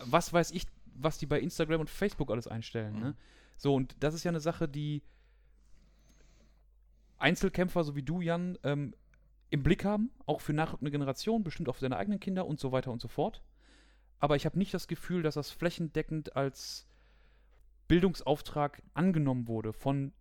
was 0.05 0.33
weiß 0.33 0.51
ich, 0.51 0.67
was 0.95 1.19
die 1.19 1.27
bei 1.27 1.41
Instagram 1.41 1.81
und 1.81 1.91
Facebook 1.91 2.31
alles 2.31 2.49
einstellen. 2.49 2.99
Ne? 2.99 3.15
So, 3.57 3.75
und 3.75 3.95
das 4.01 4.15
ist 4.15 4.25
ja 4.25 4.31
eine 4.31 4.41
Sache, 4.41 4.69
die 4.69 5.03
Einzelkämpfer, 7.19 7.85
so 7.85 7.97
wie 7.97 8.03
du, 8.03 8.21
Jan, 8.21 8.59
ähm, 8.63 8.95
im 9.51 9.63
Blick 9.63 9.85
haben, 9.85 10.11
auch 10.27 10.41
für 10.41 10.53
nachrückende 10.53 10.91
Generationen, 10.91 11.45
bestimmt 11.45 11.69
auch 11.69 11.75
für 11.75 11.81
seine 11.81 11.97
eigenen 11.97 12.21
Kinder 12.21 12.47
und 12.47 12.61
so 12.61 12.73
weiter 12.73 12.91
und 12.91 13.01
so 13.01 13.09
fort. 13.09 13.43
Aber 14.19 14.37
ich 14.37 14.45
habe 14.45 14.59
nicht 14.59 14.75
das 14.75 14.89
Gefühl, 14.89 15.23
dass 15.23 15.35
das 15.35 15.51
flächendeckend 15.51 16.37
als 16.37 16.87
Bildungsauftrag 17.89 18.83
angenommen 18.95 19.47
wurde 19.47 19.73
von 19.73 20.13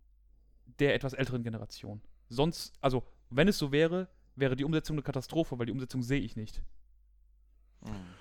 der 0.78 0.94
etwas 0.94 1.12
älteren 1.12 1.42
Generation. 1.42 2.00
Sonst, 2.28 2.76
also, 2.80 3.04
wenn 3.30 3.48
es 3.48 3.58
so 3.58 3.72
wäre, 3.72 4.08
wäre 4.36 4.56
die 4.56 4.64
Umsetzung 4.64 4.94
eine 4.94 5.02
Katastrophe, 5.02 5.58
weil 5.58 5.66
die 5.66 5.72
Umsetzung 5.72 6.02
sehe 6.02 6.20
ich 6.20 6.36
nicht. 6.36 6.62
Mhm. 7.82 8.15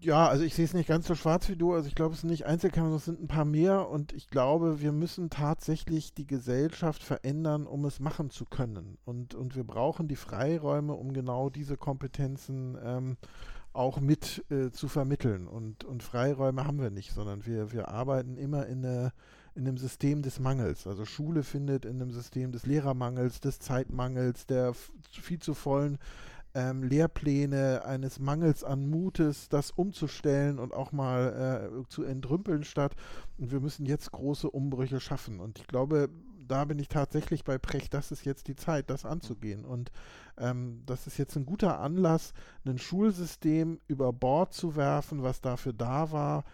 Ja, 0.00 0.28
also 0.28 0.44
ich 0.44 0.54
sehe 0.54 0.64
es 0.64 0.74
nicht 0.74 0.88
ganz 0.88 1.06
so 1.06 1.14
schwarz 1.14 1.48
wie 1.48 1.56
du. 1.56 1.72
Also 1.72 1.88
ich 1.88 1.94
glaube, 1.94 2.14
es 2.14 2.20
sind 2.20 2.30
nicht 2.30 2.46
Einzelkämpfer, 2.46 2.96
es 2.96 3.06
sind 3.06 3.20
ein 3.20 3.28
paar 3.28 3.44
mehr. 3.44 3.88
Und 3.88 4.12
ich 4.12 4.28
glaube, 4.28 4.80
wir 4.80 4.92
müssen 4.92 5.30
tatsächlich 5.30 6.12
die 6.12 6.26
Gesellschaft 6.26 7.02
verändern, 7.02 7.66
um 7.66 7.84
es 7.84 7.98
machen 7.98 8.30
zu 8.30 8.44
können. 8.44 8.98
Und, 9.04 9.34
und 9.34 9.56
wir 9.56 9.64
brauchen 9.64 10.06
die 10.06 10.16
Freiräume, 10.16 10.92
um 10.92 11.12
genau 11.12 11.50
diese 11.50 11.76
Kompetenzen 11.76 12.76
ähm, 12.82 13.16
auch 13.72 14.00
mit 14.00 14.44
äh, 14.50 14.70
zu 14.70 14.88
vermitteln. 14.88 15.46
Und, 15.48 15.84
und 15.84 16.02
Freiräume 16.02 16.64
haben 16.64 16.80
wir 16.80 16.90
nicht, 16.90 17.12
sondern 17.12 17.46
wir, 17.46 17.72
wir 17.72 17.88
arbeiten 17.88 18.36
immer 18.36 18.66
in, 18.66 18.84
eine, 18.84 19.12
in 19.54 19.66
einem 19.66 19.78
System 19.78 20.22
des 20.22 20.40
Mangels. 20.40 20.86
Also 20.86 21.04
Schule 21.04 21.42
findet 21.42 21.84
in 21.84 22.00
einem 22.00 22.10
System 22.10 22.52
des 22.52 22.66
Lehrermangels, 22.66 23.40
des 23.40 23.60
Zeitmangels, 23.60 24.46
der 24.46 24.74
viel 25.10 25.38
zu 25.38 25.54
vollen 25.54 25.98
ähm, 26.56 26.82
Lehrpläne, 26.82 27.84
eines 27.84 28.18
Mangels 28.18 28.64
an 28.64 28.88
Mutes, 28.88 29.50
das 29.50 29.70
umzustellen 29.70 30.58
und 30.58 30.72
auch 30.72 30.90
mal 30.90 31.70
äh, 31.84 31.88
zu 31.88 32.02
entrümpeln 32.02 32.64
statt. 32.64 32.96
Und 33.36 33.50
wir 33.52 33.60
müssen 33.60 33.84
jetzt 33.84 34.10
große 34.10 34.50
Umbrüche 34.50 34.98
schaffen. 35.00 35.38
Und 35.38 35.58
ich 35.58 35.66
glaube, 35.66 36.08
da 36.48 36.64
bin 36.64 36.78
ich 36.78 36.88
tatsächlich 36.88 37.44
bei 37.44 37.58
Precht, 37.58 37.92
das 37.92 38.10
ist 38.10 38.24
jetzt 38.24 38.48
die 38.48 38.56
Zeit, 38.56 38.88
das 38.88 39.04
anzugehen. 39.04 39.64
Und 39.66 39.90
ähm, 40.38 40.82
das 40.86 41.06
ist 41.06 41.18
jetzt 41.18 41.36
ein 41.36 41.44
guter 41.44 41.78
Anlass, 41.80 42.32
ein 42.64 42.78
Schulsystem 42.78 43.78
über 43.86 44.12
Bord 44.14 44.54
zu 44.54 44.76
werfen, 44.76 45.22
was 45.22 45.40
dafür 45.42 45.74
da 45.74 46.10
war, 46.10 46.44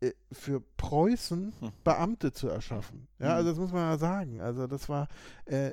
äh, 0.00 0.12
für 0.32 0.60
Preußen 0.76 1.52
Hm. 1.60 1.72
Beamte 1.84 2.32
zu 2.32 2.48
erschaffen. 2.48 3.06
Ja, 3.18 3.28
Mhm. 3.28 3.32
also 3.36 3.50
das 3.50 3.58
muss 3.58 3.72
man 3.72 3.82
ja 3.92 3.96
sagen. 3.98 4.40
Also 4.42 4.66
das 4.66 4.88
war 4.88 5.08
äh, 5.46 5.70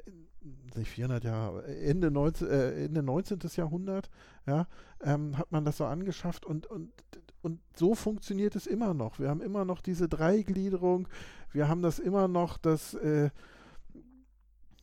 nicht 0.76 0.92
400 0.92 1.24
Jahre, 1.24 1.66
Ende, 1.66 2.12
19, 2.12 2.48
äh, 2.48 2.86
Ende 2.86 3.04
19. 3.04 3.40
Jahrhundert, 3.56 4.10
ja, 4.46 4.68
ähm, 5.02 5.38
hat 5.38 5.52
man 5.52 5.66
das 5.66 5.78
so 5.78 5.86
angeschafft 5.86 6.46
und, 6.46 6.68
und, 6.68 6.92
und 7.42 7.60
so 7.76 7.96
funktioniert 7.96 8.56
es 8.56 8.68
immer 8.68 8.94
noch. 8.94 9.20
Wir 9.20 9.30
haben 9.30 9.42
immer 9.42 9.66
noch 9.66 9.82
diese 9.82 10.08
Dreigliederung, 10.08 11.08
wir 11.52 11.68
haben 11.68 11.82
das 11.82 12.00
immer 12.00 12.28
noch, 12.28 12.58
dass 12.58 12.94
äh, 12.94 13.30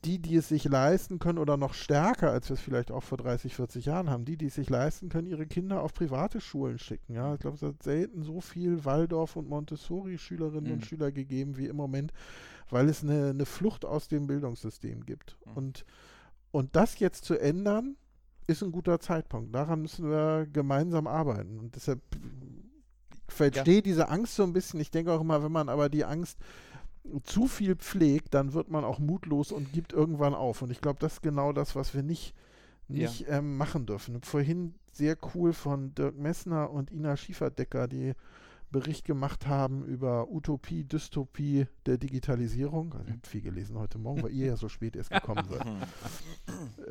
die, 0.06 0.18
die 0.20 0.36
es 0.36 0.48
sich 0.48 0.64
leisten 0.64 1.18
können 1.18 1.38
oder 1.38 1.56
noch 1.56 1.74
stärker, 1.74 2.30
als 2.30 2.48
wir 2.48 2.54
es 2.54 2.60
vielleicht 2.60 2.90
auch 2.92 3.02
vor 3.02 3.18
30, 3.18 3.54
40 3.56 3.86
Jahren 3.86 4.08
haben, 4.08 4.24
die, 4.24 4.36
die 4.36 4.46
es 4.46 4.54
sich 4.54 4.70
leisten 4.70 5.08
können, 5.08 5.26
ihre 5.26 5.46
Kinder 5.46 5.82
auf 5.82 5.92
private 5.94 6.40
Schulen 6.40 6.78
schicken. 6.78 7.12
Ja, 7.14 7.34
ich 7.34 7.40
glaube, 7.40 7.56
es 7.56 7.62
hat 7.62 7.82
selten 7.82 8.22
so 8.22 8.40
viel 8.40 8.84
Waldorf- 8.84 9.34
und 9.36 9.48
Montessori-Schülerinnen 9.48 10.66
Mhm. 10.66 10.72
und 10.74 10.86
Schüler 10.86 11.10
gegeben 11.10 11.56
wie 11.56 11.66
im 11.66 11.76
Moment, 11.76 12.12
weil 12.70 12.88
es 12.88 13.02
eine, 13.02 13.30
eine 13.30 13.46
Flucht 13.46 13.84
aus 13.84 14.06
dem 14.08 14.26
Bildungssystem 14.28 15.04
gibt. 15.04 15.36
Mhm. 15.44 15.52
Und, 15.56 15.84
Und 16.52 16.76
das 16.76 16.98
jetzt 17.00 17.24
zu 17.24 17.38
ändern, 17.38 17.96
ist 18.46 18.62
ein 18.62 18.70
guter 18.72 19.00
Zeitpunkt. 19.00 19.52
Daran 19.54 19.82
müssen 19.82 20.08
wir 20.08 20.46
gemeinsam 20.52 21.06
arbeiten. 21.08 21.58
Und 21.58 21.74
deshalb 21.74 22.00
verstehe 23.28 23.82
diese 23.82 24.08
Angst 24.08 24.36
so 24.36 24.44
ein 24.44 24.52
bisschen. 24.52 24.78
Ich 24.80 24.90
denke 24.92 25.12
auch 25.12 25.20
immer, 25.20 25.42
wenn 25.42 25.52
man 25.52 25.68
aber 25.68 25.88
die 25.88 26.04
Angst 26.04 26.38
zu 27.24 27.46
viel 27.46 27.76
pflegt, 27.76 28.34
dann 28.34 28.52
wird 28.52 28.70
man 28.70 28.84
auch 28.84 28.98
mutlos 28.98 29.52
und 29.52 29.72
gibt 29.72 29.92
irgendwann 29.92 30.34
auf. 30.34 30.62
Und 30.62 30.70
ich 30.70 30.80
glaube, 30.80 30.98
das 31.00 31.14
ist 31.14 31.22
genau 31.22 31.52
das, 31.52 31.74
was 31.76 31.94
wir 31.94 32.02
nicht, 32.02 32.34
nicht 32.88 33.20
Ja. 33.20 33.38
ähm, 33.38 33.56
machen 33.56 33.86
dürfen. 33.86 34.20
Vorhin 34.22 34.74
sehr 34.92 35.16
cool 35.34 35.52
von 35.52 35.94
Dirk 35.94 36.16
Messner 36.18 36.70
und 36.70 36.90
Ina 36.90 37.16
Schieferdecker, 37.16 37.88
die 37.88 38.14
Bericht 38.80 39.04
gemacht 39.06 39.46
haben 39.46 39.84
über 39.86 40.30
Utopie, 40.30 40.84
Dystopie 40.84 41.66
der 41.86 41.96
Digitalisierung. 41.96 42.92
Also 42.92 43.06
ich 43.06 43.12
habe 43.14 43.26
viel 43.26 43.40
gelesen 43.40 43.78
heute 43.78 43.96
Morgen, 43.98 44.22
weil 44.22 44.32
ihr 44.32 44.46
ja 44.48 44.56
so 44.56 44.68
spät 44.68 44.96
erst 44.96 45.10
gekommen 45.10 45.44
seid. 45.50 45.66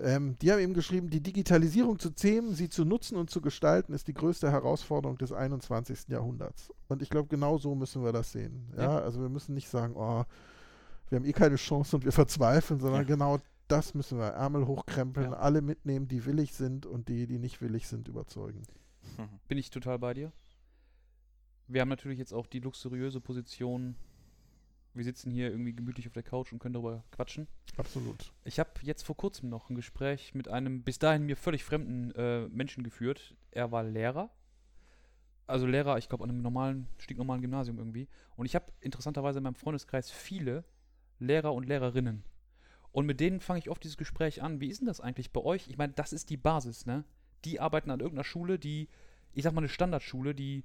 Ähm, 0.01 0.35
die 0.41 0.51
haben 0.51 0.59
eben 0.59 0.73
geschrieben, 0.73 1.09
die 1.09 1.21
Digitalisierung 1.21 1.99
zu 1.99 2.09
zähmen, 2.11 2.53
sie 2.55 2.69
zu 2.69 2.85
nutzen 2.85 3.17
und 3.17 3.29
zu 3.29 3.39
gestalten, 3.41 3.93
ist 3.93 4.07
die 4.07 4.13
größte 4.13 4.51
Herausforderung 4.51 5.17
des 5.17 5.31
21. 5.31 6.07
Jahrhunderts. 6.09 6.71
Und 6.87 7.01
ich 7.01 7.09
glaube, 7.09 7.27
genau 7.29 7.57
so 7.57 7.75
müssen 7.75 8.03
wir 8.03 8.11
das 8.11 8.31
sehen. 8.31 8.71
Ja, 8.75 8.83
Ja. 8.83 8.99
also 8.99 9.21
wir 9.21 9.29
müssen 9.29 9.53
nicht 9.53 9.69
sagen, 9.69 9.93
oh, 9.95 10.23
wir 11.09 11.17
haben 11.17 11.25
eh 11.25 11.33
keine 11.33 11.55
Chance 11.57 11.95
und 11.95 12.03
wir 12.05 12.11
verzweifeln, 12.11 12.79
sondern 12.79 13.01
Ja. 13.01 13.07
genau 13.07 13.37
das 13.67 13.93
müssen 13.93 14.17
wir. 14.17 14.25
Ärmel 14.27 14.65
hochkrempeln, 14.67 15.31
Ja. 15.31 15.37
alle 15.37 15.61
mitnehmen, 15.61 16.07
die 16.07 16.25
willig 16.25 16.53
sind 16.53 16.85
und 16.85 17.09
die, 17.09 17.27
die 17.27 17.37
nicht 17.39 17.61
willig 17.61 17.87
sind, 17.87 18.07
überzeugen. 18.07 18.63
Bin 19.47 19.57
ich 19.57 19.69
total 19.69 19.99
bei 19.99 20.13
dir. 20.15 20.31
Wir 21.67 21.81
haben 21.81 21.89
natürlich 21.89 22.19
jetzt 22.19 22.33
auch 22.33 22.47
die 22.47 22.59
luxuriöse 22.59 23.21
Position, 23.21 23.95
wir 24.95 25.03
sitzen 25.03 25.29
hier 25.29 25.49
irgendwie 25.49 25.73
gemütlich 25.73 26.07
auf 26.07 26.13
der 26.13 26.23
Couch 26.23 26.53
und 26.53 26.59
können 26.59 26.73
darüber 26.73 27.03
quatschen. 27.11 27.47
Absolut. 27.75 28.31
Ich 28.45 28.59
habe 28.59 28.69
jetzt 28.81 29.03
vor 29.03 29.17
kurzem 29.17 29.49
noch 29.49 29.69
ein 29.69 29.75
Gespräch 29.75 30.33
mit 30.33 30.47
einem 30.47 30.83
bis 30.83 30.99
dahin 30.99 31.25
mir 31.25 31.35
völlig 31.35 31.63
fremden 31.63 32.11
äh, 32.11 32.47
Menschen 32.47 32.83
geführt. 32.83 33.35
Er 33.51 33.71
war 33.71 33.83
Lehrer. 33.83 34.29
Also 35.47 35.67
Lehrer, 35.67 35.97
ich 35.97 36.07
glaube, 36.07 36.23
an 36.23 36.29
einem 36.29 36.41
normalen, 36.41 36.87
stinknormalen 36.97 37.41
Gymnasium 37.41 37.77
irgendwie. 37.77 38.07
Und 38.35 38.45
ich 38.45 38.55
habe 38.55 38.71
interessanterweise 38.79 39.39
in 39.39 39.43
meinem 39.43 39.55
Freundeskreis 39.55 40.09
viele 40.09 40.63
Lehrer 41.19 41.53
und 41.53 41.67
Lehrerinnen. 41.67 42.23
Und 42.91 43.05
mit 43.05 43.19
denen 43.19 43.41
fange 43.41 43.59
ich 43.59 43.69
oft 43.69 43.83
dieses 43.83 43.97
Gespräch 43.97 44.41
an. 44.41 44.61
Wie 44.61 44.69
ist 44.69 44.79
denn 44.79 44.87
das 44.87 45.01
eigentlich 45.01 45.31
bei 45.31 45.41
euch? 45.41 45.67
Ich 45.67 45.77
meine, 45.77 45.93
das 45.93 46.13
ist 46.13 46.29
die 46.29 46.37
Basis, 46.37 46.85
ne? 46.85 47.03
Die 47.43 47.59
arbeiten 47.59 47.91
an 47.91 47.99
irgendeiner 47.99 48.23
Schule, 48.23 48.57
die, 48.57 48.87
ich 49.33 49.43
sag 49.43 49.53
mal, 49.53 49.59
eine 49.59 49.69
Standardschule, 49.69 50.33
die 50.33 50.63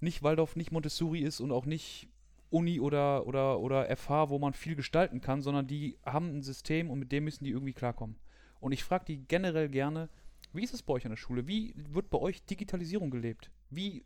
nicht 0.00 0.22
Waldorf, 0.22 0.56
nicht 0.56 0.72
Montessori 0.72 1.20
ist 1.20 1.40
und 1.40 1.52
auch 1.52 1.66
nicht 1.66 2.08
Uni 2.50 2.80
oder, 2.80 3.26
oder, 3.26 3.60
oder 3.60 3.94
FH, 3.94 4.30
wo 4.30 4.38
man 4.38 4.54
viel 4.54 4.74
gestalten 4.74 5.20
kann, 5.20 5.42
sondern 5.42 5.66
die 5.66 5.98
haben 6.04 6.38
ein 6.38 6.42
System 6.42 6.90
und 6.90 6.98
mit 6.98 7.12
dem 7.12 7.24
müssen 7.24 7.44
die 7.44 7.50
irgendwie 7.50 7.72
klarkommen. 7.72 8.16
Und 8.60 8.72
ich 8.72 8.84
frage 8.84 9.04
die 9.06 9.18
generell 9.18 9.68
gerne, 9.68 10.08
wie 10.52 10.64
ist 10.64 10.74
es 10.74 10.82
bei 10.82 10.94
euch 10.94 11.04
an 11.04 11.10
der 11.10 11.16
Schule? 11.16 11.46
Wie 11.46 11.74
wird 11.76 12.10
bei 12.10 12.18
euch 12.18 12.44
Digitalisierung 12.44 13.10
gelebt? 13.10 13.50
Wie 13.70 14.04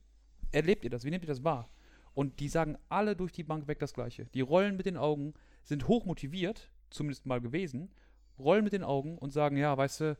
erlebt 0.50 0.84
ihr 0.84 0.90
das? 0.90 1.04
Wie 1.04 1.10
nehmt 1.10 1.24
ihr 1.24 1.28
das 1.28 1.44
wahr? 1.44 1.68
Und 2.14 2.40
die 2.40 2.48
sagen 2.48 2.76
alle 2.88 3.16
durch 3.16 3.32
die 3.32 3.44
Bank 3.44 3.68
weg 3.68 3.78
das 3.78 3.94
Gleiche. 3.94 4.26
Die 4.34 4.40
rollen 4.40 4.76
mit 4.76 4.86
den 4.86 4.96
Augen, 4.96 5.34
sind 5.62 5.88
hoch 5.88 6.04
motiviert, 6.04 6.70
zumindest 6.90 7.26
mal 7.26 7.40
gewesen, 7.40 7.90
rollen 8.38 8.64
mit 8.64 8.72
den 8.72 8.82
Augen 8.82 9.16
und 9.18 9.30
sagen, 9.30 9.56
ja, 9.56 9.76
weißt 9.76 10.00
du, 10.00 10.18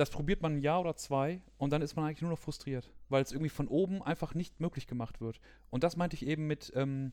das 0.00 0.08
probiert 0.08 0.40
man 0.40 0.56
ein 0.56 0.62
Jahr 0.62 0.80
oder 0.80 0.96
zwei 0.96 1.42
und 1.58 1.74
dann 1.74 1.82
ist 1.82 1.94
man 1.94 2.06
eigentlich 2.06 2.22
nur 2.22 2.30
noch 2.30 2.38
frustriert, 2.38 2.90
weil 3.10 3.22
es 3.22 3.32
irgendwie 3.32 3.50
von 3.50 3.68
oben 3.68 4.02
einfach 4.02 4.34
nicht 4.34 4.58
möglich 4.58 4.86
gemacht 4.86 5.20
wird. 5.20 5.40
Und 5.68 5.84
das 5.84 5.96
meinte 5.96 6.16
ich 6.16 6.26
eben 6.26 6.46
mit, 6.46 6.72
ähm, 6.74 7.12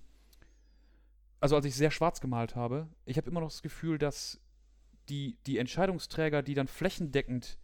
also 1.42 1.58
als 1.58 1.66
ich 1.66 1.76
sehr 1.76 1.92
schwarz 1.92 2.22
gemalt 2.22 2.56
habe, 2.56 2.88
ich 3.04 3.18
habe 3.18 3.30
immer 3.30 3.42
noch 3.42 3.50
das 3.50 3.62
Gefühl, 3.62 3.98
dass 3.98 4.40
die, 5.10 5.38
die 5.48 5.58
Entscheidungsträger, 5.58 6.42
die 6.42 6.54
dann 6.54 6.70
flächendeckend 6.70 7.60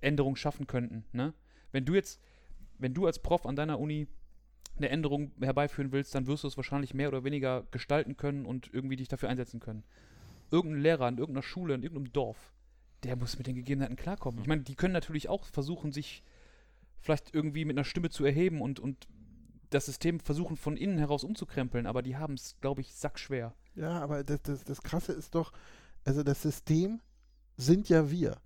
Änderungen 0.00 0.36
schaffen 0.36 0.68
könnten, 0.68 1.04
ne? 1.10 1.34
Wenn 1.72 1.84
du 1.84 1.94
jetzt, 1.94 2.20
wenn 2.78 2.94
du 2.94 3.06
als 3.06 3.18
Prof 3.18 3.44
an 3.44 3.56
deiner 3.56 3.80
Uni 3.80 4.06
eine 4.76 4.88
Änderung 4.88 5.32
herbeiführen 5.40 5.90
willst, 5.90 6.14
dann 6.14 6.28
wirst 6.28 6.44
du 6.44 6.48
es 6.48 6.56
wahrscheinlich 6.56 6.94
mehr 6.94 7.08
oder 7.08 7.24
weniger 7.24 7.66
gestalten 7.72 8.16
können 8.16 8.46
und 8.46 8.72
irgendwie 8.72 8.96
dich 8.96 9.08
dafür 9.08 9.30
einsetzen 9.30 9.58
können. 9.58 9.82
Irgendein 10.52 10.82
Lehrer 10.82 11.08
in 11.08 11.18
irgendeiner 11.18 11.42
Schule, 11.42 11.74
in 11.74 11.82
irgendeinem 11.82 12.12
Dorf, 12.12 12.52
der 13.04 13.16
muss 13.16 13.38
mit 13.38 13.46
den 13.46 13.56
Gegebenheiten 13.56 13.96
klarkommen. 13.96 14.40
Ich 14.40 14.46
meine, 14.46 14.62
die 14.62 14.74
können 14.74 14.92
natürlich 14.92 15.28
auch 15.28 15.44
versuchen, 15.46 15.92
sich 15.92 16.22
vielleicht 17.00 17.34
irgendwie 17.34 17.64
mit 17.64 17.76
einer 17.76 17.84
Stimme 17.84 18.10
zu 18.10 18.24
erheben 18.24 18.60
und, 18.60 18.78
und 18.80 19.08
das 19.70 19.86
System 19.86 20.20
versuchen 20.20 20.56
von 20.56 20.76
innen 20.76 20.98
heraus 20.98 21.24
umzukrempeln, 21.24 21.86
aber 21.86 22.02
die 22.02 22.16
haben 22.16 22.34
es, 22.34 22.56
glaube 22.60 22.80
ich, 22.82 22.94
sackschwer. 22.94 23.54
Ja, 23.74 24.00
aber 24.00 24.22
das, 24.22 24.42
das, 24.42 24.64
das 24.64 24.82
Krasse 24.82 25.12
ist 25.12 25.34
doch, 25.34 25.52
also 26.04 26.22
das 26.22 26.42
System 26.42 27.00
sind 27.56 27.88
ja 27.88 28.10
wir. 28.10 28.36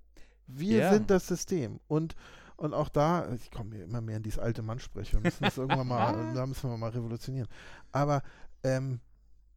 Wir 0.47 0.79
Ja. 0.79 0.93
sind 0.93 1.11
das 1.11 1.27
System. 1.27 1.81
Und, 1.89 2.15
und 2.57 2.73
auch 2.73 2.89
da, 2.89 3.33
ich 3.35 3.51
komme 3.51 3.71
mir 3.71 3.85
immer 3.85 4.01
mehr 4.01 4.19
in 4.19 4.23
dieses 4.23 4.39
alte 4.39 4.63
Mannsprech, 4.63 5.13
wir 5.13 5.21
müssen 5.21 5.43
das 5.45 5.59
irgendwann 5.59 5.89
mal, 5.89 6.13
da 6.35 6.47
müssen 6.47 6.71
wir 6.71 6.77
mal 6.77 6.91
revolutionieren. 6.91 7.49
Aber 7.93 8.23
ähm, 8.63 9.01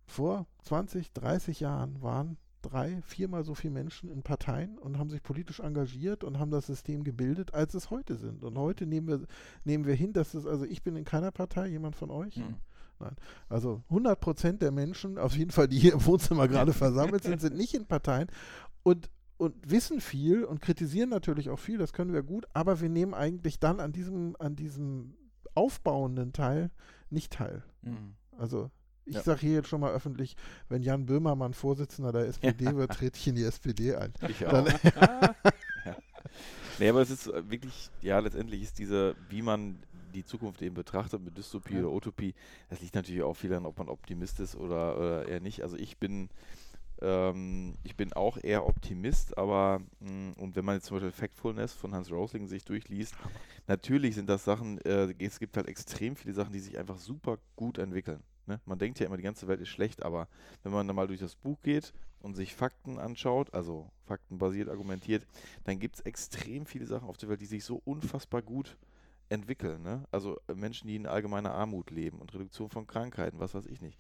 vor 0.08 0.48
20, 0.64 1.14
30 1.14 1.60
Jahren 1.60 2.02
waren 2.02 2.38
drei, 2.62 3.02
viermal 3.04 3.44
so 3.44 3.56
viele 3.56 3.74
Menschen 3.74 4.10
in 4.10 4.24
Parteien 4.24 4.78
und 4.78 4.98
haben 4.98 5.10
sich 5.10 5.24
politisch 5.24 5.60
engagiert 5.60 6.24
und 6.24 6.40
haben 6.40 6.52
das 6.52 6.68
System 6.68 7.04
gebildet, 7.04 7.54
als 7.54 7.74
es 7.74 7.90
heute 7.90 8.16
sind. 8.16 8.44
Und 8.44 8.58
heute 8.58 8.86
nehmen 8.86 9.08
wir, 9.08 9.28
nehmen 9.64 9.86
wir 9.86 9.96
hin, 9.96 10.14
dass 10.14 10.34
es, 10.34 10.46
also 10.46 10.66
ich 10.66 10.84
bin 10.84 10.96
in 10.96 11.06
keiner 11.06 11.32
Partei, 11.32 11.68
jemand 11.68 11.96
von 11.96 12.12
euch? 12.12 12.38
Mhm. 12.38 12.56
Also 13.48 13.82
100 13.90 14.20
Prozent 14.20 14.62
der 14.62 14.72
Menschen, 14.72 15.18
auf 15.18 15.36
jeden 15.36 15.52
Fall, 15.52 15.68
die 15.68 15.80
hier 15.80 15.94
im 15.94 16.06
Wohnzimmer 16.06 16.48
gerade 16.48 16.74
versammelt 16.74 17.24
sind, 17.24 17.40
sind 17.40 17.56
nicht 17.56 17.74
in 17.74 17.86
Parteien 17.86 18.28
und, 18.84 19.10
und 19.38 19.56
wissen 19.70 20.02
viel 20.02 20.44
und 20.44 20.60
kritisieren 20.62 21.10
natürlich 21.10 21.50
auch 21.50 21.60
viel, 21.60 21.78
das 21.78 21.94
können 21.94 22.12
wir 22.12 22.24
gut, 22.24 22.46
aber 22.54 22.82
wir 22.82 22.90
nehmen 22.90 23.14
eigentlich 23.14 23.60
dann 23.60 23.80
an 23.80 23.94
diesem, 23.94 24.36
an 24.40 24.58
diesem 24.58 25.14
aufbauenden 25.56 26.34
Teil 26.34 26.72
nicht 27.10 27.32
teil. 27.34 27.64
Mhm. 27.84 28.16
Also 28.38 28.70
ich 29.10 29.16
Ja. 29.16 29.24
sage 29.24 29.42
hier 29.42 29.54
jetzt 29.56 29.68
schon 29.68 29.82
mal 29.82 29.92
öffentlich, 29.92 30.36
wenn 30.70 30.82
Jan 30.82 31.06
Böhmermann 31.06 31.54
Vorsitzender 31.54 32.12
der 32.12 32.28
SPD 32.28 32.76
wird, 32.76 32.94
trete 32.94 33.18
ich 33.18 33.28
in 33.28 33.36
die 33.36 33.44
SPD 33.44 33.96
ein. 33.96 34.14
Ich 34.28 34.46
auch. 34.46 34.68
Ja. 35.86 35.96
Nee, 36.78 36.90
aber 36.90 37.02
es 37.02 37.10
ist 37.10 37.28
äh, 37.28 37.50
wirklich, 37.50 37.90
ja, 38.02 38.20
letztendlich 38.20 38.62
ist 38.62 38.78
diese, 38.80 39.16
wie 39.30 39.42
man 39.42 39.80
die 40.14 40.26
Zukunft 40.26 40.62
eben 40.62 40.76
betrachtet 40.76 41.22
mit 41.24 41.38
Dystopie 41.38 41.76
Ja. 41.76 41.80
oder 41.82 41.92
Utopie, 41.92 42.34
das 42.70 42.82
liegt 42.82 42.96
natürlich 42.96 43.22
auch 43.24 43.34
viel 43.36 43.50
daran, 43.50 43.66
ob 43.66 43.78
man 43.78 43.88
Optimist 43.90 44.40
ist 44.42 44.56
oder, 44.56 44.98
oder 44.98 45.28
eher 45.28 45.40
nicht. 45.40 45.62
Also 45.64 45.78
ich 45.78 45.98
bin, 45.98 46.30
ähm, 47.02 47.76
ich 47.84 47.96
bin 47.96 48.12
auch 48.14 48.38
eher 48.42 48.66
Optimist, 48.68 49.38
aber 49.38 49.82
mh, 50.02 50.34
und 50.38 50.56
wenn 50.56 50.66
man 50.66 50.76
jetzt 50.76 50.86
zum 50.88 50.98
Beispiel 50.98 51.12
Factfulness 51.12 51.74
von 51.74 51.94
Hans 51.96 52.12
Rosling 52.12 52.48
sich 52.48 52.66
durchliest, 52.66 53.14
natürlich 53.68 54.16
sind 54.16 54.28
das 54.30 54.44
Sachen, 54.44 54.80
äh, 54.82 55.14
es 55.20 55.40
gibt 55.40 55.56
halt 55.58 55.68
extrem 55.68 56.16
viele 56.18 56.34
Sachen, 56.34 56.52
die 56.54 56.60
sich 56.60 56.78
einfach 56.78 56.98
super 56.98 57.38
gut 57.56 57.78
entwickeln. 57.78 58.22
Ne? 58.50 58.60
Man 58.66 58.80
denkt 58.80 59.00
ja 59.00 59.06
immer, 59.06 59.16
die 59.16 59.24
ganze 59.24 59.48
Welt 59.48 59.62
ist 59.62 59.70
schlecht, 59.70 60.04
aber 60.04 60.28
wenn 60.64 60.72
man 60.72 60.88
dann 60.88 60.96
mal 60.96 61.08
durch 61.08 61.20
das 61.20 61.36
Buch 61.36 61.62
geht 61.62 61.94
und 62.20 62.36
sich 62.36 62.56
Fakten 62.56 62.98
anschaut, 62.98 63.54
also 63.54 63.90
faktenbasiert 64.06 64.68
argumentiert, 64.68 65.26
dann 65.64 65.80
gibt 65.80 65.96
es 65.96 66.02
extrem 66.02 66.66
viele 66.66 66.86
Sachen 66.86 67.08
auf 67.08 67.18
der 67.18 67.30
Welt, 67.30 67.42
die 67.42 67.46
sich 67.46 67.64
so 67.64 67.82
unfassbar 67.86 68.42
gut 68.42 68.76
entwickeln. 69.30 69.84
Ne? 69.84 70.04
Also 70.12 70.40
äh, 70.48 70.56
Menschen, 70.56 70.88
die 70.88 70.96
in 70.96 71.06
allgemeiner 71.06 71.54
Armut 71.54 71.92
leben 71.92 72.20
und 72.20 72.34
Reduktion 72.34 72.70
von 72.70 72.88
Krankheiten, 72.88 73.40
was 73.40 73.54
weiß 73.54 73.68
ich 73.68 73.82
nicht. 73.82 74.00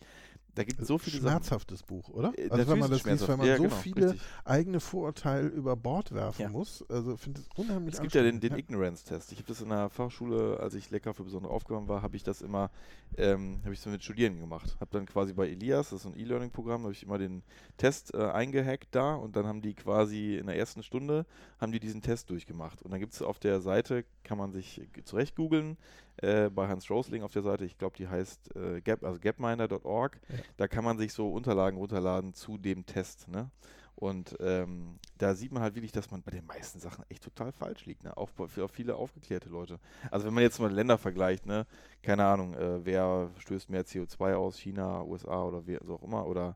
Da 0.55 0.63
gibt 0.63 0.81
es 0.81 0.87
so 0.87 0.97
viele 0.97 1.17
Sachen. 1.21 1.29
Schmerzhaftes 1.31 1.83
Buch, 1.83 2.09
oder? 2.09 2.33
Äh, 2.37 2.49
Also 2.49 2.67
wenn 2.71 2.79
man 2.79 2.89
das 2.91 3.03
liest, 3.03 3.27
wenn 3.27 3.37
man 3.37 3.47
schmerzhaft. 3.47 3.47
so 3.47 3.47
Ja, 3.47 3.57
genau, 3.57 3.75
viele 3.75 4.05
richtig. 4.11 4.21
eigene 4.43 4.79
Vorurteile 4.79 5.47
über 5.47 5.75
Bord 5.75 6.11
werfen 6.13 6.41
Ja. 6.41 6.49
muss, 6.49 6.83
also 6.89 7.15
finde 7.17 7.41
es 7.41 7.47
unheimlich 7.55 7.93
Es 7.95 8.01
gibt 8.01 8.13
ja 8.15 8.23
den, 8.23 8.39
den. 8.39 8.55
Ignorance-Test. 8.57 9.31
Ich 9.31 9.37
habe 9.37 9.47
das 9.47 9.61
in 9.61 9.69
der 9.69 9.89
Fachschule, 9.89 10.59
als 10.59 10.73
ich 10.73 10.89
lecker 10.89 11.13
für 11.13 11.23
besondere 11.23 11.53
Aufgaben 11.53 11.87
war, 11.87 12.01
habe 12.01 12.15
ich 12.15 12.23
das 12.23 12.41
immer, 12.41 12.71
ähm, 13.17 13.59
habe 13.63 13.73
ich 13.73 13.79
so 13.79 13.89
mit 13.89 14.03
Studierenden 14.03 14.41
gemacht. 14.41 14.75
Habe 14.79 14.89
dann 14.91 15.05
quasi 15.05 15.33
bei 15.33 15.47
Elias, 15.47 15.91
das 15.91 16.01
ist 16.01 16.05
ein 16.07 16.19
E-Learning-Programm, 16.19 16.81
habe 16.83 16.91
ich 16.93 17.03
immer 17.03 17.17
den 17.17 17.43
Test 17.77 18.13
äh, 18.13 18.17
eingehackt 18.17 18.89
da 18.91 19.15
und 19.15 19.35
dann 19.35 19.45
haben 19.45 19.61
die 19.61 19.73
quasi 19.75 20.35
in 20.35 20.47
der 20.47 20.57
ersten 20.57 20.83
Stunde, 20.83 21.25
haben 21.59 21.71
die 21.71 21.79
diesen 21.79 22.01
Test 22.01 22.29
durchgemacht. 22.31 22.81
Und 22.81 22.91
dann 22.91 22.99
gibt 22.99 23.13
es 23.13 23.21
auf 23.21 23.39
der 23.39 23.61
Seite, 23.61 24.03
kann 24.23 24.37
man 24.37 24.51
sich 24.51 24.81
äh, 24.81 25.03
zurecht 25.03 25.35
googeln, 25.35 25.77
äh, 26.21 26.49
bei 26.49 26.67
Hans 26.67 26.89
Rosling 26.89 27.23
auf 27.23 27.31
der 27.33 27.41
Seite, 27.43 27.65
ich 27.65 27.77
glaube, 27.77 27.95
die 27.97 28.07
heißt 28.07 28.55
äh, 28.55 28.81
Gap, 28.81 29.03
also 29.03 29.19
gapminder.org, 29.19 30.19
Ja. 30.29 30.35
da 30.57 30.67
kann 30.67 30.83
man 30.83 30.97
sich 30.97 31.13
so 31.13 31.31
Unterlagen 31.31 31.77
runterladen 31.77 32.33
zu 32.33 32.57
dem 32.57 32.85
Test. 32.85 33.27
Ne? 33.27 33.49
Und 33.95 34.37
ähm, 34.39 34.97
da 35.17 35.35
sieht 35.35 35.51
man 35.51 35.61
halt 35.61 35.75
wirklich, 35.75 35.91
dass 35.91 36.09
man 36.09 36.21
bei 36.21 36.31
den 36.31 36.45
meisten 36.45 36.79
Sachen 36.79 37.03
echt 37.09 37.21
total 37.23 37.51
falsch 37.51 37.85
liegt. 37.85 38.05
Ne? 38.05 38.15
Auch 38.15 38.29
für 38.47 38.69
viele 38.69 38.95
aufgeklärte 38.95 39.49
Leute. 39.49 39.77
Also 40.09 40.25
wenn 40.25 40.33
man 40.33 40.43
jetzt 40.43 40.59
mal 40.59 40.71
Länder 40.71 40.97
vergleicht, 40.97 41.45
ne, 41.45 41.65
keine 42.01 42.23
Ahnung, 42.25 42.53
äh, 42.53 42.85
wer 42.85 43.29
stößt 43.39 43.69
mehr 43.69 43.85
CO2 43.85 44.35
aus, 44.35 44.57
China, 44.57 45.03
USA 45.03 45.43
oder 45.43 45.67
wer 45.67 45.81
so 45.85 45.95
auch 45.95 46.03
immer, 46.03 46.25
oder 46.27 46.55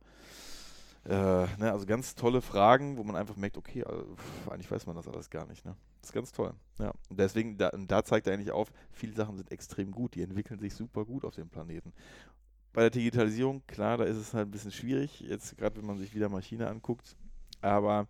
äh, 1.06 1.12
ne, 1.58 1.72
also 1.72 1.86
ganz 1.86 2.16
tolle 2.16 2.42
Fragen, 2.42 2.98
wo 2.98 3.04
man 3.04 3.16
einfach 3.16 3.36
merkt, 3.36 3.58
okay, 3.58 3.84
also, 3.84 4.16
pff, 4.16 4.50
eigentlich 4.50 4.72
weiß 4.72 4.86
man 4.86 4.96
das 4.96 5.08
alles 5.08 5.30
gar 5.30 5.46
nicht. 5.48 5.66
Ne? 5.66 5.76
Das 6.02 6.10
ist 6.10 6.14
ganz 6.14 6.32
toll. 6.32 6.54
Ja. 6.80 6.92
Und 7.10 7.20
deswegen, 7.20 7.58
da, 7.58 7.72
da 7.72 8.04
zeigt 8.04 8.28
er 8.28 8.34
eigentlich 8.34 8.52
auf, 8.52 8.72
viele 8.92 9.14
Sachen 9.14 9.38
sind 9.38 9.52
extrem 9.52 9.92
gut, 9.92 10.16
die 10.16 10.22
entwickeln 10.22 10.60
sich 10.60 10.74
super 10.74 11.06
gut 11.06 11.26
auf 11.26 11.36
dem 11.36 11.50
Planeten. 11.50 11.94
Bei 12.74 12.82
der 12.82 12.90
Digitalisierung, 12.90 13.62
klar, 13.68 13.98
da 13.98 14.06
ist 14.06 14.18
es 14.18 14.34
halt 14.34 14.48
ein 14.48 14.52
bisschen 14.52 14.72
schwierig, 14.72 15.20
jetzt 15.22 15.58
gerade 15.58 15.78
wenn 15.78 15.86
man 15.86 15.98
sich 15.98 16.16
wieder 16.16 16.30
mal 16.30 16.42
China 16.42 16.68
anguckt, 16.68 17.16
aber 17.62 18.08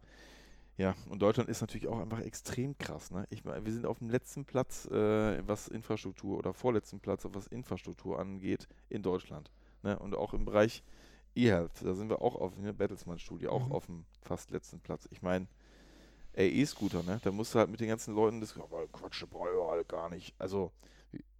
Ja, 0.77 0.95
und 1.09 1.21
Deutschland 1.21 1.49
ist 1.49 1.61
natürlich 1.61 1.87
auch 1.87 1.99
einfach 1.99 2.19
extrem 2.21 2.77
krass. 2.77 3.11
Ne? 3.11 3.25
Ich 3.29 3.45
wir 3.45 3.71
sind 3.71 3.85
auf 3.85 3.99
dem 3.99 4.09
letzten 4.09 4.43
Platz, 4.45 4.85
äh, 4.87 5.47
was 5.47 5.67
Infrastruktur 5.67 6.37
oder 6.37 6.53
vorletzten 6.53 6.99
Platz, 6.99 7.27
was 7.31 7.47
Infrastruktur 7.47 8.19
angeht, 8.19 8.67
in 8.89 9.03
Deutschland. 9.03 9.51
Ne? 9.83 9.99
Und 9.99 10.15
auch 10.15 10.33
im 10.33 10.45
Bereich 10.45 10.83
E-Health, 11.35 11.83
da 11.83 11.93
sind 11.93 12.09
wir 12.09 12.21
auch 12.21 12.35
auf 12.35 12.53
der 12.61 12.73
Bertelsmann-Studie, 12.73 13.47
auch 13.47 13.67
Mhm. 13.67 13.71
auf 13.71 13.85
dem 13.87 14.05
fast 14.21 14.51
letzten 14.51 14.79
Platz. 14.79 15.07
Ich 15.11 15.21
meine, 15.21 15.47
ey, 16.33 16.49
E-Scooter, 16.49 17.03
ne? 17.03 17.19
Da 17.23 17.31
musst 17.31 17.53
du 17.53 17.59
halt 17.59 17.69
mit 17.69 17.79
den 17.79 17.87
ganzen 17.87 18.15
Leuten 18.15 18.39
das, 18.39 18.57
aber 18.57 18.87
Quatsch, 18.87 19.25
brauche 19.29 19.71
halt 19.71 19.87
gar 19.87 20.09
nicht. 20.09 20.33
Also, 20.39 20.71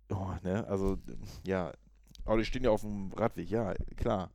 oh, 0.09 0.31
ne? 0.43 0.65
Also, 0.67 0.97
ja, 1.45 1.71
aber 2.25 2.37
die 2.37 2.45
stehen 2.45 2.63
ja 2.63 2.71
auf 2.71 2.81
dem 2.81 3.11
Radweg, 3.13 3.49
ja, 3.49 3.73
klar. 3.97 4.31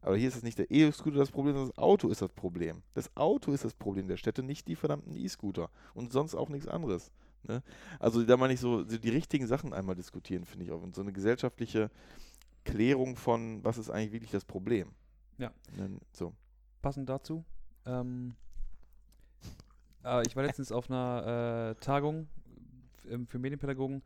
Aber 0.00 0.16
hier 0.16 0.28
ist 0.28 0.36
es 0.36 0.42
nicht 0.42 0.58
der 0.58 0.70
E-Scooter 0.70 1.18
das 1.18 1.32
Problem, 1.32 1.54
sondern 1.54 1.72
das 1.74 1.78
Auto 1.82 2.08
ist 2.08 2.22
das 2.22 2.30
Problem. 2.30 2.82
Das 2.94 3.10
Auto 3.16 3.52
ist 3.52 3.64
das 3.64 3.74
Problem 3.74 4.06
der 4.06 4.16
Städte, 4.16 4.42
nicht 4.42 4.68
die 4.68 4.76
verdammten 4.76 5.16
E-Scooter. 5.16 5.68
Und 5.94 6.12
sonst 6.12 6.36
auch 6.36 6.48
nichts 6.48 6.68
anderes. 6.68 7.10
Ne? 7.42 7.62
Also 7.98 8.22
da 8.22 8.36
meine 8.36 8.54
ich 8.54 8.60
so, 8.60 8.84
so 8.88 8.98
die 8.98 9.08
richtigen 9.08 9.48
Sachen 9.48 9.72
einmal 9.72 9.96
diskutieren, 9.96 10.44
finde 10.44 10.66
ich 10.66 10.70
auch. 10.70 10.82
Und 10.82 10.94
so 10.94 11.02
eine 11.02 11.12
gesellschaftliche 11.12 11.90
Klärung 12.66 13.16
von, 13.16 13.64
was 13.64 13.78
ist 13.78 13.90
eigentlich 13.90 14.12
wirklich 14.12 14.30
das 14.30 14.44
Problem. 14.44 14.90
Ja. 15.38 15.52
So. 16.12 16.34
Passend 16.82 17.08
dazu. 17.08 17.44
Ähm, 17.84 18.34
äh, 20.04 20.26
ich 20.26 20.36
war 20.36 20.44
letztens 20.44 20.72
auf 20.72 20.90
einer 20.90 21.74
äh, 21.76 21.80
Tagung 21.80 22.28
ähm, 23.08 23.26
für 23.26 23.38
Medienpädagogen 23.38 24.02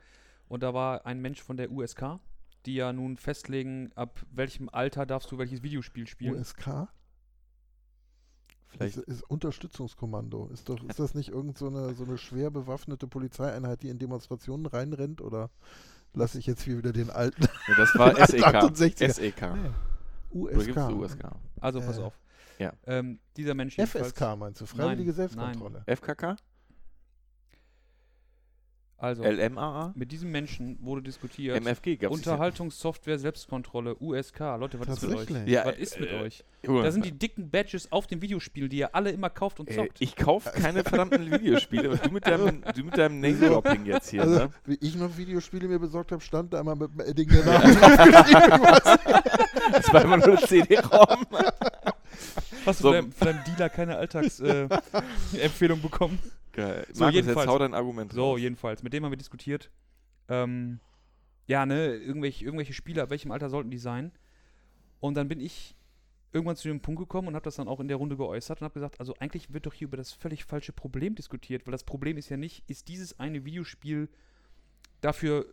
und 0.49 0.63
da 0.63 0.75
war 0.75 1.07
ein 1.07 1.21
Mensch 1.21 1.43
von 1.43 1.57
der 1.57 1.71
USK, 1.71 2.19
die 2.67 2.75
ja 2.75 2.93
nun 2.93 3.17
festlegen, 3.17 3.91
ab 3.95 4.25
welchem 4.31 4.69
Alter 4.69 5.07
darfst 5.07 5.31
du 5.33 5.39
welches 5.39 5.63
Videospiel 5.63 6.07
spielen. 6.07 6.39
USK? 6.39 6.89
Vielleicht, 8.69 8.99
Ist, 8.99 9.09
ist 9.09 9.23
Unterstützungskommando. 9.31 10.47
Ist 10.53 10.69
doch, 10.69 10.83
ist 10.85 11.01
das 11.01 11.15
nicht 11.15 11.31
irgend 11.31 11.59
so 11.59 11.67
eine, 11.67 11.95
so 11.95 12.05
eine 12.05 12.19
schwer 12.19 12.51
bewaffnete 12.51 13.09
Polizeieinheit, 13.09 13.83
die 13.83 13.89
in 13.89 13.99
Demonstrationen 13.99 14.67
reinrennt? 14.67 15.21
Oder 15.21 15.51
lasse 16.15 16.39
ich 16.39 16.47
jetzt 16.47 16.63
hier 16.63 16.79
wieder 16.79 16.93
den 16.93 17.11
alten 17.11 17.43
ja, 17.69 17.75
das 17.77 17.95
war 17.97 18.19
E 18.19 18.27
SEK. 18.27 18.45
68er. 18.45 19.13
SEK. 19.13 19.43
Oder 20.33 20.57
USK? 20.57 20.67
gibt 20.67 20.79
es 20.79 20.85
USK? 20.89 21.25
Also 21.61 21.81
pass 21.81 21.99
Äh, 21.99 22.03
auf. 22.03 22.19
ja. 22.59 22.73
Ähm, 22.87 23.19
dieser 23.37 23.55
Mensch 23.55 23.77
FSK 23.77 24.37
meinst 24.37 24.61
du? 24.61 24.67
Freiwillige 24.67 25.11
Nein, 25.11 25.17
Selbstkontrolle. 25.17 25.83
FKK? 25.87 26.37
Also, 29.01 29.25
LMAA? 29.25 29.93
mit 29.95 30.13
diesem 30.13 30.31
Menschen 30.31 30.79
wurde 30.83 31.01
diskutiert. 31.03 31.59
MFG 31.59 31.97
gab 31.97 32.13
es 32.13 32.19
Unterhaltungssoftware 32.19 33.19
Selbstkontrolle, 33.19 33.97
USK. 33.99 34.41
Leute, 34.59 34.79
was 34.79 35.03
ist 35.03 35.09
mit 35.09 35.19
euch? 35.19 35.49
Ja, 35.49 35.65
was 35.65 35.77
ist 35.79 35.99
mit 35.99 36.11
äh, 36.13 36.21
euch? 36.21 36.45
Da 36.63 36.91
sind 36.91 37.07
die 37.07 37.13
dicken 37.13 37.51
Badges 37.51 37.91
auf 37.91 38.07
den 38.07 38.21
Videospielen, 38.21 38.69
die 38.69 38.77
ihr 38.79 38.95
alle 38.95 39.11
immer 39.11 39.31
kauft 39.31 39.59
und 39.59 39.73
zockt. 39.73 39.97
ich 40.01 40.15
kaufe 40.17 40.51
keine 40.51 40.85
verdammten 40.85 41.31
Videospiele. 41.31 41.97
Du 41.97 42.11
mit 42.11 42.27
deinem, 42.27 42.63
du 42.77 42.85
mit 42.85 42.99
deinem 42.99 43.21
Name-Dropping 43.21 43.87
jetzt 43.87 44.11
hier, 44.11 44.21
Also, 44.23 44.35
ne? 44.35 44.51
wie 44.67 44.77
ich 44.83 44.95
noch 44.97 45.17
Videospiele 45.17 45.67
mir 45.67 45.79
besorgt 45.79 46.13
habe, 46.13 46.21
stand 46.21 46.53
da 46.53 46.61
immer 46.61 46.77
mit 46.77 46.93
dem 46.93 47.01
Edding 47.01 47.29
der 47.29 47.45
Name. 47.47 47.75
Das 49.73 49.93
war 49.93 50.03
immer 50.03 50.19
nur 50.19 50.37
CD-ROM. 50.37 51.27
Hast 52.67 52.81
du 52.81 52.93
So. 52.93 52.93
von 52.93 53.27
deinem, 53.27 53.45
Dealer 53.45 53.69
keine 53.69 53.97
Alltagsempfehlung 53.97 55.79
äh, 55.79 55.83
bekommen? 55.83 56.19
Geil. 56.53 56.87
So, 56.93 57.01
Markus, 57.05 57.15
jedenfalls. 57.15 57.47
jetzt 57.47 57.53
hau 57.53 57.59
dein 57.59 57.75
Argument 57.75 58.13
So, 58.13 58.31
raus. 58.33 58.41
jedenfalls. 58.41 58.83
Mit 58.83 58.93
dem 58.93 59.05
haben 59.05 59.13
wir 59.13 59.17
diskutiert. 59.17 59.71
Ähm, 60.29 60.81
ja, 61.47 61.67
ne, 61.67 61.95
irgendwelche, 61.97 62.45
irgendwelche 62.45 62.73
Spiele, 62.73 63.03
ab 63.03 63.11
welchem 63.11 63.33
Alter 63.33 63.51
sollten 63.51 63.71
die 63.71 63.79
sein? 63.79 64.13
Und 65.01 65.15
dann 65.15 65.29
bin 65.29 65.41
ich 65.41 65.77
irgendwann 66.33 66.57
zu 66.57 66.69
dem 66.69 66.81
Punkt 66.81 67.01
gekommen 67.01 67.29
und 67.29 67.35
habe 67.35 67.45
das 67.45 67.57
dann 67.57 67.69
auch 67.69 67.81
in 67.81 67.89
der 67.89 67.97
Runde 67.97 68.17
geäußert 68.17 68.61
und 68.61 68.65
habe 68.65 68.75
gesagt, 68.75 69.01
also 69.01 69.15
eigentlich 69.19 69.53
wird 69.53 69.67
doch 69.67 69.75
hier 69.75 69.89
über 69.89 69.97
das 69.97 70.13
völlig 70.13 70.45
falsche 70.45 70.73
Problem 70.73 71.15
diskutiert, 71.15 71.67
weil 71.67 71.73
das 71.73 71.83
Problem 71.85 72.17
ist 72.17 72.29
ja 72.29 72.37
nicht, 72.37 72.63
ist 72.69 72.89
dieses 72.89 73.19
eine 73.19 73.45
Videospiel 73.45 74.09
dafür, 75.01 75.53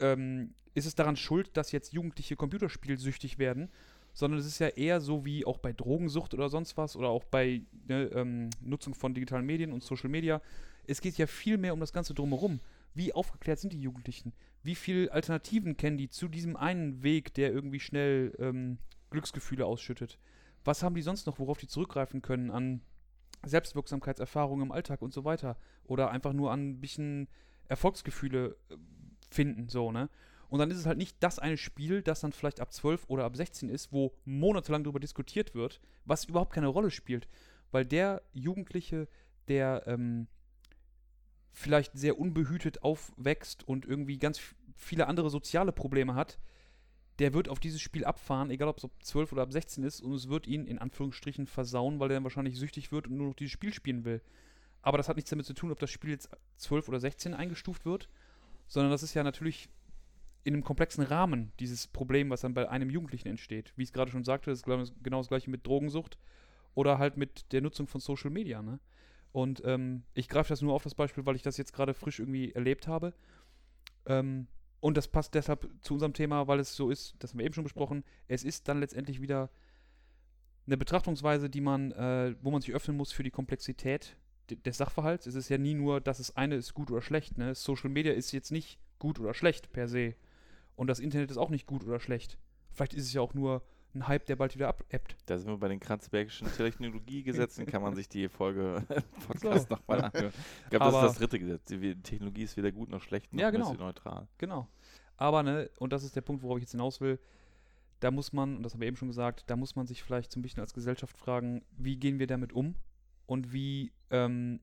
ähm, 0.00 0.54
ist 0.74 0.86
es 0.86 0.94
daran 0.94 1.16
schuld, 1.16 1.56
dass 1.56 1.70
jetzt 1.72 1.92
Jugendliche 1.92 2.34
Computerspielsüchtig 2.36 3.38
werden, 3.38 3.70
sondern 4.18 4.40
es 4.40 4.46
ist 4.46 4.58
ja 4.58 4.66
eher 4.66 5.00
so 5.00 5.24
wie 5.24 5.46
auch 5.46 5.58
bei 5.58 5.72
Drogensucht 5.72 6.34
oder 6.34 6.48
sonst 6.48 6.76
was 6.76 6.96
oder 6.96 7.08
auch 7.08 7.22
bei 7.22 7.62
ne, 7.86 8.10
ähm, 8.12 8.50
Nutzung 8.60 8.94
von 8.94 9.14
digitalen 9.14 9.46
Medien 9.46 9.70
und 9.70 9.84
Social 9.84 10.10
Media. 10.10 10.42
Es 10.88 11.00
geht 11.00 11.18
ja 11.18 11.28
viel 11.28 11.56
mehr 11.56 11.72
um 11.72 11.78
das 11.78 11.92
Ganze 11.92 12.14
drumherum. 12.14 12.58
Wie 12.94 13.14
aufgeklärt 13.14 13.60
sind 13.60 13.72
die 13.72 13.80
Jugendlichen? 13.80 14.32
Wie 14.64 14.74
viele 14.74 15.12
Alternativen 15.12 15.76
kennen 15.76 15.98
die 15.98 16.08
zu 16.08 16.26
diesem 16.26 16.56
einen 16.56 17.04
Weg, 17.04 17.32
der 17.34 17.52
irgendwie 17.52 17.78
schnell 17.78 18.34
ähm, 18.40 18.78
Glücksgefühle 19.10 19.64
ausschüttet? 19.64 20.18
Was 20.64 20.82
haben 20.82 20.96
die 20.96 21.02
sonst 21.02 21.28
noch, 21.28 21.38
worauf 21.38 21.58
die 21.58 21.68
zurückgreifen 21.68 22.20
können 22.20 22.50
an 22.50 22.80
Selbstwirksamkeitserfahrungen 23.46 24.66
im 24.66 24.72
Alltag 24.72 25.00
und 25.00 25.14
so 25.14 25.24
weiter? 25.24 25.56
Oder 25.84 26.10
einfach 26.10 26.32
nur 26.32 26.50
an 26.50 26.70
ein 26.70 26.80
bisschen 26.80 27.28
Erfolgsgefühle 27.68 28.56
äh, 28.68 28.74
finden, 29.30 29.68
so, 29.68 29.92
ne? 29.92 30.10
Und 30.48 30.58
dann 30.58 30.70
ist 30.70 30.78
es 30.78 30.86
halt 30.86 30.98
nicht 30.98 31.16
das 31.20 31.38
eine 31.38 31.56
Spiel, 31.56 32.02
das 32.02 32.20
dann 32.20 32.32
vielleicht 32.32 32.60
ab 32.60 32.72
12 32.72 33.04
oder 33.08 33.24
ab 33.24 33.36
16 33.36 33.68
ist, 33.68 33.92
wo 33.92 34.14
monatelang 34.24 34.82
darüber 34.82 35.00
diskutiert 35.00 35.54
wird, 35.54 35.80
was 36.04 36.24
überhaupt 36.24 36.52
keine 36.52 36.68
Rolle 36.68 36.90
spielt. 36.90 37.28
Weil 37.70 37.84
der 37.84 38.22
Jugendliche, 38.32 39.08
der 39.48 39.82
ähm, 39.86 40.26
vielleicht 41.52 41.98
sehr 41.98 42.18
unbehütet 42.18 42.82
aufwächst 42.82 43.66
und 43.66 43.84
irgendwie 43.84 44.18
ganz 44.18 44.40
viele 44.74 45.06
andere 45.06 45.28
soziale 45.28 45.72
Probleme 45.72 46.14
hat, 46.14 46.38
der 47.18 47.34
wird 47.34 47.48
auf 47.48 47.58
dieses 47.58 47.80
Spiel 47.80 48.04
abfahren, 48.04 48.50
egal 48.50 48.68
ob 48.68 48.78
es 48.78 48.84
ab 48.84 48.92
12 49.02 49.32
oder 49.32 49.42
ab 49.42 49.52
16 49.52 49.82
ist, 49.82 50.00
und 50.00 50.14
es 50.14 50.28
wird 50.28 50.46
ihn 50.46 50.66
in 50.66 50.78
Anführungsstrichen 50.78 51.46
versauen, 51.46 51.98
weil 51.98 52.10
er 52.10 52.14
dann 52.14 52.24
wahrscheinlich 52.24 52.56
süchtig 52.56 52.92
wird 52.92 53.08
und 53.08 53.16
nur 53.16 53.28
noch 53.28 53.34
dieses 53.34 53.52
Spiel 53.52 53.74
spielen 53.74 54.04
will. 54.04 54.22
Aber 54.82 54.98
das 54.98 55.08
hat 55.08 55.16
nichts 55.16 55.30
damit 55.30 55.44
zu 55.44 55.54
tun, 55.54 55.72
ob 55.72 55.80
das 55.80 55.90
Spiel 55.90 56.10
jetzt 56.10 56.30
12 56.56 56.88
oder 56.88 57.00
16 57.00 57.34
eingestuft 57.34 57.84
wird, 57.84 58.08
sondern 58.68 58.92
das 58.92 59.02
ist 59.02 59.14
ja 59.14 59.24
natürlich 59.24 59.68
in 60.44 60.54
einem 60.54 60.64
komplexen 60.64 61.04
Rahmen 61.04 61.52
dieses 61.60 61.86
Problem, 61.86 62.30
was 62.30 62.40
dann 62.40 62.54
bei 62.54 62.68
einem 62.68 62.90
Jugendlichen 62.90 63.28
entsteht. 63.28 63.72
Wie 63.76 63.82
ich 63.82 63.88
es 63.88 63.92
gerade 63.92 64.10
schon 64.10 64.24
sagte, 64.24 64.50
das 64.50 64.60
ist 64.60 64.94
genau 65.02 65.18
das 65.18 65.28
gleiche 65.28 65.50
mit 65.50 65.66
Drogensucht 65.66 66.18
oder 66.74 66.98
halt 66.98 67.16
mit 67.16 67.52
der 67.52 67.60
Nutzung 67.60 67.86
von 67.86 68.00
Social 68.00 68.30
Media. 68.30 68.62
Ne? 68.62 68.78
Und 69.32 69.62
ähm, 69.64 70.04
ich 70.14 70.28
greife 70.28 70.48
das 70.50 70.62
nur 70.62 70.74
auf 70.74 70.84
das 70.84 70.94
Beispiel, 70.94 71.26
weil 71.26 71.36
ich 71.36 71.42
das 71.42 71.56
jetzt 71.56 71.72
gerade 71.72 71.92
frisch 71.92 72.18
irgendwie 72.18 72.52
erlebt 72.52 72.86
habe. 72.86 73.12
Ähm, 74.06 74.46
und 74.80 74.96
das 74.96 75.08
passt 75.08 75.34
deshalb 75.34 75.68
zu 75.82 75.94
unserem 75.94 76.12
Thema, 76.12 76.46
weil 76.46 76.60
es 76.60 76.74
so 76.74 76.90
ist, 76.90 77.16
das 77.18 77.32
haben 77.32 77.38
wir 77.40 77.46
eben 77.46 77.54
schon 77.54 77.64
besprochen, 77.64 78.04
es 78.28 78.44
ist 78.44 78.68
dann 78.68 78.80
letztendlich 78.80 79.20
wieder 79.20 79.50
eine 80.66 80.76
Betrachtungsweise, 80.76 81.50
die 81.50 81.60
man, 81.60 81.92
äh, 81.92 82.36
wo 82.42 82.50
man 82.50 82.60
sich 82.60 82.74
öffnen 82.74 82.96
muss 82.96 83.10
für 83.10 83.22
die 83.22 83.30
Komplexität 83.30 84.16
de- 84.50 84.58
des 84.58 84.76
Sachverhalts. 84.76 85.26
Es 85.26 85.34
ist 85.34 85.48
ja 85.48 85.58
nie 85.58 85.74
nur, 85.74 86.00
dass 86.00 86.20
es 86.20 86.36
eine 86.36 86.54
ist 86.54 86.74
gut 86.74 86.90
oder 86.90 87.02
schlecht. 87.02 87.38
Ne? 87.38 87.54
Social 87.54 87.90
Media 87.90 88.12
ist 88.12 88.32
jetzt 88.32 88.52
nicht 88.52 88.78
gut 88.98 89.18
oder 89.18 89.34
schlecht 89.34 89.72
per 89.72 89.88
se. 89.88 90.14
Und 90.78 90.86
das 90.86 91.00
Internet 91.00 91.28
ist 91.32 91.38
auch 91.38 91.50
nicht 91.50 91.66
gut 91.66 91.84
oder 91.84 91.98
schlecht. 91.98 92.38
Vielleicht 92.70 92.94
ist 92.94 93.06
es 93.06 93.12
ja 93.12 93.20
auch 93.20 93.34
nur 93.34 93.62
ein 93.94 94.06
Hype, 94.06 94.26
der 94.26 94.36
bald 94.36 94.54
wieder 94.54 94.68
abebbt. 94.68 95.16
Da 95.26 95.36
sind 95.36 95.48
wir 95.48 95.56
bei 95.56 95.66
den 95.66 95.80
Kranzbergischen 95.80 96.46
Technologiegesetzen, 96.56 97.66
kann 97.66 97.82
man 97.82 97.96
sich 97.96 98.08
die 98.08 98.28
Folge 98.28 98.84
Podcast 99.26 99.68
So. 99.68 99.74
nochmal 99.74 100.04
anhören. 100.04 100.32
Ich 100.64 100.70
glaube, 100.70 100.84
das 100.84 100.94
ist 100.94 101.02
das 101.02 101.18
dritte 101.18 101.40
Gesetz. 101.40 101.64
Die 101.64 101.96
Technologie 102.00 102.44
ist 102.44 102.56
weder 102.56 102.70
gut 102.70 102.90
noch 102.90 103.02
schlecht, 103.02 103.32
noch 103.32 103.40
Ja, 103.40 103.48
ist 103.48 103.54
genau. 103.54 103.72
sie 103.72 103.76
neutral. 103.76 104.28
Genau. 104.38 104.68
Aber, 105.16 105.42
ne, 105.42 105.68
und 105.80 105.92
das 105.92 106.04
ist 106.04 106.14
der 106.14 106.20
Punkt, 106.20 106.44
worauf 106.44 106.58
ich 106.58 106.62
jetzt 106.62 106.70
hinaus 106.70 107.00
will, 107.00 107.18
da 107.98 108.12
muss 108.12 108.32
man, 108.32 108.56
und 108.58 108.62
das 108.62 108.74
haben 108.74 108.80
wir 108.80 108.86
eben 108.86 108.96
schon 108.96 109.08
gesagt, 109.08 109.50
da 109.50 109.56
muss 109.56 109.74
man 109.74 109.88
sich 109.88 110.04
vielleicht 110.04 110.30
so 110.30 110.38
ein 110.38 110.42
bisschen 110.42 110.60
als 110.60 110.74
Gesellschaft 110.74 111.18
fragen, 111.18 111.64
wie 111.76 111.96
gehen 111.96 112.20
wir 112.20 112.28
damit 112.28 112.52
um 112.52 112.76
und 113.26 113.52
wie 113.52 113.90
ähm, 114.10 114.60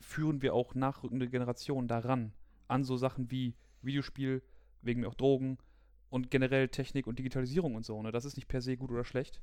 führen 0.00 0.42
wir 0.42 0.54
auch 0.54 0.74
nachrückende 0.74 1.28
Generationen 1.28 1.86
daran, 1.86 2.32
an 2.66 2.82
so 2.82 2.96
Sachen 2.96 3.30
wie 3.30 3.54
Videospiel, 3.80 4.42
wegen 4.84 5.00
mir 5.00 5.08
auch 5.08 5.14
Drogen 5.14 5.58
und 6.10 6.30
generell 6.30 6.68
Technik 6.68 7.06
und 7.06 7.18
Digitalisierung 7.18 7.74
und 7.74 7.84
so. 7.84 8.00
Ne? 8.02 8.12
Das 8.12 8.24
ist 8.24 8.36
nicht 8.36 8.48
per 8.48 8.62
se 8.62 8.76
gut 8.76 8.90
oder 8.90 9.04
schlecht, 9.04 9.40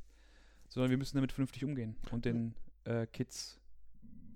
sondern 0.69 0.89
wir 0.89 0.97
müssen 0.97 1.17
damit 1.17 1.31
vernünftig 1.31 1.65
umgehen 1.65 1.95
und 2.11 2.25
den 2.25 2.55
äh, 2.85 3.05
Kids 3.07 3.59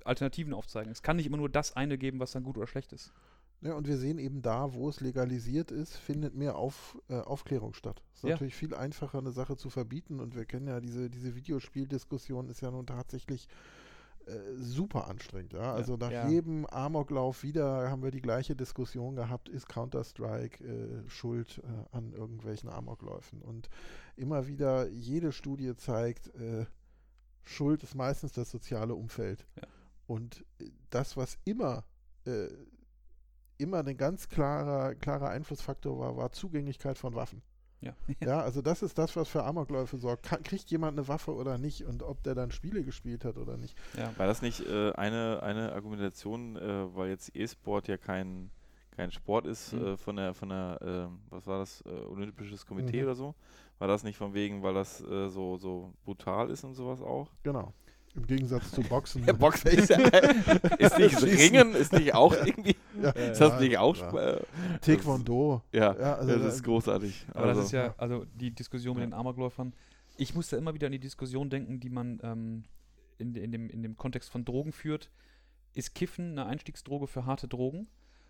Alternativen 0.03 0.53
aufzeigen. 0.53 0.91
Es 0.91 1.01
kann 1.01 1.15
nicht 1.17 1.25
immer 1.25 1.37
nur 1.37 1.49
das 1.49 1.75
eine 1.75 1.97
geben, 1.97 2.19
was 2.19 2.31
dann 2.31 2.43
gut 2.43 2.57
oder 2.57 2.67
schlecht 2.67 2.93
ist. 2.93 3.11
Ja, 3.61 3.73
und 3.73 3.87
wir 3.87 3.97
sehen 3.97 4.19
eben 4.19 4.41
da, 4.43 4.73
wo 4.73 4.89
es 4.89 4.99
legalisiert 5.01 5.71
ist, 5.71 5.95
findet 5.95 6.35
mehr 6.35 6.55
Auf, 6.55 7.01
äh, 7.09 7.15
Aufklärung 7.15 7.73
statt. 7.73 8.03
Es 8.13 8.19
ist 8.19 8.23
Ja. 8.23 8.29
natürlich 8.31 8.55
viel 8.55 8.75
einfacher, 8.75 9.17
eine 9.17 9.31
Sache 9.31 9.57
zu 9.57 9.69
verbieten. 9.71 10.19
Und 10.19 10.35
wir 10.35 10.45
kennen 10.45 10.67
ja 10.67 10.79
diese, 10.79 11.09
diese 11.09 11.35
Videospieldiskussion, 11.35 12.49
ist 12.49 12.61
ja 12.61 12.69
nun 12.69 12.85
tatsächlich 12.85 13.47
äh, 14.27 14.55
super 14.57 15.07
anstrengend. 15.07 15.53
Ja? 15.53 15.73
Also 15.73 15.97
nach 15.97 16.11
Ja. 16.11 16.27
jedem 16.27 16.65
Amoklauf 16.65 17.43
wieder 17.43 17.89
haben 17.89 18.03
wir 18.03 18.11
die 18.11 18.21
gleiche 18.21 18.55
Diskussion 18.55 19.15
gehabt, 19.15 19.49
ist 19.49 19.67
Counter-Strike 19.67 20.63
äh, 20.63 21.09
schuld 21.09 21.61
äh, 21.63 21.95
an 21.95 22.13
irgendwelchen 22.13 22.69
Amokläufen. 22.69 23.41
Und 23.41 23.69
immer 24.15 24.47
wieder, 24.47 24.87
jede 24.89 25.31
Studie 25.31 25.75
zeigt, 25.75 26.33
äh, 26.35 26.65
Schuld 27.43 27.83
ist 27.83 27.95
meistens 27.95 28.31
das 28.33 28.49
soziale 28.49 28.95
Umfeld. 28.95 29.45
Ja. 29.55 29.67
Und 30.07 30.45
äh, 30.59 30.69
das, 30.89 31.15
was 31.17 31.37
immer 31.45 31.83
immer 33.57 33.85
ein 33.85 33.97
ganz 33.97 34.29
klarer, 34.29 34.95
klarer 34.95 35.29
Einflussfaktor 35.29 35.99
war, 35.99 36.17
war 36.17 36.31
Zugänglichkeit 36.31 36.97
von 36.97 37.15
Waffen. 37.15 37.41
Ja. 37.85 37.93
Ja, 38.21 38.39
also 38.41 38.61
das 38.61 38.81
ist 38.81 38.97
das, 38.97 39.15
was 39.15 39.27
für 39.29 39.43
Amokläufe 39.43 39.97
sorgt. 39.97 40.23
Kann, 40.23 40.41
kriegt 40.43 40.69
jemand 40.71 40.97
eine 40.97 41.07
Waffe 41.07 41.33
oder 41.33 41.57
nicht 41.57 41.85
und 41.85 42.01
ob 42.03 42.21
der 42.23 42.33
dann 42.35 42.51
Spiele 42.51 42.83
gespielt 42.83 43.23
hat 43.23 43.37
oder 43.37 43.57
nicht. 43.57 43.77
ja. 43.97 44.11
War 44.17 44.27
das 44.27 44.41
nicht 44.41 44.61
äh, 44.67 44.91
eine, 44.93 45.41
eine 45.43 45.71
Argumentation, 45.73 46.55
äh, 46.55 46.95
weil 46.95 47.09
jetzt 47.09 47.35
E-Sport 47.35 47.87
ja 47.87 47.97
kein, 47.97 48.49
kein 48.91 49.11
Sport 49.11 49.45
ist, 49.45 49.73
Mhm. 49.73 49.85
äh, 49.85 49.97
von 49.97 50.15
der, 50.15 50.33
von 50.33 50.49
der 50.49 50.79
ähm, 50.81 51.19
was 51.29 51.45
war 51.47 51.59
das, 51.59 51.81
äh, 51.85 51.89
Olympisches 51.89 52.65
Komitee 52.65 52.97
Mhm. 52.97 53.03
oder 53.03 53.15
so? 53.15 53.35
War 53.77 53.87
das 53.87 54.03
nicht 54.03 54.17
von 54.17 54.33
wegen, 54.33 54.63
weil 54.63 54.73
das 54.73 55.01
äh, 55.01 55.29
so, 55.29 55.57
so 55.57 55.93
brutal 56.05 56.49
ist 56.49 56.63
und 56.63 56.73
sowas 56.75 57.01
auch? 57.01 57.29
Genau. 57.43 57.73
Im 58.15 58.25
Gegensatz 58.27 58.71
zu 58.71 58.81
Boxen. 58.81 59.25
Ja, 59.25 59.33
Boxen 59.33 59.67
ist, 59.71 59.89
ja, 59.89 59.97
ist 60.79 60.97
nicht 60.97 61.19
Schießen. 61.19 61.29
Ringen, 61.57 61.75
ist 61.75 61.91
nicht 61.93 62.13
auch 62.13 62.33
irgendwie, 62.33 62.75
Ja, 63.01 63.09
ist 63.11 63.41
das 63.41 63.53
ja, 63.53 63.59
nicht 63.59 63.77
auch, 63.77 63.95
ja. 63.97 64.35
Äh, 64.35 64.41
Taekwondo. 64.81 65.61
ja, 65.73 65.93
Ja, 65.99 66.15
also 66.15 66.31
das 66.33 66.41
da- 66.41 66.47
ist 66.49 66.63
großartig. 66.63 67.25
Aber 67.33 67.39
also, 67.47 67.59
das 67.61 67.65
ist 67.67 67.71
ja, 67.73 67.93
also 67.97 68.25
die 68.35 68.51
Diskussion 68.51 68.95
Ja. 68.97 69.01
mit 69.03 69.09
den 69.11 69.13
Amokläufern. 69.13 69.73
Ich 70.17 70.33
muss 70.33 70.49
da 70.49 70.57
immer 70.57 70.73
wieder 70.73 70.85
an 70.87 70.93
die 70.93 70.99
Diskussion 70.99 71.49
denken, 71.49 71.79
die 71.81 71.89
man 71.89 72.19
ähm, 72.23 72.63
in, 73.17 73.35
in, 73.35 73.51
dem, 73.51 73.69
in 73.69 73.83
dem 73.83 73.97
Kontext 73.97 74.29
von 74.29 74.45
Drogen 74.45 74.71
führt. 74.71 75.09
Ist 75.73 75.93
Kiffen 75.93 76.31
eine 76.31 76.45
Einstiegsdroge 76.45 77.07
für 77.07 77.25
harte 77.25 77.49
Drogen? 77.49 77.87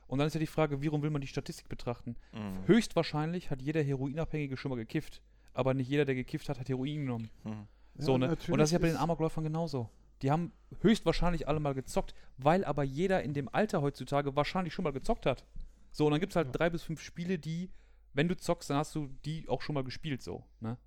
Und 0.08 0.18
dann 0.20 0.28
ist 0.28 0.34
ja 0.34 0.40
die 0.40 0.48
Frage, 0.48 0.84
warum 0.84 1.04
will 1.04 1.10
man 1.12 1.22
die 1.22 1.28
Statistik 1.28 1.70
betrachten? 1.70 2.16
Mhm. 2.34 2.68
Höchstwahrscheinlich 2.68 3.50
hat 3.52 3.62
jeder 3.62 3.84
Heroinabhängige 3.84 4.58
schon 4.58 4.70
mal 4.70 4.76
gekifft. 4.78 5.22
Aber 5.54 5.74
nicht 5.74 5.90
jeder, 5.90 6.06
der 6.06 6.16
gekifft 6.16 6.50
hat, 6.50 6.60
hat 6.60 6.70
Heroin 6.70 7.02
genommen. 7.06 7.30
Mhm. 7.44 7.68
So, 7.98 8.14
Ja, 8.14 8.18
ne? 8.18 8.38
Und 8.50 8.58
das 8.58 8.70
ist 8.70 8.74
ja 8.74 8.80
bei 8.80 8.88
den 8.88 8.98
Amokläufern 8.98 9.44
genauso. 9.44 9.90
Die 10.22 10.32
haben 10.32 10.52
höchstwahrscheinlich 10.82 11.48
alle 11.48 11.60
mal 11.60 11.74
gezockt, 11.74 12.14
weil 12.38 12.64
aber 12.66 12.84
jeder 12.84 13.24
in 13.24 13.34
dem 13.34 13.50
Alter 13.54 13.82
heutzutage 13.82 14.36
wahrscheinlich 14.36 14.74
schon 14.74 14.84
mal 14.84 14.94
gezockt 14.94 15.26
hat. 15.26 15.46
So, 15.92 16.06
und 16.06 16.12
dann 16.12 16.20
gibt 16.20 16.32
es 16.34 16.36
halt 16.36 16.48
Ja. 16.48 16.54
drei 16.54 16.70
bis 16.70 16.84
fünf 16.84 17.02
Spiele, 17.02 17.38
die, 17.40 17.70
wenn 18.14 18.28
du 18.28 18.36
zockst, 18.38 18.70
dann 18.70 18.78
hast 18.78 18.96
du 18.96 19.10
die 19.26 19.48
auch 19.50 19.62
schon 19.62 19.76
mal 19.76 19.84
gespielt, 19.84 20.22
so. 20.22 20.44
Ne? 20.60 20.78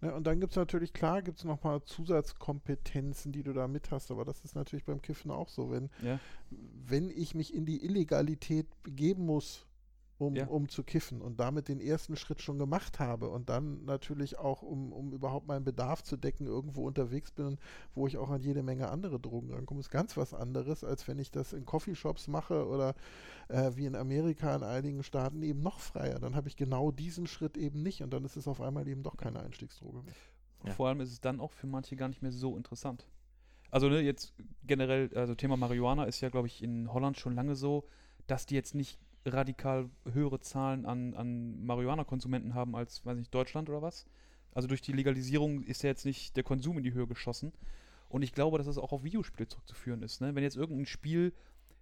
Ja, 0.00 0.12
und 0.14 0.24
dann 0.28 0.38
gibt 0.38 0.52
es 0.52 0.56
natürlich, 0.56 0.92
klar, 0.92 1.22
gibt 1.22 1.38
es 1.38 1.44
nochmal 1.44 1.82
Zusatzkompetenzen, 1.82 3.32
die 3.32 3.42
du 3.42 3.52
da 3.52 3.66
mit 3.68 3.90
hast, 3.90 4.10
aber 4.10 4.24
das 4.24 4.40
ist 4.44 4.54
natürlich 4.54 4.84
beim 4.84 5.02
Kiffen 5.02 5.30
auch 5.30 5.48
so. 5.48 5.70
Wenn, 5.70 5.90
Ja. 6.02 6.18
wenn 6.50 7.10
ich 7.10 7.34
mich 7.34 7.52
in 7.54 7.66
die 7.66 7.84
Illegalität 7.84 8.66
begeben 8.82 9.26
muss, 9.26 9.66
um, 10.18 10.34
Ja. 10.34 10.46
um 10.48 10.68
zu 10.68 10.82
kiffen 10.82 11.22
und 11.22 11.38
damit 11.40 11.68
den 11.68 11.80
ersten 11.80 12.16
Schritt 12.16 12.42
schon 12.42 12.58
gemacht 12.58 12.98
habe 12.98 13.28
und 13.30 13.48
dann 13.48 13.84
natürlich 13.84 14.38
auch, 14.38 14.62
um, 14.62 14.92
um 14.92 15.12
überhaupt 15.12 15.46
meinen 15.46 15.64
Bedarf 15.64 16.02
zu 16.02 16.16
decken, 16.16 16.46
irgendwo 16.46 16.86
unterwegs 16.86 17.30
bin, 17.30 17.58
wo 17.94 18.06
ich 18.06 18.18
auch 18.18 18.30
an 18.30 18.40
jede 18.42 18.62
Menge 18.62 18.90
andere 18.90 19.20
Drogen 19.20 19.52
rankomme, 19.52 19.80
ist 19.80 19.90
ganz 19.90 20.16
was 20.16 20.34
anderes, 20.34 20.82
als 20.82 21.06
wenn 21.06 21.18
ich 21.18 21.30
das 21.30 21.52
in 21.52 21.64
Coffeeshops 21.64 22.26
mache 22.28 22.66
oder 22.66 22.94
äh, 23.48 23.70
wie 23.76 23.86
in 23.86 23.94
Amerika 23.94 24.54
in 24.54 24.62
einigen 24.62 25.02
Staaten 25.02 25.42
eben 25.42 25.62
noch 25.62 25.78
freier. 25.78 26.18
Dann 26.18 26.34
habe 26.34 26.48
ich 26.48 26.56
genau 26.56 26.90
diesen 26.90 27.26
Schritt 27.26 27.56
eben 27.56 27.82
nicht 27.82 28.02
und 28.02 28.10
dann 28.12 28.24
ist 28.24 28.36
es 28.36 28.48
auf 28.48 28.60
einmal 28.60 28.88
eben 28.88 29.02
doch 29.02 29.16
keine 29.16 29.40
Einstiegsdroge 29.40 30.02
mehr. 30.02 30.14
Ja. 30.64 30.72
Vor 30.72 30.88
allem 30.88 31.00
ist 31.00 31.12
es 31.12 31.20
dann 31.20 31.40
auch 31.40 31.52
für 31.52 31.68
manche 31.68 31.94
gar 31.94 32.08
nicht 32.08 32.22
mehr 32.22 32.32
so 32.32 32.56
interessant. 32.56 33.06
Also, 33.70 33.88
ne, 33.88 34.00
jetzt 34.00 34.32
generell, 34.66 35.10
also 35.14 35.34
Thema 35.34 35.56
Marihuana 35.56 36.04
ist 36.04 36.20
ja, 36.20 36.30
glaube 36.30 36.48
ich, 36.48 36.62
in 36.62 36.92
Holland 36.92 37.18
schon 37.18 37.34
lange 37.34 37.54
so, 37.54 37.84
dass 38.26 38.46
die 38.46 38.54
jetzt 38.54 38.74
nicht 38.74 38.98
radikal 39.24 39.90
höhere 40.12 40.40
Zahlen 40.40 40.86
an, 40.86 41.14
an 41.14 41.64
Marihuana-Konsumenten 41.64 42.54
haben 42.54 42.76
als, 42.76 43.04
weiß 43.04 43.16
nicht, 43.16 43.34
Deutschland 43.34 43.68
oder 43.68 43.82
was. 43.82 44.06
Also 44.52 44.68
durch 44.68 44.80
die 44.80 44.92
Legalisierung 44.92 45.62
ist 45.62 45.82
ja 45.82 45.90
jetzt 45.90 46.04
nicht 46.04 46.36
der 46.36 46.44
Konsum 46.44 46.78
in 46.78 46.84
die 46.84 46.92
Höhe 46.92 47.06
geschossen. 47.06 47.52
Und 48.08 48.22
ich 48.22 48.32
glaube, 48.32 48.58
dass 48.58 48.66
das 48.66 48.78
auch 48.78 48.92
auf 48.92 49.04
Videospiele 49.04 49.48
zurückzuführen 49.48 50.02
ist. 50.02 50.20
Ne? 50.20 50.34
Wenn 50.34 50.42
jetzt 50.42 50.56
irgendein 50.56 50.86
Spiel 50.86 51.32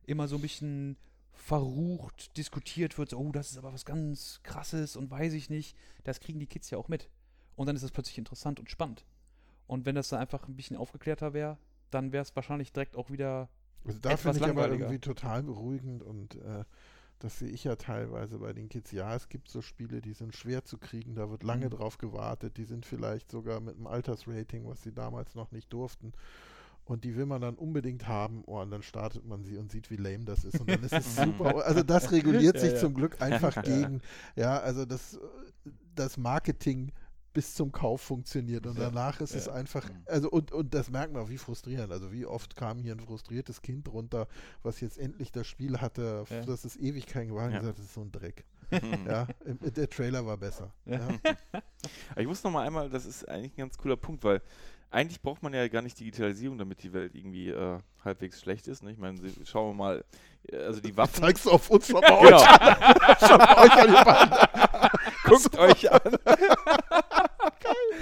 immer 0.06 0.28
so 0.28 0.36
ein 0.36 0.42
bisschen 0.42 0.96
verrucht 1.32 2.36
diskutiert 2.36 2.98
wird, 2.98 3.10
so, 3.10 3.18
oh, 3.18 3.30
das 3.30 3.50
ist 3.50 3.58
aber 3.58 3.72
was 3.72 3.84
ganz 3.84 4.40
krasses 4.42 4.96
und 4.96 5.10
weiß 5.10 5.34
ich 5.34 5.50
nicht, 5.50 5.76
das 6.02 6.20
kriegen 6.20 6.40
die 6.40 6.46
Kids 6.46 6.70
ja 6.70 6.78
auch 6.78 6.88
mit. 6.88 7.08
Und 7.54 7.66
dann 7.66 7.76
ist 7.76 7.82
das 7.82 7.92
plötzlich 7.92 8.18
interessant 8.18 8.58
und 8.58 8.70
spannend. 8.70 9.04
Und 9.66 9.86
wenn 9.86 9.94
das 9.94 10.08
da 10.08 10.18
einfach 10.18 10.48
ein 10.48 10.56
bisschen 10.56 10.76
aufgeklärter 10.76 11.32
wäre, 11.34 11.58
dann 11.90 12.12
wäre 12.12 12.22
es 12.22 12.34
wahrscheinlich 12.34 12.72
direkt 12.72 12.96
auch 12.96 13.10
wieder. 13.10 13.48
Also 13.84 13.98
da 14.00 14.16
finde 14.16 14.38
ich 14.38 14.44
aber 14.44 14.68
irgendwie 14.68 14.98
total 14.98 15.42
beruhigend 15.42 16.02
und 16.02 16.34
äh, 16.36 16.64
das 17.18 17.38
sehe 17.38 17.48
ich 17.48 17.64
ja 17.64 17.76
teilweise 17.76 18.38
bei 18.38 18.52
den 18.52 18.68
Kids. 18.68 18.92
Ja, 18.92 19.14
es 19.14 19.28
gibt 19.28 19.48
so 19.48 19.62
Spiele, 19.62 20.00
die 20.02 20.12
sind 20.12 20.34
schwer 20.36 20.64
zu 20.64 20.78
kriegen, 20.78 21.14
da 21.14 21.30
wird 21.30 21.42
lange 21.42 21.66
Mhm. 21.66 21.70
drauf 21.70 21.98
gewartet, 21.98 22.56
die 22.56 22.64
sind 22.64 22.84
vielleicht 22.86 23.30
sogar 23.30 23.60
mit 23.60 23.76
einem 23.76 23.86
Altersrating, 23.86 24.66
was 24.66 24.82
sie 24.82 24.92
damals 24.92 25.34
noch 25.34 25.50
nicht 25.52 25.72
durften. 25.72 26.12
Und 26.84 27.02
die 27.02 27.16
will 27.16 27.26
man 27.26 27.40
dann 27.40 27.56
unbedingt 27.56 28.06
haben, 28.06 28.44
oh, 28.46 28.60
und 28.60 28.70
dann 28.70 28.82
startet 28.82 29.26
man 29.26 29.42
sie 29.42 29.56
und 29.56 29.72
sieht, 29.72 29.90
wie 29.90 29.96
lame 29.96 30.24
das 30.24 30.44
ist. 30.44 30.60
Und 30.60 30.70
dann 30.70 30.82
ist 30.84 30.92
es 30.92 31.16
super. 31.16 31.64
Also 31.66 31.82
das 31.82 32.12
reguliert 32.12 32.54
Ja, 32.56 32.60
sich 32.60 32.72
ja. 32.74 32.78
zum 32.78 32.94
Glück 32.94 33.20
einfach 33.20 33.60
gegen. 33.62 34.02
Ja, 34.36 34.58
also 34.60 34.84
das, 34.84 35.14
äh, 35.14 35.18
das 35.96 36.16
Marketing 36.16 36.92
bis 37.36 37.54
zum 37.54 37.70
Kauf 37.70 38.00
funktioniert. 38.00 38.66
Und 38.66 38.78
Ja, 38.78 38.84
danach 38.90 39.20
ist 39.20 39.34
es 39.34 39.44
ja. 39.46 39.52
einfach, 39.52 39.86
Mhm. 39.90 40.02
also 40.06 40.30
und, 40.30 40.52
und 40.52 40.72
das 40.72 40.88
merkt 40.90 41.12
man, 41.12 41.28
wie 41.28 41.36
frustrierend. 41.36 41.92
Also 41.92 42.10
wie 42.12 42.24
oft 42.24 42.56
kam 42.56 42.78
hier 42.78 42.94
ein 42.94 43.00
frustriertes 43.00 43.60
Kind 43.60 43.92
runter, 43.92 44.26
was 44.62 44.80
jetzt 44.80 44.98
endlich 44.98 45.32
das 45.32 45.46
Spiel 45.46 45.80
hatte, 45.82 46.24
Ja. 46.30 46.46
das 46.46 46.64
ist 46.64 46.76
ewig 46.76 47.06
kein 47.06 47.30
und 47.30 47.52
Ja. 47.52 47.58
gesagt, 47.60 47.78
das 47.78 47.84
ist 47.84 47.94
so 47.94 48.00
ein 48.00 48.10
Dreck. 48.10 48.44
Ja, 49.06 49.26
der 49.44 49.88
Trailer 49.90 50.24
war 50.26 50.36
besser. 50.38 50.72
Ich 52.16 52.26
muss 52.26 52.42
noch 52.42 52.50
mal 52.50 52.66
einmal, 52.66 52.88
das 52.90 53.04
ist 53.06 53.28
eigentlich 53.28 53.52
ein 53.52 53.58
ganz 53.58 53.76
cooler 53.78 53.96
Punkt, 53.96 54.24
weil 54.24 54.40
eigentlich 54.90 55.20
braucht 55.20 55.42
man 55.42 55.52
ja 55.52 55.68
gar 55.68 55.82
nicht 55.82 55.98
Digitalisierung, 56.00 56.58
damit 56.58 56.82
die 56.82 56.92
Welt 56.92 57.14
irgendwie 57.14 57.50
äh, 57.50 57.78
halbwegs 58.04 58.40
schlecht 58.40 58.66
ist. 58.68 58.82
Ne? 58.82 58.92
Ich 58.92 58.98
meine, 58.98 59.20
schauen 59.44 59.70
wir 59.70 59.74
mal, 59.74 60.04
äh, 60.50 60.56
also 60.58 60.80
die 60.80 60.96
Waffen. 60.96 61.22
Zeigst 61.22 61.44
du 61.44 61.50
auf 61.50 61.68
uns 61.70 61.86
genau, 61.88 62.00
schon 62.00 63.38
bei 63.38 63.56
euch 63.64 63.72
an 63.72 63.88
die 63.88 64.04
Bande. 64.04 64.48
guckt 65.24 65.58
euch 65.58 65.92
an. 65.92 66.00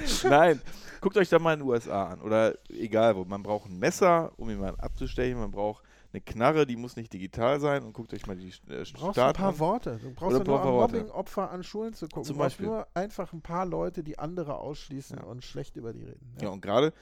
Nein, 0.24 0.60
guckt 1.00 1.16
euch 1.16 1.28
da 1.28 1.38
mal 1.38 1.54
in 1.54 1.60
den 1.60 1.68
USA 1.68 2.08
an 2.08 2.20
oder 2.20 2.56
egal 2.68 3.16
wo. 3.16 3.24
Man 3.24 3.42
braucht 3.42 3.68
ein 3.68 3.78
Messer, 3.78 4.32
um 4.36 4.48
jemanden 4.50 4.80
abzustechen. 4.80 5.38
Man 5.38 5.50
braucht 5.50 5.84
eine 6.12 6.20
Knarre, 6.20 6.66
die 6.66 6.76
muss 6.76 6.96
nicht 6.96 7.12
digital 7.12 7.58
sein. 7.60 7.82
Und 7.84 7.92
guckt 7.92 8.12
euch 8.14 8.26
mal 8.26 8.36
die 8.36 8.48
äh, 8.48 8.52
Du 8.84 8.92
brauchst 8.92 8.94
ein 8.96 9.12
Staaten 9.12 9.36
paar 9.38 9.48
an. 9.50 9.58
Worte. 9.58 9.98
Du 10.02 10.12
brauchst 10.12 10.38
ja 10.38 10.44
nur 10.44 10.58
paar 10.58 10.66
an 10.66 10.72
Worte. 10.72 10.96
Mobbing-Opfer 10.98 11.50
an 11.50 11.62
Schulen 11.64 11.92
zu 11.94 12.06
gucken. 12.08 12.24
Zum 12.24 12.34
du 12.36 12.38
brauchst 12.40 12.56
Beispiel. 12.58 12.66
nur 12.66 12.86
einfach 12.94 13.32
ein 13.32 13.42
paar 13.42 13.66
Leute, 13.66 14.04
die 14.04 14.18
andere 14.18 14.56
ausschließen 14.58 15.18
Ja. 15.18 15.24
und 15.24 15.44
schlecht 15.44 15.76
über 15.76 15.92
die 15.92 16.04
reden. 16.04 16.36
Ja, 16.40 16.50
und 16.50 16.60
gerade 16.60 16.92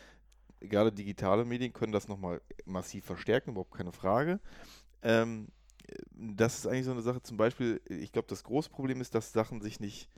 gerade 0.60 0.92
digitale 0.92 1.44
Medien 1.44 1.72
können 1.72 1.92
das 1.92 2.06
nochmal 2.06 2.40
massiv 2.66 3.04
verstärken, 3.04 3.50
überhaupt 3.50 3.74
keine 3.76 3.90
Frage. 3.90 4.38
Ähm, 5.02 5.48
das 6.12 6.58
ist 6.58 6.66
eigentlich 6.68 6.84
so 6.84 6.92
eine 6.92 7.02
Sache, 7.02 7.20
zum 7.20 7.36
Beispiel, 7.36 7.80
ich 7.88 8.12
glaube, 8.12 8.28
das 8.28 8.44
große 8.44 8.70
Problem 8.70 9.00
ist, 9.00 9.14
dass 9.16 9.32
Sachen 9.32 9.60
sich 9.60 9.80
nicht 9.80 10.08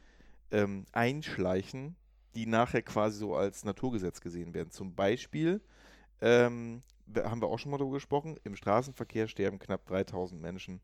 ähm, 0.50 0.84
einschleichen, 0.92 1.96
die 2.34 2.46
nachher 2.46 2.82
quasi 2.82 3.18
so 3.18 3.34
als 3.34 3.64
Naturgesetz 3.64 4.20
gesehen 4.20 4.54
werden. 4.54 4.70
Zum 4.70 4.94
Beispiel, 4.94 5.60
ähm, 6.20 6.82
haben 7.16 7.40
wir 7.42 7.48
auch 7.48 7.58
schon 7.58 7.70
mal 7.70 7.78
darüber 7.78 7.96
gesprochen, 7.96 8.36
im 8.44 8.56
Straßenverkehr 8.56 9.28
sterben 9.28 9.58
knapp 9.58 9.84
3000 9.86 10.40
Menschen 10.40 10.80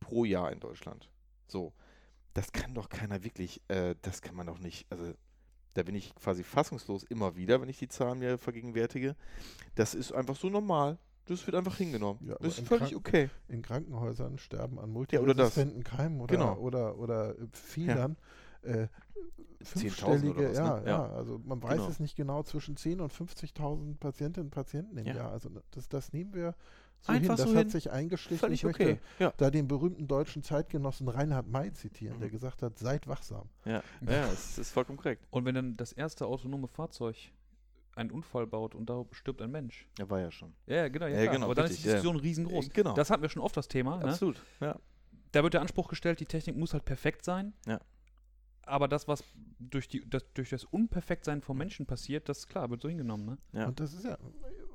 pro 0.00 0.24
Jahr 0.24 0.50
in 0.52 0.60
Deutschland. 0.60 1.08
So, 1.46 1.72
das 2.34 2.52
kann 2.52 2.74
doch 2.74 2.88
keiner 2.88 3.22
wirklich, 3.24 3.60
äh, 3.68 3.94
das 4.02 4.22
kann 4.22 4.34
man 4.34 4.46
doch 4.46 4.58
nicht, 4.58 4.86
also 4.90 5.12
da 5.74 5.82
bin 5.82 5.94
ich 5.94 6.14
quasi 6.16 6.42
fassungslos 6.42 7.02
immer 7.04 7.36
wieder, 7.36 7.60
wenn 7.60 7.68
ich 7.68 7.78
die 7.78 7.88
Zahlen 7.88 8.18
mir 8.18 8.36
vergegenwärtige. 8.38 9.16
Das 9.74 9.94
ist 9.94 10.12
einfach 10.12 10.36
so 10.36 10.48
normal. 10.50 10.98
Das 11.26 11.46
wird 11.46 11.54
einfach 11.54 11.76
hingenommen. 11.76 12.18
Ja, 12.26 12.34
das 12.40 12.58
ist 12.58 12.66
völlig 12.66 12.90
Kranken- 12.90 12.96
okay. 12.96 13.30
In 13.48 13.62
Krankenhäusern 13.62 14.38
sterben 14.38 14.78
an 14.78 14.86
Ja, 15.10 15.20
oder 15.20 15.32
multiresistenten 15.34 15.84
Keimen 15.84 16.20
oder, 16.20 16.34
Genau. 16.36 16.54
oder, 16.56 16.98
oder 16.98 17.38
äh, 17.38 17.46
Fiedern. 17.52 18.16
Äh, 18.62 18.88
10.000 19.62 19.78
fünfstellige, 19.78 20.38
oder 20.40 20.50
was, 20.50 20.56
ja, 20.58 20.80
ne? 20.80 20.86
ja, 20.86 20.90
Ja. 21.06 21.12
also 21.12 21.40
man 21.44 21.62
weiß 21.62 21.76
Genau. 21.76 21.88
es 21.88 22.00
nicht 22.00 22.16
genau, 22.16 22.42
zwischen 22.42 22.76
10.000 22.76 23.00
und 23.02 23.12
50.000 23.12 23.96
Patientinnen 23.98 24.46
und 24.48 24.50
Patienten 24.50 24.96
im 24.98 25.06
Ja. 25.06 25.14
Jahr. 25.14 25.30
Also 25.32 25.48
ne, 25.50 25.62
das, 25.70 25.88
das 25.88 26.12
nehmen 26.12 26.34
wir 26.34 26.54
so 27.00 27.12
Einfach 27.12 27.20
hin. 27.20 27.28
Das 27.36 27.40
so 27.42 27.54
hat 27.54 27.62
hin. 27.62 27.70
sich 27.70 27.90
eingeschlichen. 27.90 28.38
Völlig 28.38 28.60
ich 28.60 28.64
möchte 28.64 28.82
okay. 28.84 28.98
Ja. 29.18 29.32
da 29.36 29.50
den 29.50 29.68
berühmten 29.68 30.06
deutschen 30.08 30.42
Zeitgenossen 30.42 31.08
Reinhard 31.08 31.46
May 31.48 31.72
zitieren, 31.72 32.18
der 32.20 32.28
Mhm. 32.28 32.32
gesagt 32.32 32.62
hat, 32.62 32.78
seid 32.78 33.06
wachsam. 33.08 33.48
Ja, 33.64 33.82
ja 34.06 34.26
es 34.32 34.58
ist 34.58 34.70
vollkommen 34.70 34.98
korrekt. 34.98 35.26
Und 35.30 35.44
wenn 35.44 35.54
dann 35.54 35.76
das 35.76 35.92
erste 35.92 36.26
autonome 36.26 36.66
Fahrzeug 36.68 37.16
einen 37.94 38.10
Unfall 38.10 38.46
baut 38.46 38.74
und 38.74 38.88
da 38.88 39.04
stirbt 39.12 39.42
ein 39.42 39.50
Mensch. 39.50 39.86
Ja, 39.98 40.08
war 40.08 40.18
ja 40.20 40.30
schon. 40.30 40.54
Ja, 40.66 40.88
genau. 40.88 41.06
Ja, 41.06 41.30
genau, 41.30 41.46
Aber 41.46 41.54
dann 41.54 41.66
ist 41.66 41.72
richtig, 41.72 41.82
die 41.84 41.88
ja. 41.90 41.94
Diskussion 41.96 42.20
riesengroß. 42.20 42.66
Äh, 42.66 42.70
Genau. 42.70 42.94
Das 42.94 43.10
hatten 43.10 43.22
wir 43.22 43.28
schon 43.28 43.42
oft 43.42 43.56
das 43.56 43.68
Thema. 43.68 43.98
Ne? 43.98 44.04
Absolut. 44.06 44.40
Ja. 44.60 44.78
Da 45.32 45.42
wird 45.42 45.54
der 45.54 45.60
Anspruch 45.60 45.88
gestellt, 45.88 46.18
die 46.20 46.24
Technik 46.26 46.56
muss 46.56 46.72
halt 46.72 46.84
perfekt 46.84 47.24
sein. 47.24 47.52
Ja. 47.66 47.80
Aber 48.64 48.88
das, 48.88 49.08
was 49.08 49.24
durch, 49.58 49.88
die, 49.88 50.08
das, 50.08 50.24
durch 50.34 50.50
das 50.50 50.64
Unperfektsein 50.64 51.42
von 51.42 51.56
Menschen 51.56 51.86
passiert, 51.86 52.28
das 52.28 52.46
klar, 52.46 52.70
wird 52.70 52.82
so 52.82 52.88
hingenommen. 52.88 53.26
Ne? 53.26 53.38
Ja. 53.52 53.66
Und 53.66 53.80
das 53.80 53.92
ist 53.92 54.04
ja, 54.04 54.16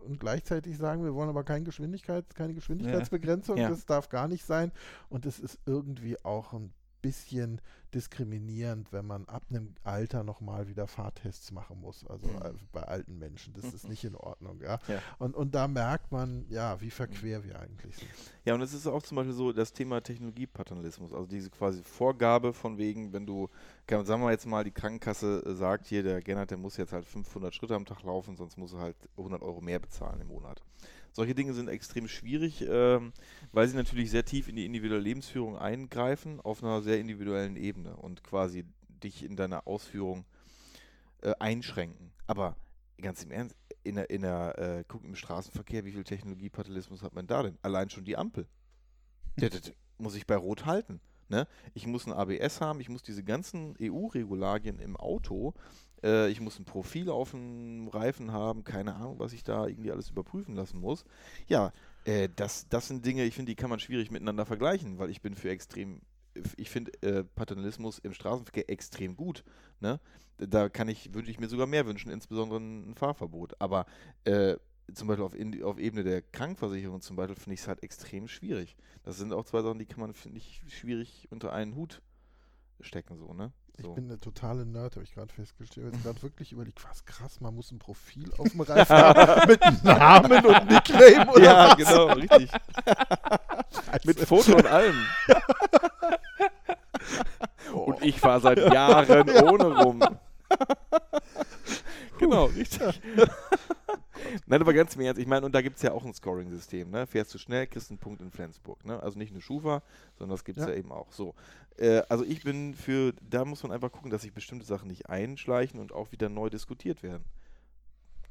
und 0.05 0.19
gleichzeitig 0.19 0.77
sagen, 0.77 1.03
wir 1.03 1.13
wollen 1.13 1.29
aber 1.29 1.43
keine 1.43 1.63
Geschwindigkeit, 1.65 2.33
keine 2.35 2.53
Geschwindigkeitsbegrenzung, 2.53 3.57
Ja. 3.57 3.69
das 3.69 3.85
darf 3.85 4.09
gar 4.09 4.27
nicht 4.27 4.45
sein. 4.45 4.71
Und 5.09 5.25
es 5.25 5.39
ist 5.39 5.59
irgendwie 5.65 6.23
auch 6.23 6.53
ein 6.53 6.73
bisschen 7.01 7.61
diskriminierend, 7.93 8.91
wenn 8.91 9.05
man 9.05 9.25
ab 9.25 9.43
einem 9.49 9.73
Alter 9.83 10.23
nochmal 10.23 10.67
wieder 10.67 10.87
Fahrtests 10.87 11.51
machen 11.51 11.79
muss. 11.81 12.05
Also 12.05 12.27
Mhm. 12.27 12.41
äh, 12.41 12.53
bei 12.71 12.81
alten 12.83 13.17
Menschen. 13.17 13.53
Das 13.53 13.73
ist 13.73 13.87
nicht 13.87 14.03
in 14.03 14.15
Ordnung. 14.15 14.59
Ja? 14.61 14.79
Ja. 14.87 15.01
Und, 15.19 15.35
und 15.35 15.55
da 15.55 15.67
merkt 15.67 16.11
man, 16.11 16.45
ja, 16.49 16.79
wie 16.81 16.89
verquer 16.91 17.43
wir 17.43 17.59
eigentlich 17.59 17.95
sind. 17.97 18.09
Ja, 18.45 18.55
und 18.55 18.61
es 18.61 18.73
ist 18.73 18.87
auch 18.87 19.01
zum 19.03 19.15
Beispiel 19.17 19.33
so 19.33 19.53
das 19.53 19.73
Thema 19.73 20.01
Technologiepaternalismus, 20.01 21.13
also 21.13 21.25
diese 21.27 21.49
quasi 21.49 21.81
Vorgabe 21.83 22.53
von 22.53 22.77
wegen, 22.77 23.13
wenn 23.13 23.25
du, 23.25 23.49
sagen 23.89 24.21
wir 24.21 24.31
jetzt 24.31 24.45
mal, 24.45 24.63
die 24.63 24.71
Krankenkasse 24.71 25.43
äh, 25.45 25.53
sagt 25.55 25.87
hier, 25.87 26.03
der 26.03 26.21
Gernot, 26.21 26.51
der 26.51 26.57
muss 26.57 26.77
jetzt 26.77 26.93
halt 26.93 27.05
500 27.05 27.53
Schritte 27.53 27.75
am 27.75 27.85
Tag 27.85 28.03
laufen, 28.03 28.35
sonst 28.35 28.57
muss 28.57 28.73
er 28.73 28.79
halt 28.79 28.97
100 29.17 29.41
Euro 29.41 29.61
mehr 29.61 29.79
bezahlen 29.79 30.21
im 30.21 30.27
Monat. 30.27 30.61
Solche 31.17 31.33
Dinge 31.33 31.55
sind 31.55 31.67
extrem 31.67 32.07
schwierig, 32.07 32.63
ähm, 32.69 33.11
weil 33.51 33.67
sie 33.67 33.75
natürlich 33.75 34.11
sehr 34.11 34.23
tief 34.23 34.47
in 34.47 34.55
die 34.55 34.67
individuelle 34.67 35.01
Lebensführung 35.01 35.57
eingreifen, 35.57 36.39
auf 36.39 36.63
einer 36.63 36.83
sehr 36.83 36.99
individuellen 36.99 37.55
Ebene 37.55 37.95
und 37.95 38.23
quasi 38.23 38.65
dich 39.01 39.23
in 39.23 39.35
deiner 39.35 39.65
Ausführung 39.65 40.25
äh, 41.23 41.33
einschränken. 41.39 42.11
Aber 42.27 42.55
ganz 43.01 43.23
im 43.23 43.31
Ernst, 43.31 43.55
in 43.83 43.95
der, 43.95 44.11
in 44.11 44.21
der 44.21 44.59
äh, 44.59 44.83
guck 44.87 45.03
im 45.05 45.15
Straßenverkehr, 45.15 45.85
wie 45.85 45.93
viel 45.93 46.03
Technologiepaternalismus 46.03 47.01
hat 47.01 47.15
man 47.15 47.25
da 47.25 47.41
denn? 47.41 47.57
Allein 47.63 47.89
schon 47.89 48.05
die 48.05 48.15
Ampel. 48.15 48.45
Der, 49.37 49.49
der 49.49 49.61
muss 49.97 50.13
ich 50.13 50.27
bei 50.27 50.35
Rot 50.35 50.67
halten. 50.67 51.01
Ne? 51.29 51.47
Ich 51.73 51.87
muss 51.87 52.05
ein 52.05 52.13
ABS 52.13 52.61
haben, 52.61 52.79
ich 52.79 52.89
muss 52.89 53.01
diese 53.01 53.23
ganzen 53.23 53.75
EU-Regularien 53.81 54.77
im 54.77 54.95
Auto, 54.95 55.55
äh, 56.03 56.29
ich 56.29 56.41
muss 56.41 56.59
ein 56.59 56.65
Profil 56.65 57.09
auf 57.09 57.31
dem 57.31 57.87
Reifen 57.87 58.31
haben, 58.31 58.63
keine 58.63 58.95
Ahnung, 58.95 59.19
was 59.19 59.33
ich 59.33 59.43
da 59.43 59.67
irgendwie 59.67 59.91
alles 59.91 60.09
überprüfen 60.09 60.55
lassen 60.55 60.79
muss. 60.79 61.05
Ja, 61.47 61.71
äh, 62.05 62.29
das, 62.35 62.67
das 62.69 62.87
sind 62.87 63.05
Dinge, 63.05 63.23
ich 63.23 63.35
finde, 63.35 63.51
die 63.51 63.55
kann 63.55 63.69
man 63.69 63.79
schwierig 63.79 64.11
miteinander 64.11 64.45
vergleichen, 64.45 64.99
weil 64.99 65.09
ich 65.09 65.21
bin 65.21 65.35
für 65.35 65.49
extrem, 65.49 66.01
ich 66.55 66.69
finde 66.69 66.91
äh, 67.01 67.23
Paternalismus 67.23 67.99
im 67.99 68.13
Straßenverkehr 68.13 68.69
extrem 68.69 69.15
gut. 69.15 69.43
Ne? 69.79 69.99
Da 70.37 70.69
kann 70.69 70.87
ich, 70.87 71.13
würde 71.13 71.29
ich 71.29 71.39
mir 71.39 71.47
sogar 71.47 71.67
mehr 71.67 71.85
wünschen, 71.85 72.11
insbesondere 72.11 72.59
ein 72.59 72.95
Fahrverbot. 72.95 73.59
Aber 73.59 73.85
äh, 74.23 74.55
zum 74.93 75.07
Beispiel 75.07 75.25
auf, 75.25 75.35
in, 75.35 75.63
auf 75.63 75.79
Ebene 75.79 76.03
der 76.03 76.21
Krankenversicherung 76.21 77.01
zum 77.01 77.15
Beispiel 77.15 77.35
finde 77.35 77.55
ich 77.55 77.61
es 77.61 77.67
halt 77.67 77.83
extrem 77.83 78.27
schwierig. 78.27 78.77
Das 79.03 79.17
sind 79.17 79.33
auch 79.33 79.45
zwei 79.45 79.61
Sachen, 79.61 79.79
die 79.79 79.85
kann 79.85 79.99
man, 79.99 80.13
finde 80.13 80.37
ich, 80.37 80.63
schwierig 80.67 81.27
unter 81.29 81.53
einen 81.53 81.75
Hut 81.75 82.01
stecken, 82.79 83.17
so, 83.17 83.33
ne? 83.33 83.51
So. 83.79 83.89
Ich 83.89 83.95
bin 83.95 84.05
eine 84.05 84.19
totale 84.19 84.65
Nerd, 84.65 84.95
habe 84.95 85.03
ich 85.03 85.13
gerade 85.13 85.31
festgestellt. 85.31 85.93
Ich 85.95 86.03
gerade 86.03 86.21
wirklich 86.23 86.51
überlegt, 86.51 86.83
was 86.89 87.05
krass, 87.05 87.39
man 87.41 87.53
muss 87.53 87.71
ein 87.71 87.77
Profil 87.77 88.31
auf 88.37 88.49
dem 88.49 88.61
Reifen 88.61 88.95
haben 88.95 89.47
mit 89.47 89.83
Namen 89.83 90.45
und 90.45 90.69
Nickname 90.69 91.31
oder 91.31 91.43
ja, 91.43 91.67
was? 91.67 91.77
genau, 91.77 92.05
richtig. 92.07 92.51
Mit 94.03 94.19
Foto 94.19 94.55
und 94.55 94.65
allem. 94.65 94.95
Und 97.73 98.03
ich 98.03 98.19
fahre 98.19 98.41
seit 98.41 98.73
Jahren 98.73 99.29
ohne 99.29 99.83
rum. 99.83 99.99
genau, 102.17 102.45
richtig. 102.45 103.01
Nein, 104.45 104.61
aber 104.61 104.73
ganz 104.73 104.95
im 104.95 105.01
Ernst, 105.01 105.19
ich 105.21 105.27
meine, 105.27 105.45
und 105.45 105.53
da 105.53 105.61
gibt 105.61 105.77
es 105.77 105.81
ja 105.81 105.91
auch 105.91 106.05
ein 106.05 106.13
Scoring-System, 106.13 106.89
ne? 106.89 107.07
Fährst 107.07 107.33
du 107.33 107.37
schnell, 107.37 107.67
kriegst 107.67 107.89
einen 107.89 107.99
Punkt 107.99 108.21
in 108.21 108.31
Flensburg, 108.31 108.83
ne? 108.85 109.01
Also 109.01 109.17
nicht 109.17 109.31
eine 109.31 109.41
Schufa, 109.41 109.81
sondern 110.17 110.35
das 110.35 110.45
gibt 110.45 110.57
es 110.57 110.65
ja. 110.65 110.71
Ja. 110.71 110.77
eben 110.77 110.91
auch. 110.91 111.11
So. 111.11 111.35
Äh, 111.77 112.01
also 112.09 112.23
ich 112.23 112.43
bin 112.43 112.73
für, 112.73 113.13
da 113.21 113.45
muss 113.45 113.63
man 113.63 113.71
einfach 113.71 113.91
gucken, 113.91 114.11
dass 114.11 114.21
sich 114.21 114.33
bestimmte 114.33 114.65
Sachen 114.65 114.87
nicht 114.87 115.09
einschleichen 115.09 115.79
und 115.79 115.91
auch 115.91 116.11
wieder 116.11 116.29
neu 116.29 116.49
diskutiert 116.49 117.03
werden. 117.03 117.25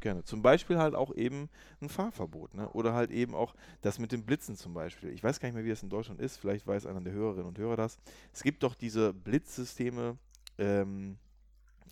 Gerne. 0.01 0.25
Zum 0.25 0.43
Beispiel 0.43 0.79
halt 0.79 0.95
auch 0.95 1.15
eben 1.15 1.49
ein 1.81 1.89
Fahrverbot, 1.89 2.55
ne? 2.55 2.69
Oder 2.71 2.93
halt 2.93 3.11
eben 3.11 3.35
auch 3.35 3.55
das 3.81 3.99
mit 3.99 4.13
den 4.13 4.25
Blitzen 4.25 4.57
zum 4.57 4.75
Beispiel. 4.75 5.11
Ich 5.11 5.25
weiß 5.25 5.41
gar 5.41 5.49
nicht 5.49 5.55
mehr, 5.55 5.65
wie 5.65 5.71
das 5.71 5.83
in 5.83 5.89
Deutschland 5.89 6.21
ist. 6.21 6.37
Vielleicht 6.37 6.67
weiß 6.67 6.87
einer 6.87 7.01
der 7.01 7.13
Hörerinnen 7.13 7.47
und 7.47 7.59
Hörer 7.59 7.77
das. 7.77 7.99
Es 8.33 8.43
gibt 8.43 8.63
doch 8.63 8.75
diese 8.75 9.15
Blitzsysteme. 9.15 10.19
Ähm, 10.59 11.19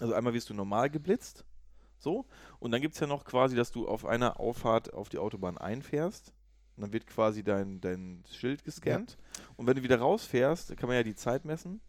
also 0.01 0.15
einmal 0.15 0.35
wirst 0.35 0.51
du 0.51 0.55
normal 0.55 0.91
geblitzt, 0.91 1.45
so. 2.05 2.25
Und 2.61 2.71
dann 2.71 2.81
gibt 2.81 2.95
es 2.95 3.01
ja 3.01 3.09
noch 3.09 3.25
quasi, 3.25 3.57
dass 3.57 3.73
du 3.73 3.89
auf 3.89 4.07
einer 4.07 4.39
Auffahrt 4.39 4.95
auf 4.95 5.09
die 5.09 5.19
Autobahn 5.19 5.59
einfährst. 5.59 6.33
Und 6.77 6.83
dann 6.83 6.93
wird 6.93 7.07
quasi 7.09 7.43
dein, 7.43 7.81
dein 7.81 8.23
Schild 8.31 8.63
gescannt. 8.65 9.17
Und 9.57 9.67
wenn 9.67 9.75
du 9.77 9.83
wieder 9.83 9.99
rausfährst, 9.99 10.77
kann 10.77 10.89
man 10.89 10.97
ja 10.97 11.03
die 11.03 11.15
Zeit 11.17 11.45
messen. 11.45 11.81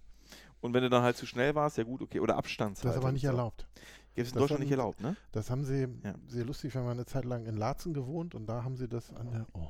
Und 0.62 0.74
wenn 0.74 0.82
du 0.82 0.90
dann 0.90 1.04
halt 1.04 1.18
zu 1.18 1.28
schnell 1.28 1.54
warst, 1.54 1.78
ja 1.78 1.84
gut, 1.84 2.02
okay. 2.02 2.20
Oder 2.20 2.38
Abstandszeit. 2.38 2.86
Das 2.90 2.96
ist 2.96 3.02
aber 3.04 3.12
nicht 3.12 3.24
und 3.26 3.32
so. 3.32 3.38
erlaubt. 3.38 3.68
Gibt 4.16 4.28
es 4.28 4.34
in 4.34 4.40
Das 4.40 4.42
Deutschland 4.44 4.60
nicht 4.62 4.72
haben- 4.72 4.80
erlaubt, 4.80 5.02
ne? 5.02 5.16
Das 5.32 5.50
haben 5.52 5.64
sie 5.66 5.88
Ja. 6.04 6.16
sehr 6.28 6.46
lustig, 6.46 6.74
wir 6.74 6.82
haben 6.82 6.88
eine 6.88 7.06
Zeit 7.06 7.26
lang 7.26 7.46
in 7.46 7.58
Laatzen 7.58 7.94
gewohnt 7.94 8.34
und 8.34 8.46
da 8.48 8.64
haben 8.64 8.78
sie 8.78 8.88
das 8.88 9.14
an 9.14 9.30
der 9.30 9.46
oh, 9.54 9.70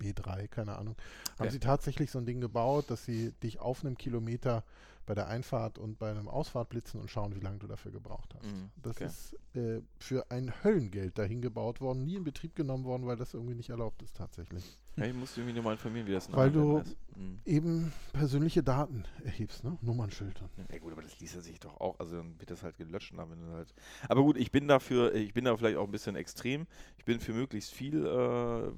B3, 0.00 0.48
keine 0.48 0.76
Ahnung, 0.76 0.96
haben 1.38 1.46
Ja. 1.46 1.50
sie 1.52 1.60
tatsächlich 1.60 2.10
so 2.10 2.18
ein 2.18 2.26
Ding 2.26 2.40
gebaut, 2.40 2.90
dass 2.90 3.04
sie 3.04 3.32
dich 3.42 3.60
auf 3.60 3.84
einem 3.84 3.96
Kilometer 3.96 4.64
bei 5.08 5.14
der 5.14 5.26
Einfahrt 5.28 5.78
und 5.78 5.98
bei 5.98 6.10
einem 6.10 6.28
Ausfahrt 6.28 6.68
blitzen 6.68 7.00
und 7.00 7.10
schauen, 7.10 7.34
wie 7.34 7.40
lange 7.40 7.56
du 7.58 7.66
dafür 7.66 7.90
gebraucht 7.90 8.34
hast. 8.34 8.44
Mhm, 8.44 8.70
Das 8.82 8.96
okay. 8.96 9.06
ist 9.06 9.36
äh, 9.56 9.80
für 9.98 10.30
ein 10.30 10.52
Höllengeld 10.62 11.16
dahin 11.18 11.40
gebaut 11.40 11.80
worden, 11.80 12.04
nie 12.04 12.16
in 12.16 12.24
Betrieb 12.24 12.54
genommen 12.54 12.84
worden, 12.84 13.06
weil 13.06 13.16
das 13.16 13.32
irgendwie 13.32 13.54
nicht 13.54 13.70
erlaubt 13.70 14.02
ist 14.02 14.14
tatsächlich. 14.16 14.62
Ja, 14.96 15.06
ich 15.06 15.14
muss 15.14 15.34
irgendwie 15.38 15.54
nur 15.54 15.64
mal 15.64 15.72
informieren, 15.72 16.06
wie 16.06 16.12
das 16.12 16.30
Weil 16.30 16.50
du- 16.50 16.78
ist. 16.78 16.94
Mhm. 17.16 17.40
Eben 17.46 17.92
persönliche 18.12 18.62
Daten 18.62 19.04
erhebst, 19.24 19.64
ne? 19.64 19.78
Nummernschild. 19.80 20.42
und- 20.42 20.70
Ja 20.70 20.78
gut, 20.78 20.92
aber 20.92 21.00
das 21.02 21.18
liest 21.20 21.36
er 21.36 21.40
sich 21.40 21.58
doch 21.58 21.80
auch. 21.80 21.98
Also 21.98 22.16
dann 22.16 22.38
wird 22.38 22.50
das 22.50 22.62
halt 22.62 22.76
gelöscht. 22.76 23.14
Dann, 23.16 23.30
wenn 23.30 23.40
du 23.40 23.50
halt 23.52 23.72
aber 24.10 24.22
gut, 24.22 24.36
ich 24.36 24.52
bin 24.52 24.68
dafür, 24.68 25.14
ich 25.14 25.32
bin 25.32 25.46
da 25.46 25.56
vielleicht 25.56 25.78
auch 25.78 25.86
ein 25.86 25.90
bisschen 25.90 26.16
extrem. 26.16 26.66
Ich 26.98 27.06
bin 27.06 27.18
für 27.18 27.32
möglichst 27.32 27.72
viel 27.72 28.04
äh, 28.04 28.70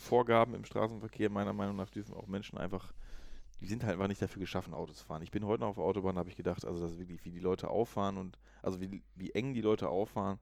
Vorgaben 0.00 0.54
im 0.54 0.64
Straßenverkehr. 0.64 1.30
Meiner 1.30 1.52
Meinung 1.52 1.76
nach 1.76 1.88
dürfen 1.90 2.14
auch 2.14 2.26
Menschen 2.26 2.58
einfach, 2.58 2.92
die 3.60 3.66
sind 3.66 3.82
halt 3.82 3.94
einfach 3.94 4.08
nicht 4.08 4.22
dafür 4.22 4.40
geschaffen, 4.40 4.72
Autos 4.74 4.98
zu 4.98 5.04
fahren. 5.04 5.22
Ich 5.22 5.30
bin 5.30 5.44
heute 5.44 5.60
noch 5.62 5.68
auf 5.70 5.76
der 5.76 5.84
Autobahn, 5.84 6.16
habe 6.18 6.28
ich 6.28 6.36
gedacht, 6.36 6.64
also 6.64 6.80
das 6.80 6.92
ist 6.92 6.98
wirklich, 6.98 7.24
wie 7.24 7.30
die 7.30 7.40
Leute 7.40 7.68
auffahren 7.68 8.16
und 8.16 8.38
also 8.62 8.80
wie, 8.80 9.02
wie 9.16 9.30
eng 9.32 9.54
die 9.54 9.60
Leute 9.62 9.88
auffahren, 9.88 10.38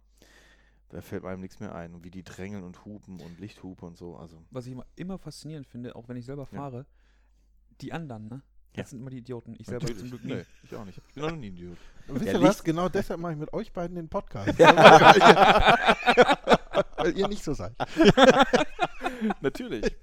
da 0.91 1.01
fällt 1.01 1.25
einem 1.25 1.41
nichts 1.41 1.59
mehr 1.61 1.75
ein. 1.75 1.95
Und 1.95 2.05
wie 2.05 2.11
die 2.11 2.23
drängeln 2.23 2.63
und 2.65 2.85
hupen 2.85 3.19
und 3.21 3.41
Lichthupe 3.41 3.85
und 3.87 3.97
so. 3.97 4.17
Also 4.17 4.41
Was 4.51 4.67
ich 4.67 4.73
immer, 4.73 4.87
immer 4.97 5.19
faszinierend 5.19 5.67
finde, 5.67 5.97
auch 5.97 6.09
wenn 6.09 6.17
ich 6.17 6.25
selber 6.27 6.47
Ja. 6.53 6.59
fahre, 6.59 6.87
die 7.81 7.93
anderen, 7.93 8.29
ne? 8.29 8.43
Das 8.73 8.85
Ja. 8.87 8.91
sind 8.91 9.01
immer 9.01 9.11
die 9.11 9.19
Idioten. 9.19 9.55
Ich 9.59 9.67
selber 9.67 9.85
natürlich. 9.87 10.01
zum 10.03 10.11
Glück 10.11 10.25
nie. 10.25 10.35
Nee, 10.35 10.45
ich 10.63 10.75
auch 10.77 10.85
nicht. 10.85 11.01
Ich 11.09 11.15
bin 11.15 11.25
auch 11.25 11.31
noch 11.31 11.37
nie 11.39 11.47
ein 11.49 11.55
Idiot. 11.57 11.79
Und 12.09 12.15
wisst 12.21 12.27
Ja, 12.27 12.33
ihr 12.39 12.43
was? 12.43 12.63
Genau 12.63 12.89
deshalb 12.91 13.19
mache 13.21 13.33
ich 13.33 13.39
mit 13.39 13.53
euch 13.55 13.73
beiden 13.73 13.97
den 13.97 14.09
Podcast. 14.09 14.49
Weil 16.99 17.17
ihr 17.17 17.27
nicht 17.29 17.43
so 17.43 17.55
seid. 17.55 17.75
Natürlich. 19.41 19.97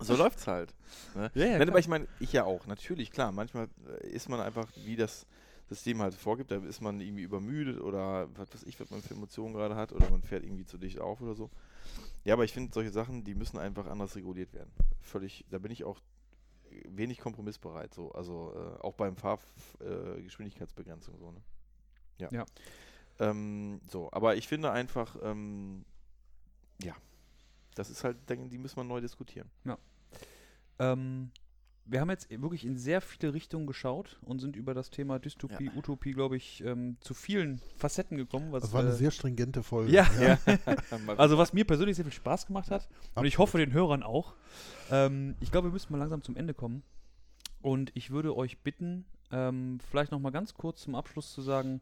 So 0.00 0.16
läuft's 0.16 0.46
halt. 0.46 0.74
Ne? 1.14 1.30
Ja, 1.34 1.44
ja, 1.44 1.58
Nein, 1.58 1.68
aber 1.68 1.78
ich 1.78 1.88
meine, 1.88 2.06
ich 2.20 2.32
ja 2.32 2.44
auch, 2.44 2.66
natürlich, 2.66 3.10
klar. 3.10 3.32
Manchmal 3.32 3.68
äh, 4.02 4.08
ist 4.08 4.28
man 4.28 4.40
einfach, 4.40 4.68
wie 4.84 4.96
das 4.96 5.26
System 5.68 6.00
halt 6.00 6.14
vorgibt, 6.14 6.50
da 6.50 6.56
ist 6.56 6.80
man 6.80 7.00
irgendwie 7.00 7.22
übermüdet 7.22 7.80
oder 7.80 8.28
was 8.36 8.52
weiß 8.54 8.62
ich, 8.64 8.78
was 8.80 8.90
man 8.90 9.02
für 9.02 9.14
Emotionen 9.14 9.54
gerade 9.54 9.76
hat 9.76 9.92
oder 9.92 10.08
man 10.10 10.22
fährt 10.22 10.44
irgendwie 10.44 10.64
zu 10.64 10.78
dicht 10.78 10.98
auf 10.98 11.20
oder 11.20 11.34
so. 11.34 11.50
Ja, 12.24 12.34
aber 12.34 12.44
ich 12.44 12.52
finde, 12.52 12.72
solche 12.72 12.90
Sachen, 12.90 13.24
die 13.24 13.34
müssen 13.34 13.58
einfach 13.58 13.86
anders 13.86 14.16
reguliert 14.16 14.52
werden. 14.54 14.70
Völlig, 15.00 15.44
da 15.50 15.58
bin 15.58 15.70
ich 15.70 15.84
auch 15.84 16.00
wenig 16.88 17.18
kompromissbereit, 17.18 17.92
so. 17.94 18.12
Also 18.12 18.54
äh, 18.54 18.80
auch 18.82 18.94
beim 18.94 19.16
Fahrgeschwindigkeitsbegrenzung 19.16 21.14
äh, 21.14 21.18
so, 21.18 21.32
ne? 21.32 21.42
Ja. 22.18 22.28
Ja. 22.32 22.46
Ähm, 23.20 23.80
so, 23.88 24.08
aber 24.12 24.36
ich 24.36 24.48
finde 24.48 24.70
einfach, 24.70 25.16
ähm, 25.22 25.84
ja, 26.82 26.94
das 27.78 27.90
ist 27.90 28.04
halt, 28.04 28.28
Dinge, 28.28 28.48
die 28.48 28.58
müssen 28.58 28.76
wir 28.76 28.84
neu 28.84 29.00
diskutieren. 29.00 29.48
Ähm, 30.78 31.30
wir 31.84 32.00
haben 32.02 32.10
jetzt 32.10 32.30
wirklich 32.30 32.64
in 32.66 32.76
sehr 32.76 33.00
viele 33.00 33.32
Richtungen 33.32 33.66
geschaut 33.66 34.18
und 34.22 34.40
sind 34.40 34.56
über 34.56 34.74
das 34.74 34.90
Thema 34.90 35.18
Dystopie, 35.18 35.70
Utopie, 35.74 36.12
glaube 36.12 36.36
ich, 36.36 36.62
ähm, 36.62 36.98
zu 37.00 37.14
vielen 37.14 37.60
Facetten 37.76 38.16
gekommen. 38.18 38.52
Was, 38.52 38.62
Das 38.62 38.72
war 38.74 38.80
eine 38.82 38.90
äh, 38.90 38.94
sehr 38.94 39.10
stringente 39.10 39.62
Folge. 39.62 39.90
ja, 39.90 40.06
Mal- 41.06 41.16
Also 41.16 41.38
was 41.38 41.52
mir 41.54 41.64
persönlich 41.64 41.96
sehr 41.96 42.04
viel 42.04 42.12
Spaß 42.12 42.46
gemacht 42.46 42.70
hat 42.70 42.86
und 43.14 43.24
ich 43.24 43.34
Absolut. 43.34 43.38
hoffe 43.38 43.58
den 43.58 43.72
Hörern 43.72 44.02
auch. 44.02 44.34
Ähm, 44.90 45.34
ich 45.40 45.50
glaube, 45.50 45.68
wir 45.68 45.72
müssen 45.72 45.90
mal 45.92 45.98
langsam 45.98 46.22
zum 46.22 46.36
Ende 46.36 46.52
kommen. 46.54 46.82
Und 47.62 47.90
ich 47.94 48.10
würde 48.10 48.36
euch 48.36 48.58
bitten, 48.58 49.04
ähm, 49.32 49.78
vielleicht 49.90 50.12
noch 50.12 50.20
mal 50.20 50.30
ganz 50.30 50.54
kurz 50.54 50.82
zum 50.82 50.94
Abschluss 50.94 51.32
zu 51.32 51.42
sagen, 51.42 51.80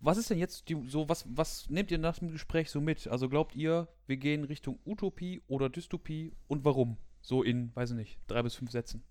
was 0.00 0.18
ist 0.18 0.30
denn 0.30 0.38
jetzt 0.38 0.68
die, 0.68 0.76
so, 0.88 1.08
was, 1.08 1.24
was 1.28 1.68
nehmt 1.68 1.90
ihr 1.90 1.98
nach 1.98 2.18
dem 2.18 2.30
Gespräch 2.30 2.70
so 2.70 2.80
mit? 2.80 3.06
Also 3.08 3.28
glaubt 3.28 3.54
ihr, 3.54 3.88
wir 4.06 4.16
gehen 4.16 4.44
Richtung 4.44 4.78
Utopie 4.84 5.42
oder 5.46 5.68
Dystopie 5.68 6.32
und 6.48 6.64
warum? 6.64 6.96
So 7.20 7.42
in, 7.42 7.74
weiß 7.76 7.90
ich 7.90 7.96
nicht, 7.96 8.18
drei 8.26 8.42
bis 8.42 8.54
fünf 8.54 8.70
Sätzen. 8.70 9.02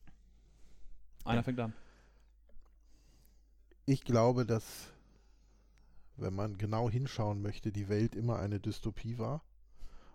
Einer 1.23 1.37
Ja. 1.37 1.43
fängt 1.43 1.59
an. 1.59 1.73
Ich 3.85 4.03
glaube, 4.03 4.45
dass, 4.45 4.91
wenn 6.17 6.33
man 6.33 6.57
genau 6.57 6.89
hinschauen 6.89 7.41
möchte, 7.41 7.71
die 7.71 7.89
Welt 7.89 8.15
immer 8.15 8.39
eine 8.39 8.59
Dystopie 8.59 9.17
war 9.17 9.43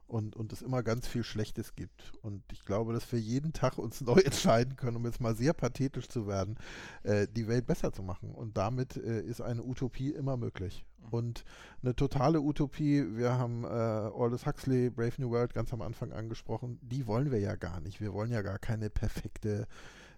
und, 0.07 0.37
und 0.37 0.53
es 0.53 0.63
immer 0.63 0.83
ganz 0.83 1.07
viel 1.07 1.25
Schlechtes 1.25 1.75
gibt. 1.75 2.13
Und 2.23 2.43
ich 2.53 2.65
glaube, 2.65 2.93
dass 2.93 3.11
wir 3.13 3.19
jeden 3.19 3.53
Tag 3.53 3.79
uns 3.79 4.01
neu 4.03 4.21
entscheiden 4.21 4.77
können, 4.77 4.97
um 4.97 5.05
jetzt 5.05 5.21
mal 5.21 5.35
sehr 5.35 5.53
pathetisch 5.53 6.09
zu 6.09 6.27
werden, 6.27 6.57
äh, 7.03 7.27
die 7.31 7.49
Welt 7.49 7.67
besser 7.67 7.93
zu 7.93 8.03
machen. 8.03 8.31
Und 8.31 8.57
damit 8.57 8.97
äh, 8.97 9.21
ist 9.21 9.41
eine 9.41 9.63
Utopie 9.63 10.11
immer 10.11 10.37
möglich. 10.37 10.85
Und 11.11 11.45
eine 11.83 11.95
totale 11.95 12.41
Utopie, 12.41 13.05
wir 13.17 13.33
haben 13.33 13.65
äh, 13.65 13.69
Aldous 13.69 14.47
Huxley, 14.47 14.91
Brave 14.91 15.13
New 15.19 15.31
World 15.31 15.53
ganz 15.53 15.73
am 15.73 15.83
Anfang 15.83 16.13
angesprochen, 16.13 16.79
die 16.83 17.07
wollen 17.07 17.31
wir 17.31 17.41
ja 17.41 17.57
gar 17.57 17.81
nicht. 17.81 18.01
Wir 18.01 18.13
wollen 18.13 18.31
ja 18.31 18.43
gar 18.43 18.59
keine 18.59 18.89
perfekte 18.89 19.63
äh, 19.63 19.67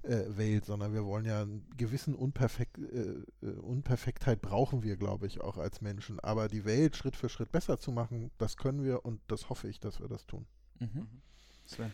Welt, 0.08 0.64
sondern 0.64 0.92
wir 0.92 1.04
wollen 1.04 1.24
ja 1.24 1.42
einen 1.42 1.68
gewissen 1.76 2.14
Unperfekt, 2.14 2.78
äh, 2.78 3.22
äh, 3.42 3.50
Unperfektheit 3.60 4.40
brauchen 4.40 4.82
wir, 4.82 4.96
glaube 4.96 5.26
ich, 5.26 5.40
auch 5.40 5.58
als 5.58 5.80
Menschen. 5.80 6.20
Aber 6.20 6.48
die 6.48 6.64
Welt 6.64 6.96
Schritt 6.96 7.16
für 7.16 7.28
Schritt 7.28 7.52
besser 7.52 7.78
zu 7.78 7.92
machen, 7.92 8.30
das 8.38 8.56
können 8.56 8.84
wir 8.84 9.04
und 9.04 9.20
das 9.28 9.48
hoffe 9.48 9.68
ich, 9.68 9.80
dass 9.80 10.00
wir 10.00 10.08
das 10.08 10.26
tun. 10.26 10.46
Mhm. 10.78 11.08
Sven. 11.64 11.92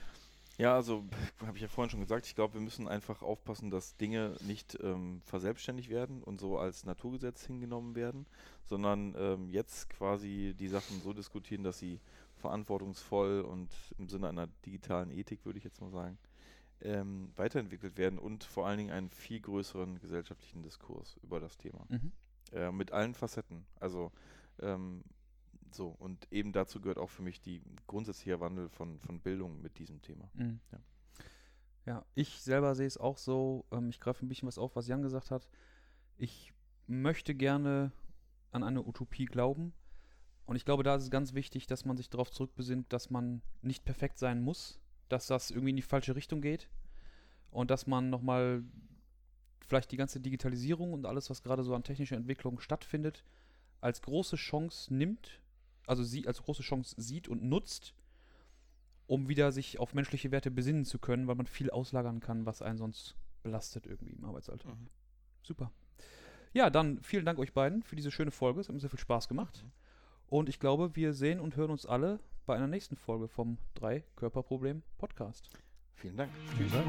Ja, 0.59 0.75
also 0.75 1.05
habe 1.47 1.57
ich 1.57 1.63
ja 1.63 1.69
vorhin 1.69 1.91
schon 1.91 2.01
gesagt, 2.01 2.27
ich 2.27 2.35
glaube, 2.35 2.55
wir 2.55 2.61
müssen 2.61 2.87
einfach 2.87 3.23
aufpassen, 3.23 3.71
dass 3.71 3.97
Dinge 3.97 4.37
nicht 4.47 4.79
ähm, 4.83 5.23
verselbstständigt 5.25 5.89
werden 5.89 6.23
und 6.23 6.39
so 6.39 6.59
als 6.59 6.85
Naturgesetz 6.85 7.47
hingenommen 7.47 7.95
werden, 7.95 8.27
sondern 8.67 9.15
ähm, 9.17 9.49
jetzt 9.49 9.89
quasi 9.89 10.55
die 10.59 10.69
Sachen 10.69 11.01
so 11.01 11.15
diskutieren, 11.15 11.65
dass 11.65 11.79
sie 11.79 12.01
verantwortungsvoll 12.37 13.41
und 13.41 13.71
im 13.99 14.09
Sinne 14.09 14.29
einer 14.29 14.49
digitalen 14.67 15.11
Ethik, 15.11 15.45
würde 15.47 15.59
ich 15.59 15.65
jetzt 15.65 15.81
mal 15.81 15.91
sagen, 15.91 16.19
ähm, 16.83 17.33
weiterentwickelt 17.37 17.97
werden 17.97 18.19
und 18.19 18.45
vor 18.45 18.67
allen 18.67 18.79
Dingen 18.79 18.91
einen 18.91 19.11
viel 19.11 19.41
größeren 19.41 20.01
gesellschaftlichen 20.01 20.63
Diskurs 20.63 21.17
über 21.23 21.41
das 21.41 21.57
Thema. 21.57 21.87
Mhm. 21.89 22.13
Äh, 22.53 22.73
mit 22.73 22.93
allen 22.93 23.15
Facetten. 23.15 23.65
Also 23.81 24.13
ähm, 24.61 25.05
so, 25.71 25.89
und 25.89 26.31
eben 26.31 26.53
dazu 26.53 26.81
gehört 26.81 26.99
auch 26.99 27.11
für 27.11 27.23
mich 27.23 27.41
die 27.41 27.63
grundsätzliche 27.87 28.41
Wandel 28.41 28.69
von, 28.69 28.99
von 29.01 29.21
Bildung 29.21 29.63
mit 29.63 29.79
diesem 29.79 30.03
Thema. 30.03 30.29
Mhm. 30.35 30.61
Ja. 30.71 30.79
Ja, 31.85 32.05
ich 32.15 32.41
selber 32.41 32.75
sehe 32.77 32.87
es 32.87 32.97
auch 32.97 33.19
so. 33.19 33.65
Ähm, 33.73 33.89
ich 33.91 33.99
greife 33.99 34.25
ein 34.25 34.29
bisschen 34.29 34.47
was 34.47 34.59
auf, 34.59 34.77
was 34.77 34.87
Jan 34.87 35.03
gesagt 35.03 35.31
hat. 35.31 35.49
Ich 36.17 36.53
möchte 36.87 37.35
gerne 37.35 37.93
an 38.53 38.63
eine 38.63 38.87
Utopie 38.87 39.25
glauben. 39.25 39.73
Und 40.45 40.57
ich 40.57 40.65
glaube, 40.65 40.83
da 40.83 40.97
ist 40.97 41.05
es 41.05 41.11
ganz 41.11 41.35
wichtig, 41.35 41.67
dass 41.67 41.85
man 41.85 41.97
sich 41.97 42.11
darauf 42.11 42.31
zurückbesinnt, 42.31 42.93
dass 42.93 43.11
man 43.11 43.43
nicht 43.63 43.85
perfekt 43.85 44.19
sein 44.19 44.43
muss, 44.43 44.81
dass 45.13 45.27
das 45.27 45.51
irgendwie 45.51 45.71
in 45.71 45.77
die 45.77 45.83
falsche 45.83 46.17
Richtung 46.17 46.41
geht 46.41 46.69
und 47.51 47.71
dass 47.71 47.87
man 47.87 48.11
nochmal 48.11 48.65
vielleicht 49.61 49.93
die 49.93 49.97
ganze 49.97 50.21
Digitalisierung 50.21 50.93
und 50.93 51.07
alles, 51.07 51.31
was 51.31 51.43
gerade 51.43 51.63
so 51.63 51.75
an 51.75 51.85
technischer 51.85 52.17
Entwicklung 52.17 52.61
stattfindet, 52.61 53.25
als 53.81 54.01
große 54.03 54.37
Chance 54.37 54.93
nimmt, 54.93 55.41
also 55.87 56.03
sie 56.03 56.27
als 56.27 56.43
große 56.43 56.63
Chance 56.63 56.95
sieht 56.99 57.29
und 57.29 57.43
nutzt, 57.45 57.95
um 59.07 59.29
wieder 59.29 59.53
sich 59.53 59.79
auf 59.79 59.95
menschliche 59.95 60.31
Werte 60.31 60.51
besinnen 60.51 60.85
zu 60.85 60.99
können, 60.99 61.27
weil 61.27 61.35
man 61.35 61.47
viel 61.47 61.71
auslagern 61.71 62.21
kann, 62.21 62.47
was 62.47 62.63
einen 62.63 62.79
sonst 62.79 63.15
belastet 63.43 63.87
irgendwie 63.87 64.15
im 64.15 64.25
Arbeitsalltag. 64.25 64.75
Mhm. 64.75 64.89
Super. 65.43 65.73
Ja, 66.55 66.71
dann 66.71 67.03
vielen 67.03 67.25
Dank 67.25 67.39
euch 67.39 67.53
beiden 67.53 67.83
für 67.83 67.97
diese 67.97 68.11
schöne 68.11 68.31
Folge. 68.31 68.61
Es 68.61 68.69
hat 68.69 68.75
mir 68.75 68.81
sehr 68.81 68.91
viel 68.91 68.99
Spaß 68.99 69.29
gemacht. 69.29 69.65
Und 70.33 70.49
ich 70.49 70.59
glaube, 70.59 70.97
wir 70.97 71.13
sehen 71.13 71.41
und 71.41 71.57
hören 71.57 71.71
uns 71.71 71.85
alle 71.85 72.19
bei 72.47 72.57
einer 72.57 72.67
nächsten 72.67 72.97
Folge 72.97 73.29
vom 73.29 73.59
Drei-Körper-Problem-Podcast. 73.75 75.51
Vielen 75.93 76.17
Dank. 76.17 76.31
Vielen 76.57 76.73
Dank. 76.73 76.87